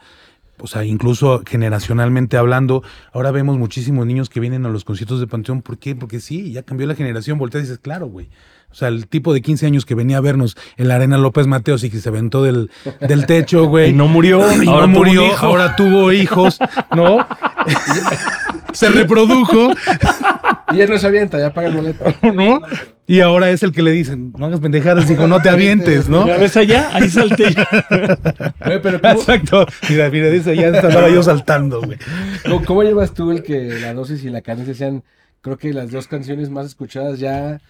o 0.63 0.69
sea, 0.69 0.85
incluso 0.85 1.43
generacionalmente 1.45 2.37
hablando, 2.37 2.85
ahora 3.13 3.33
vemos 3.33 3.59
muchísimos 3.59 4.07
niños 4.07 4.31
que 4.31 4.39
vienen 4.39 4.65
a 4.65 4.69
los 4.69 4.85
conciertos 4.85 5.19
de 5.19 5.27
Panteón. 5.27 5.61
¿Por 5.61 5.77
qué? 5.77 5.97
Porque 5.97 6.21
sí, 6.21 6.53
ya 6.53 6.63
cambió 6.63 6.87
la 6.87 6.95
generación. 6.95 7.37
Volteas 7.37 7.65
y 7.65 7.67
dices, 7.67 7.81
claro, 7.81 8.07
güey. 8.07 8.29
O 8.71 8.75
sea, 8.75 8.89
el 8.89 9.09
tipo 9.09 9.35
de 9.35 9.43
15 9.43 9.67
años 9.67 9.85
que 9.85 9.95
venía 9.97 10.19
a 10.19 10.21
vernos 10.21 10.57
en 10.77 10.87
la 10.89 10.95
Arena 10.95 11.19
López 11.19 11.49
Mateos 11.49 11.83
y 11.83 11.91
que 11.91 11.99
se 11.99 12.09
aventó 12.09 12.45
del, 12.45 12.71
del 13.01 13.27
techo, 13.27 13.67
güey. 13.67 13.91
Y 13.91 13.93
no 13.93 14.07
murió, 14.07 14.41
Y 14.63 14.69
ahora 14.69 14.87
no 14.87 14.99
murió, 14.99 15.37
ahora 15.39 15.75
tuvo 15.75 16.13
hijos, 16.13 16.59
¿no? 16.95 17.19
se 18.73 18.89
reprodujo, 18.91 19.71
Y 20.73 20.81
él 20.81 20.91
no 20.91 20.99
se 20.99 21.07
avienta, 21.07 21.39
ya 21.39 21.53
paga 21.53 21.69
el 21.69 21.75
boleto. 21.75 22.05
¿no? 22.35 22.61
Y 23.07 23.21
ahora 23.21 23.51
es 23.51 23.63
el 23.63 23.73
que 23.73 23.83
le 23.83 23.91
dicen, 23.91 24.33
no 24.39 24.47
hagas 24.47 24.61
pendejadas, 24.61 25.11
hijo, 25.11 25.27
no 25.27 25.41
te 25.43 25.49
avientes, 25.51 26.09
¿no? 26.09 26.27
¿Ya 26.27 26.37
ves 26.39 26.57
allá? 26.57 26.89
Ahí 26.93 27.09
salté 27.11 27.53
yo. 27.53 27.63
Oye, 28.67 28.79
pero 28.81 29.01
¿cómo, 29.01 29.13
Exacto. 29.15 29.67
Mira, 29.89 30.09
mira, 30.11 30.31
dice, 30.31 30.57
ya 30.57 30.69
estaba 30.69 31.09
yo 31.09 31.23
saltando, 31.23 31.83
güey. 31.83 31.99
cómo- 32.45 32.65
cómo 32.65 32.83
llevas 32.83 33.13
tú 33.13 33.31
el 33.31 33.43
que 33.43 33.79
la 33.81 33.93
dosis 33.93 34.25
y 34.25 34.31
la 34.31 34.41
carencia 34.41 34.75
sean, 34.75 35.03
creo 35.41 35.59
que 35.59 35.73
las 35.73 35.91
dos 35.91 36.07
canciones 36.07 36.49
más 36.51 36.67
escuchadas 36.67 37.19
ya 37.19 37.61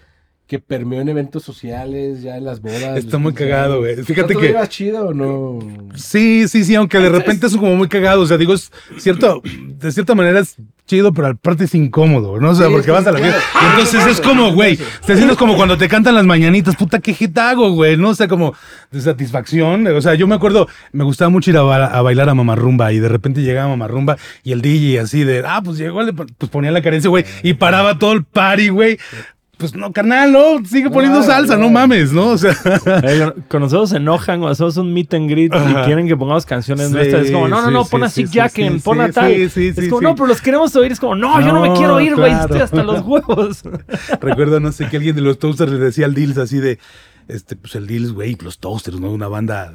que 0.47 0.59
permeó 0.59 1.01
en 1.01 1.09
eventos 1.09 1.41
sociales, 1.43 2.21
ya 2.21 2.37
en 2.37 2.45
las 2.45 2.61
bodas? 2.61 2.97
Está 2.97 3.17
muy 3.17 3.31
15 3.31 3.43
cagado, 3.49 3.79
güey. 3.79 3.95
Fíjate 4.03 4.33
¿No 4.33 4.39
que- 4.39 4.47
¿Tú 4.47 4.53
llevas 4.53 4.69
chido 4.69 5.07
o 5.07 5.13
no? 5.13 5.59
Sí, 5.95 6.47
sí, 6.47 6.63
sí, 6.63 6.75
aunque 6.75 6.99
de 6.99 7.09
repente 7.09 7.47
es 7.47 7.55
como 7.55 7.75
muy 7.75 7.87
cagado. 7.87 8.21
O 8.21 8.25
sea, 8.25 8.37
digo, 8.37 8.53
es 8.53 8.71
cierto, 8.97 9.41
de 9.43 9.91
cierta 9.91 10.13
manera 10.15 10.39
es 10.41 10.55
chido, 10.85 11.13
pero 11.13 11.27
aparte 11.29 11.63
es 11.63 11.73
incómodo, 11.75 12.41
¿no? 12.41 12.49
O 12.51 12.55
sea, 12.55 12.67
Sí, 12.67 12.73
porque 12.73 12.91
vas 12.91 13.07
a 13.07 13.13
la 13.13 13.19
claro. 13.19 13.33
fiesta. 13.33 13.59
Y 13.61 13.69
entonces 13.71 14.05
es 14.05 14.19
como, 14.21 14.51
güey, 14.53 14.77
te 15.05 15.15
sientes 15.15 15.37
como 15.37 15.55
cuando 15.55 15.77
te 15.77 15.87
cantan 15.87 16.13
las 16.13 16.25
mañanitas, 16.25 16.75
puta, 16.75 16.99
qué 16.99 17.13
hit 17.13 17.35
hago, 17.37 17.71
güey, 17.71 17.95
¿no? 17.95 18.09
O 18.09 18.15
sea, 18.15 18.27
como 18.27 18.53
de 18.91 18.99
satisfacción. 18.99 19.87
O 19.87 20.01
sea, 20.01 20.13
yo 20.15 20.27
me 20.27 20.35
acuerdo, 20.35 20.67
me 20.91 21.05
gustaba 21.05 21.29
mucho 21.29 21.49
ir 21.51 21.57
a, 21.57 21.61
ba- 21.61 21.85
a 21.85 22.01
bailar 22.01 22.27
a 22.27 22.33
Mamarrumba 22.33 22.91
y 22.91 22.99
de 22.99 23.07
repente 23.07 23.41
llegaba 23.41 23.69
Mamarrumba 23.69 24.17
y 24.43 24.51
el 24.51 24.61
DJ 24.61 24.99
así 24.99 25.23
de, 25.23 25.41
ah, 25.47 25.61
pues 25.63 25.77
llegó, 25.77 26.01
pues 26.37 26.51
ponía 26.51 26.69
la 26.71 26.81
carencia, 26.81 27.09
güey, 27.09 27.23
y 27.43 27.53
paraba 27.53 27.97
todo 27.97 28.11
el 28.11 28.25
party, 28.25 28.67
güey. 28.67 28.99
Pues 29.63 29.75
no, 29.77 29.93
carnal, 29.93 30.29
no, 30.33 30.65
sigue 30.65 30.89
poniendo 30.89 31.23
salsa, 31.23 31.55
no 31.55 31.69
mames, 31.69 32.11
¿no? 32.11 32.31
O 32.31 32.37
sea, 32.37 32.53
con- 33.47 33.61
nosotros 33.61 33.91
se 33.91 33.95
enojan 33.95 34.43
o 34.43 34.49
hacemos 34.49 34.75
un 34.75 34.93
meet 34.93 35.13
and 35.13 35.29
greet 35.29 35.53
Ajá. 35.53 35.83
y 35.83 35.85
quieren 35.85 36.05
que 36.05 36.17
pongamos 36.17 36.45
canciones 36.45 36.87
Sí, 36.87 36.93
nuestras. 36.93 37.27
Es 37.27 37.31
como, 37.31 37.47
no, 37.47 37.61
no, 37.61 37.71
no, 37.71 37.85
sí, 37.85 37.91
pon 37.91 38.03
a 38.03 38.09
Sick 38.09 38.27
sí, 38.27 38.33
Jacken, 38.33 38.81
pon 38.81 38.99
a 38.99 39.09
tal. 39.09 39.31
sí, 39.33 39.49
sí, 39.49 39.67
es 39.73 39.87
como, 39.87 40.01
no, 40.01 40.15
pero 40.15 40.27
los 40.27 40.41
queremos 40.41 40.75
oír. 40.75 40.91
Es 40.91 40.99
como, 40.99 41.15
no, 41.15 41.39
yo 41.39 41.53
no 41.53 41.61
me 41.61 41.71
quiero 41.77 41.95
oír, 41.95 42.13
güey. 42.13 42.31
claro. 42.31 42.43
Estoy 42.43 42.59
hasta 42.59 42.83
los 42.83 43.05
huevos. 43.05 43.63
Recuerdo, 44.19 44.59
no 44.59 44.73
sé, 44.73 44.89
que 44.89 44.97
alguien 44.97 45.15
de 45.15 45.21
los 45.21 45.39
Toasters 45.39 45.71
le 45.71 45.79
decía 45.79 46.07
al 46.07 46.13
Dills 46.13 46.37
así 46.37 46.59
de, 46.59 46.77
este, 47.29 47.55
pues 47.55 47.73
el 47.75 47.87
Dills, 47.87 48.11
güey, 48.11 48.35
los 48.43 48.59
Toasters, 48.59 48.99
¿no? 48.99 49.11
Una 49.11 49.29
banda 49.29 49.71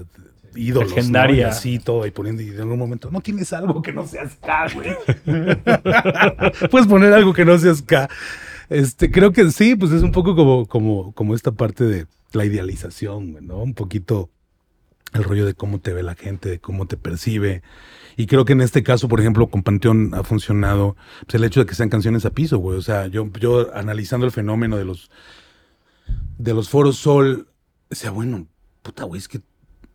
ídolos, 0.55 0.91
Legendaria. 0.91 1.47
¿no? 1.47 1.49
Y 1.49 1.51
así 1.51 1.79
todo, 1.79 2.05
y 2.07 2.11
poniendo, 2.11 2.43
y 2.43 2.49
en 2.51 2.61
algún 2.61 2.79
momento, 2.79 3.11
no 3.11 3.21
tienes 3.23 3.55
algo 3.55 3.81
que 3.81 3.93
no 3.93 4.07
sea 4.07 4.29
ska, 4.29 4.67
güey. 4.75 4.91
Puedes 6.71 6.87
poner 6.87 7.13
algo 7.13 7.33
que 7.33 7.45
no 7.45 7.57
sea 7.59 7.75
ska. 7.75 8.09
Este, 8.69 9.11
creo 9.11 9.33
que 9.33 9.51
sí, 9.51 9.77
pues 9.77 9.93
es 9.93 10.03
un 10.03 10.13
poco 10.13 10.37
como, 10.37 10.67
como, 10.67 11.13
como 11.13 11.35
esta 11.35 11.53
parte 11.53 11.85
de 11.85 12.07
la 12.33 12.45
idealización, 12.45 13.47
¿no? 13.47 13.59
Un 13.59 13.75
poquito 13.75 14.31
el 15.15 15.25
rollo 15.25 15.47
de 15.47 15.55
cómo 15.55 15.81
te 15.81 15.93
ve 15.93 16.03
la 16.03 16.15
gente, 16.15 16.51
de 16.51 16.59
cómo 16.61 16.87
te 16.87 16.97
percibe. 16.97 17.63
Y 18.17 18.27
creo 18.27 18.45
que 18.45 18.53
en 18.53 18.61
este 18.61 18.83
caso, 18.83 19.09
por 19.09 19.21
ejemplo, 19.21 19.47
con 19.47 19.63
Panteón 19.63 20.13
ha 20.15 20.23
funcionado 20.23 20.97
pues, 21.27 21.37
el 21.37 21.45
hecho 21.45 21.61
de 21.61 21.67
que 21.67 21.75
sean 21.75 21.89
canciones 21.89 22.27
a 22.27 22.31
piso, 22.31 22.59
güey. 22.59 22.77
O 22.77 22.83
sea, 22.83 23.07
yo, 23.07 23.31
yo 23.41 23.75
analizando 23.75 24.27
el 24.27 24.33
fenómeno 24.33 24.77
de 24.77 24.85
los 24.85 25.11
de 26.39 26.55
los 26.55 26.69
foros 26.69 26.97
Sol, 26.97 27.49
decía, 27.91 28.11
bueno, 28.11 28.47
puta, 28.83 29.05
güey, 29.05 29.19
es 29.19 29.29
que 29.29 29.41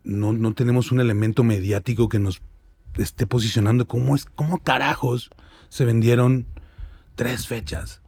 no, 0.04 0.32
no 0.32 0.54
tenemos 0.54 0.92
un 0.92 1.00
elemento 1.00 1.42
mediático 1.42 2.08
que 2.08 2.18
nos 2.18 2.42
esté 2.98 3.26
posicionando. 3.26 3.86
¿Cómo 3.86 4.14
es, 4.14 4.26
cómo 4.26 4.58
carajos 4.58 5.30
se 5.68 5.84
vendieron 5.84 6.46
tres 7.14 7.46
fechas? 7.46 8.02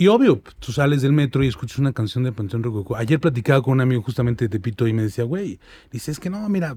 Y 0.00 0.08
obvio, 0.08 0.40
tú 0.60 0.72
sales 0.72 1.02
del 1.02 1.12
metro 1.12 1.44
y 1.44 1.48
escuchas 1.48 1.78
una 1.78 1.92
canción 1.92 2.24
de 2.24 2.32
Panteón 2.32 2.62
Rococó. 2.62 2.96
Ayer 2.96 3.20
platicaba 3.20 3.60
con 3.60 3.74
un 3.74 3.82
amigo 3.82 4.00
justamente 4.00 4.46
de 4.46 4.48
Tepito 4.48 4.88
y 4.88 4.94
me 4.94 5.02
decía, 5.02 5.24
güey, 5.24 5.60
dice, 5.92 6.10
es 6.10 6.18
que 6.18 6.30
no, 6.30 6.48
mira, 6.48 6.74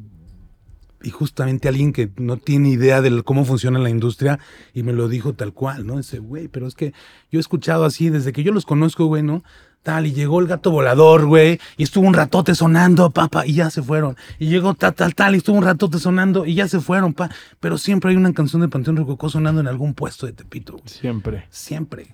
y 1.01 1.09
justamente 1.09 1.69
alguien 1.69 1.93
que 1.93 2.11
no 2.17 2.35
tiene 2.35 2.67
idea 2.67 3.01
de 3.01 3.23
cómo 3.23 3.45
funciona 3.45 3.79
la 3.79 3.89
industria 3.89 4.39
y 4.73 4.83
me 4.83 4.91
lo 4.91 5.07
dijo 5.07 5.31
tal 5.31 5.53
cual, 5.53 5.87
¿no? 5.87 5.95
Dice, 5.95 6.19
güey, 6.19 6.49
pero 6.49 6.67
es 6.67 6.75
que 6.75 6.91
yo 7.31 7.39
he 7.39 7.41
escuchado 7.41 7.85
así 7.85 8.09
desde 8.09 8.33
que 8.33 8.43
yo 8.43 8.51
los 8.51 8.65
conozco, 8.65 9.05
güey, 9.05 9.23
¿no? 9.23 9.41
Tal, 9.83 10.05
y 10.05 10.11
llegó 10.11 10.41
el 10.41 10.47
gato 10.47 10.71
volador, 10.71 11.25
güey, 11.25 11.61
y 11.77 11.83
estuvo 11.83 12.05
un 12.05 12.13
ratote 12.13 12.55
sonando, 12.55 13.09
papá, 13.11 13.47
y 13.47 13.53
ya 13.53 13.69
se 13.69 13.81
fueron. 13.81 14.17
Y 14.37 14.47
llegó 14.47 14.73
tal, 14.73 14.95
tal, 14.95 15.15
tal, 15.15 15.33
y 15.33 15.37
estuvo 15.37 15.55
un 15.55 15.63
ratote 15.63 15.97
sonando, 15.97 16.45
y 16.45 16.55
ya 16.55 16.67
se 16.67 16.81
fueron, 16.81 17.13
pa. 17.13 17.29
Pero 17.61 17.77
siempre 17.77 18.11
hay 18.11 18.17
una 18.17 18.33
canción 18.33 18.61
de 18.61 18.67
Panteón 18.67 18.97
Rococó 18.97 19.29
sonando 19.29 19.61
en 19.61 19.67
algún 19.67 19.93
puesto 19.93 20.25
de 20.25 20.33
Tepito, 20.33 20.73
güey. 20.73 20.83
Siempre. 20.87 21.47
Siempre. 21.49 22.07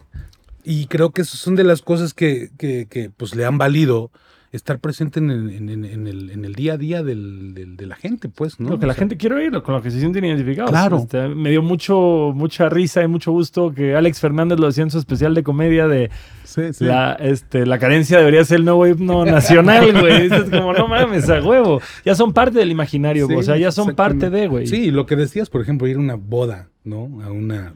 Y 0.71 0.85
creo 0.85 1.09
que 1.11 1.23
son 1.23 1.55
de 1.55 1.63
las 1.63 1.81
cosas 1.81 2.13
que, 2.13 2.49
que, 2.57 2.85
que, 2.89 3.09
pues 3.09 3.33
le 3.35 3.43
han 3.45 3.57
valido 3.57 4.11
estar 4.51 4.79
presente 4.79 5.19
en 5.19 5.29
el, 5.29 5.49
en, 5.51 5.69
el, 6.07 6.31
en 6.31 6.43
el 6.45 6.55
día 6.55 6.73
a 6.73 6.77
día 6.77 7.03
del, 7.03 7.53
del- 7.53 7.77
de 7.77 7.85
la 7.85 7.95
gente, 7.95 8.29
pues, 8.29 8.59
¿no? 8.59 8.69
Lo 8.69 8.79
que 8.79 8.87
la 8.87 8.93
sea, 8.93 9.01
gente 9.01 9.15
quiere 9.15 9.35
oír, 9.35 9.51
con 9.61 9.75
lo 9.75 9.81
que 9.83 9.91
se 9.91 9.99
sienten 9.99 10.25
identificados. 10.25 10.71
Claro. 10.71 10.97
Este, 10.97 11.27
me 11.29 11.51
dio 11.51 11.61
mucho, 11.61 12.31
mucha 12.35 12.67
risa 12.67 13.03
y 13.03 13.07
mucho 13.07 13.31
gusto 13.31 13.73
que 13.75 13.95
Alex 13.95 14.19
Fernández 14.19 14.59
lo 14.59 14.65
decía 14.67 14.83
en 14.83 14.89
su 14.91 14.97
especial 14.99 15.35
de 15.35 15.43
comedia 15.43 15.87
de 15.87 16.09
Sí, 16.45 16.73
sí. 16.73 16.83
la, 16.85 17.13
este, 17.13 17.65
la 17.67 17.77
carencia 17.77 18.17
debería 18.17 18.43
ser 18.43 18.57
el 18.59 18.65
nuevo 18.65 18.87
himno 18.87 19.23
nacional, 19.37 19.91
güey. 19.99 20.23
Dices 20.29 20.49
como, 20.49 20.73
no 20.73 20.87
mames, 20.87 21.29
a 21.29 21.41
huevo. 21.43 21.79
Ya 22.03 22.15
son 22.15 22.33
parte 22.33 22.57
del 22.57 22.71
imaginario, 22.71 23.27
Sí. 23.27 23.35
O 23.35 23.43
sea, 23.43 23.55
ya 23.57 23.71
son 23.71 23.93
parte 23.95 24.31
de, 24.31 24.47
güey. 24.47 24.65
Sí, 24.65 24.89
lo 24.89 25.05
que 25.05 25.15
decías, 25.15 25.49
por 25.51 25.61
ejemplo, 25.61 25.87
ir 25.87 25.95
a 25.97 25.99
una 25.99 26.15
boda, 26.15 26.69
¿no? 26.83 27.21
A 27.23 27.31
una 27.31 27.73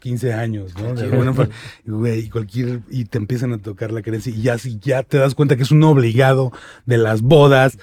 15 0.00 0.32
años, 0.32 0.74
¿no? 0.76 0.94
De 0.94 1.04
alguna 1.04 1.32
forma, 1.32 1.54
güey, 1.86 2.28
cualquier 2.28 2.80
y 2.90 3.04
te 3.04 3.18
empiezan 3.18 3.52
a 3.52 3.58
tocar 3.58 3.92
la 3.92 4.02
creencia 4.02 4.32
y 4.32 4.42
ya 4.42 4.58
si 4.58 4.78
ya 4.78 5.02
te 5.02 5.18
das 5.18 5.34
cuenta 5.34 5.56
que 5.56 5.62
es 5.62 5.70
un 5.70 5.82
obligado 5.84 6.52
de 6.86 6.98
las 6.98 7.22
bodas. 7.22 7.78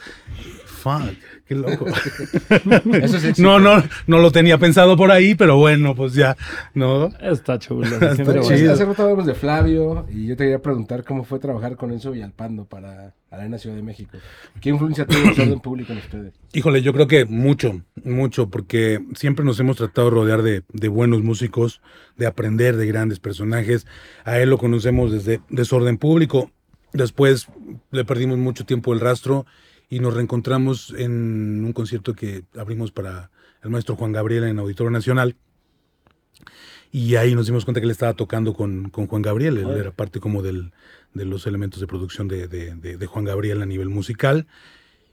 Fuck, 0.77 1.15
qué 1.47 1.55
loco. 1.55 1.87
Eso 2.93 3.17
es 3.17 3.23
éxito. 3.23 3.41
No, 3.41 3.59
no, 3.59 3.83
no 4.05 4.19
lo 4.19 4.31
tenía 4.31 4.59
pensado 4.59 4.95
por 4.95 5.09
ahí, 5.11 5.33
pero 5.33 5.57
bueno, 5.57 5.95
pues 5.95 6.13
ya, 6.13 6.37
¿no? 6.75 7.07
Está 7.19 7.57
chulo. 7.57 7.87
Está. 8.01 8.11
Hace 8.11 8.85
rato 8.85 9.01
hablamos 9.01 9.25
de 9.25 9.33
Flavio 9.33 10.05
y 10.09 10.27
yo 10.27 10.37
te 10.37 10.43
quería 10.43 10.61
preguntar 10.61 11.03
cómo 11.03 11.23
fue 11.23 11.39
trabajar 11.39 11.75
con 11.75 11.91
Enzo 11.91 12.11
Villalpando 12.11 12.65
para 12.65 13.15
Arena 13.31 13.57
Ciudad 13.57 13.75
de 13.75 13.81
México. 13.81 14.17
¿Qué 14.61 14.69
influencia 14.69 15.07
tuvo 15.07 15.17
el 15.17 15.41
orden 15.41 15.59
público 15.59 15.93
en 15.93 15.97
ustedes? 15.97 16.33
Híjole, 16.53 16.83
yo 16.83 16.93
creo 16.93 17.07
que 17.07 17.25
mucho, 17.25 17.81
mucho, 18.03 18.49
porque 18.49 19.03
siempre 19.15 19.43
nos 19.43 19.59
hemos 19.59 19.77
tratado 19.77 20.09
de 20.09 20.15
rodear 20.15 20.43
de, 20.43 20.63
de 20.71 20.87
buenos 20.89 21.23
músicos, 21.23 21.81
de 22.17 22.27
aprender 22.27 22.77
de 22.77 22.85
grandes 22.85 23.19
personajes. 23.19 23.87
A 24.25 24.37
él 24.37 24.51
lo 24.51 24.59
conocemos 24.59 25.11
desde 25.11 25.41
Desorden 25.49 25.97
Público. 25.97 26.51
Después 26.93 27.47
le 27.91 28.05
perdimos 28.05 28.37
mucho 28.37 28.63
tiempo 28.65 28.93
el 28.93 28.99
rastro 28.99 29.45
y 29.89 29.99
nos 29.99 30.13
reencontramos 30.13 30.93
en 30.97 31.63
un 31.65 31.73
concierto 31.73 32.13
que 32.13 32.43
abrimos 32.57 32.91
para 32.91 33.31
el 33.63 33.69
maestro 33.69 33.95
Juan 33.95 34.11
Gabriel 34.11 34.43
en 34.45 34.59
Auditorio 34.59 34.91
Nacional. 34.91 35.35
Y 36.91 37.15
ahí 37.15 37.35
nos 37.35 37.45
dimos 37.47 37.65
cuenta 37.65 37.81
que 37.81 37.85
él 37.85 37.91
estaba 37.91 38.13
tocando 38.13 38.53
con, 38.53 38.89
con 38.89 39.07
Juan 39.07 39.21
Gabriel. 39.21 39.57
Él 39.57 39.69
era 39.77 39.91
parte 39.91 40.19
como 40.19 40.41
del, 40.41 40.71
de 41.13 41.25
los 41.25 41.45
elementos 41.45 41.79
de 41.81 41.87
producción 41.87 42.27
de, 42.27 42.47
de- 42.47 42.75
de- 42.75 42.97
de 42.97 43.05
Juan 43.05 43.25
Gabriel 43.25 43.61
a 43.61 43.65
nivel 43.65 43.89
musical. 43.89 44.47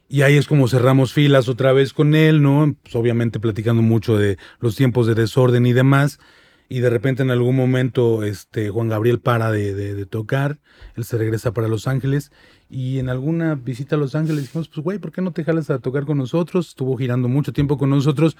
Y 0.07 0.21
ahí 0.21 0.37
es 0.37 0.47
como 0.47 0.67
cerramos 0.67 1.13
filas 1.13 1.49
otra 1.49 1.73
vez 1.73 1.91
con 1.91 2.13
él, 2.15 2.41
¿no? 2.41 2.75
Pues 2.83 2.95
obviamente 2.95 3.39
platicando 3.39 3.81
mucho 3.81 4.17
de 4.17 4.37
los 4.59 4.75
tiempos 4.75 5.07
de 5.07 5.15
desorden 5.15 5.65
y 5.65 5.73
demás. 5.73 6.19
Y 6.67 6.79
de 6.79 6.89
repente 6.89 7.21
en 7.23 7.29
algún 7.31 7.55
momento 7.55 8.23
este, 8.23 8.69
Juan 8.69 8.89
Gabriel 8.89 9.19
para 9.19 9.51
de, 9.51 9.73
de- 9.75 9.93
de 9.93 10.05
tocar, 10.05 10.57
él 10.95 11.03
se 11.03 11.17
regresa 11.17 11.53
para 11.53 11.67
Los 11.67 11.87
Ángeles 11.87 12.31
y 12.69 12.97
en 12.99 13.09
alguna 13.09 13.53
visita 13.55 13.95
a 13.95 13.99
Los 13.99 14.15
Ángeles 14.15 14.43
dijimos, 14.43 14.69
pues 14.69 14.83
güey, 14.83 14.97
¿por 14.99 15.11
qué 15.11 15.21
no 15.21 15.31
te 15.31 15.43
jalas 15.43 15.69
a 15.69 15.79
tocar 15.79 16.05
con 16.05 16.17
nosotros? 16.17 16.69
Estuvo 16.69 16.97
girando 16.97 17.27
mucho 17.29 17.53
tiempo 17.53 17.77
con 17.77 17.91
nosotros. 17.91 18.35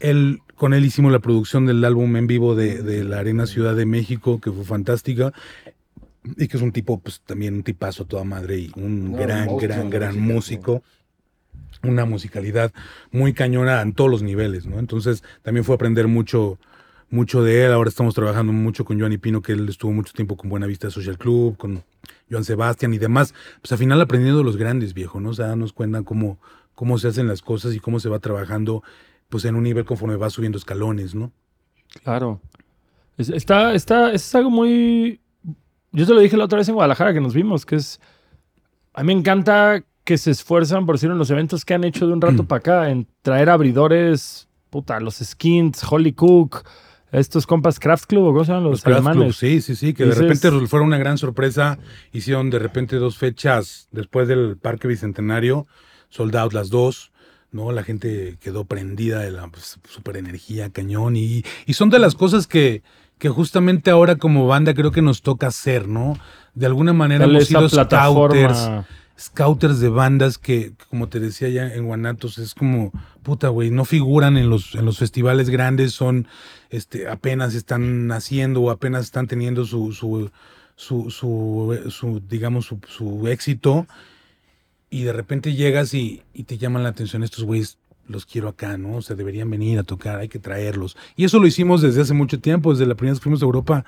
Él, 0.00 0.40
con 0.56 0.72
él 0.74 0.84
hicimos 0.84 1.12
la 1.12 1.18
producción 1.20 1.66
del 1.66 1.84
álbum 1.84 2.16
en 2.16 2.26
vivo 2.26 2.54
de, 2.56 2.82
de 2.82 3.04
la 3.04 3.18
Arena 3.18 3.46
Ciudad 3.46 3.76
de 3.76 3.86
México, 3.86 4.40
que 4.40 4.50
fue 4.50 4.64
fantástica. 4.64 5.32
Y 6.36 6.48
que 6.48 6.56
es 6.56 6.62
un 6.62 6.72
tipo, 6.72 6.98
pues 7.00 7.20
también 7.20 7.54
un 7.54 7.62
tipazo 7.64 8.04
toda 8.06 8.24
madre 8.24 8.58
y 8.58 8.72
un 8.76 9.12
No, 9.12 9.18
gran, 9.18 9.56
gran, 9.58 9.90
gran 9.90 10.18
músico. 10.20 10.82
Una 11.82 12.04
musicalidad 12.04 12.72
muy 13.10 13.32
cañona 13.32 13.80
en 13.82 13.92
todos 13.92 14.10
los 14.10 14.22
niveles, 14.22 14.66
¿no? 14.66 14.78
Entonces 14.78 15.22
también 15.42 15.64
fue 15.64 15.74
aprender 15.74 16.06
mucho, 16.06 16.58
mucho 17.12 17.42
de 17.44 17.64
él. 17.66 17.72
Ahora 17.72 17.88
estamos 17.88 18.14
trabajando 18.14 18.52
mucho 18.52 18.84
con 18.84 18.98
Joan 18.98 19.12
y 19.12 19.18
Pino, 19.18 19.40
que 19.42 19.52
él 19.52 19.68
estuvo 19.68 19.92
mucho 19.92 20.12
tiempo 20.12 20.36
con 20.36 20.50
Buena 20.50 20.66
Vista 20.66 20.90
Social 20.90 21.16
Club, 21.18 21.56
con 21.56 21.84
Joan 22.30 22.44
Sebastián 22.44 22.92
y 22.94 22.98
demás. 22.98 23.34
Pues 23.60 23.70
al 23.70 23.78
final 23.78 24.00
aprendiendo 24.00 24.38
de 24.38 24.44
los 24.44 24.56
grandes, 24.56 24.94
viejo, 24.94 25.20
¿no? 25.20 25.30
O 25.30 25.34
sea, 25.34 25.46
darnos 25.46 25.72
cuenta 25.72 26.02
cómo, 26.02 26.38
cómo 26.74 26.98
se 26.98 27.08
hacen 27.08 27.28
las 27.28 27.42
cosas 27.42 27.74
y 27.74 27.78
cómo 27.80 28.00
se 28.00 28.08
va 28.08 28.18
trabajando, 28.18 28.82
pues 29.28 29.44
en 29.44 29.54
un 29.54 29.62
nivel 29.62 29.84
conforme 29.84 30.16
va 30.16 30.30
subiendo 30.30 30.58
escalones, 30.58 31.14
¿no? 31.14 31.30
Claro. 32.02 32.40
Es- 33.18 33.28
está, 33.28 33.74
está, 33.74 34.12
es 34.12 34.34
algo 34.34 34.50
muy. 34.50 35.20
Yo 35.92 36.06
te 36.06 36.14
lo 36.14 36.20
dije 36.20 36.36
la 36.36 36.44
otra 36.46 36.58
vez 36.58 36.68
en 36.68 36.74
Guadalajara 36.74 37.12
que 37.12 37.20
nos 37.20 37.34
vimos, 37.34 37.66
que 37.66 37.76
es. 37.76 38.00
A 38.94 39.02
mí 39.02 39.08
me 39.14 39.18
encanta 39.20 39.84
que 40.04 40.18
se 40.18 40.30
esfuerzan, 40.30 40.84
por 40.86 40.96
decirlo, 40.96 41.14
en 41.14 41.18
los 41.18 41.30
eventos 41.30 41.64
que 41.64 41.74
han 41.74 41.84
hecho 41.84 42.06
de 42.06 42.12
un 42.14 42.20
rato 42.20 42.44
para 42.44 42.58
acá, 42.58 42.90
en 42.90 43.06
traer 43.22 43.48
abridores, 43.50 44.48
puta, 44.70 44.98
los 45.00 45.16
Skins, 45.16 45.80
Holly 45.88 46.12
Cook, 46.12 46.64
estos 47.12 47.46
compas 47.46 47.78
Craft 47.78 48.06
Club, 48.06 48.24
o 48.24 48.32
cómo 48.32 48.44
se 48.44 48.52
llaman 48.52 48.64
los, 48.64 48.72
Los 48.72 48.82
Craft 48.82 49.06
alemanes. 49.06 49.22
Club, 49.22 49.34
sí, 49.34 49.60
sí, 49.60 49.76
sí, 49.76 49.94
que 49.94 50.06
de 50.06 50.14
repente 50.14 50.50
fuera 50.66 50.84
una 50.84 50.98
gran 50.98 51.18
sorpresa. 51.18 51.78
Hicieron 52.12 52.50
de 52.50 52.58
repente 52.58 52.96
dos 52.96 53.18
fechas 53.18 53.88
después 53.92 54.28
del 54.28 54.56
Parque 54.56 54.88
Bicentenario, 54.88 55.66
sold 56.08 56.34
out 56.36 56.52
las 56.52 56.70
dos, 56.70 57.12
¿no? 57.52 57.70
La 57.70 57.82
gente 57.82 58.38
quedó 58.40 58.64
prendida 58.64 59.20
de 59.20 59.30
la 59.30 59.46
pues, 59.48 59.78
super 59.88 60.16
energía, 60.16 60.70
cañón. 60.70 61.16
Y, 61.16 61.44
y 61.66 61.74
son 61.74 61.90
de 61.90 61.98
las 61.98 62.14
cosas 62.14 62.46
que, 62.46 62.82
que 63.18 63.28
justamente 63.28 63.90
ahora 63.90 64.16
como 64.16 64.46
banda 64.46 64.74
creo 64.74 64.90
que 64.90 65.02
nos 65.02 65.22
toca 65.22 65.46
hacer, 65.48 65.86
¿no? 65.86 66.18
De 66.54 66.66
alguna 66.66 66.92
manera 66.92 67.24
hemos 67.24 67.46
sido 67.46 67.68
scouters. 67.68 68.70
Scouters 69.18 69.80
de 69.80 69.88
bandas 69.88 70.38
que, 70.38 70.72
como 70.90 71.08
te 71.08 71.20
decía 71.20 71.48
ya 71.48 71.72
en 71.74 71.86
Guanatos, 71.86 72.38
es 72.38 72.54
como, 72.54 72.92
puta, 73.22 73.48
güey, 73.48 73.70
no 73.70 73.84
figuran 73.84 74.36
en 74.36 74.50
los, 74.50 74.74
en 74.74 74.84
los 74.84 74.98
festivales 74.98 75.48
grandes, 75.50 75.92
son, 75.92 76.26
este, 76.70 77.08
apenas 77.08 77.54
están 77.54 78.06
naciendo 78.06 78.62
o 78.62 78.70
apenas 78.70 79.04
están 79.04 79.26
teniendo 79.28 79.64
su, 79.64 79.92
su, 79.92 80.30
su, 80.76 81.10
su, 81.10 81.78
su, 81.90 82.22
digamos, 82.28 82.66
su, 82.66 82.80
su 82.88 83.28
éxito. 83.28 83.86
Y 84.90 85.04
de 85.04 85.12
repente 85.14 85.54
llegas 85.54 85.94
y, 85.94 86.22
te 86.46 86.58
llaman 86.58 86.82
la 86.82 86.90
atención 86.90 87.22
estos 87.22 87.44
güeyes, 87.44 87.78
los 88.08 88.26
quiero 88.26 88.48
acá, 88.48 88.76
¿no? 88.76 88.96
O 88.96 89.02
sea, 89.02 89.16
deberían 89.16 89.48
venir 89.48 89.78
a 89.78 89.84
tocar, 89.84 90.18
hay 90.18 90.28
que 90.28 90.38
traerlos. 90.38 90.98
Y 91.16 91.24
eso 91.24 91.38
lo 91.38 91.46
hicimos 91.46 91.80
desde 91.80 92.02
hace 92.02 92.12
mucho 92.12 92.40
tiempo, 92.40 92.72
desde 92.72 92.84
la 92.84 92.94
primera 92.94 93.12
vez 93.12 93.20
que 93.20 93.24
fuimos 93.24 93.40
a 93.42 93.46
Europa, 93.46 93.86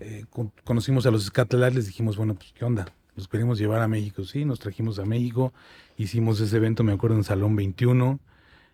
eh, 0.00 0.24
con- 0.30 0.50
conocimos 0.64 1.04
a 1.04 1.10
los 1.10 1.24
Scatalites, 1.24 1.74
les 1.74 1.86
dijimos, 1.88 2.16
bueno, 2.16 2.34
pues, 2.34 2.52
¿qué 2.54 2.64
onda? 2.64 2.86
Los 3.18 3.26
queremos 3.26 3.58
llevar 3.58 3.82
a 3.82 3.88
México, 3.88 4.22
sí, 4.22 4.44
nos 4.44 4.60
trajimos 4.60 5.00
a 5.00 5.04
México, 5.04 5.52
hicimos 5.96 6.38
ese 6.38 6.56
evento, 6.56 6.84
me 6.84 6.92
acuerdo, 6.92 7.16
en 7.16 7.24
Salón 7.24 7.56
21, 7.56 8.20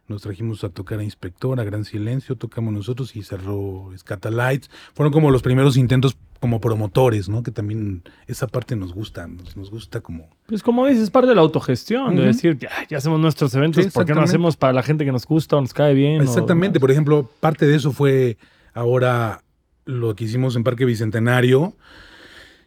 nos 0.06 0.20
trajimos 0.20 0.62
a 0.64 0.68
tocar 0.68 0.98
a 0.98 1.02
Inspector, 1.02 1.58
a 1.58 1.64
Gran 1.64 1.86
Silencio, 1.86 2.36
tocamos 2.36 2.74
nosotros 2.74 3.16
y 3.16 3.22
cerró 3.22 3.90
Scatalites. 3.96 4.70
Fueron 4.92 5.14
como 5.14 5.30
los 5.30 5.40
primeros 5.40 5.78
intentos 5.78 6.18
como 6.40 6.60
promotores, 6.60 7.26
¿no? 7.26 7.42
Que 7.42 7.52
también 7.52 8.02
esa 8.26 8.46
parte 8.46 8.76
nos 8.76 8.92
gusta, 8.92 9.26
nos, 9.26 9.56
nos 9.56 9.70
gusta 9.70 10.02
como... 10.02 10.28
Pues 10.44 10.62
como 10.62 10.86
dices, 10.86 11.04
es 11.04 11.10
parte 11.10 11.30
de 11.30 11.36
la 11.36 11.40
autogestión, 11.40 12.14
de 12.14 12.26
decir, 12.26 12.58
ya, 12.58 12.68
ya 12.86 12.98
hacemos 12.98 13.18
nuestros 13.18 13.54
eventos, 13.54 13.82
Sí, 13.82 13.90
¿por 13.90 14.04
qué 14.04 14.12
no 14.12 14.20
hacemos 14.20 14.58
para 14.58 14.74
la 14.74 14.82
gente 14.82 15.06
que 15.06 15.12
nos 15.12 15.24
gusta 15.24 15.56
o 15.56 15.62
nos 15.62 15.72
cae 15.72 15.94
bien? 15.94 16.20
Exactamente, 16.20 16.80
por 16.80 16.90
ejemplo, 16.90 17.30
parte 17.40 17.66
de 17.66 17.76
eso 17.76 17.92
fue 17.92 18.36
ahora 18.74 19.42
lo 19.86 20.14
que 20.14 20.24
hicimos 20.24 20.54
en 20.54 20.64
Parque 20.64 20.84
Bicentenario, 20.84 21.74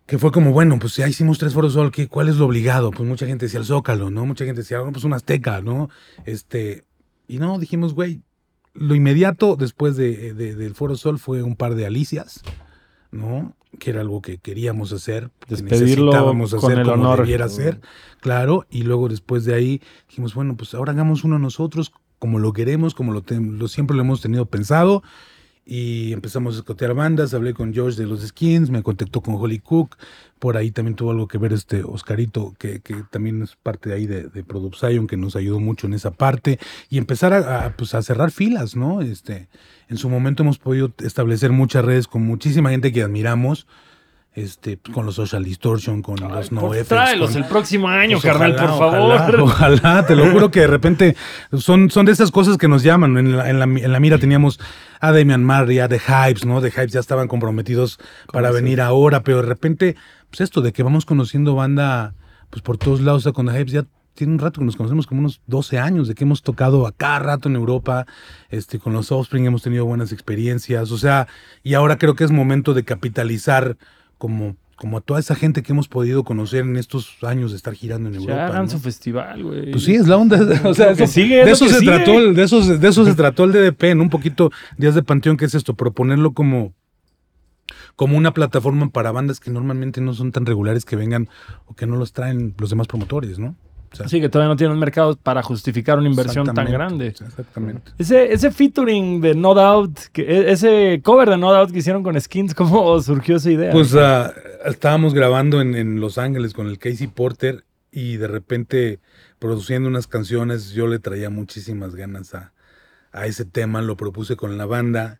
que 0.08 0.18
fue 0.18 0.32
como, 0.32 0.52
bueno, 0.52 0.80
pues 0.80 0.96
ya 0.96 1.08
hicimos 1.08 1.38
tres 1.38 1.54
foros 1.54 1.74
sol, 1.74 1.92
¿qué, 1.92 2.08
¿cuál 2.08 2.30
es 2.30 2.38
lo 2.38 2.46
obligado? 2.46 2.90
Pues 2.92 3.08
mucha 3.08 3.28
gente 3.28 3.46
decía 3.46 3.60
el 3.60 3.66
Zócalo, 3.66 4.10
¿no? 4.10 4.26
Mucha 4.26 4.46
gente 4.46 4.62
decía, 4.62 4.80
"Ah, 4.80 4.90
pues 4.92 5.04
un 5.04 5.14
Azteca, 5.14 5.62
¿no? 5.62 5.90
Este, 6.26 6.86
y 7.28 7.38
no, 7.40 7.60
dijimos, 7.60 7.94
güey, 7.94 8.22
lo 8.74 8.96
inmediato 8.96 9.56
después 9.58 9.96
de, 9.98 10.34
de- 10.34 10.56
del 10.56 10.74
Foro 10.76 10.96
Sol 10.96 11.20
fue 11.20 11.44
un 11.44 11.56
par 11.56 11.76
de 11.76 11.86
Alicias, 11.86 12.42
¿no? 13.12 13.56
Que 13.80 13.90
era 13.92 14.02
algo 14.02 14.22
que 14.22 14.38
queríamos 14.38 14.94
hacer, 14.94 15.30
que 15.46 15.56
Despedirlo 15.56 16.06
necesitábamos 16.06 16.56
con 16.56 16.72
hacer 16.72 16.80
el 16.80 16.88
como 16.90 17.04
honor. 17.04 17.20
debiera 17.22 17.50
ser, 17.50 17.82
claro, 18.22 18.66
y 18.70 18.84
luego 18.84 19.10
después 19.10 19.44
de 19.46 19.56
ahí 19.56 19.82
dijimos, 20.08 20.34
bueno, 20.34 20.56
pues 20.56 20.74
ahora 20.74 20.94
hagamos 20.94 21.24
uno 21.26 21.38
nosotros, 21.38 21.92
como 22.18 22.40
lo 22.40 22.54
queremos, 22.54 22.96
como 22.96 23.12
lo, 23.12 23.24
lo 23.30 23.68
siempre 23.68 23.96
lo 23.98 24.04
hemos 24.04 24.22
tenido 24.22 24.46
pensado, 24.46 25.04
y 25.70 26.14
empezamos 26.14 26.56
a 26.56 26.60
escotear 26.60 26.94
bandas, 26.94 27.34
hablé 27.34 27.54
con 27.54 27.74
George 27.74 28.02
de 28.02 28.08
los 28.08 28.26
Skins, 28.26 28.70
me 28.70 28.82
contactó 28.84 29.20
con 29.20 29.36
Holly 29.36 29.60
Cook, 29.60 29.98
por 30.40 30.56
ahí 30.56 30.72
también 30.72 30.96
tuvo 30.96 31.12
algo 31.12 31.28
que 31.28 31.38
ver 31.38 31.52
este 31.52 31.84
Oscarito, 31.84 32.56
que, 32.58 32.80
que 32.80 33.04
también 33.12 33.42
es 33.42 33.58
parte 33.58 33.90
de 33.90 33.96
ahí 33.96 34.08
de, 34.08 34.30
de 34.30 34.44
Production, 34.46 35.08
que 35.08 35.18
nos 35.18 35.36
ayudó 35.36 35.60
mucho 35.60 35.86
en 35.86 35.94
esa 35.94 36.12
parte, 36.12 36.58
y 36.90 36.98
empezar 36.98 37.34
a, 37.34 37.66
a, 37.66 37.76
pues, 37.76 37.94
a 37.96 38.02
cerrar 38.02 38.32
filas, 38.32 38.78
¿no? 38.78 39.02
Este, 39.02 39.50
en 39.90 39.98
su 39.98 40.10
momento 40.10 40.44
hemos 40.44 40.58
podido 40.58 40.94
establecer 41.00 41.52
muchas 41.52 41.84
redes 41.84 42.08
con 42.08 42.22
muchísima 42.22 42.70
gente 42.70 42.94
que 42.94 43.04
admiramos, 43.04 43.68
este, 44.38 44.78
con 44.94 45.06
los 45.08 45.16
Social 45.16 45.44
Distortion, 45.44 46.04
con 46.04 46.22
Ay, 46.24 46.30
los 46.30 46.50
por- 46.50 46.64
NoFX. 46.76 46.88
Tráelos 46.88 47.32
con- 47.32 47.42
el 47.42 47.50
próximo 47.50 47.88
año, 47.90 48.18
pues 48.22 48.32
carnal, 48.32 48.52
ojalá, 48.54 48.68
por 48.70 48.78
favor. 48.92 49.12
Ojalá, 49.42 49.44
ojalá, 49.80 50.06
te 50.06 50.16
lo 50.16 50.30
juro 50.32 50.52
que 50.52 50.60
de 50.62 50.68
repente 50.68 51.16
son, 51.58 51.90
son 51.90 52.06
de 52.06 52.12
esas 52.12 52.30
cosas 52.30 52.58
que 52.58 52.68
nos 52.68 52.84
llaman. 52.84 53.18
En 53.18 53.36
la, 53.36 53.50
en 53.50 53.58
la, 53.60 53.66
en 53.66 53.92
la 53.92 54.00
mira 54.00 54.20
teníamos 54.20 54.60
a 55.02 55.12
Damian 55.12 55.44
Marley, 55.44 55.80
a 55.80 55.88
The 55.90 56.00
Hypes, 56.00 56.46
¿no? 56.46 56.62
The 56.62 56.70
Hypes 56.70 56.92
ya 56.94 57.00
estaban 57.00 57.28
comprometidos 57.28 58.00
para 58.32 58.52
venir 58.52 58.80
ahora, 58.80 59.24
pero 59.24 59.38
de 59.38 59.48
repente, 59.48 59.96
pues 60.30 60.42
esto 60.42 60.62
de 60.62 60.72
que 60.72 60.84
vamos 60.84 61.06
conociendo 61.06 61.56
banda 61.56 62.14
pues 62.52 62.62
por 62.62 62.78
todos 62.78 63.02
lados, 63.02 63.22
o 63.22 63.24
sea, 63.24 63.32
con 63.34 63.48
The 63.48 63.60
Hypes 63.60 63.74
ya 63.74 63.86
tiene 64.14 64.34
un 64.34 64.40
rato 64.40 64.60
que 64.62 64.66
nos 64.66 64.76
conocemos 64.76 65.06
como 65.06 65.20
unos 65.22 65.42
12 65.48 65.78
años, 65.80 66.08
de 66.08 66.16
que 66.16 66.24
hemos 66.24 66.42
tocado 66.42 66.88
a 66.88 66.92
cada 66.92 67.20
rato 67.20 67.50
en 67.50 67.56
Europa, 67.56 68.06
este, 68.50 68.80
con 68.80 68.94
los 68.94 69.12
Offspring 69.12 69.46
hemos 69.46 69.62
tenido 69.64 69.86
buenas 69.86 70.12
experiencias, 70.12 70.92
o 70.92 70.98
sea, 70.98 71.28
y 71.62 71.74
ahora 71.76 71.98
creo 71.98 72.16
que 72.16 72.24
es 72.24 72.32
momento 72.32 72.74
de 72.74 72.84
capitalizar 72.84 73.78
como, 74.18 74.56
como 74.76 74.98
a 74.98 75.02
toda 75.02 75.20
esa 75.20 75.34
gente 75.36 75.64
que 75.64 75.72
hemos 75.72 75.88
podido 75.88 76.24
conocer 76.24 76.62
en 76.62 76.76
estos 76.78 77.18
años 77.24 77.52
de 77.52 77.58
estar 77.58 77.74
girando 77.74 78.10
en 78.10 78.14
Ya 78.16 78.20
Europa. 78.22 78.46
hagan 78.48 78.66
¿no? 78.66 78.70
su 78.72 78.80
festival, 78.80 79.44
güey. 79.44 79.72
Pues 79.72 79.84
sí, 79.84 79.96
es 79.96 80.08
la 80.08 80.18
onda. 80.18 80.38
O 80.66 80.74
sea, 80.74 80.92
eso- 80.92 81.08
sigue, 81.08 81.40
es 81.42 81.46
de 81.46 81.52
eso 81.52 81.68
se 81.68 81.80
sigue. 81.80 81.92
trató, 81.92 82.20
el- 82.20 82.36
de 82.36 82.44
eso, 82.44 82.62
de 82.78 82.88
eso 82.88 83.06
se 83.06 83.16
trató 83.16 83.44
el 83.46 83.52
DDP, 83.54 83.84
en 83.92 84.02
un 84.02 84.10
poquito 84.10 84.52
Días 84.78 84.94
de 84.96 85.04
Panteón, 85.04 85.38
que 85.38 85.46
es 85.46 85.56
esto, 85.56 85.74
proponerlo 85.76 86.34
como, 86.34 86.74
como 87.96 88.18
una 88.18 88.34
plataforma 88.34 88.90
para 88.90 89.12
bandas 89.12 89.40
que 89.40 89.50
normalmente 89.52 90.02
no 90.02 90.14
son 90.14 90.32
tan 90.32 90.46
regulares 90.46 90.86
que 90.86 90.96
vengan 90.96 91.28
o 91.66 91.74
que 91.74 91.88
no 91.88 91.96
los 91.96 92.14
traen 92.14 92.54
los 92.60 92.70
demás 92.70 92.88
promotores, 92.88 93.40
¿no? 93.40 93.56
Sí, 94.08 94.22
que 94.22 94.30
todavía 94.30 94.50
no 94.50 94.56
tienen 94.56 94.74
un 94.74 94.80
mercado 94.80 95.16
para 95.16 95.42
justificar 95.42 95.98
una 95.98 96.08
inversión 96.10 96.46
tan 96.54 96.72
grande. 96.72 97.08
Exactamente. 97.08 97.92
Ese, 97.98 98.34
ese 98.34 98.52
featuring 98.52 99.22
de 99.22 99.34
No 99.36 99.54
Doubt, 99.54 99.98
que, 100.12 100.22
e- 100.22 100.52
ese 100.52 101.02
cover 101.04 101.30
de 101.30 101.38
No 101.38 101.52
Doubt 101.52 101.72
que 101.72 101.80
hicieron 101.80 102.04
con 102.04 102.20
Skins, 102.20 102.54
¿cómo 102.54 103.02
surgió 103.02 103.38
esa 103.38 103.52
idea? 103.52 103.72
Pues 103.72 103.96
ah, 103.96 104.34
estábamos 104.66 105.14
grabando 105.14 105.62
en, 105.62 105.76
en 105.76 106.00
Los 106.00 106.18
Ángeles 106.18 106.54
con 106.54 106.68
el 106.68 106.78
Casey 106.78 107.08
Porter 107.08 107.64
y 107.92 108.18
de 108.18 108.28
repente 108.28 109.00
produciendo 109.40 109.88
unas 109.90 110.08
canciones, 110.08 110.72
yo 110.72 110.88
le 110.88 111.00
traía 111.00 111.30
muchísimas 111.30 111.96
ganas 111.96 112.34
a, 112.36 112.54
a 113.12 113.26
ese 113.26 113.46
tema, 113.46 113.82
lo 113.82 113.98
propuse 113.98 114.36
con 114.36 114.58
la 114.58 114.66
banda 114.66 115.20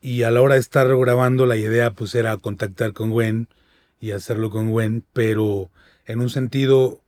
y 0.00 0.22
a 0.22 0.30
la 0.30 0.40
hora 0.40 0.54
de 0.54 0.60
estar 0.60 0.88
grabando 0.96 1.46
la 1.46 1.56
idea 1.56 1.92
pues 1.92 2.14
era 2.14 2.36
contactar 2.38 2.92
con 2.92 3.10
Gwen 3.10 3.48
y 4.00 4.12
hacerlo 4.12 4.50
con 4.50 4.70
Gwen, 4.70 5.04
pero 5.12 5.70
en 6.06 6.20
un 6.20 6.30
sentido, 6.30 7.02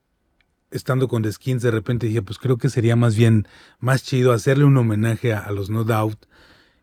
estando 0.73 1.07
con 1.09 1.23
The 1.23 1.33
Skins, 1.33 1.63
de 1.63 1.71
repente 1.71 2.07
dije, 2.07 2.23
pues 2.23 2.39
creo 2.39 2.57
que 2.59 2.69
sería 2.69 2.97
más 2.97 3.15
bien 3.17 3.47
más 3.79 4.03
chido 4.03 4.33
hacerle 4.33 4.65
un 4.65 4.77
homenaje 4.77 5.33
a, 5.33 5.41
a 5.41 5.53
los 5.53 5.71
No 5.71 5.85
Doubt 5.85 6.19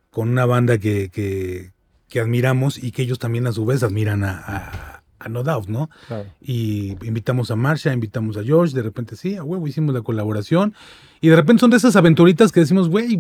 con 0.10 0.30
una 0.30 0.46
banda 0.46 0.78
que, 0.78 1.10
que, 1.10 1.72
que 2.08 2.20
admiramos 2.20 2.82
y 2.82 2.92
que 2.92 3.02
ellos 3.04 3.20
también 3.20 3.46
a 3.48 3.52
su 3.52 3.66
vez 3.66 3.84
admiran 3.84 4.24
a, 4.24 4.38
a- 4.40 5.04
a 5.22 5.28
No 5.28 5.44
Doubt, 5.44 5.68
¿no? 5.68 5.90
Claro. 6.08 6.30
Y 6.40 6.92
invitamos 7.06 7.52
a 7.52 7.58
Marsha, 7.58 7.92
invitamos 7.92 8.38
a 8.38 8.44
George, 8.44 8.74
de 8.74 8.82
repente 8.84 9.18
sí, 9.18 9.36
a 9.36 9.44
huevo, 9.44 9.68
hicimos 9.68 9.94
la 9.94 10.02
colaboración. 10.02 10.74
Y 11.20 11.28
de 11.28 11.36
repente 11.36 11.60
son 11.60 11.72
de 11.72 11.76
esas 11.78 11.98
aventuritas 11.98 12.54
que 12.54 12.62
decimos, 12.62 12.88
güey, 12.88 13.18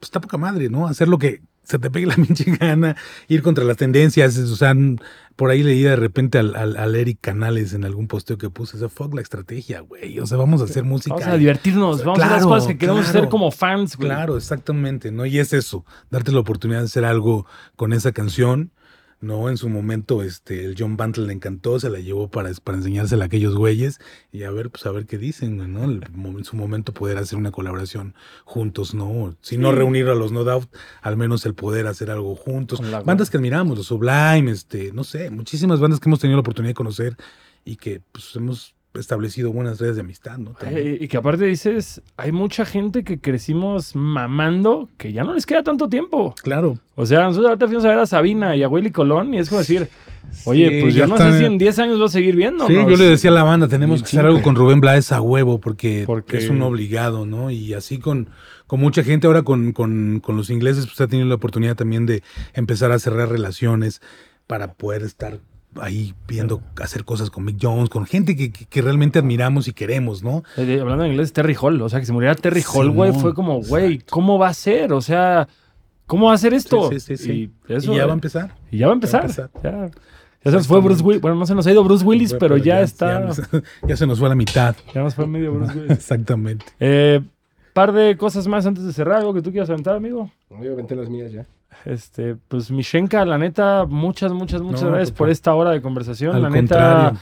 pues 0.00 0.08
está 0.08 0.20
poca 0.20 0.36
madre, 0.38 0.68
¿no? 0.70 0.88
Hacer 0.88 1.06
lo 1.06 1.18
que 1.18 1.40
se 1.62 1.78
te 1.78 1.90
pegue 1.90 2.06
la 2.06 2.14
pinche 2.16 2.56
gana, 2.56 2.96
ir 3.28 3.42
contra 3.42 3.64
las 3.64 3.76
tendencias, 3.76 4.36
o 4.38 4.56
sea, 4.56 4.74
por 5.36 5.50
ahí 5.50 5.62
leí 5.62 5.82
de 5.82 5.96
repente 5.96 6.38
al, 6.38 6.54
al, 6.54 6.76
al 6.76 6.94
Eric 6.94 7.18
Canales 7.20 7.72
en 7.74 7.84
algún 7.84 8.08
posteo 8.08 8.38
que 8.38 8.50
puse, 8.50 8.76
o 8.76 8.80
sea, 8.80 8.88
fuck 8.88 9.14
la 9.14 9.20
estrategia, 9.20 9.80
güey, 9.80 10.18
o 10.18 10.26
sea, 10.26 10.38
vamos 10.38 10.60
a 10.60 10.64
hacer 10.64 10.84
música. 10.84 11.14
Vamos 11.14 11.28
a 11.28 11.36
divertirnos, 11.36 12.04
vamos 12.04 12.20
a 12.20 12.24
hacer 12.24 12.36
las 12.36 12.46
cosas 12.46 12.66
que 12.68 12.78
queremos 12.78 13.04
claro. 13.04 13.18
hacer 13.18 13.28
como 13.30 13.50
fans, 13.50 13.96
güey. 13.96 14.08
Claro, 14.08 14.36
exactamente, 14.36 15.10
¿no? 15.10 15.26
Y 15.26 15.38
es 15.38 15.52
eso, 15.52 15.84
darte 16.10 16.32
la 16.32 16.40
oportunidad 16.40 16.80
de 16.80 16.86
hacer 16.86 17.04
algo 17.04 17.46
con 17.76 17.92
esa 17.92 18.12
canción, 18.12 18.72
¿no? 19.22 19.48
En 19.48 19.56
su 19.56 19.68
momento, 19.68 20.22
este, 20.22 20.64
el 20.64 20.74
John 20.78 20.96
Bantle 20.98 21.26
le 21.26 21.32
encantó, 21.32 21.80
se 21.80 21.88
la 21.88 22.00
llevó 22.00 22.28
para, 22.30 22.50
para 22.62 22.76
enseñársela 22.78 23.24
a 23.24 23.26
aquellos 23.26 23.54
güeyes 23.54 24.00
y 24.32 24.42
a 24.42 24.50
ver, 24.50 24.68
pues 24.70 24.84
a 24.84 24.90
ver 24.90 25.06
qué 25.06 25.16
dicen, 25.16 25.56
¿no? 25.72 25.84
El 25.84 26.02
en 26.12 26.44
su 26.44 26.56
momento 26.56 26.92
poder 26.92 27.16
hacer 27.18 27.38
una 27.38 27.50
colaboración 27.52 28.14
juntos, 28.44 28.94
¿no? 28.94 29.34
Si 29.40 29.56
no 29.56 29.70
Sí. 29.70 29.76
reunir 29.76 30.08
a 30.08 30.14
los 30.14 30.32
No 30.32 30.44
Doubt, 30.44 30.68
al 31.00 31.16
menos 31.16 31.46
el 31.46 31.54
poder 31.54 31.86
hacer 31.86 32.10
algo 32.10 32.34
juntos. 32.34 32.80
Bandas 33.04 33.30
que 33.30 33.36
admiramos, 33.38 33.78
los 33.78 33.86
Sublime, 33.86 34.50
este, 34.50 34.92
no 34.92 35.04
sé, 35.04 35.30
muchísimas 35.30 35.80
bandas 35.80 36.00
que 36.00 36.08
hemos 36.08 36.18
tenido 36.20 36.36
la 36.36 36.40
oportunidad 36.40 36.70
de 36.70 36.74
conocer 36.74 37.16
y 37.64 37.76
que, 37.76 38.02
pues, 38.12 38.34
hemos 38.36 38.74
establecido 38.94 39.52
buenas 39.52 39.80
redes 39.80 39.96
de 39.96 40.02
amistad, 40.02 40.38
¿no? 40.38 40.50
También. 40.52 40.98
Y 41.00 41.08
que 41.08 41.16
aparte 41.16 41.44
dices, 41.46 42.02
hay 42.16 42.32
mucha 42.32 42.64
gente 42.64 43.04
que 43.04 43.18
crecimos 43.18 43.96
mamando 43.96 44.88
que 44.98 45.12
ya 45.12 45.24
no 45.24 45.34
les 45.34 45.46
queda 45.46 45.62
tanto 45.62 45.88
tiempo. 45.88 46.34
Claro. 46.42 46.78
O 46.94 47.06
sea, 47.06 47.20
nosotros 47.24 47.48
ahorita 47.48 47.66
fuimos 47.66 47.84
a 47.84 47.88
ver 47.88 47.98
a 47.98 48.06
Sabina 48.06 48.54
y 48.54 48.62
a 48.62 48.68
Willy 48.68 48.90
Colón 48.90 49.32
y 49.32 49.38
es 49.38 49.48
como 49.48 49.60
decir, 49.60 49.88
oye, 50.44 50.68
Sí, 50.68 50.80
pues 50.82 50.94
ya 50.94 51.00
yo 51.00 51.06
no 51.06 51.16
sé 51.16 51.38
si 51.38 51.44
en 51.46 51.56
10 51.58 51.78
años 51.78 51.98
voy 51.98 52.06
a 52.06 52.10
seguir 52.10 52.36
viendo. 52.36 52.66
Sí, 52.66 52.74
yo 52.74 52.96
le 52.96 53.04
decía 53.04 53.30
a 53.30 53.34
la 53.34 53.44
banda, 53.44 53.66
tenemos 53.68 54.02
que 54.02 54.08
hacer 54.08 54.26
algo 54.26 54.42
con 54.42 54.54
Rubén 54.56 54.80
Blades 54.80 55.10
a 55.12 55.20
huevo, 55.20 55.58
porque, 55.58 56.04
Porque- 56.06 56.36
es 56.38 56.50
un 56.50 56.60
obligado, 56.62 57.24
¿no? 57.24 57.50
Y 57.50 57.72
así 57.74 57.98
con, 57.98 58.28
con 58.66 58.78
mucha 58.80 59.02
gente, 59.02 59.26
ahora 59.26 59.42
con, 59.42 59.72
con, 59.72 60.20
con 60.20 60.36
los 60.36 60.50
ingleses, 60.50 60.86
pues 60.86 61.00
ha 61.00 61.06
tenido 61.08 61.26
la 61.28 61.36
oportunidad 61.36 61.76
también 61.76 62.04
de 62.04 62.22
empezar 62.52 62.92
a 62.92 62.98
cerrar 62.98 63.30
relaciones 63.30 64.02
para 64.46 64.74
poder 64.74 65.02
estar 65.02 65.38
ahí 65.80 66.14
viendo, 66.28 66.62
hacer 66.82 67.04
cosas 67.04 67.30
con 67.30 67.44
Mick 67.44 67.58
Jones, 67.60 67.88
con 67.88 68.04
gente 68.06 68.36
que, 68.36 68.52
que- 68.52 68.66
que 68.66 68.82
realmente 68.82 69.18
admiramos 69.18 69.68
y 69.68 69.72
queremos, 69.72 70.22
¿no? 70.22 70.42
Eh, 70.56 70.78
hablando 70.80 71.04
en 71.04 71.12
inglés, 71.12 71.32
Terry 71.32 71.56
Hall. 71.60 71.80
O 71.82 71.88
sea, 71.88 72.00
que 72.00 72.06
se 72.06 72.12
muriera 72.12 72.34
Terry 72.34 72.62
Hall, 72.74 72.90
güey, 72.90 73.12
fue 73.12 73.34
como, 73.34 73.60
güey. 73.62 74.00
¿cómo 74.10 74.38
va 74.38 74.48
a 74.48 74.54
ser? 74.54 74.92
O 74.92 75.00
sea, 75.00 75.48
¿cómo 76.06 76.26
va 76.26 76.34
a 76.34 76.38
ser 76.38 76.54
esto? 76.54 76.90
Sí, 76.90 77.00
sí, 77.00 77.16
sí, 77.16 77.24
sí. 77.24 77.52
Y, 77.68 77.72
eso, 77.72 77.92
y 77.92 77.96
ya 77.96 78.04
va 78.06 78.12
a 78.12 78.14
eh, 78.14 78.14
empezar. 78.14 78.54
y 78.70 78.78
ya 78.78 78.86
va 78.86 78.92
a 78.92 78.94
empezar. 78.94 79.20
va 79.22 79.24
a 79.24 79.28
empezar. 79.28 79.50
Ya, 79.62 79.90
ya 80.44 80.50
se 80.50 80.56
nos 80.56 80.66
fue 80.66 80.80
Bruce 80.80 81.02
Willis. 81.02 81.22
Bueno, 81.22 81.36
no 81.36 81.46
se 81.46 81.54
nos 81.54 81.66
ha 81.66 81.70
ido 81.72 81.84
Bruce 81.84 82.04
Willis, 82.04 82.34
pero, 82.34 82.56
ya, 82.56 82.80
está. 82.82 83.12
Ya, 83.12 83.20
nos- 83.20 83.40
ya 83.88 83.96
se 83.96 84.06
nos 84.06 84.18
fue 84.18 84.26
a 84.26 84.30
la 84.30 84.34
mitad. 84.34 84.74
Ya 84.94 85.02
nos 85.02 85.14
fue 85.14 85.26
medio 85.26 85.52
Bruce 85.54 85.72
Willis. 85.78 85.90
Exactamente. 85.98 86.66
Eh, 86.80 87.20
par 87.72 87.92
de 87.92 88.16
cosas 88.16 88.46
más 88.46 88.66
antes 88.66 88.84
de 88.84 88.92
cerrar. 88.92 89.18
¿Algo 89.20 89.32
que 89.32 89.40
tú 89.40 89.50
quieras 89.52 89.70
aventar, 89.70 89.94
amigo? 89.96 90.30
Obviamente 90.50 90.94
las 90.96 91.08
mías 91.08 91.32
ya. 91.32 91.46
Este, 91.84 92.36
pues 92.48 92.70
Mishenka, 92.70 93.24
la 93.24 93.38
neta, 93.38 93.86
muchas, 93.88 94.32
muchas, 94.32 94.62
muchas 94.62 94.82
No, 94.82 94.88
gracias 94.90 95.10
por 95.12 95.30
esta 95.30 95.54
hora 95.54 95.70
de 95.70 95.80
conversación. 95.82 96.34
Al 96.36 96.42
la 96.42 96.50
neta. 96.50 97.14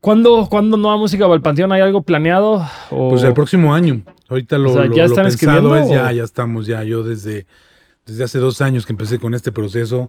¿cuándo, 0.00 0.46
¿cuándo 0.50 0.76
Nueva 0.76 0.96
Música 0.96 1.26
o 1.26 1.34
el 1.34 1.42
Panteón 1.42 1.72
hay 1.72 1.80
algo 1.80 2.02
planeado? 2.02 2.64
O- 2.90 3.10
Pues 3.10 3.22
el 3.22 3.34
próximo 3.34 3.74
año. 3.74 4.02
Ahorita 4.28 4.58
lo, 4.58 4.70
O 4.70 4.74
sea, 4.74 4.84
lo- 4.84 4.94
¿ya 4.94 5.04
lo 5.04 5.08
están 5.10 5.24
pensado 5.26 5.76
es 5.76 5.88
ya, 5.88 6.12
ya 6.12 6.22
estamos, 6.24 6.66
ya. 6.66 6.84
Yo 6.84 7.02
desde, 7.02 7.46
desde 8.06 8.24
hace 8.24 8.38
dos 8.38 8.60
años 8.60 8.86
que 8.86 8.92
empecé 8.92 9.18
con 9.18 9.34
este 9.34 9.50
proceso, 9.52 10.08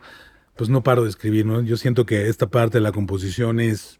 pues 0.55 0.69
no 0.69 0.83
paro 0.83 1.03
de 1.03 1.09
escribir, 1.09 1.45
¿no? 1.45 1.61
Yo 1.61 1.77
siento 1.77 2.05
que 2.05 2.27
esta 2.29 2.47
parte 2.47 2.77
de 2.77 2.81
la 2.81 2.91
composición 2.91 3.59
es, 3.59 3.99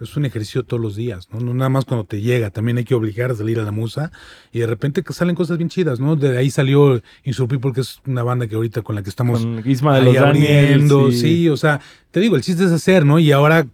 es 0.00 0.16
un 0.16 0.24
ejercicio 0.24 0.62
todos 0.64 0.82
los 0.82 0.96
días, 0.96 1.28
¿no? 1.30 1.40
No 1.40 1.52
nada 1.54 1.68
más 1.68 1.84
cuando 1.84 2.04
te 2.04 2.20
llega, 2.22 2.50
también 2.50 2.78
hay 2.78 2.84
que 2.84 2.94
obligar 2.94 3.30
a 3.30 3.34
salir 3.34 3.60
a 3.60 3.64
la 3.64 3.70
musa 3.70 4.10
y 4.52 4.60
de 4.60 4.66
repente 4.66 5.02
que 5.02 5.12
salen 5.12 5.34
cosas 5.36 5.58
bien 5.58 5.68
chidas, 5.68 6.00
¿no? 6.00 6.16
De 6.16 6.38
ahí 6.38 6.50
salió 6.50 7.02
Insur 7.24 7.48
People, 7.48 7.72
que 7.72 7.82
es 7.82 8.00
una 8.06 8.22
banda 8.22 8.46
que 8.46 8.54
ahorita 8.54 8.82
con 8.82 8.94
la 8.94 9.02
que 9.02 9.10
estamos 9.10 9.40
con 9.42 9.62
Isma 9.68 9.96
de 9.96 10.02
los 10.02 10.14
Daniels 10.14 10.48
abriendo, 10.72 11.08
y- 11.10 11.12
sí, 11.18 11.48
o 11.50 11.56
sea, 11.56 11.80
te 12.10 12.20
digo, 12.20 12.36
el 12.36 12.42
chiste 12.42 12.64
es 12.64 12.70
hacer, 12.72 13.04
¿no? 13.04 13.18
Y 13.18 13.30
ahora, 13.32 13.66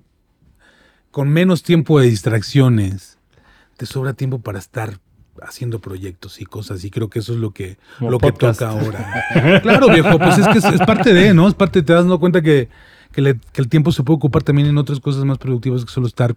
con 1.10 1.28
menos 1.30 1.62
tiempo 1.62 2.00
de 2.00 2.08
distracciones, 2.08 3.18
te 3.76 3.86
sobra 3.86 4.12
tiempo 4.14 4.40
para 4.40 4.58
estar 4.58 4.98
haciendo 5.42 5.80
proyectos 5.80 6.40
y 6.40 6.44
cosas, 6.46 6.82
y 6.84 6.90
creo 6.90 7.08
que 7.10 7.18
eso 7.20 7.34
es 7.34 7.38
lo 7.38 7.50
que, 7.52 7.76
Como 7.98 8.10
lo 8.10 8.18
que 8.18 8.32
podcast. 8.32 8.60
toca 8.60 8.70
ahora. 8.72 9.60
claro, 9.62 9.88
viejo, 9.90 10.18
pues 10.18 10.38
es 10.38 10.48
que 10.48 10.58
es, 10.58 10.64
es 10.64 10.80
parte 10.86 11.12
de, 11.12 11.34
¿no? 11.34 11.46
Es 11.46 11.54
parte, 11.54 11.82
te 11.82 11.92
das 11.92 12.06
cuenta 12.18 12.40
que, 12.42 12.68
que, 13.16 13.22
le- 13.22 13.40
que 13.54 13.62
el 13.62 13.68
tiempo 13.70 13.92
se 13.92 14.02
puede 14.02 14.16
ocupar 14.16 14.42
también 14.42 14.68
en 14.68 14.76
otras 14.76 15.00
cosas 15.00 15.24
más 15.24 15.38
productivas 15.38 15.86
que 15.86 15.90
solo 15.90 16.06
estar, 16.06 16.36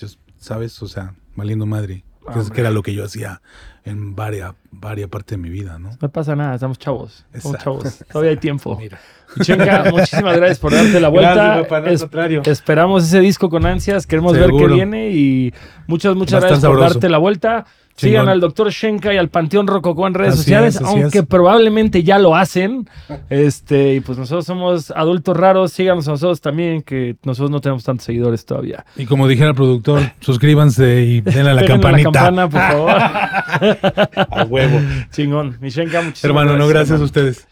just, 0.00 0.20
¿sabes? 0.38 0.80
O 0.80 0.86
sea, 0.86 1.14
valiendo 1.34 1.66
madre. 1.66 2.04
Que, 2.32 2.38
es- 2.40 2.50
que 2.50 2.60
era 2.60 2.70
lo 2.70 2.82
que 2.82 2.92
yo 2.94 3.04
hacía 3.04 3.40
en 3.84 4.14
varias, 4.16 4.52
varias 4.72 5.08
partes 5.08 5.36
de 5.38 5.42
mi 5.42 5.48
vida, 5.48 5.78
¿no? 5.78 5.90
No 6.00 6.08
pasa 6.08 6.34
nada, 6.36 6.54
estamos 6.54 6.76
chavos. 6.78 7.24
Estamos 7.32 7.56
Exacto. 7.56 7.80
chavos. 7.82 8.04
Todavía 8.10 8.30
hay 8.32 8.36
tiempo. 8.36 8.76
Mira. 8.80 8.98
Michenka, 9.36 9.84
muchísimas 9.92 10.36
gracias 10.36 10.58
por 10.60 10.72
darte 10.72 10.98
la 11.00 11.08
vuelta. 11.08 11.34
Gracias, 11.34 11.62
papá, 11.64 11.80
no, 11.80 11.86
al 11.86 11.92
Es- 11.94 12.00
contrario. 12.02 12.42
esperamos 12.46 13.04
ese 13.04 13.20
disco 13.20 13.48
con 13.48 13.66
ansias. 13.66 14.06
Queremos 14.06 14.32
ver 14.34 14.50
qué 14.50 14.66
viene 14.68 15.10
y 15.10 15.52
muchas, 15.88 16.14
muchas 16.16 16.40
gracias 16.40 16.60
por 16.60 16.70
sabroso. 16.70 16.94
darte 16.94 17.08
la 17.08 17.18
vuelta. 17.18 17.66
Sigan 17.96 18.22
Chingón. 18.24 18.28
al 18.28 18.40
doctor 18.40 18.70
Shenka 18.70 19.14
y 19.14 19.16
al 19.16 19.30
Panteón 19.30 19.66
Rococó 19.66 20.06
en 20.06 20.12
redes 20.14 20.34
Así 20.34 20.42
sociales, 20.42 20.76
es, 20.76 20.82
aunque 20.82 21.18
es. 21.20 21.26
probablemente 21.26 22.02
ya 22.02 22.18
lo 22.18 22.36
hacen. 22.36 22.88
Este, 23.30 23.94
y 23.94 24.00
pues 24.00 24.18
nosotros 24.18 24.44
somos 24.44 24.90
adultos 24.90 25.34
raros. 25.36 25.72
Síganos 25.72 26.06
a 26.06 26.10
nosotros 26.10 26.40
también, 26.42 26.82
que 26.82 27.16
nosotros 27.24 27.50
no 27.50 27.60
tenemos 27.62 27.84
tantos 27.84 28.04
seguidores 28.04 28.44
todavía. 28.44 28.84
Y 28.96 29.06
como 29.06 29.26
dijera 29.26 29.48
el 29.48 29.54
productor, 29.54 30.02
suscríbanse 30.20 31.02
y 31.02 31.20
denle 31.22 31.50
a 31.50 31.54
la 31.54 31.64
campanita. 31.64 32.10
la 32.10 32.12
campana, 32.12 32.48
por 32.50 32.60
favor. 32.60 32.90
A 34.40 34.44
huevo. 34.44 34.78
Chingón. 35.10 35.56
Mishenka, 35.60 36.02
muchísimas 36.02 36.24
Hermano, 36.24 36.56
no, 36.58 36.68
gracias 36.68 37.00
a 37.00 37.04
ustedes. 37.04 37.46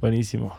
Buenísimo. 0.00 0.56